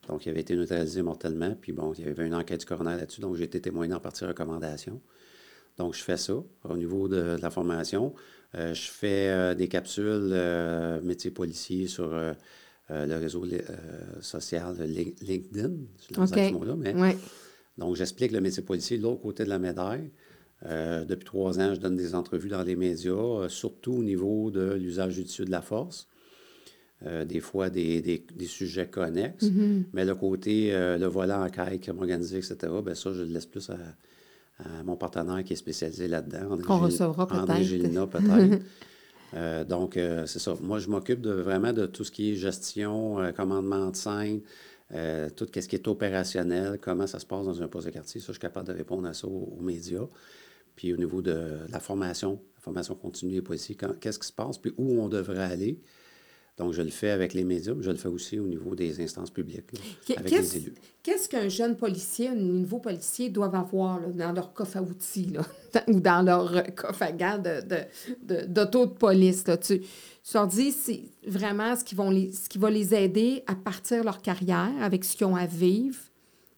Donc, 0.06 0.24
il 0.24 0.28
avait 0.30 0.40
été 0.40 0.54
neutralisé 0.54 1.02
mortellement. 1.02 1.56
Puis 1.60 1.72
bon, 1.72 1.92
il 1.98 2.06
y 2.06 2.08
avait 2.08 2.26
une 2.26 2.34
enquête 2.34 2.60
du 2.60 2.66
coroner 2.66 2.96
là-dessus. 2.96 3.20
Donc, 3.20 3.36
j'ai 3.36 3.44
été 3.44 3.60
témoin 3.60 3.90
en 3.90 4.00
partie 4.00 4.24
recommandation. 4.24 5.00
Donc, 5.78 5.94
je 5.94 6.02
fais 6.02 6.16
ça 6.16 6.34
au 6.64 6.76
niveau 6.76 7.08
de 7.08 7.38
la 7.40 7.50
formation. 7.50 8.12
Euh, 8.54 8.74
je 8.74 8.90
fais 8.90 9.28
euh, 9.28 9.54
des 9.54 9.68
capsules 9.68 10.30
euh, 10.32 11.00
métiers 11.02 11.30
policiers 11.30 11.86
sur 11.86 12.10
le 12.90 13.16
réseau 13.16 13.44
social 14.20 14.74
LinkedIn. 15.20 15.72
Je 16.10 16.20
okay. 16.20 16.48
ce 16.48 16.52
mot-là, 16.52 16.74
mais... 16.76 16.94
Donc, 17.76 17.94
j'explique 17.94 18.32
le 18.32 18.40
métier 18.40 18.62
policier 18.62 18.98
de 18.98 19.04
l'autre 19.04 19.22
côté 19.22 19.44
de 19.44 19.50
la 19.50 19.60
médaille. 19.60 20.10
depuis 20.64 21.24
trois 21.24 21.60
ans, 21.60 21.74
je 21.74 21.80
donne 21.80 21.94
des 21.94 22.16
entrevues 22.16 22.48
dans 22.48 22.64
les 22.64 22.74
médias, 22.74 23.48
surtout 23.48 23.92
au 23.92 24.02
niveau 24.02 24.50
de 24.50 24.74
l'usage 24.74 25.12
judicieux 25.12 25.44
de 25.44 25.52
la 25.52 25.62
force. 25.62 26.08
des 27.04 27.38
fois, 27.38 27.70
des, 27.70 28.00
des, 28.00 28.46
sujets 28.46 28.88
connexes. 28.88 29.44
Mm-hmm. 29.44 29.84
Mais 29.92 30.04
le 30.04 30.16
côté, 30.16 30.72
le 30.72 31.06
volant 31.06 31.44
en 31.44 31.50
caille, 31.50 31.78
crime 31.78 31.98
organisé, 31.98 32.38
etc., 32.38 32.56
bien 32.84 32.96
ça, 32.96 33.12
je 33.12 33.22
le 33.22 33.28
laisse 33.28 33.46
plus 33.46 33.70
à, 33.70 33.76
mon 34.84 34.96
partenaire 34.96 35.44
qui 35.44 35.52
est 35.52 35.56
spécialisé 35.56 36.08
là-dedans. 36.08 36.58
Qu'on 36.66 36.78
recevra 36.78 37.26
peut-être. 37.26 37.42
André 37.42 37.64
Gélina, 37.64 38.06
peut-être. 38.06 38.62
Euh, 39.34 39.64
donc, 39.64 39.96
euh, 39.96 40.26
c'est 40.26 40.38
ça. 40.38 40.54
Moi, 40.60 40.78
je 40.78 40.88
m'occupe 40.88 41.20
de, 41.20 41.32
vraiment 41.32 41.72
de 41.72 41.86
tout 41.86 42.04
ce 42.04 42.10
qui 42.10 42.32
est 42.32 42.36
gestion, 42.36 43.20
euh, 43.20 43.32
commandement 43.32 43.90
de 43.90 43.96
scène, 43.96 44.40
tout 45.36 45.46
ce 45.52 45.68
qui 45.68 45.76
est 45.76 45.86
opérationnel, 45.86 46.78
comment 46.80 47.06
ça 47.06 47.18
se 47.18 47.26
passe 47.26 47.44
dans 47.44 47.62
un 47.62 47.68
poste 47.68 47.86
de 47.86 47.92
quartier. 47.92 48.20
Ça, 48.20 48.28
je 48.28 48.32
suis 48.32 48.40
capable 48.40 48.68
de 48.68 48.72
répondre 48.72 49.06
à 49.06 49.12
ça 49.12 49.26
aux, 49.26 49.60
médias. 49.60 50.06
Puis 50.76 50.94
au 50.94 50.96
niveau 50.96 51.20
de, 51.20 51.58
la 51.68 51.80
formation, 51.80 52.40
la 52.56 52.62
formation 52.62 52.94
continue 52.94 53.32
des 53.32 53.42
policiers, 53.42 53.76
qu'est-ce 54.00 54.18
qui 54.18 54.28
se 54.28 54.32
passe, 54.32 54.56
puis 54.58 54.72
où 54.78 55.00
on 55.00 55.08
devrait 55.08 55.44
aller. 55.44 55.78
Donc, 56.58 56.72
je 56.72 56.82
le 56.82 56.90
fais 56.90 57.10
avec 57.10 57.34
les 57.34 57.44
médias, 57.44 57.72
mais 57.72 57.84
je 57.84 57.90
le 57.90 57.96
fais 57.96 58.08
aussi 58.08 58.38
au 58.38 58.46
niveau 58.46 58.74
des 58.74 59.00
instances 59.00 59.30
publiques, 59.30 59.62
avec 60.16 60.30
les 60.30 60.56
élus. 60.56 60.74
Qu'est-ce 61.02 61.28
qu'un 61.28 61.48
jeune 61.48 61.76
policier, 61.76 62.28
un 62.28 62.34
nouveau 62.34 62.80
policier 62.80 63.30
doivent 63.30 63.54
avoir 63.54 64.00
dans 64.08 64.32
leur 64.32 64.52
coffre 64.52 64.78
à 64.78 64.82
outils 64.82 65.32
ou 65.88 66.00
dans 66.00 66.22
leur 66.22 66.74
coffre 66.74 67.02
à 67.02 67.12
gants 67.12 67.38
d'auto 67.38 68.84
de, 68.86 68.90
de, 68.90 68.94
police? 68.94 69.46
Là? 69.46 69.56
Tu, 69.56 69.80
tu 69.80 69.86
leur 70.34 70.48
dis 70.48 70.72
c'est 70.72 71.02
vraiment 71.26 71.76
ce 71.76 71.84
qui, 71.84 71.94
vont 71.94 72.10
les, 72.10 72.32
ce 72.32 72.48
qui 72.48 72.58
va 72.58 72.70
les 72.70 72.92
aider 72.92 73.44
à 73.46 73.54
partir 73.54 74.02
leur 74.02 74.20
carrière 74.20 74.72
avec 74.80 75.04
ce 75.04 75.16
qu'ils 75.16 75.26
ont 75.26 75.36
à 75.36 75.46
vivre. 75.46 75.98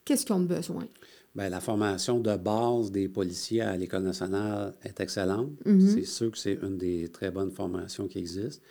Qu'est-ce 0.05 0.25
qu'ils 0.25 0.35
ont 0.35 0.41
besoin? 0.41 0.87
Bien, 1.35 1.49
la 1.49 1.61
formation 1.61 2.19
de 2.19 2.35
base 2.37 2.91
des 2.91 3.09
policiers 3.09 3.61
à 3.61 3.77
l'École 3.77 4.03
nationale 4.03 4.75
est 4.83 4.99
excellente. 4.99 5.53
Mm-hmm. 5.65 5.95
C'est 5.95 6.05
sûr 6.05 6.31
que 6.33 6.39
c'est 6.39 6.59
une 6.63 6.77
des 6.79 7.09
très 7.09 7.31
bonnes 7.31 7.53
formations 7.53 8.09
qui 8.09 8.19
existent. 8.19 8.65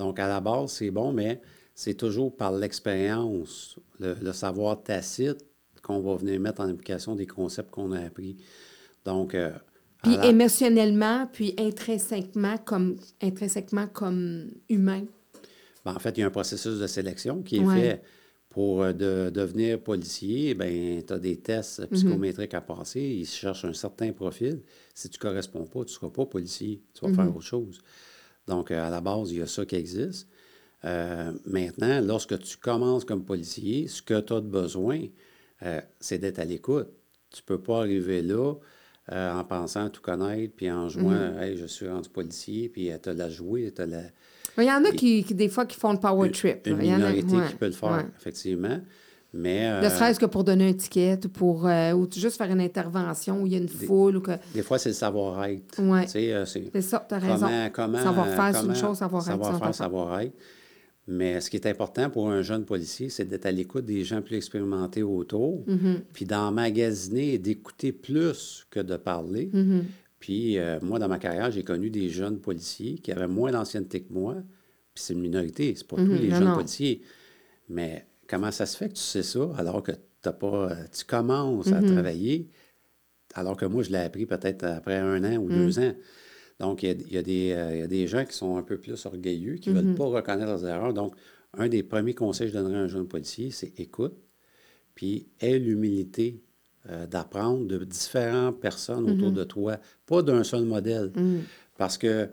Donc, 0.00 0.18
à 0.18 0.26
la 0.26 0.40
base, 0.40 0.72
c'est 0.72 0.90
bon, 0.90 1.12
mais 1.12 1.42
c'est 1.74 1.92
toujours 1.92 2.34
par 2.34 2.52
l'expérience, 2.52 3.76
le, 3.98 4.32
savoir 4.32 4.82
tacite, 4.82 5.44
qu'on 5.82 6.00
va 6.00 6.16
venir 6.16 6.40
mettre 6.40 6.62
en 6.62 6.68
application 6.70 7.14
des 7.14 7.26
concepts 7.26 7.70
qu'on 7.70 7.92
a 7.92 8.00
appris. 8.00 8.38
Donc, 9.04 9.34
euh, 9.34 9.52
Puis 10.02 10.16
la- 10.16 10.26
émotionnellement, 10.26 11.28
puis 11.30 11.54
intrinsèquement 11.58 12.56
comme, 12.64 12.96
intrinsèquement 13.20 13.88
comme 13.88 14.52
humain. 14.70 15.04
Ben, 15.84 15.94
en 15.94 15.98
fait, 15.98 16.16
il 16.16 16.20
y 16.20 16.22
a 16.22 16.26
un 16.28 16.30
processus 16.30 16.78
de 16.78 16.86
sélection 16.86 17.42
qui 17.42 17.56
est 17.56 17.60
Ouais. 17.64 17.80
fait 17.80 18.02
pour 18.48 18.82
euh, 18.82 18.92
de- 18.94 19.28
devenir 19.30 19.82
policier. 19.82 20.54
Ben, 20.54 21.02
tu 21.06 21.12
as 21.12 21.18
des 21.18 21.36
tests 21.36 21.86
psychométriques 21.90 22.54
à 22.54 22.62
passer. 22.62 23.00
Ils 23.02 23.26
cherchent 23.26 23.66
un 23.66 23.74
certain 23.74 24.12
profil. 24.12 24.62
Si 24.94 25.10
tu 25.10 25.18
ne 25.18 25.20
corresponds 25.20 25.66
pas, 25.66 25.80
tu 25.80 25.92
ne 25.92 25.98
seras 25.98 26.08
pas 26.10 26.24
policier. 26.24 26.82
Tu 26.94 27.06
vas 27.06 27.12
faire 27.12 27.28
autre 27.36 27.44
chose. 27.44 27.80
Donc, 28.46 28.70
euh, 28.70 28.86
à 28.86 28.90
la 28.90 29.00
base, 29.00 29.30
il 29.32 29.38
y 29.38 29.42
a 29.42 29.46
ça 29.46 29.64
qui 29.64 29.76
existe. 29.76 30.26
Euh, 30.84 31.32
maintenant, 31.46 32.00
lorsque 32.00 32.38
tu 32.38 32.56
commences 32.56 33.04
comme 33.04 33.24
policier, 33.24 33.86
ce 33.86 34.00
que 34.02 34.18
tu 34.20 34.32
as 34.32 34.40
de 34.40 34.48
besoin, 34.48 35.00
euh, 35.62 35.80
c'est 36.00 36.18
d'être 36.18 36.38
à 36.38 36.44
l'écoute. 36.44 36.88
Tu 37.30 37.42
ne 37.42 37.46
peux 37.46 37.60
pas 37.62 37.80
arriver 37.80 38.22
là 38.22 38.54
euh, 39.12 39.32
en 39.32 39.44
pensant 39.44 39.88
tout 39.90 40.00
connaître, 40.00 40.54
puis 40.56 40.70
en 40.70 40.88
jouant, 40.88 41.38
hey, 41.38 41.56
je 41.56 41.66
suis 41.66 41.86
rendu 41.88 42.08
policier, 42.08 42.68
puis 42.68 42.90
tu 43.02 43.08
as 43.08 43.12
la 43.12 43.28
jouer, 43.28 43.72
tu 43.74 43.84
la, 43.84 44.02
Il 44.56 44.64
y 44.64 44.70
en 44.72 44.84
a 44.84 44.90
qui, 44.92 45.22
qui, 45.22 45.34
des 45.34 45.48
fois, 45.48 45.66
qui 45.66 45.76
font 45.76 45.92
le 45.92 46.00
power 46.00 46.30
trip. 46.30 46.66
une 46.66 46.78
Il 46.80 46.86
y 46.86 46.90
en 46.90 46.94
a- 46.94 46.96
minorité 47.12 47.36
ouais, 47.36 47.48
qui 47.48 47.54
peut 47.56 47.66
le 47.66 47.72
faire, 47.72 47.90
ouais. 47.92 48.06
effectivement. 48.18 48.80
Mais 49.32 49.70
euh, 49.70 49.80
Ne 49.82 49.88
serait-ce 49.88 50.18
que 50.18 50.26
pour 50.26 50.42
donner 50.42 50.68
un 50.68 50.72
ticket 50.72 51.18
ou 51.24 51.28
pour 51.28 51.66
euh, 51.66 51.92
ou 51.92 52.08
juste 52.12 52.36
faire 52.36 52.50
une 52.50 52.60
intervention 52.60 53.42
où 53.42 53.46
il 53.46 53.52
y 53.52 53.54
a 53.56 53.58
une 53.58 53.68
foule 53.68 54.16
ou 54.16 54.20
que. 54.20 54.32
des 54.54 54.62
fois, 54.62 54.78
c'est 54.78 54.88
le 54.88 54.94
savoir-être. 54.94 55.76
Sais, 56.08 56.32
euh, 56.32 56.44
c'est 56.46 56.80
ça, 56.80 57.06
tu 57.08 57.14
as 57.14 57.18
raison. 57.18 57.46
comment, 57.46 57.68
comment, 57.72 58.02
Savoir-faire, 58.02 58.56
c'est 58.60 58.66
une 58.66 58.74
chose, 58.74 58.98
savoir-être, 58.98 59.26
Savoir-faire, 59.30 59.74
savoir-être. 59.74 60.34
Mais 61.06 61.40
ce 61.40 61.48
qui 61.50 61.56
est 61.56 61.66
important 61.66 62.08
pour 62.10 62.30
un 62.30 62.42
jeune 62.42 62.64
policier, 62.64 63.08
c'est 63.08 63.24
d'être 63.24 63.46
à 63.46 63.50
l'écoute 63.50 63.84
des 63.84 64.04
gens 64.04 64.20
plus 64.22 64.36
expérimentés 64.36 65.02
autour, 65.02 65.64
Mm-hmm. 65.66 65.94
puis 66.12 66.24
d'emmagasiner 66.24 67.34
et 67.34 67.38
d'écouter 67.38 67.92
plus 67.92 68.66
que 68.70 68.80
de 68.80 68.96
parler. 68.96 69.50
Mm-hmm. 69.52 69.82
Puis 70.20 70.58
euh, 70.58 70.78
moi, 70.82 70.98
dans 70.98 71.08
ma 71.08 71.18
carrière, 71.18 71.50
j'ai 71.50 71.62
connu 71.64 71.88
des 71.90 72.10
jeunes 72.10 72.38
policiers 72.38 72.98
qui 72.98 73.10
avaient 73.12 73.26
moins 73.26 73.50
d'ancienneté 73.50 74.02
que 74.02 74.12
moi. 74.12 74.34
Puis 74.94 75.04
c'est 75.04 75.14
une 75.14 75.20
minorité, 75.20 75.72
c'est 75.76 75.86
pas 75.86 75.96
tous 75.96 76.02
les 76.06 76.28
Mm-hmm. 76.28 76.30
non, 76.30 76.36
jeunes 76.36 76.48
non. 76.48 76.54
policiers. 76.56 77.02
Mais 77.68 78.06
comment 78.30 78.50
ça 78.52 78.64
se 78.66 78.76
fait 78.76 78.88
que 78.88 78.94
tu 78.94 79.00
sais 79.02 79.22
ça 79.24 79.40
alors 79.58 79.82
que 79.82 79.92
t'as 80.22 80.32
pas, 80.32 80.70
euh, 80.72 80.84
tu 80.96 81.04
commences 81.04 81.66
Mm-hmm. 81.68 81.74
à 81.74 81.82
travailler, 81.92 82.48
alors 83.34 83.56
que 83.56 83.64
moi, 83.66 83.82
je 83.82 83.90
l'ai 83.90 83.98
appris 83.98 84.26
peut-être 84.26 84.64
après 84.64 84.96
un 84.98 85.22
an 85.24 85.36
ou 85.38 85.48
deux 85.48 85.78
Mm. 85.78 85.82
ans. 85.84 85.94
Donc, 86.60 86.82
il 86.82 86.88
y 86.88 86.92
a, 86.92 86.94
il 86.94 87.12
y 87.12 87.18
a 87.18 87.22
des, 87.22 87.52
euh, 87.52 87.74
il 87.74 87.80
y 87.80 87.82
a 87.82 87.86
des 87.86 88.06
gens 88.06 88.24
qui 88.24 88.34
sont 88.36 88.56
un 88.56 88.62
peu 88.62 88.76
plus 88.78 89.06
orgueilleux, 89.06 89.54
qui 89.56 89.70
ne 89.70 89.74
Mm-hmm. 89.80 89.84
veulent 89.86 89.94
pas 89.94 90.04
reconnaître 90.06 90.46
leurs 90.50 90.66
erreurs. 90.66 90.94
Donc, 90.94 91.14
un 91.54 91.68
des 91.68 91.82
premiers 91.82 92.14
conseils 92.14 92.48
que 92.50 92.54
je 92.54 92.58
donnerais 92.62 92.78
à 92.80 92.82
un 92.82 92.88
jeune 92.88 93.08
policier, 93.08 93.50
c'est 93.50 93.72
écoute, 93.80 94.16
puis 94.94 95.28
aie 95.40 95.58
l'humilité 95.58 96.42
euh, 96.90 97.06
d'apprendre 97.06 97.66
de 97.66 97.84
différentes 97.84 98.60
personnes 98.60 99.06
Mm-hmm. 99.06 99.12
autour 99.16 99.32
de 99.32 99.44
toi, 99.44 99.78
pas 100.06 100.22
d'un 100.22 100.44
seul 100.44 100.64
modèle. 100.64 101.12
Parce 101.78 101.96
que 101.98 102.28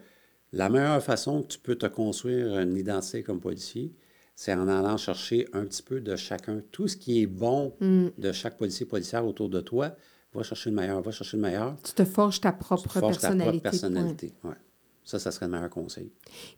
la 0.52 0.70
meilleure 0.70 1.02
façon 1.04 1.42
que 1.44 1.48
tu 1.48 1.60
peux 1.60 1.76
te 1.76 1.86
construire 1.86 2.58
une 2.60 2.76
identité 2.78 3.24
comme 3.24 3.40
policier, 3.40 3.94
c'est 4.40 4.54
en 4.54 4.68
allant 4.68 4.98
chercher 4.98 5.48
un 5.52 5.66
petit 5.66 5.82
peu 5.82 6.00
de 6.00 6.16
chacun. 6.16 6.62
Tout 6.72 6.88
ce 6.88 6.96
qui 6.96 7.24
est 7.24 7.26
bon 7.26 7.74
Mm. 7.82 8.10
de 8.20 8.32
chaque 8.32 8.56
policier 8.58 8.86
policière 8.86 9.26
autour 9.26 9.50
de 9.50 9.60
toi, 9.62 9.96
va 10.34 10.44
chercher 10.44 10.70
le 10.70 10.76
meilleur, 10.76 11.02
va 11.02 11.10
chercher 11.12 11.38
le 11.38 11.42
meilleur. 11.44 11.76
Tu 11.84 11.94
te 11.94 12.06
forges 12.06 12.40
ta 12.40 12.52
propre 12.52 12.84
Tu 12.84 12.90
te 12.90 13.00
forges 13.00 13.16
ta 13.18 13.30
personnalité. 13.30 13.52
propre 13.60 13.70
personnalité. 13.72 14.34
Ouais. 14.44 14.52
Ça, 15.04 15.18
ça 15.18 15.32
serait 15.32 15.48
le 15.48 15.54
meilleur 15.54 15.70
conseil. 15.72 16.12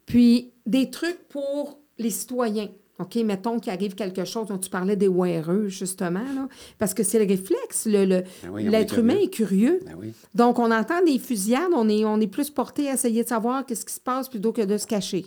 Puis, 0.06 0.52
des 0.66 0.90
trucs 0.90 1.28
pour 1.30 1.80
les 1.98 2.10
citoyens. 2.10 2.68
OK, 3.00 3.16
mettons 3.18 3.60
qu'il 3.62 3.72
arrive 3.72 3.96
quelque 3.96 4.26
chose 4.26 4.48
dont 4.48 4.58
tu 4.58 4.70
parlais 4.70 4.98
des 4.98 5.08
WRE, 5.08 5.68
justement, 5.70 6.20
là, 6.36 6.50
parce 6.80 6.94
que 6.94 7.04
c'est 7.04 7.20
le 7.20 7.26
réflexe. 7.26 7.86
le- 7.86 8.04
le- 8.04 8.24
Ben 8.44 8.50
oui, 8.52 8.64
on 8.64 8.68
est 8.68 8.70
L'être 8.72 9.00
humain 9.00 9.16
est 9.22 9.30
curieux. 9.30 9.80
Ben 9.86 9.96
oui. 9.98 10.12
Donc, 10.36 10.60
on 10.60 10.70
entend 10.70 11.02
des 11.06 11.18
fusillades, 11.18 11.72
on 11.74 11.88
est, 11.88 12.04
on 12.04 12.20
est 12.20 12.28
plus 12.28 12.50
porté 12.50 12.90
à 12.90 12.96
essayer 12.96 13.24
de 13.24 13.30
savoir 13.30 13.66
qu'est-ce 13.66 13.86
qui 13.86 13.94
se 13.94 14.02
passe 14.02 14.28
plutôt 14.28 14.52
que 14.52 14.64
de 14.64 14.78
se 14.78 14.86
cacher. 14.86 15.26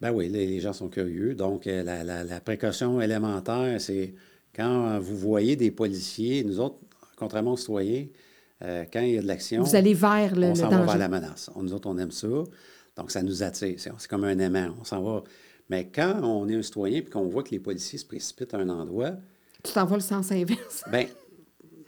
Ben 0.00 0.12
oui, 0.12 0.28
les, 0.28 0.46
les 0.46 0.60
gens 0.60 0.72
sont 0.72 0.88
curieux. 0.88 1.34
Donc, 1.34 1.66
euh, 1.66 1.82
la, 1.82 2.02
la- 2.04 2.24
la 2.24 2.40
précaution 2.40 3.00
élémentaire, 3.00 3.80
c'est 3.80 4.14
quand 4.54 4.98
vous 4.98 5.16
voyez 5.16 5.56
des 5.56 5.70
policiers, 5.70 6.42
nous 6.44 6.58
autres, 6.60 6.78
contrairement 7.16 7.52
aux 7.52 7.56
citoyens, 7.58 8.06
euh, 8.62 8.84
quand 8.92 9.00
il 9.00 9.14
y 9.14 9.18
a 9.18 9.22
de 9.22 9.26
l'action, 9.26 9.62
Vous 9.62 9.76
allez 9.76 9.94
vers 9.94 10.34
le, 10.36 10.48
on 10.48 10.54
s'en 10.54 10.68
va 10.68 10.82
vers 10.84 10.98
la 10.98 11.08
menace. 11.08 11.50
On- 11.54 11.62
nous 11.62 11.72
autres, 11.74 11.88
on 11.88 11.98
aime 11.98 12.10
ça. 12.10 12.28
Donc, 12.96 13.10
ça 13.10 13.22
nous 13.22 13.42
attire. 13.42 13.76
C'est 13.78 14.08
comme 14.08 14.24
un 14.24 14.38
aimant. 14.38 14.74
On 14.80 14.84
s'en 14.84 15.02
va. 15.02 15.22
Mais 15.68 15.88
quand 15.94 16.20
on 16.22 16.48
est 16.48 16.56
un 16.56 16.62
citoyen 16.62 16.98
et 16.98 17.04
qu'on 17.04 17.28
voit 17.28 17.42
que 17.42 17.50
les 17.50 17.60
policiers 17.60 17.98
se 17.98 18.04
précipitent 18.04 18.54
à 18.54 18.58
un 18.58 18.68
endroit, 18.68 19.12
Tu 19.62 19.72
t'en 19.72 19.84
vas 19.84 19.96
le 19.96 20.02
sens 20.02 20.32
inverse. 20.32 20.82
ben 20.90 21.06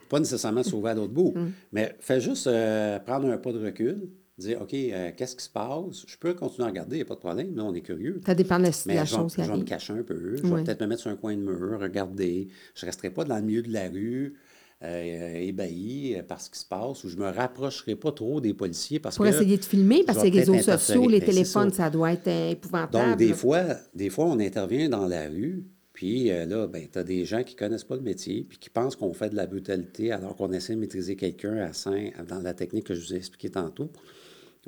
pas 0.08 0.18
nécessairement 0.20 0.62
sauver 0.62 0.90
à 0.90 0.94
l'autre 0.94 1.12
bout, 1.14 1.32
Mm. 1.36 1.50
mais 1.72 1.96
fais 1.98 2.20
juste 2.20 2.46
euh, 2.46 2.98
prendre 3.00 3.28
un 3.30 3.38
pas 3.38 3.50
de 3.52 3.64
recul, 3.64 4.08
dire 4.38 4.62
OK, 4.62 4.74
euh, 4.74 5.10
qu'est-ce 5.16 5.36
qui 5.36 5.44
se 5.44 5.50
passe? 5.50 6.04
Je 6.06 6.16
peux 6.16 6.34
continuer 6.34 6.66
à 6.66 6.70
regarder, 6.70 6.96
il 6.96 6.98
n'y 7.00 7.02
a 7.02 7.06
pas 7.06 7.14
de 7.14 7.20
problème. 7.20 7.54
Là, 7.54 7.64
on 7.64 7.74
est 7.74 7.80
curieux. 7.80 8.20
Ça 8.24 8.34
dépend 8.34 8.58
de 8.58 8.64
la, 8.64 8.70
Mais 8.86 8.94
la 8.94 9.04
je, 9.04 9.14
vais, 9.14 9.22
chose 9.22 9.34
qui 9.34 9.44
je 9.44 9.50
vais 9.50 9.58
me 9.58 9.64
cacher 9.64 9.92
un 9.92 10.02
peu. 10.02 10.36
Je 10.36 10.42
vais 10.42 10.64
peut-être 10.64 10.80
me 10.80 10.86
mettre 10.86 11.02
sur 11.02 11.10
un 11.10 11.16
coin 11.16 11.36
de 11.36 11.42
mur, 11.42 11.80
regarder. 11.80 12.48
Je 12.74 12.84
ne 12.84 12.88
resterai 12.88 13.10
pas 13.10 13.24
dans 13.24 13.36
le 13.36 13.42
milieu 13.42 13.62
de 13.62 13.72
la 13.72 13.88
rue, 13.88 14.34
euh, 14.82 15.34
ébahi 15.34 16.16
euh, 16.16 16.22
par 16.22 16.40
ce 16.40 16.50
qui 16.50 16.58
se 16.58 16.66
passe, 16.66 17.04
ou 17.04 17.08
je 17.08 17.16
ne 17.16 17.22
me 17.22 17.30
rapprocherai 17.30 17.94
pas 17.94 18.12
trop 18.12 18.40
des 18.40 18.54
policiers 18.54 18.98
parce 18.98 19.16
Pour 19.16 19.26
que. 19.26 19.30
essayer 19.30 19.56
de 19.56 19.64
filmer, 19.64 20.02
parce 20.04 20.18
que 20.18 20.26
les 20.26 20.40
réseaux 20.40 20.58
sociaux, 20.58 21.08
les. 21.08 21.20
Ben, 21.20 21.26
téléphones, 21.26 21.70
ça. 21.70 21.84
ça. 21.84 21.90
doit 21.90 22.12
être 22.12 22.28
épouvantable. 22.28 23.10
Donc, 23.10 23.18
des 23.18 23.32
fois, 23.32 23.62
des 23.94 24.10
fois, 24.10 24.24
on 24.24 24.40
intervient 24.40 24.88
dans 24.88 25.06
la 25.06 25.28
rue, 25.28 25.64
puis 25.92 26.30
euh, 26.30 26.46
là, 26.46 26.66
ben, 26.66 26.86
tu 26.90 26.98
as 26.98 27.04
des 27.04 27.24
gens 27.24 27.42
qui 27.42 27.54
ne 27.54 27.58
connaissent 27.58 27.84
pas 27.84 27.96
le 27.96 28.02
métier, 28.02 28.44
puis 28.48 28.58
qui 28.58 28.70
pensent 28.70 28.96
qu'on 28.96 29.12
fait 29.12 29.28
de 29.28 29.36
la 29.36 29.46
brutalité 29.46 30.10
alors 30.10 30.34
qu'on 30.36 30.52
essaie 30.52 30.74
de 30.74 30.80
maîtriser 30.80 31.16
quelqu'un 31.16 31.58
à 31.58 31.72
5, 31.72 32.26
dans 32.26 32.40
la 32.40 32.54
technique 32.54 32.86
que 32.86 32.94
je 32.94 33.00
vous 33.00 33.14
ai 33.14 33.18
expliquée 33.18 33.50
tantôt. 33.50 33.90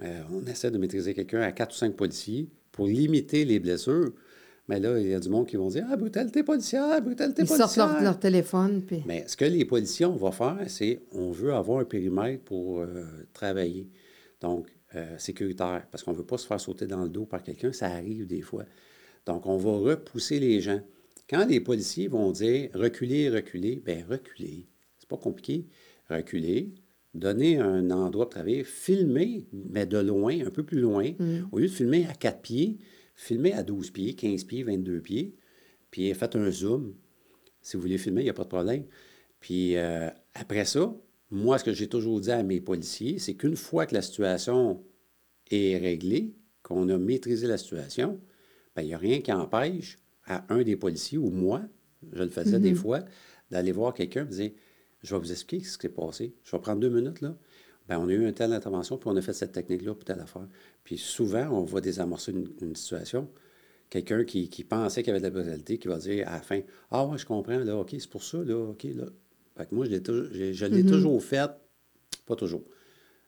Euh, 0.03 0.23
on 0.33 0.45
essaie 0.47 0.71
de 0.71 0.79
maîtriser 0.79 1.15
quelqu'un 1.15 1.41
à 1.41 1.53
4 1.53 1.73
ou 1.73 1.77
5 1.77 1.95
policiers 1.95 2.49
pour 2.73 2.87
limiter 2.87 3.45
les 3.45 3.61
blessures. 3.61 4.13
Mais 4.67 4.81
là, 4.81 4.99
il 4.99 5.09
y 5.09 5.15
a 5.15 5.21
du 5.21 5.29
monde 5.29 5.47
qui 5.47 5.57
vont 5.57 5.69
dire 5.69 5.87
Ah, 5.91 5.97
brutalité 5.97 6.43
policière, 6.43 7.01
brutalité 7.03 7.43
Ils 7.43 7.49
sortent 7.49 7.61
policière. 7.61 7.93
leur, 7.93 8.03
leur 8.03 8.19
téléphone. 8.19 8.83
Puis... 8.83 9.03
Mais 9.07 9.25
ce 9.29 9.37
que 9.37 9.45
les 9.45 9.65
policiers, 9.65 10.07
on 10.07 10.17
va 10.17 10.33
faire, 10.33 10.59
c'est 10.69 11.03
on 11.13 11.31
veut 11.31 11.53
avoir 11.53 11.81
un 11.81 11.85
périmètre 11.85 12.43
pour 12.45 12.81
euh, 12.81 13.05
travailler. 13.33 13.89
Donc, 14.41 14.69
euh, 14.95 15.19
sécuritaire, 15.19 15.87
parce 15.91 16.03
qu'on 16.03 16.13
ne 16.13 16.17
veut 16.17 16.25
pas 16.25 16.39
se 16.39 16.47
faire 16.47 16.61
sauter 16.61 16.87
dans 16.87 17.03
le 17.03 17.09
dos 17.09 17.27
par 17.27 17.43
quelqu'un, 17.43 17.73
ça 17.73 17.87
arrive 17.87 18.27
des 18.27 18.41
fois. 18.43 18.65
Donc, 19.27 19.47
on 19.47 19.57
va 19.57 19.73
repousser 19.73 20.39
les 20.41 20.61
gens. 20.61 20.81
Quand 21.29 21.47
les 21.47 21.61
policiers 21.61 22.09
vont 22.09 22.31
dire 22.33 22.71
reculer, 22.75 23.29
reculer, 23.31 23.83
bien, 23.85 24.05
reculer. 24.09 24.67
C'est 24.99 25.09
pas 25.09 25.17
compliqué. 25.17 25.67
Reculer, 26.11 26.75
donner 27.15 27.59
un 27.59 27.91
endroit 27.91 28.27
pour 28.27 28.35
travailler, 28.35 28.65
filmer, 28.65 29.47
mais 29.53 29.87
de 29.87 29.99
loin, 29.99 30.45
un 30.45 30.51
peu 30.51 30.65
plus 30.65 30.81
loin. 30.81 31.13
Au 31.53 31.59
lieu 31.59 31.67
de 31.67 31.73
filmer 31.73 32.07
à 32.07 32.15
4 32.15 32.43
pieds, 32.43 32.79
filmer 33.15 33.53
à 33.53 33.63
12 33.63 33.91
pieds, 33.91 34.15
15 34.15 34.45
pieds, 34.45 34.63
22 34.65 35.01
pieds, 35.01 35.37
puis 35.91 36.13
faites 36.15 36.37
un 36.37 36.51
zoom. 36.51 36.95
Si 37.63 37.77
vous 37.77 37.83
voulez 37.83 37.99
filmer, 37.99 38.23
il 38.23 38.25
n'y 38.25 38.31
a 38.31 38.35
pas 38.35 38.45
de 38.45 38.49
problème. 38.49 38.85
Puis 39.41 39.77
euh, 39.77 40.11
après 40.35 40.65
ça, 40.65 40.95
moi, 41.31 41.59
ce 41.59 41.65
que 41.65 41.73
j'ai 41.73 41.89
toujours 41.89 42.21
dit 42.21 42.31
à 42.31 42.43
mes 42.43 42.61
policiers, 42.61 43.19
c'est 43.19 43.35
qu'une 43.35 43.57
fois 43.57 43.87
que 43.87 43.95
la 43.95 44.03
situation 44.03 44.85
est 45.51 45.79
réglée, 45.79 46.35
qu'on 46.63 46.89
a 46.89 46.99
maîtrisé 46.99 47.47
la 47.47 47.59
situation, 47.59 48.21
bien, 48.75 48.85
il 48.85 48.89
n'y 48.89 48.95
a 48.95 48.99
rien 48.99 49.21
qui 49.21 49.33
empêche 49.33 49.99
à 50.27 50.47
un 50.53 50.63
des 50.63 50.77
policiers 50.77 51.19
ou 51.19 51.31
moi, 51.31 51.63
je 52.13 52.23
le 52.23 52.31
faisais 52.31 52.59
des 52.59 52.75
fois, 52.75 53.05
d'aller 53.51 53.73
voir 53.73 53.95
quelqu'un 53.95 54.25
et 54.25 54.35
dire 54.35 54.51
Je 55.05 55.15
vais 55.15 55.21
vous 55.21 55.31
expliquer 55.31 55.65
ce 55.65 55.79
qui 55.79 55.83
s'est 55.83 55.93
passé. 55.93 56.35
Je 56.43 56.51
vais 56.51 56.61
prendre 56.61 56.81
deux 56.81 56.89
minutes, 56.89 57.21
là. 57.21 57.37
Bien, 57.89 58.01
on 58.01 58.09
a 58.09 58.13
eu 58.13 58.27
une 58.27 58.33
telle 58.33 58.53
intervention, 58.53 58.97
puis 58.97 59.11
on 59.11 59.17
a 59.17 59.21
fait 59.21 59.35
cette 59.35 59.53
technique-là 59.53 59.95
pour 59.95 60.05
telle 60.05 60.21
affaire. 60.21 60.49
Puis 60.83 60.97
souvent, 60.97 61.47
on 61.51 61.65
va 61.65 61.81
désamorcer 61.83 62.33
une, 62.33 62.49
une 62.63 62.75
situation. 62.75 63.29
Quelqu'un 63.91 64.25
qui, 64.25 64.49
qui 64.49 64.65
pensait 64.65 65.03
qu'il 65.03 65.13
y 65.13 65.17
avait 65.17 65.21
de 65.21 65.25
la 65.25 65.31
brutalité, 65.31 65.79
qui 65.79 65.89
va 65.89 65.99
dire 65.99 66.27
à 66.27 66.33
la 66.33 66.41
fin 66.41 66.61
Ah, 66.91 67.05
ouais, 67.07 67.19
je 67.19 67.27
comprends, 67.27 67.59
là, 67.59 67.77
OK, 67.77 67.91
c'est 67.91 68.09
pour 68.09 68.25
ça, 68.25 68.39
là, 68.39 68.57
OK, 68.57 68.85
là. 68.85 69.05
Fait 69.57 69.67
que 69.67 69.75
moi, 69.75 69.85
je 69.85 69.91
l'ai 69.91 70.03
toujours, 70.03 70.29
je 70.33 70.67
l'ai 70.67 70.85
toujours 70.85 71.23
fait, 71.23 71.51
pas 72.27 72.35
toujours. 72.35 72.65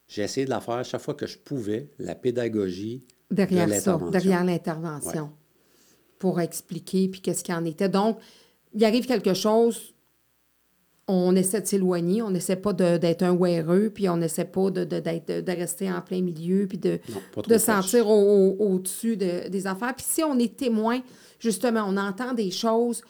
J'ai 0.08 0.22
essayé 0.22 0.44
de 0.44 0.50
la 0.50 0.60
faire 0.60 0.84
chaque 0.84 1.00
fois 1.00 1.14
que 1.14 1.26
je 1.26 1.38
pouvais, 1.38 1.90
la 1.98 2.14
pédagogie 2.14 3.04
derrière 3.30 3.66
de 3.66 3.72
ça, 3.72 3.76
l'intervention. 3.92 4.10
derrière 4.10 4.44
l'intervention, 4.44 5.32
pour 6.18 6.40
expliquer, 6.40 7.08
puis 7.08 7.20
qu'est-ce 7.20 7.44
qu'il 7.44 7.54
en 7.54 7.64
était. 7.64 7.88
Donc, 7.88 8.18
il 8.72 8.84
arrive 8.84 9.06
quelque 9.06 9.34
chose, 9.34 9.94
on 11.08 11.36
essaie 11.36 11.60
de 11.60 11.66
s'éloigner, 11.66 12.20
on 12.22 12.30
n'essaie 12.30 12.56
pas 12.56 12.72
d'être 12.72 13.22
un 13.22 13.34
weareux, 13.36 13.90
puis 13.94 14.08
on 14.08 14.16
n'essaie 14.16 14.44
pas 14.44 14.70
de, 14.70 14.84
de, 14.84 15.00
de- 15.00 15.52
rester 15.52 15.90
en 15.92 16.00
plein 16.00 16.20
milieu, 16.20 16.66
puis 16.66 16.78
de, 16.78 16.98
Non, 17.08 17.42
de 17.46 17.58
sentir 17.58 18.08
au- 18.08 18.56
au- 18.58 18.64
au-dessus 18.74 19.16
de- 19.16 19.48
des 19.48 19.66
affaires. 19.68 19.94
Puis 19.94 20.06
si 20.08 20.22
on 20.24 20.36
est 20.38 20.56
témoin, 20.56 21.00
justement, 21.38 21.84
on 21.86 21.96
entend 21.96 22.32
des 22.34 22.50
choses, 22.50 23.02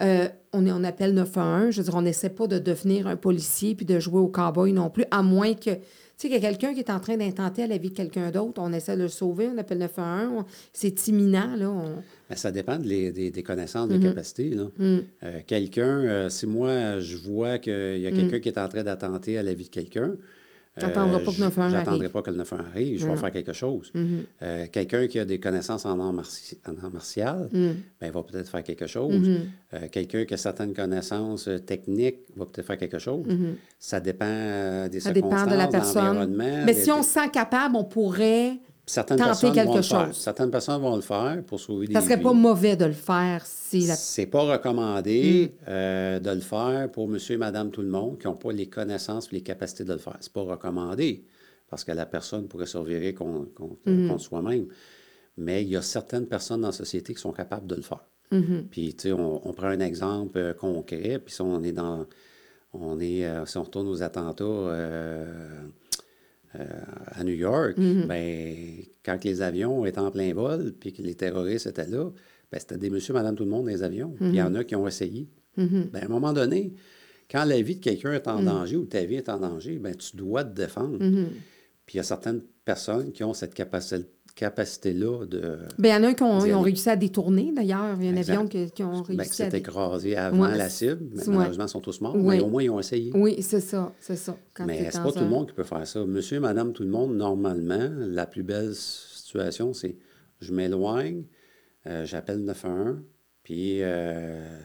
euh, 0.00 0.28
on, 0.52 0.66
est- 0.66 0.72
on 0.72 0.82
appelle 0.82 1.14
911, 1.14 1.70
je 1.70 1.78
veux 1.80 1.84
dire, 1.84 1.94
on 1.94 2.02
n'essaie 2.02 2.30
pas 2.30 2.48
de 2.48 2.58
devenir 2.58 3.06
un 3.06 3.14
policier 3.16 3.76
puis 3.76 3.86
de 3.86 4.00
jouer 4.00 4.18
au 4.18 4.26
cowboy 4.28 4.72
non 4.72 4.90
plus, 4.90 5.04
à 5.12 5.22
moins 5.22 5.54
que, 5.54 5.70
sais, 6.16 6.28
qu'il 6.28 6.42
y 6.42 6.46
a 6.46 6.48
quelqu'un 6.48 6.72
qui 6.74 6.80
est 6.80 6.90
en 6.90 7.00
train 7.00 7.16
d'intenter 7.16 7.62
à 7.64 7.66
la 7.66 7.76
vie 7.78 7.90
de 7.90 7.94
quelqu'un 7.94 8.30
d'autre, 8.30 8.54
on 8.62 8.72
essaie 8.72 8.96
de 8.96 9.02
le 9.02 9.08
sauver, 9.08 9.48
on 9.52 9.58
appelle 9.58 9.78
911, 9.78 10.40
on- 10.40 10.44
c'est 10.72 11.08
imminent, 11.08 11.54
là. 11.56 11.70
on- 11.70 12.02
ça 12.36 12.50
dépend 12.50 12.78
des, 12.78 13.12
des 13.30 13.42
connaissances, 13.42 13.88
Mm-hmm. 13.90 13.98
de 13.98 14.08
capacités. 14.08 14.50
là. 14.50 14.64
Mm. 14.78 14.98
Euh, 15.24 15.40
quelqu'un, 15.46 16.00
euh, 16.04 16.28
si 16.30 16.46
moi, 16.46 16.98
je 17.00 17.16
vois 17.16 17.58
qu'il 17.58 17.98
y 17.98 18.06
a 18.06 18.10
quelqu'un 18.10 18.40
qui 18.40 18.48
est 18.48 18.58
en 18.58 18.68
train 18.68 18.82
d'attenter 18.82 19.38
à 19.38 19.42
la 19.42 19.54
vie 19.54 19.64
de 19.64 19.70
quelqu'un, 19.70 20.14
J'attendrai 20.76 21.22
pas 21.22 21.30
que 21.32 21.36
le 21.38 21.44
911 21.44 21.74
arrive. 21.74 21.84
J'attendrai 21.84 22.08
pas 22.08 22.22
que 22.22 22.30
le 22.30 22.36
911 22.36 22.66
arrive. 22.72 23.00
Je 23.00 23.06
vais 23.06 23.16
faire 23.16 23.30
quelque 23.32 23.52
chose. 23.52 23.92
Euh, 24.42 24.66
Quelqu'un 24.72 25.06
qui 25.06 25.18
a 25.18 25.24
des 25.24 25.38
connaissances 25.38 25.86
en 25.86 26.00
art, 26.00 26.12
martial, 26.92 27.48
ben, 27.52 28.10
va 28.10 28.22
peut-être 28.22 28.48
faire 28.50 28.62
quelque 28.64 28.86
chose. 28.86 29.14
Euh, 29.74 29.88
Quelqu'un 29.90 30.24
qui 30.24 30.34
a 30.34 30.36
certaines 30.36 30.74
connaissances 30.74 31.48
euh, 31.48 31.58
techniques 31.58 32.18
va 32.36 32.46
peut-être 32.46 32.66
faire 32.66 32.78
quelque 32.78 32.98
chose. 32.98 33.24
Ça 33.78 34.00
dépend 34.00 34.88
des 34.88 35.00
Ça 35.00 35.12
dépend 35.12 35.30
circonstances, 35.30 35.52
de 35.52 35.58
la 35.58 35.68
personne. 35.68 36.04
l'environnement. 36.06 36.62
Mais 36.66 36.74
si 36.74 36.90
on 36.90 37.02
se 37.02 37.10
sent 37.10 37.28
capable, 37.32 37.76
on 37.76 37.84
pourrait. 37.84 38.58
Certaines 38.86 39.16
tenter 39.16 39.28
personnes 39.30 39.52
quelque 39.54 39.68
vont 39.68 39.76
le 39.76 39.82
faire. 39.82 40.06
chose. 40.08 40.16
Certaines 40.16 40.50
personnes 40.50 40.82
vont 40.82 40.94
le 40.96 41.00
faire 41.02 41.42
pour 41.46 41.58
sauver 41.58 41.86
des 41.86 41.94
Ça 41.94 42.02
serait 42.02 42.16
vies. 42.16 42.22
pas 42.22 42.32
mauvais 42.34 42.76
de 42.76 42.84
le 42.84 42.92
faire 42.92 43.44
si 43.46 43.86
la. 43.86 43.96
C'est 43.96 44.26
pas 44.26 44.42
recommandé 44.42 45.52
Mm. 45.52 45.64
euh, 45.68 46.20
de 46.20 46.30
le 46.30 46.40
faire 46.40 46.90
pour 46.92 47.08
monsieur 47.08 47.34
et 47.34 47.38
madame 47.38 47.70
tout 47.70 47.80
le 47.82 47.88
monde 47.88 48.18
qui 48.18 48.26
n'ont 48.26 48.34
pas 48.36 48.52
les 48.52 48.66
connaissances 48.66 49.28
et 49.32 49.36
les 49.36 49.42
capacités 49.42 49.84
de 49.84 49.92
le 49.92 49.98
faire. 49.98 50.16
C'est 50.20 50.32
pas 50.32 50.42
recommandé 50.42 51.24
parce 51.70 51.82
que 51.84 51.92
la 51.92 52.04
personne 52.06 52.46
pourrait 52.46 52.66
se 52.66 52.76
revirer 52.76 53.14
contre, 53.14 53.54
contre- 53.54 53.76
contre 54.08 54.20
soi-même. 54.20 54.66
Mais 55.38 55.62
il 55.62 55.70
y 55.70 55.76
a 55.76 55.82
certaines 55.82 56.26
personnes 56.26 56.60
dans 56.60 56.68
la 56.68 56.72
société 56.72 57.14
qui 57.14 57.20
sont 57.20 57.32
capables 57.32 57.66
de 57.66 57.74
le 57.76 57.82
faire. 57.82 58.04
Mm-hmm. 58.32 58.62
Puis, 58.70 58.94
tu 58.94 59.08
sais, 59.08 59.12
on, 59.12 59.48
on 59.48 59.52
prend 59.52 59.66
un 59.68 59.80
exemple 59.80 60.38
euh, 60.38 60.52
concret, 60.54 61.18
puis 61.24 61.34
si 61.34 61.40
on 61.40 61.62
est 61.62 61.72
dans... 61.72 62.06
On 62.76 62.98
est, 62.98 63.24
euh, 63.24 63.46
si 63.46 63.56
on 63.56 63.62
retourne 63.62 63.86
aux 63.86 64.02
attentats 64.02 64.42
euh, 64.44 65.26
euh, 66.58 66.66
à 67.06 67.24
New 67.24 67.34
York, 67.34 67.76
Mm-hmm. 67.78 68.06
ben, 68.06 68.56
quand 69.04 69.22
les 69.24 69.42
avions 69.42 69.84
étaient 69.86 69.98
en 69.98 70.10
plein 70.10 70.32
vol, 70.34 70.72
puis 70.78 70.92
que 70.92 71.02
les 71.02 71.14
terroristes 71.14 71.66
étaient 71.66 71.86
là, 71.88 72.10
ben, 72.52 72.58
c'était 72.60 72.78
des 72.78 72.90
monsieur, 72.90 73.12
madame, 73.14 73.34
tout 73.34 73.44
le 73.44 73.50
monde 73.50 73.64
dans 73.64 73.70
les 73.70 73.82
avions. 73.82 74.10
Puis 74.10 74.26
il 74.28 74.34
y 74.34 74.38
Mm-hmm. 74.38 74.46
en 74.46 74.54
a 74.54 74.64
qui 74.64 74.76
ont 74.76 74.86
essayé. 74.86 75.28
Ben, 75.56 76.02
à 76.02 76.04
un 76.04 76.08
moment 76.08 76.32
donné, 76.32 76.72
quand 77.30 77.44
la 77.44 77.60
vie 77.62 77.76
de 77.76 77.80
quelqu'un 77.80 78.12
est 78.12 78.28
en 78.28 78.42
danger 78.42 78.76
ou 78.76 78.84
ta 78.86 79.04
vie 79.04 79.16
est 79.16 79.28
en 79.28 79.38
danger, 79.38 79.78
ben, 79.78 79.94
tu 79.96 80.16
dois 80.16 80.44
te 80.44 80.54
défendre. 80.54 80.98
Puis 81.86 81.94
il 81.94 81.96
y 81.98 82.00
a 82.00 82.04
certaines 82.04 82.42
personnes 82.64 83.12
qui 83.12 83.22
ont 83.24 83.34
cette 83.34 83.54
capacité- 83.54 84.06
capacité-là 84.34 85.26
de... 85.26 85.58
Ben, 85.78 85.88
il 85.88 86.02
y 86.02 86.06
en 86.06 86.08
a 86.10 86.14
qui 86.14 86.22
ont, 86.22 86.44
ils 86.44 86.54
ont 86.54 86.60
réussi 86.60 86.90
à 86.90 86.96
détourner, 86.96 87.52
d'ailleurs. 87.54 87.96
Il 88.00 88.06
y 88.06 88.08
a 88.08 88.12
un 88.12 88.16
Exact. 88.16 88.32
avion 88.34 88.48
qui, 88.48 88.70
qui 88.72 88.82
ont 88.82 88.92
Ben, 88.92 89.02
qui 89.02 89.16
réussi 89.16 89.42
à. 89.42 89.44
s'est 89.46 89.50
dé- 89.50 89.56
écrasé 89.58 90.16
avant 90.16 90.48
Ouais, 90.50 90.56
la 90.56 90.68
cible. 90.68 90.98
Mais 91.14 91.22
malheureusement, 91.28 91.64
ils 91.66 91.68
sont 91.68 91.80
tous 91.80 92.00
morts. 92.00 92.16
Mais 92.16 92.40
au 92.40 92.48
moins, 92.48 92.62
ils 92.62 92.70
ont 92.70 92.80
essayé. 92.80 93.12
Oui, 93.14 93.36
c'est 93.42 93.60
ça, 93.60 93.92
c'est 94.00 94.16
ça. 94.16 94.36
Quand 94.52 94.66
Mais 94.66 94.90
c'est 94.90 95.02
pas 95.02 95.12
tout 95.12 95.18
un- 95.18 95.22
le 95.22 95.28
monde 95.28 95.48
qui 95.48 95.54
peut 95.54 95.62
faire 95.64 95.86
ça. 95.86 96.04
Monsieur, 96.04 96.40
madame, 96.40 96.72
tout 96.72 96.82
le 96.82 96.88
monde, 96.90 97.14
normalement, 97.16 97.90
la 97.96 98.26
plus 98.26 98.42
belle 98.42 98.74
situation, 98.74 99.72
c'est 99.72 99.96
je 100.40 100.52
m'éloigne, 100.52 101.24
euh, 101.86 102.04
j'appelle 102.04 102.38
911, 102.44 102.96
puis 103.44 103.78
euh, 103.82 104.58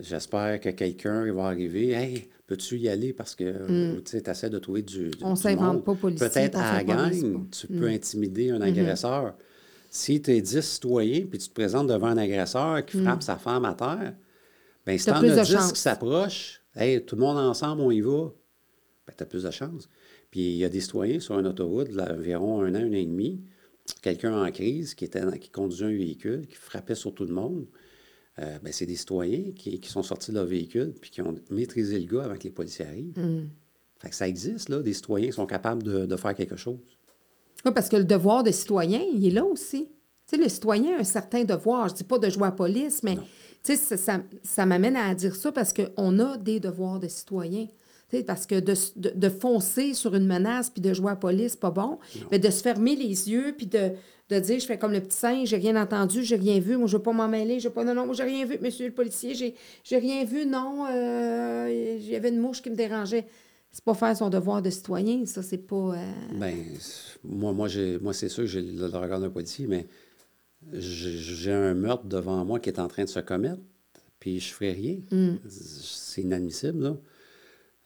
j'espère 0.00 0.60
que 0.60 0.68
quelqu'un 0.70 1.32
va 1.32 1.44
arriver. 1.46 1.90
Hey, 1.90 2.28
peux-tu 2.46 2.76
y 2.78 2.88
aller? 2.88 3.12
Parce 3.12 3.34
que 3.34 3.98
tu 4.00 4.10
sais, 4.10 4.22
tu 4.22 4.30
essaies 4.30 4.50
de 4.50 4.58
trouver 4.58 4.82
du. 4.82 5.10
du- 5.10 5.18
Mm. 5.24 5.26
On 5.26 5.34
du 5.34 5.40
s'invente 5.40 5.84
pas 5.84 5.94
policier, 5.94 6.28
Peut-être 6.28 6.58
à 6.58 6.74
la 6.78 6.84
gang. 6.84 7.12
Mm. 7.14 7.48
tu 7.50 7.66
peux 7.68 7.86
intimider 7.88 8.50
un 8.50 8.60
agresseur. 8.60 9.34
Si 9.90 10.22
tu 10.22 10.30
es 10.32 10.40
10 10.40 10.60
citoyens, 10.62 11.26
puis 11.28 11.38
tu 11.38 11.48
te 11.48 11.54
présentes 11.54 11.88
devant 11.88 12.06
un 12.08 12.16
agresseur 12.18 12.84
qui 12.86 13.02
frappe 13.02 13.22
sa 13.22 13.36
femme 13.36 13.64
à 13.64 13.74
terre, 13.74 14.14
bien, 14.86 14.96
si 14.98 15.10
Mm. 15.10 15.12
Tu 15.12 15.18
en 15.18 15.28
as 15.38 15.42
10 15.44 15.52
chance. 15.52 15.72
qui 15.72 15.80
s'approchent, 15.80 16.62
hey, 16.76 17.04
tout 17.04 17.16
le 17.16 17.22
monde 17.22 17.38
ensemble, 17.38 17.82
on 17.82 17.90
y 17.90 18.00
va, 18.00 18.32
ben, 19.06 19.14
tu 19.16 19.22
as 19.22 19.26
plus 19.26 19.42
de 19.42 19.50
chance. 19.50 19.88
Puis 20.30 20.40
il 20.40 20.56
y 20.58 20.64
a 20.64 20.68
des 20.68 20.80
citoyens 20.80 21.18
sur 21.18 21.36
une 21.38 21.46
autoroute, 21.48 21.92
là, 21.92 22.14
environ 22.16 22.62
un 22.62 22.72
an, 22.74 22.78
un 22.78 22.84
an 22.90 22.92
et 22.92 23.04
demi, 23.04 23.42
quelqu'un 24.00 24.40
en 24.46 24.50
crise 24.52 24.94
qui, 24.94 25.04
était, 25.04 25.22
qui 25.40 25.50
conduisait 25.50 25.86
un 25.86 25.88
véhicule, 25.88 26.46
qui 26.46 26.54
frappait 26.54 26.94
sur 26.94 27.12
tout 27.12 27.24
le 27.24 27.34
monde. 27.34 27.66
Euh, 28.40 28.58
ben, 28.62 28.72
c'est 28.72 28.86
des 28.86 28.96
citoyens 28.96 29.52
qui, 29.54 29.78
qui 29.80 29.88
sont 29.90 30.02
sortis 30.02 30.30
de 30.30 30.36
leur 30.36 30.46
véhicule 30.46 30.94
puis 30.98 31.10
qui 31.10 31.20
ont 31.20 31.34
maîtrisé 31.50 31.98
le 31.98 32.06
gars 32.06 32.24
avant 32.24 32.36
que 32.36 32.44
les 32.44 32.50
policiers 32.50 32.86
arrivent. 32.86 33.18
Mm. 33.18 33.48
Fait 33.98 34.08
que 34.08 34.14
ça 34.14 34.26
existe, 34.26 34.70
là, 34.70 34.80
des 34.80 34.94
citoyens 34.94 35.26
qui 35.26 35.34
sont 35.34 35.46
capables 35.46 35.82
de, 35.82 36.06
de 36.06 36.16
faire 36.16 36.34
quelque 36.34 36.56
chose. 36.56 36.78
Oui, 37.66 37.72
parce 37.74 37.90
que 37.90 37.96
le 37.96 38.04
devoir 38.04 38.42
de 38.42 38.50
citoyen, 38.50 39.00
il 39.12 39.26
est 39.26 39.30
là 39.30 39.44
aussi. 39.44 39.88
Tu 40.26 40.36
sais, 40.36 40.42
le 40.42 40.48
citoyen 40.48 40.96
a 40.96 41.00
un 41.00 41.04
certain 41.04 41.44
devoir. 41.44 41.88
Je 41.88 41.94
dis 41.96 42.04
pas 42.04 42.18
de 42.18 42.30
jouer 42.30 42.44
à 42.44 42.46
la 42.46 42.52
police, 42.52 43.02
mais 43.02 43.16
tu 43.16 43.22
sais, 43.62 43.76
ça, 43.76 43.96
ça, 43.98 44.22
ça 44.42 44.64
m'amène 44.64 44.96
à 44.96 45.14
dire 45.14 45.36
ça 45.36 45.52
parce 45.52 45.74
qu'on 45.74 46.18
a 46.18 46.38
des 46.38 46.60
devoirs 46.60 46.98
de 46.98 47.08
citoyen. 47.08 47.66
Parce 48.26 48.46
que 48.46 48.58
de, 48.60 48.74
de, 48.96 49.12
de 49.14 49.28
foncer 49.28 49.94
sur 49.94 50.14
une 50.14 50.26
menace 50.26 50.70
puis 50.70 50.80
de 50.82 50.92
jouer 50.92 51.08
à 51.08 51.10
la 51.10 51.16
police, 51.16 51.52
c'est 51.52 51.60
pas 51.60 51.70
bon. 51.70 51.98
Mais 52.30 52.38
de 52.38 52.50
se 52.50 52.62
fermer 52.62 52.96
les 52.96 53.30
yeux 53.30 53.54
puis 53.56 53.66
de, 53.66 53.90
de 54.30 54.38
dire, 54.38 54.58
je 54.60 54.66
fais 54.66 54.78
comme 54.78 54.92
le 54.92 55.00
petit 55.00 55.16
singe, 55.16 55.48
j'ai 55.48 55.56
rien 55.56 55.80
entendu, 55.80 56.22
j'ai 56.24 56.36
rien 56.36 56.60
vu, 56.60 56.76
moi 56.76 56.86
je 56.86 56.96
veux 56.96 57.02
pas 57.02 57.12
m'en 57.12 57.28
mêler, 57.28 57.58
je 57.60 57.68
veux 57.68 57.74
pas, 57.74 57.84
non, 57.84 57.94
non, 57.94 58.06
moi 58.06 58.14
j'ai 58.14 58.22
rien 58.24 58.44
vu, 58.46 58.58
monsieur 58.60 58.86
le 58.86 58.92
policier, 58.94 59.34
j'ai, 59.34 59.54
j'ai 59.84 59.98
rien 59.98 60.24
vu, 60.24 60.46
non, 60.46 60.86
euh, 60.90 61.96
il 62.00 62.08
y 62.08 62.14
avait 62.16 62.28
une 62.30 62.38
mouche 62.40 62.62
qui 62.62 62.70
me 62.70 62.76
dérangeait. 62.76 63.26
C'est 63.72 63.84
pas 63.84 63.94
faire 63.94 64.16
son 64.16 64.30
devoir 64.30 64.62
de 64.62 64.70
citoyen, 64.70 65.24
ça, 65.26 65.42
c'est 65.42 65.58
pas... 65.58 65.94
euh, 65.96 66.12
c'est- 66.80 67.18
moi, 67.24 67.52
moi, 67.52 67.68
j'ai, 67.68 67.98
moi 67.98 68.12
c'est 68.12 68.28
sûr 68.28 68.42
que 68.44 68.48
j'ai 68.48 68.62
le, 68.62 68.88
le 68.88 68.98
regard 68.98 69.20
d'un 69.20 69.30
policier, 69.30 69.66
mais 69.68 69.86
j'ai, 70.72 71.16
j'ai 71.16 71.52
un 71.52 71.74
meurtre 71.74 72.04
devant 72.06 72.44
moi 72.44 72.58
qui 72.60 72.68
est 72.68 72.78
en 72.80 72.88
train 72.88 73.04
de 73.04 73.08
se 73.08 73.20
commettre, 73.20 73.60
puis 74.18 74.40
je 74.40 74.52
ferai 74.52 74.72
rien. 74.72 74.96
Mm. 75.10 75.36
C'est 75.48 76.22
inadmissible, 76.22 76.82
là. 76.82 76.96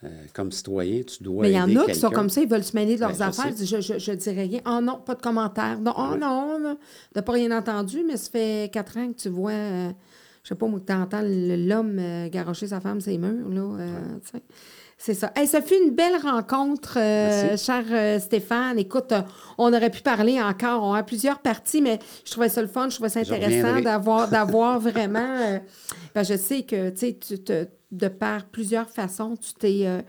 Euh, 0.05 0.09
comme 0.35 0.53
citoyen, 0.53 1.01
tu 1.03 1.23
dois 1.23 1.43
Mais 1.43 1.51
il 1.53 1.57
y 1.57 1.61
en 1.61 1.77
a 1.83 1.87
qui 1.87 1.95
sont 1.95 2.11
comme 2.11 2.29
ça, 2.29 2.41
ils 2.43 2.49
veulent 2.49 2.63
se 2.65 2.77
mêler 2.77 2.97
de 2.97 3.01
leurs 3.01 3.17
Ben, 3.17 3.29
affaires. 3.29 3.53
Je, 3.59 3.81
je, 3.81 3.99
je 3.99 4.13
dirais 4.13 4.43
rien. 4.43 4.61
Oh 4.67 4.81
non, 4.83 4.99
pas 5.05 5.15
de 5.15 5.23
commentaire. 5.23 5.79
Non, 5.81 5.95
oh 5.97 6.13
Ouais. 6.13 6.19
non, 6.19 6.59
non. 6.61 6.77
T'as 7.15 7.23
pas 7.23 7.33
rien 7.33 7.51
entendu, 7.57 8.05
mais 8.07 8.17
ça 8.17 8.31
fait 8.31 8.71
quatre 8.73 8.99
ans 8.99 9.09
que 9.13 9.17
tu 9.21 9.29
vois, 9.31 9.53
euh, 9.53 9.91
je 10.43 10.49
sais 10.51 10.55
pas, 10.55 10.67
moi, 10.67 10.79
que 10.81 10.85
t'entends 10.85 11.23
l'homme 11.23 11.99
euh, 11.99 12.29
garrocher 12.29 12.67
sa 12.67 12.81
femme 12.81 13.01
ses 13.01 13.17
murs, 13.17 13.49
là. 13.49 13.63
euh. 13.81 14.01
C'est 14.97 15.15
ça. 15.15 15.33
Hey, 15.35 15.47
ça 15.49 15.61
fut 15.61 15.75
une 15.85 15.91
belle 15.95 16.17
rencontre, 16.23 16.99
euh, 17.01 17.57
cher 17.57 17.83
euh, 17.91 18.19
Stéphane. 18.21 18.79
Écoute, 18.79 19.11
euh, 19.13 19.23
on 19.59 19.73
aurait 19.75 19.91
pu 19.91 20.03
parler 20.03 20.41
encore. 20.41 20.83
On 20.85 20.93
a 20.95 21.03
plusieurs 21.03 21.41
parties, 21.41 21.83
mais 21.83 21.99
je 22.25 22.31
trouvais 22.31 22.49
ça 22.49 22.63
le 22.63 22.69
fun, 22.69 22.89
je 22.89 22.95
trouvais 22.95 23.09
ça 23.09 23.21
intéressant 23.21 23.81
d'avoir, 23.81 24.29
d'avoir 24.29 24.79
vraiment. 24.79 25.61
ben, 26.15 26.23
je 26.23 26.37
sais 26.37 26.63
que, 26.63 26.91
tu 26.91 26.97
sais, 26.99 27.19
tu 27.21 27.39
te- 27.43 27.67
de 27.97 28.09
par 28.09 28.47
plusieurs 28.47 28.91
façons, 28.91 29.37
tu 29.37 29.55
t'es. 29.55 29.87
euh, 29.87 30.03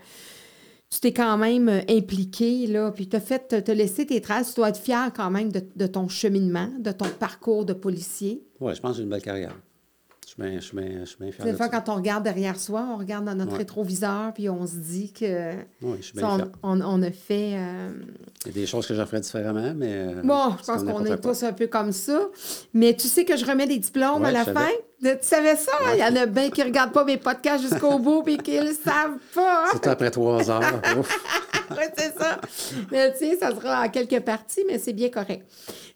tu 0.88 1.00
t'es 1.00 1.12
quand 1.12 1.36
même 1.36 1.68
euh, 1.68 1.80
impliqué, 1.90 2.68
là, 2.68 2.92
puis 2.92 3.08
tu 3.08 3.16
as 3.16 3.74
laisser 3.74 4.06
tes 4.06 4.20
traces. 4.20 4.50
Tu 4.50 4.60
dois 4.60 4.68
être 4.68 4.78
fier 4.78 5.10
quand 5.14 5.30
même 5.30 5.50
de, 5.50 5.60
de 5.74 5.86
ton 5.88 6.06
cheminement, 6.06 6.70
de 6.78 6.92
ton 6.92 7.08
parcours 7.18 7.64
de 7.64 7.72
policier. 7.72 8.44
Oui, 8.60 8.72
je 8.74 8.80
pense 8.80 8.92
que 8.92 8.96
j'ai 8.98 9.02
une 9.02 9.10
belle 9.10 9.20
carrière. 9.20 9.56
Suis 10.38 10.42
bien, 10.50 10.60
je 10.60 10.64
suis 10.66 10.76
bien, 10.76 10.86
je 11.00 11.04
suis 11.06 11.16
bien 11.18 11.32
fier 11.32 11.44
Des 11.46 11.52
de 11.52 11.56
fois, 11.56 11.70
ça. 11.70 11.80
quand 11.80 11.90
on 11.92 11.96
regarde 11.96 12.22
derrière 12.22 12.58
soi, 12.60 12.86
on 12.92 12.98
regarde 12.98 13.24
dans 13.24 13.34
notre 13.34 13.52
Ouais. 13.52 13.58
rétroviseur, 13.58 14.34
puis 14.34 14.50
on 14.50 14.66
se 14.66 14.74
dit 14.76 15.10
que 15.12 15.52
Oui, 15.80 15.96
je 15.98 16.02
suis 16.02 16.12
bien 16.18 16.28
on, 16.28 16.36
fier. 16.36 16.46
on- 16.62 16.80
on 16.82 17.02
a 17.02 17.10
fait. 17.10 17.52
euh, 17.54 17.88
Il 18.44 18.48
y 18.48 18.50
a 18.50 18.52
des 18.60 18.66
choses 18.66 18.86
que 18.86 18.94
je 18.94 19.02
ferais 19.06 19.20
différemment, 19.20 19.72
mais... 19.74 19.88
euh, 19.92 20.20
Bon, 20.22 20.50
je 20.60 20.66
pense 20.66 20.82
qu'on 20.84 21.04
est 21.06 21.16
tous 21.22 21.42
un 21.42 21.52
peu 21.54 21.66
comme 21.68 21.90
ça. 21.92 22.20
Mais 22.74 22.94
tu 22.94 23.08
sais 23.08 23.24
que 23.24 23.34
je 23.36 23.46
remets 23.46 23.66
des 23.66 23.78
diplômes 23.78 24.20
Ouais, 24.22 24.28
à 24.28 24.32
la 24.32 24.44
fin? 24.44 24.52
savais. 25.00 25.18
Tu 25.20 25.26
savais 25.26 25.56
ça? 25.56 25.72
Il 25.94 26.00
y 26.00 26.04
en 26.04 26.16
a 26.16 26.26
bien 26.26 26.50
qui 26.50 26.60
ne 26.60 26.66
regardent 26.66 26.92
pas 26.92 27.04
mes 27.04 27.16
podcasts 27.18 27.62
jusqu'au 27.68 27.98
bout 27.98 28.22
puis 28.22 28.36
qui 28.38 28.58
ne 28.58 28.64
le 28.64 28.72
savent 28.74 29.18
pas. 29.34 29.64
Surtout 29.70 29.88
après 29.88 30.10
trois 30.10 30.50
heures. 30.50 30.82
Oui, 31.68 31.82
c'est 31.98 32.14
ça. 32.16 32.40
Mais 32.92 33.12
tu 33.14 33.18
sais, 33.18 33.38
ça 33.38 33.50
sera 33.50 33.82
en 33.84 33.88
quelques 33.88 34.20
parties, 34.20 34.60
mais 34.68 34.78
c'est 34.78 34.92
bien 34.92 35.08
correct. 35.08 35.44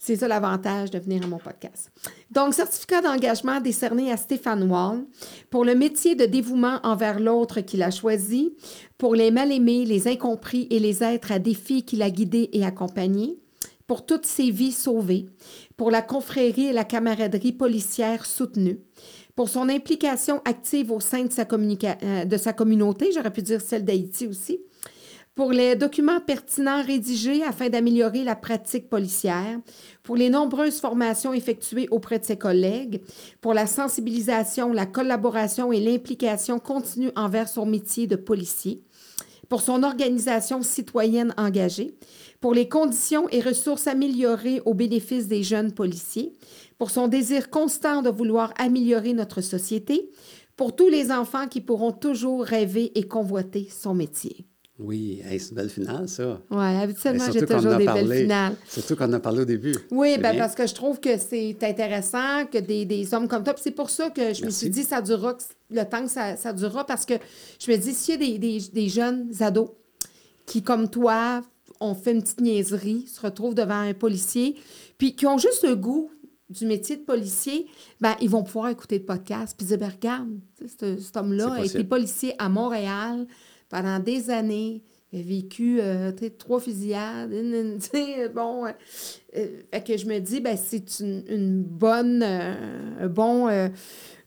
C'est 0.03 0.16
ça 0.16 0.28
l'avantage 0.28 0.90
de 0.90 0.98
venir 0.98 1.22
à 1.22 1.26
mon 1.26 1.36
podcast. 1.36 1.92
Donc, 2.30 2.55
certificat 2.55 3.03
d'engagement 3.03 3.61
décerné 3.61 4.11
à 4.11 4.16
Stéphane 4.16 4.62
Wall 4.62 5.05
pour 5.51 5.62
le 5.62 5.74
métier 5.74 6.14
de 6.14 6.24
dévouement 6.24 6.80
envers 6.84 7.20
l'autre 7.20 7.61
qu'il 7.61 7.82
a 7.82 7.90
choisi, 7.90 8.55
pour 8.96 9.14
les 9.14 9.30
mal-aimés, 9.30 9.84
les 9.84 10.09
incompris 10.09 10.66
et 10.70 10.78
les 10.78 11.05
êtres 11.05 11.32
à 11.32 11.38
défi 11.38 11.82
qu'il 11.82 12.01
a 12.01 12.09
guidés 12.09 12.48
et 12.55 12.64
accompagnés, 12.64 13.36
pour 13.86 14.07
toutes 14.07 14.24
ses 14.24 14.51
vies 14.51 14.72
sauvées, 14.72 15.26
pour 15.76 15.90
la 15.90 16.01
confrérie 16.01 16.68
et 16.68 16.72
la 16.72 16.84
camaraderie 16.84 17.53
policière 17.53 18.24
soutenue, 18.24 18.78
pour 19.36 19.51
son 19.51 19.68
implication 19.68 20.40
active 20.46 20.92
au 20.92 21.01
sein 21.01 21.24
de 21.24 21.32
sa, 21.32 21.46
euh, 21.46 22.24
de 22.24 22.36
sa 22.38 22.55
communauté, 22.55 23.11
j'aurais 23.12 23.32
pu 23.32 23.42
dire 23.42 23.61
celle 23.61 23.84
d'Haïti 23.84 24.26
aussi, 24.26 24.61
pour 25.34 25.52
les 25.52 25.76
documents 25.76 26.20
pertinents 26.20 26.82
rédigés 26.82 27.42
afin 27.44 27.68
d'améliorer 27.68 28.24
la 28.24 28.34
pratique 28.34 28.88
policière, 28.88 29.58
pour 30.02 30.16
les 30.16 30.28
nombreuses 30.28 30.80
formations 30.80 31.32
effectuées 31.32 31.88
auprès 31.90 32.18
de 32.18 32.24
ses 32.24 32.36
collègues, 32.36 33.00
pour 33.40 33.54
la 33.54 33.66
sensibilisation, 33.66 34.72
la 34.72 34.86
collaboration 34.86 35.72
et 35.72 35.80
l'implication 35.80 36.58
continue 36.58 37.10
envers 37.16 37.48
son 37.48 37.64
métier 37.64 38.06
de 38.06 38.16
policier, 38.16 38.82
pour 39.48 39.62
son 39.62 39.82
organisation 39.82 40.62
citoyenne 40.62 41.34
engagée, 41.36 41.96
pour 42.40 42.54
les 42.54 42.68
conditions 42.68 43.28
et 43.30 43.40
ressources 43.40 43.86
améliorées 43.86 44.62
au 44.64 44.74
bénéfice 44.74 45.26
des 45.26 45.42
jeunes 45.42 45.72
policiers, 45.72 46.32
pour 46.78 46.90
son 46.90 47.08
désir 47.08 47.50
constant 47.50 48.02
de 48.02 48.10
vouloir 48.10 48.52
améliorer 48.58 49.12
notre 49.12 49.40
société, 49.40 50.10
pour 50.56 50.76
tous 50.76 50.88
les 50.88 51.10
enfants 51.10 51.48
qui 51.48 51.60
pourront 51.60 51.92
toujours 51.92 52.44
rêver 52.44 52.92
et 52.98 53.08
convoiter 53.08 53.68
son 53.70 53.94
métier. 53.94 54.49
Oui, 54.82 55.20
hey, 55.24 55.38
c'est 55.38 55.50
une 55.50 55.56
belle 55.56 55.68
finale, 55.68 56.08
ça. 56.08 56.40
Oui, 56.50 56.58
habituellement, 56.64 57.26
Et 57.26 57.32
j'ai 57.32 57.44
toujours 57.46 57.76
des 57.76 57.84
parlé. 57.84 58.02
belles 58.04 58.22
finales. 58.22 58.54
Surtout 58.66 58.96
qu'on 58.96 59.04
en 59.04 59.12
a 59.12 59.20
parlé 59.20 59.42
au 59.42 59.44
début. 59.44 59.76
Oui, 59.90 60.16
ben 60.18 60.36
parce 60.38 60.54
que 60.54 60.66
je 60.66 60.74
trouve 60.74 61.00
que 61.00 61.18
c'est 61.18 61.56
intéressant 61.62 62.46
que 62.50 62.58
des, 62.58 62.86
des 62.86 63.12
hommes 63.12 63.28
comme 63.28 63.44
toi. 63.44 63.52
C'est 63.58 63.72
pour 63.72 63.90
ça 63.90 64.08
que 64.08 64.32
je 64.32 64.44
me 64.44 64.50
suis 64.50 64.70
dit 64.70 64.82
ça 64.82 65.02
durera 65.02 65.36
le 65.70 65.84
temps 65.84 66.02
que 66.02 66.10
ça, 66.10 66.36
ça 66.36 66.54
durera 66.54 66.86
parce 66.86 67.04
que 67.04 67.14
je 67.62 67.70
me 67.70 67.76
dis 67.76 67.92
s'il 67.92 68.14
y 68.22 68.24
a 68.24 68.38
des, 68.38 68.38
des, 68.38 68.60
des 68.72 68.88
jeunes 68.88 69.30
ados 69.40 69.68
qui, 70.46 70.62
comme 70.62 70.88
toi, 70.88 71.42
ont 71.78 71.94
fait 71.94 72.12
une 72.12 72.22
petite 72.22 72.40
niaiserie, 72.40 73.06
se 73.06 73.20
retrouvent 73.20 73.54
devant 73.54 73.80
un 73.80 73.92
policier, 73.94 74.56
puis 74.96 75.14
qui 75.14 75.26
ont 75.26 75.38
juste 75.38 75.62
le 75.62 75.76
goût 75.76 76.10
du 76.48 76.66
métier 76.66 76.96
de 76.96 77.02
policier, 77.02 77.66
ben, 78.00 78.16
ils 78.20 78.28
vont 78.28 78.42
pouvoir 78.42 78.70
écouter 78.70 78.98
le 78.98 79.04
podcast 79.04 79.54
puis 79.56 79.66
dire, 79.66 79.78
ben, 79.78 79.90
regarde, 79.90 80.28
cet 80.66 81.16
homme-là 81.16 81.52
a 81.52 81.64
été 81.64 81.84
policier 81.84 82.34
à 82.38 82.48
Montréal 82.48 83.26
pendant 83.70 83.98
des 83.98 84.28
années. 84.28 84.82
A 85.12 85.22
vécu 85.22 85.78
euh, 85.80 86.12
trois 86.38 86.60
fusillades. 86.60 87.30
bon, 88.34 88.66
euh, 88.66 88.70
euh, 89.36 89.80
que 89.80 89.96
je 89.96 90.06
me 90.06 90.20
dis, 90.20 90.40
ben, 90.40 90.56
c'est 90.56 91.00
une, 91.00 91.24
une, 91.28 91.62
bonne, 91.64 92.24
bon, 93.08 93.48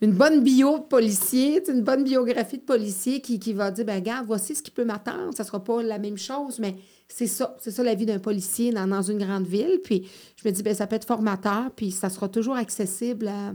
une 0.02 0.12
bonne 0.12 0.44
bio 0.44 0.80
de 0.80 0.84
policier, 0.84 1.64
une 1.70 1.84
bonne 1.84 2.04
biographie 2.04 2.58
de 2.58 2.64
policier 2.64 3.22
qui, 3.22 3.40
qui 3.40 3.54
va 3.54 3.72
dire, 3.72 3.86
ben, 3.86 3.96
regarde, 3.96 4.26
voici 4.28 4.56
ce 4.56 4.62
qui 4.62 4.72
peut 4.72 4.84
m'attendre. 4.84 5.34
Ça 5.38 5.46
sera 5.46 5.64
pas 5.64 5.82
la 5.82 6.00
même 6.00 6.18
chose, 6.18 6.60
mais 6.60 6.76
c'est 7.08 7.28
ça. 7.28 7.56
C'est 7.62 7.72
ça 7.72 7.82
la 7.82 7.96
vie 7.96 8.06
d'un 8.06 8.20
policier 8.20 8.74
dans, 8.74 8.88
dans, 8.88 9.04
une 9.04 9.20
grande 9.20 9.48
ville. 9.48 9.80
Puis 9.86 10.10
je 10.36 10.46
me 10.46 10.54
dis, 10.54 10.64
ben, 10.64 10.76
ça 10.76 10.86
peut 10.86 10.98
être 10.98 11.08
formateur, 11.08 11.72
puis 11.74 11.92
ça 11.92 12.10
sera 12.10 12.28
toujours 12.28 12.58
accessible 12.58 13.30
à 13.30 13.54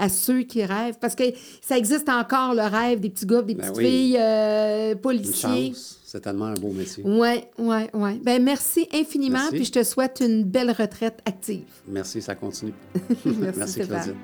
à 0.00 0.08
ceux 0.08 0.42
qui 0.42 0.64
rêvent. 0.64 0.98
Parce 1.00 1.14
que 1.14 1.24
ça 1.60 1.78
existe 1.78 2.08
encore, 2.08 2.54
le 2.54 2.62
rêve 2.62 3.00
des 3.00 3.10
petits 3.10 3.26
gars, 3.26 3.42
des 3.42 3.54
ben 3.54 3.70
petites 3.70 3.86
filles 3.86 4.16
euh, 4.18 4.94
policiers. 4.96 5.74
C'est 6.04 6.20
tellement 6.20 6.46
un 6.46 6.54
beau 6.54 6.72
métier. 6.72 7.04
Oui, 7.06 7.44
oui, 7.58 7.82
oui. 7.94 8.20
Ben 8.24 8.42
merci 8.42 8.88
infiniment, 8.92 9.48
puis 9.50 9.64
je 9.64 9.72
te 9.72 9.84
souhaite 9.84 10.20
une 10.24 10.42
belle 10.42 10.72
retraite 10.72 11.20
active. 11.24 11.62
Merci, 11.86 12.20
ça 12.20 12.34
continue. 12.34 12.72
merci, 13.24 13.58
merci 13.58 13.80
Claudine. 13.80 14.16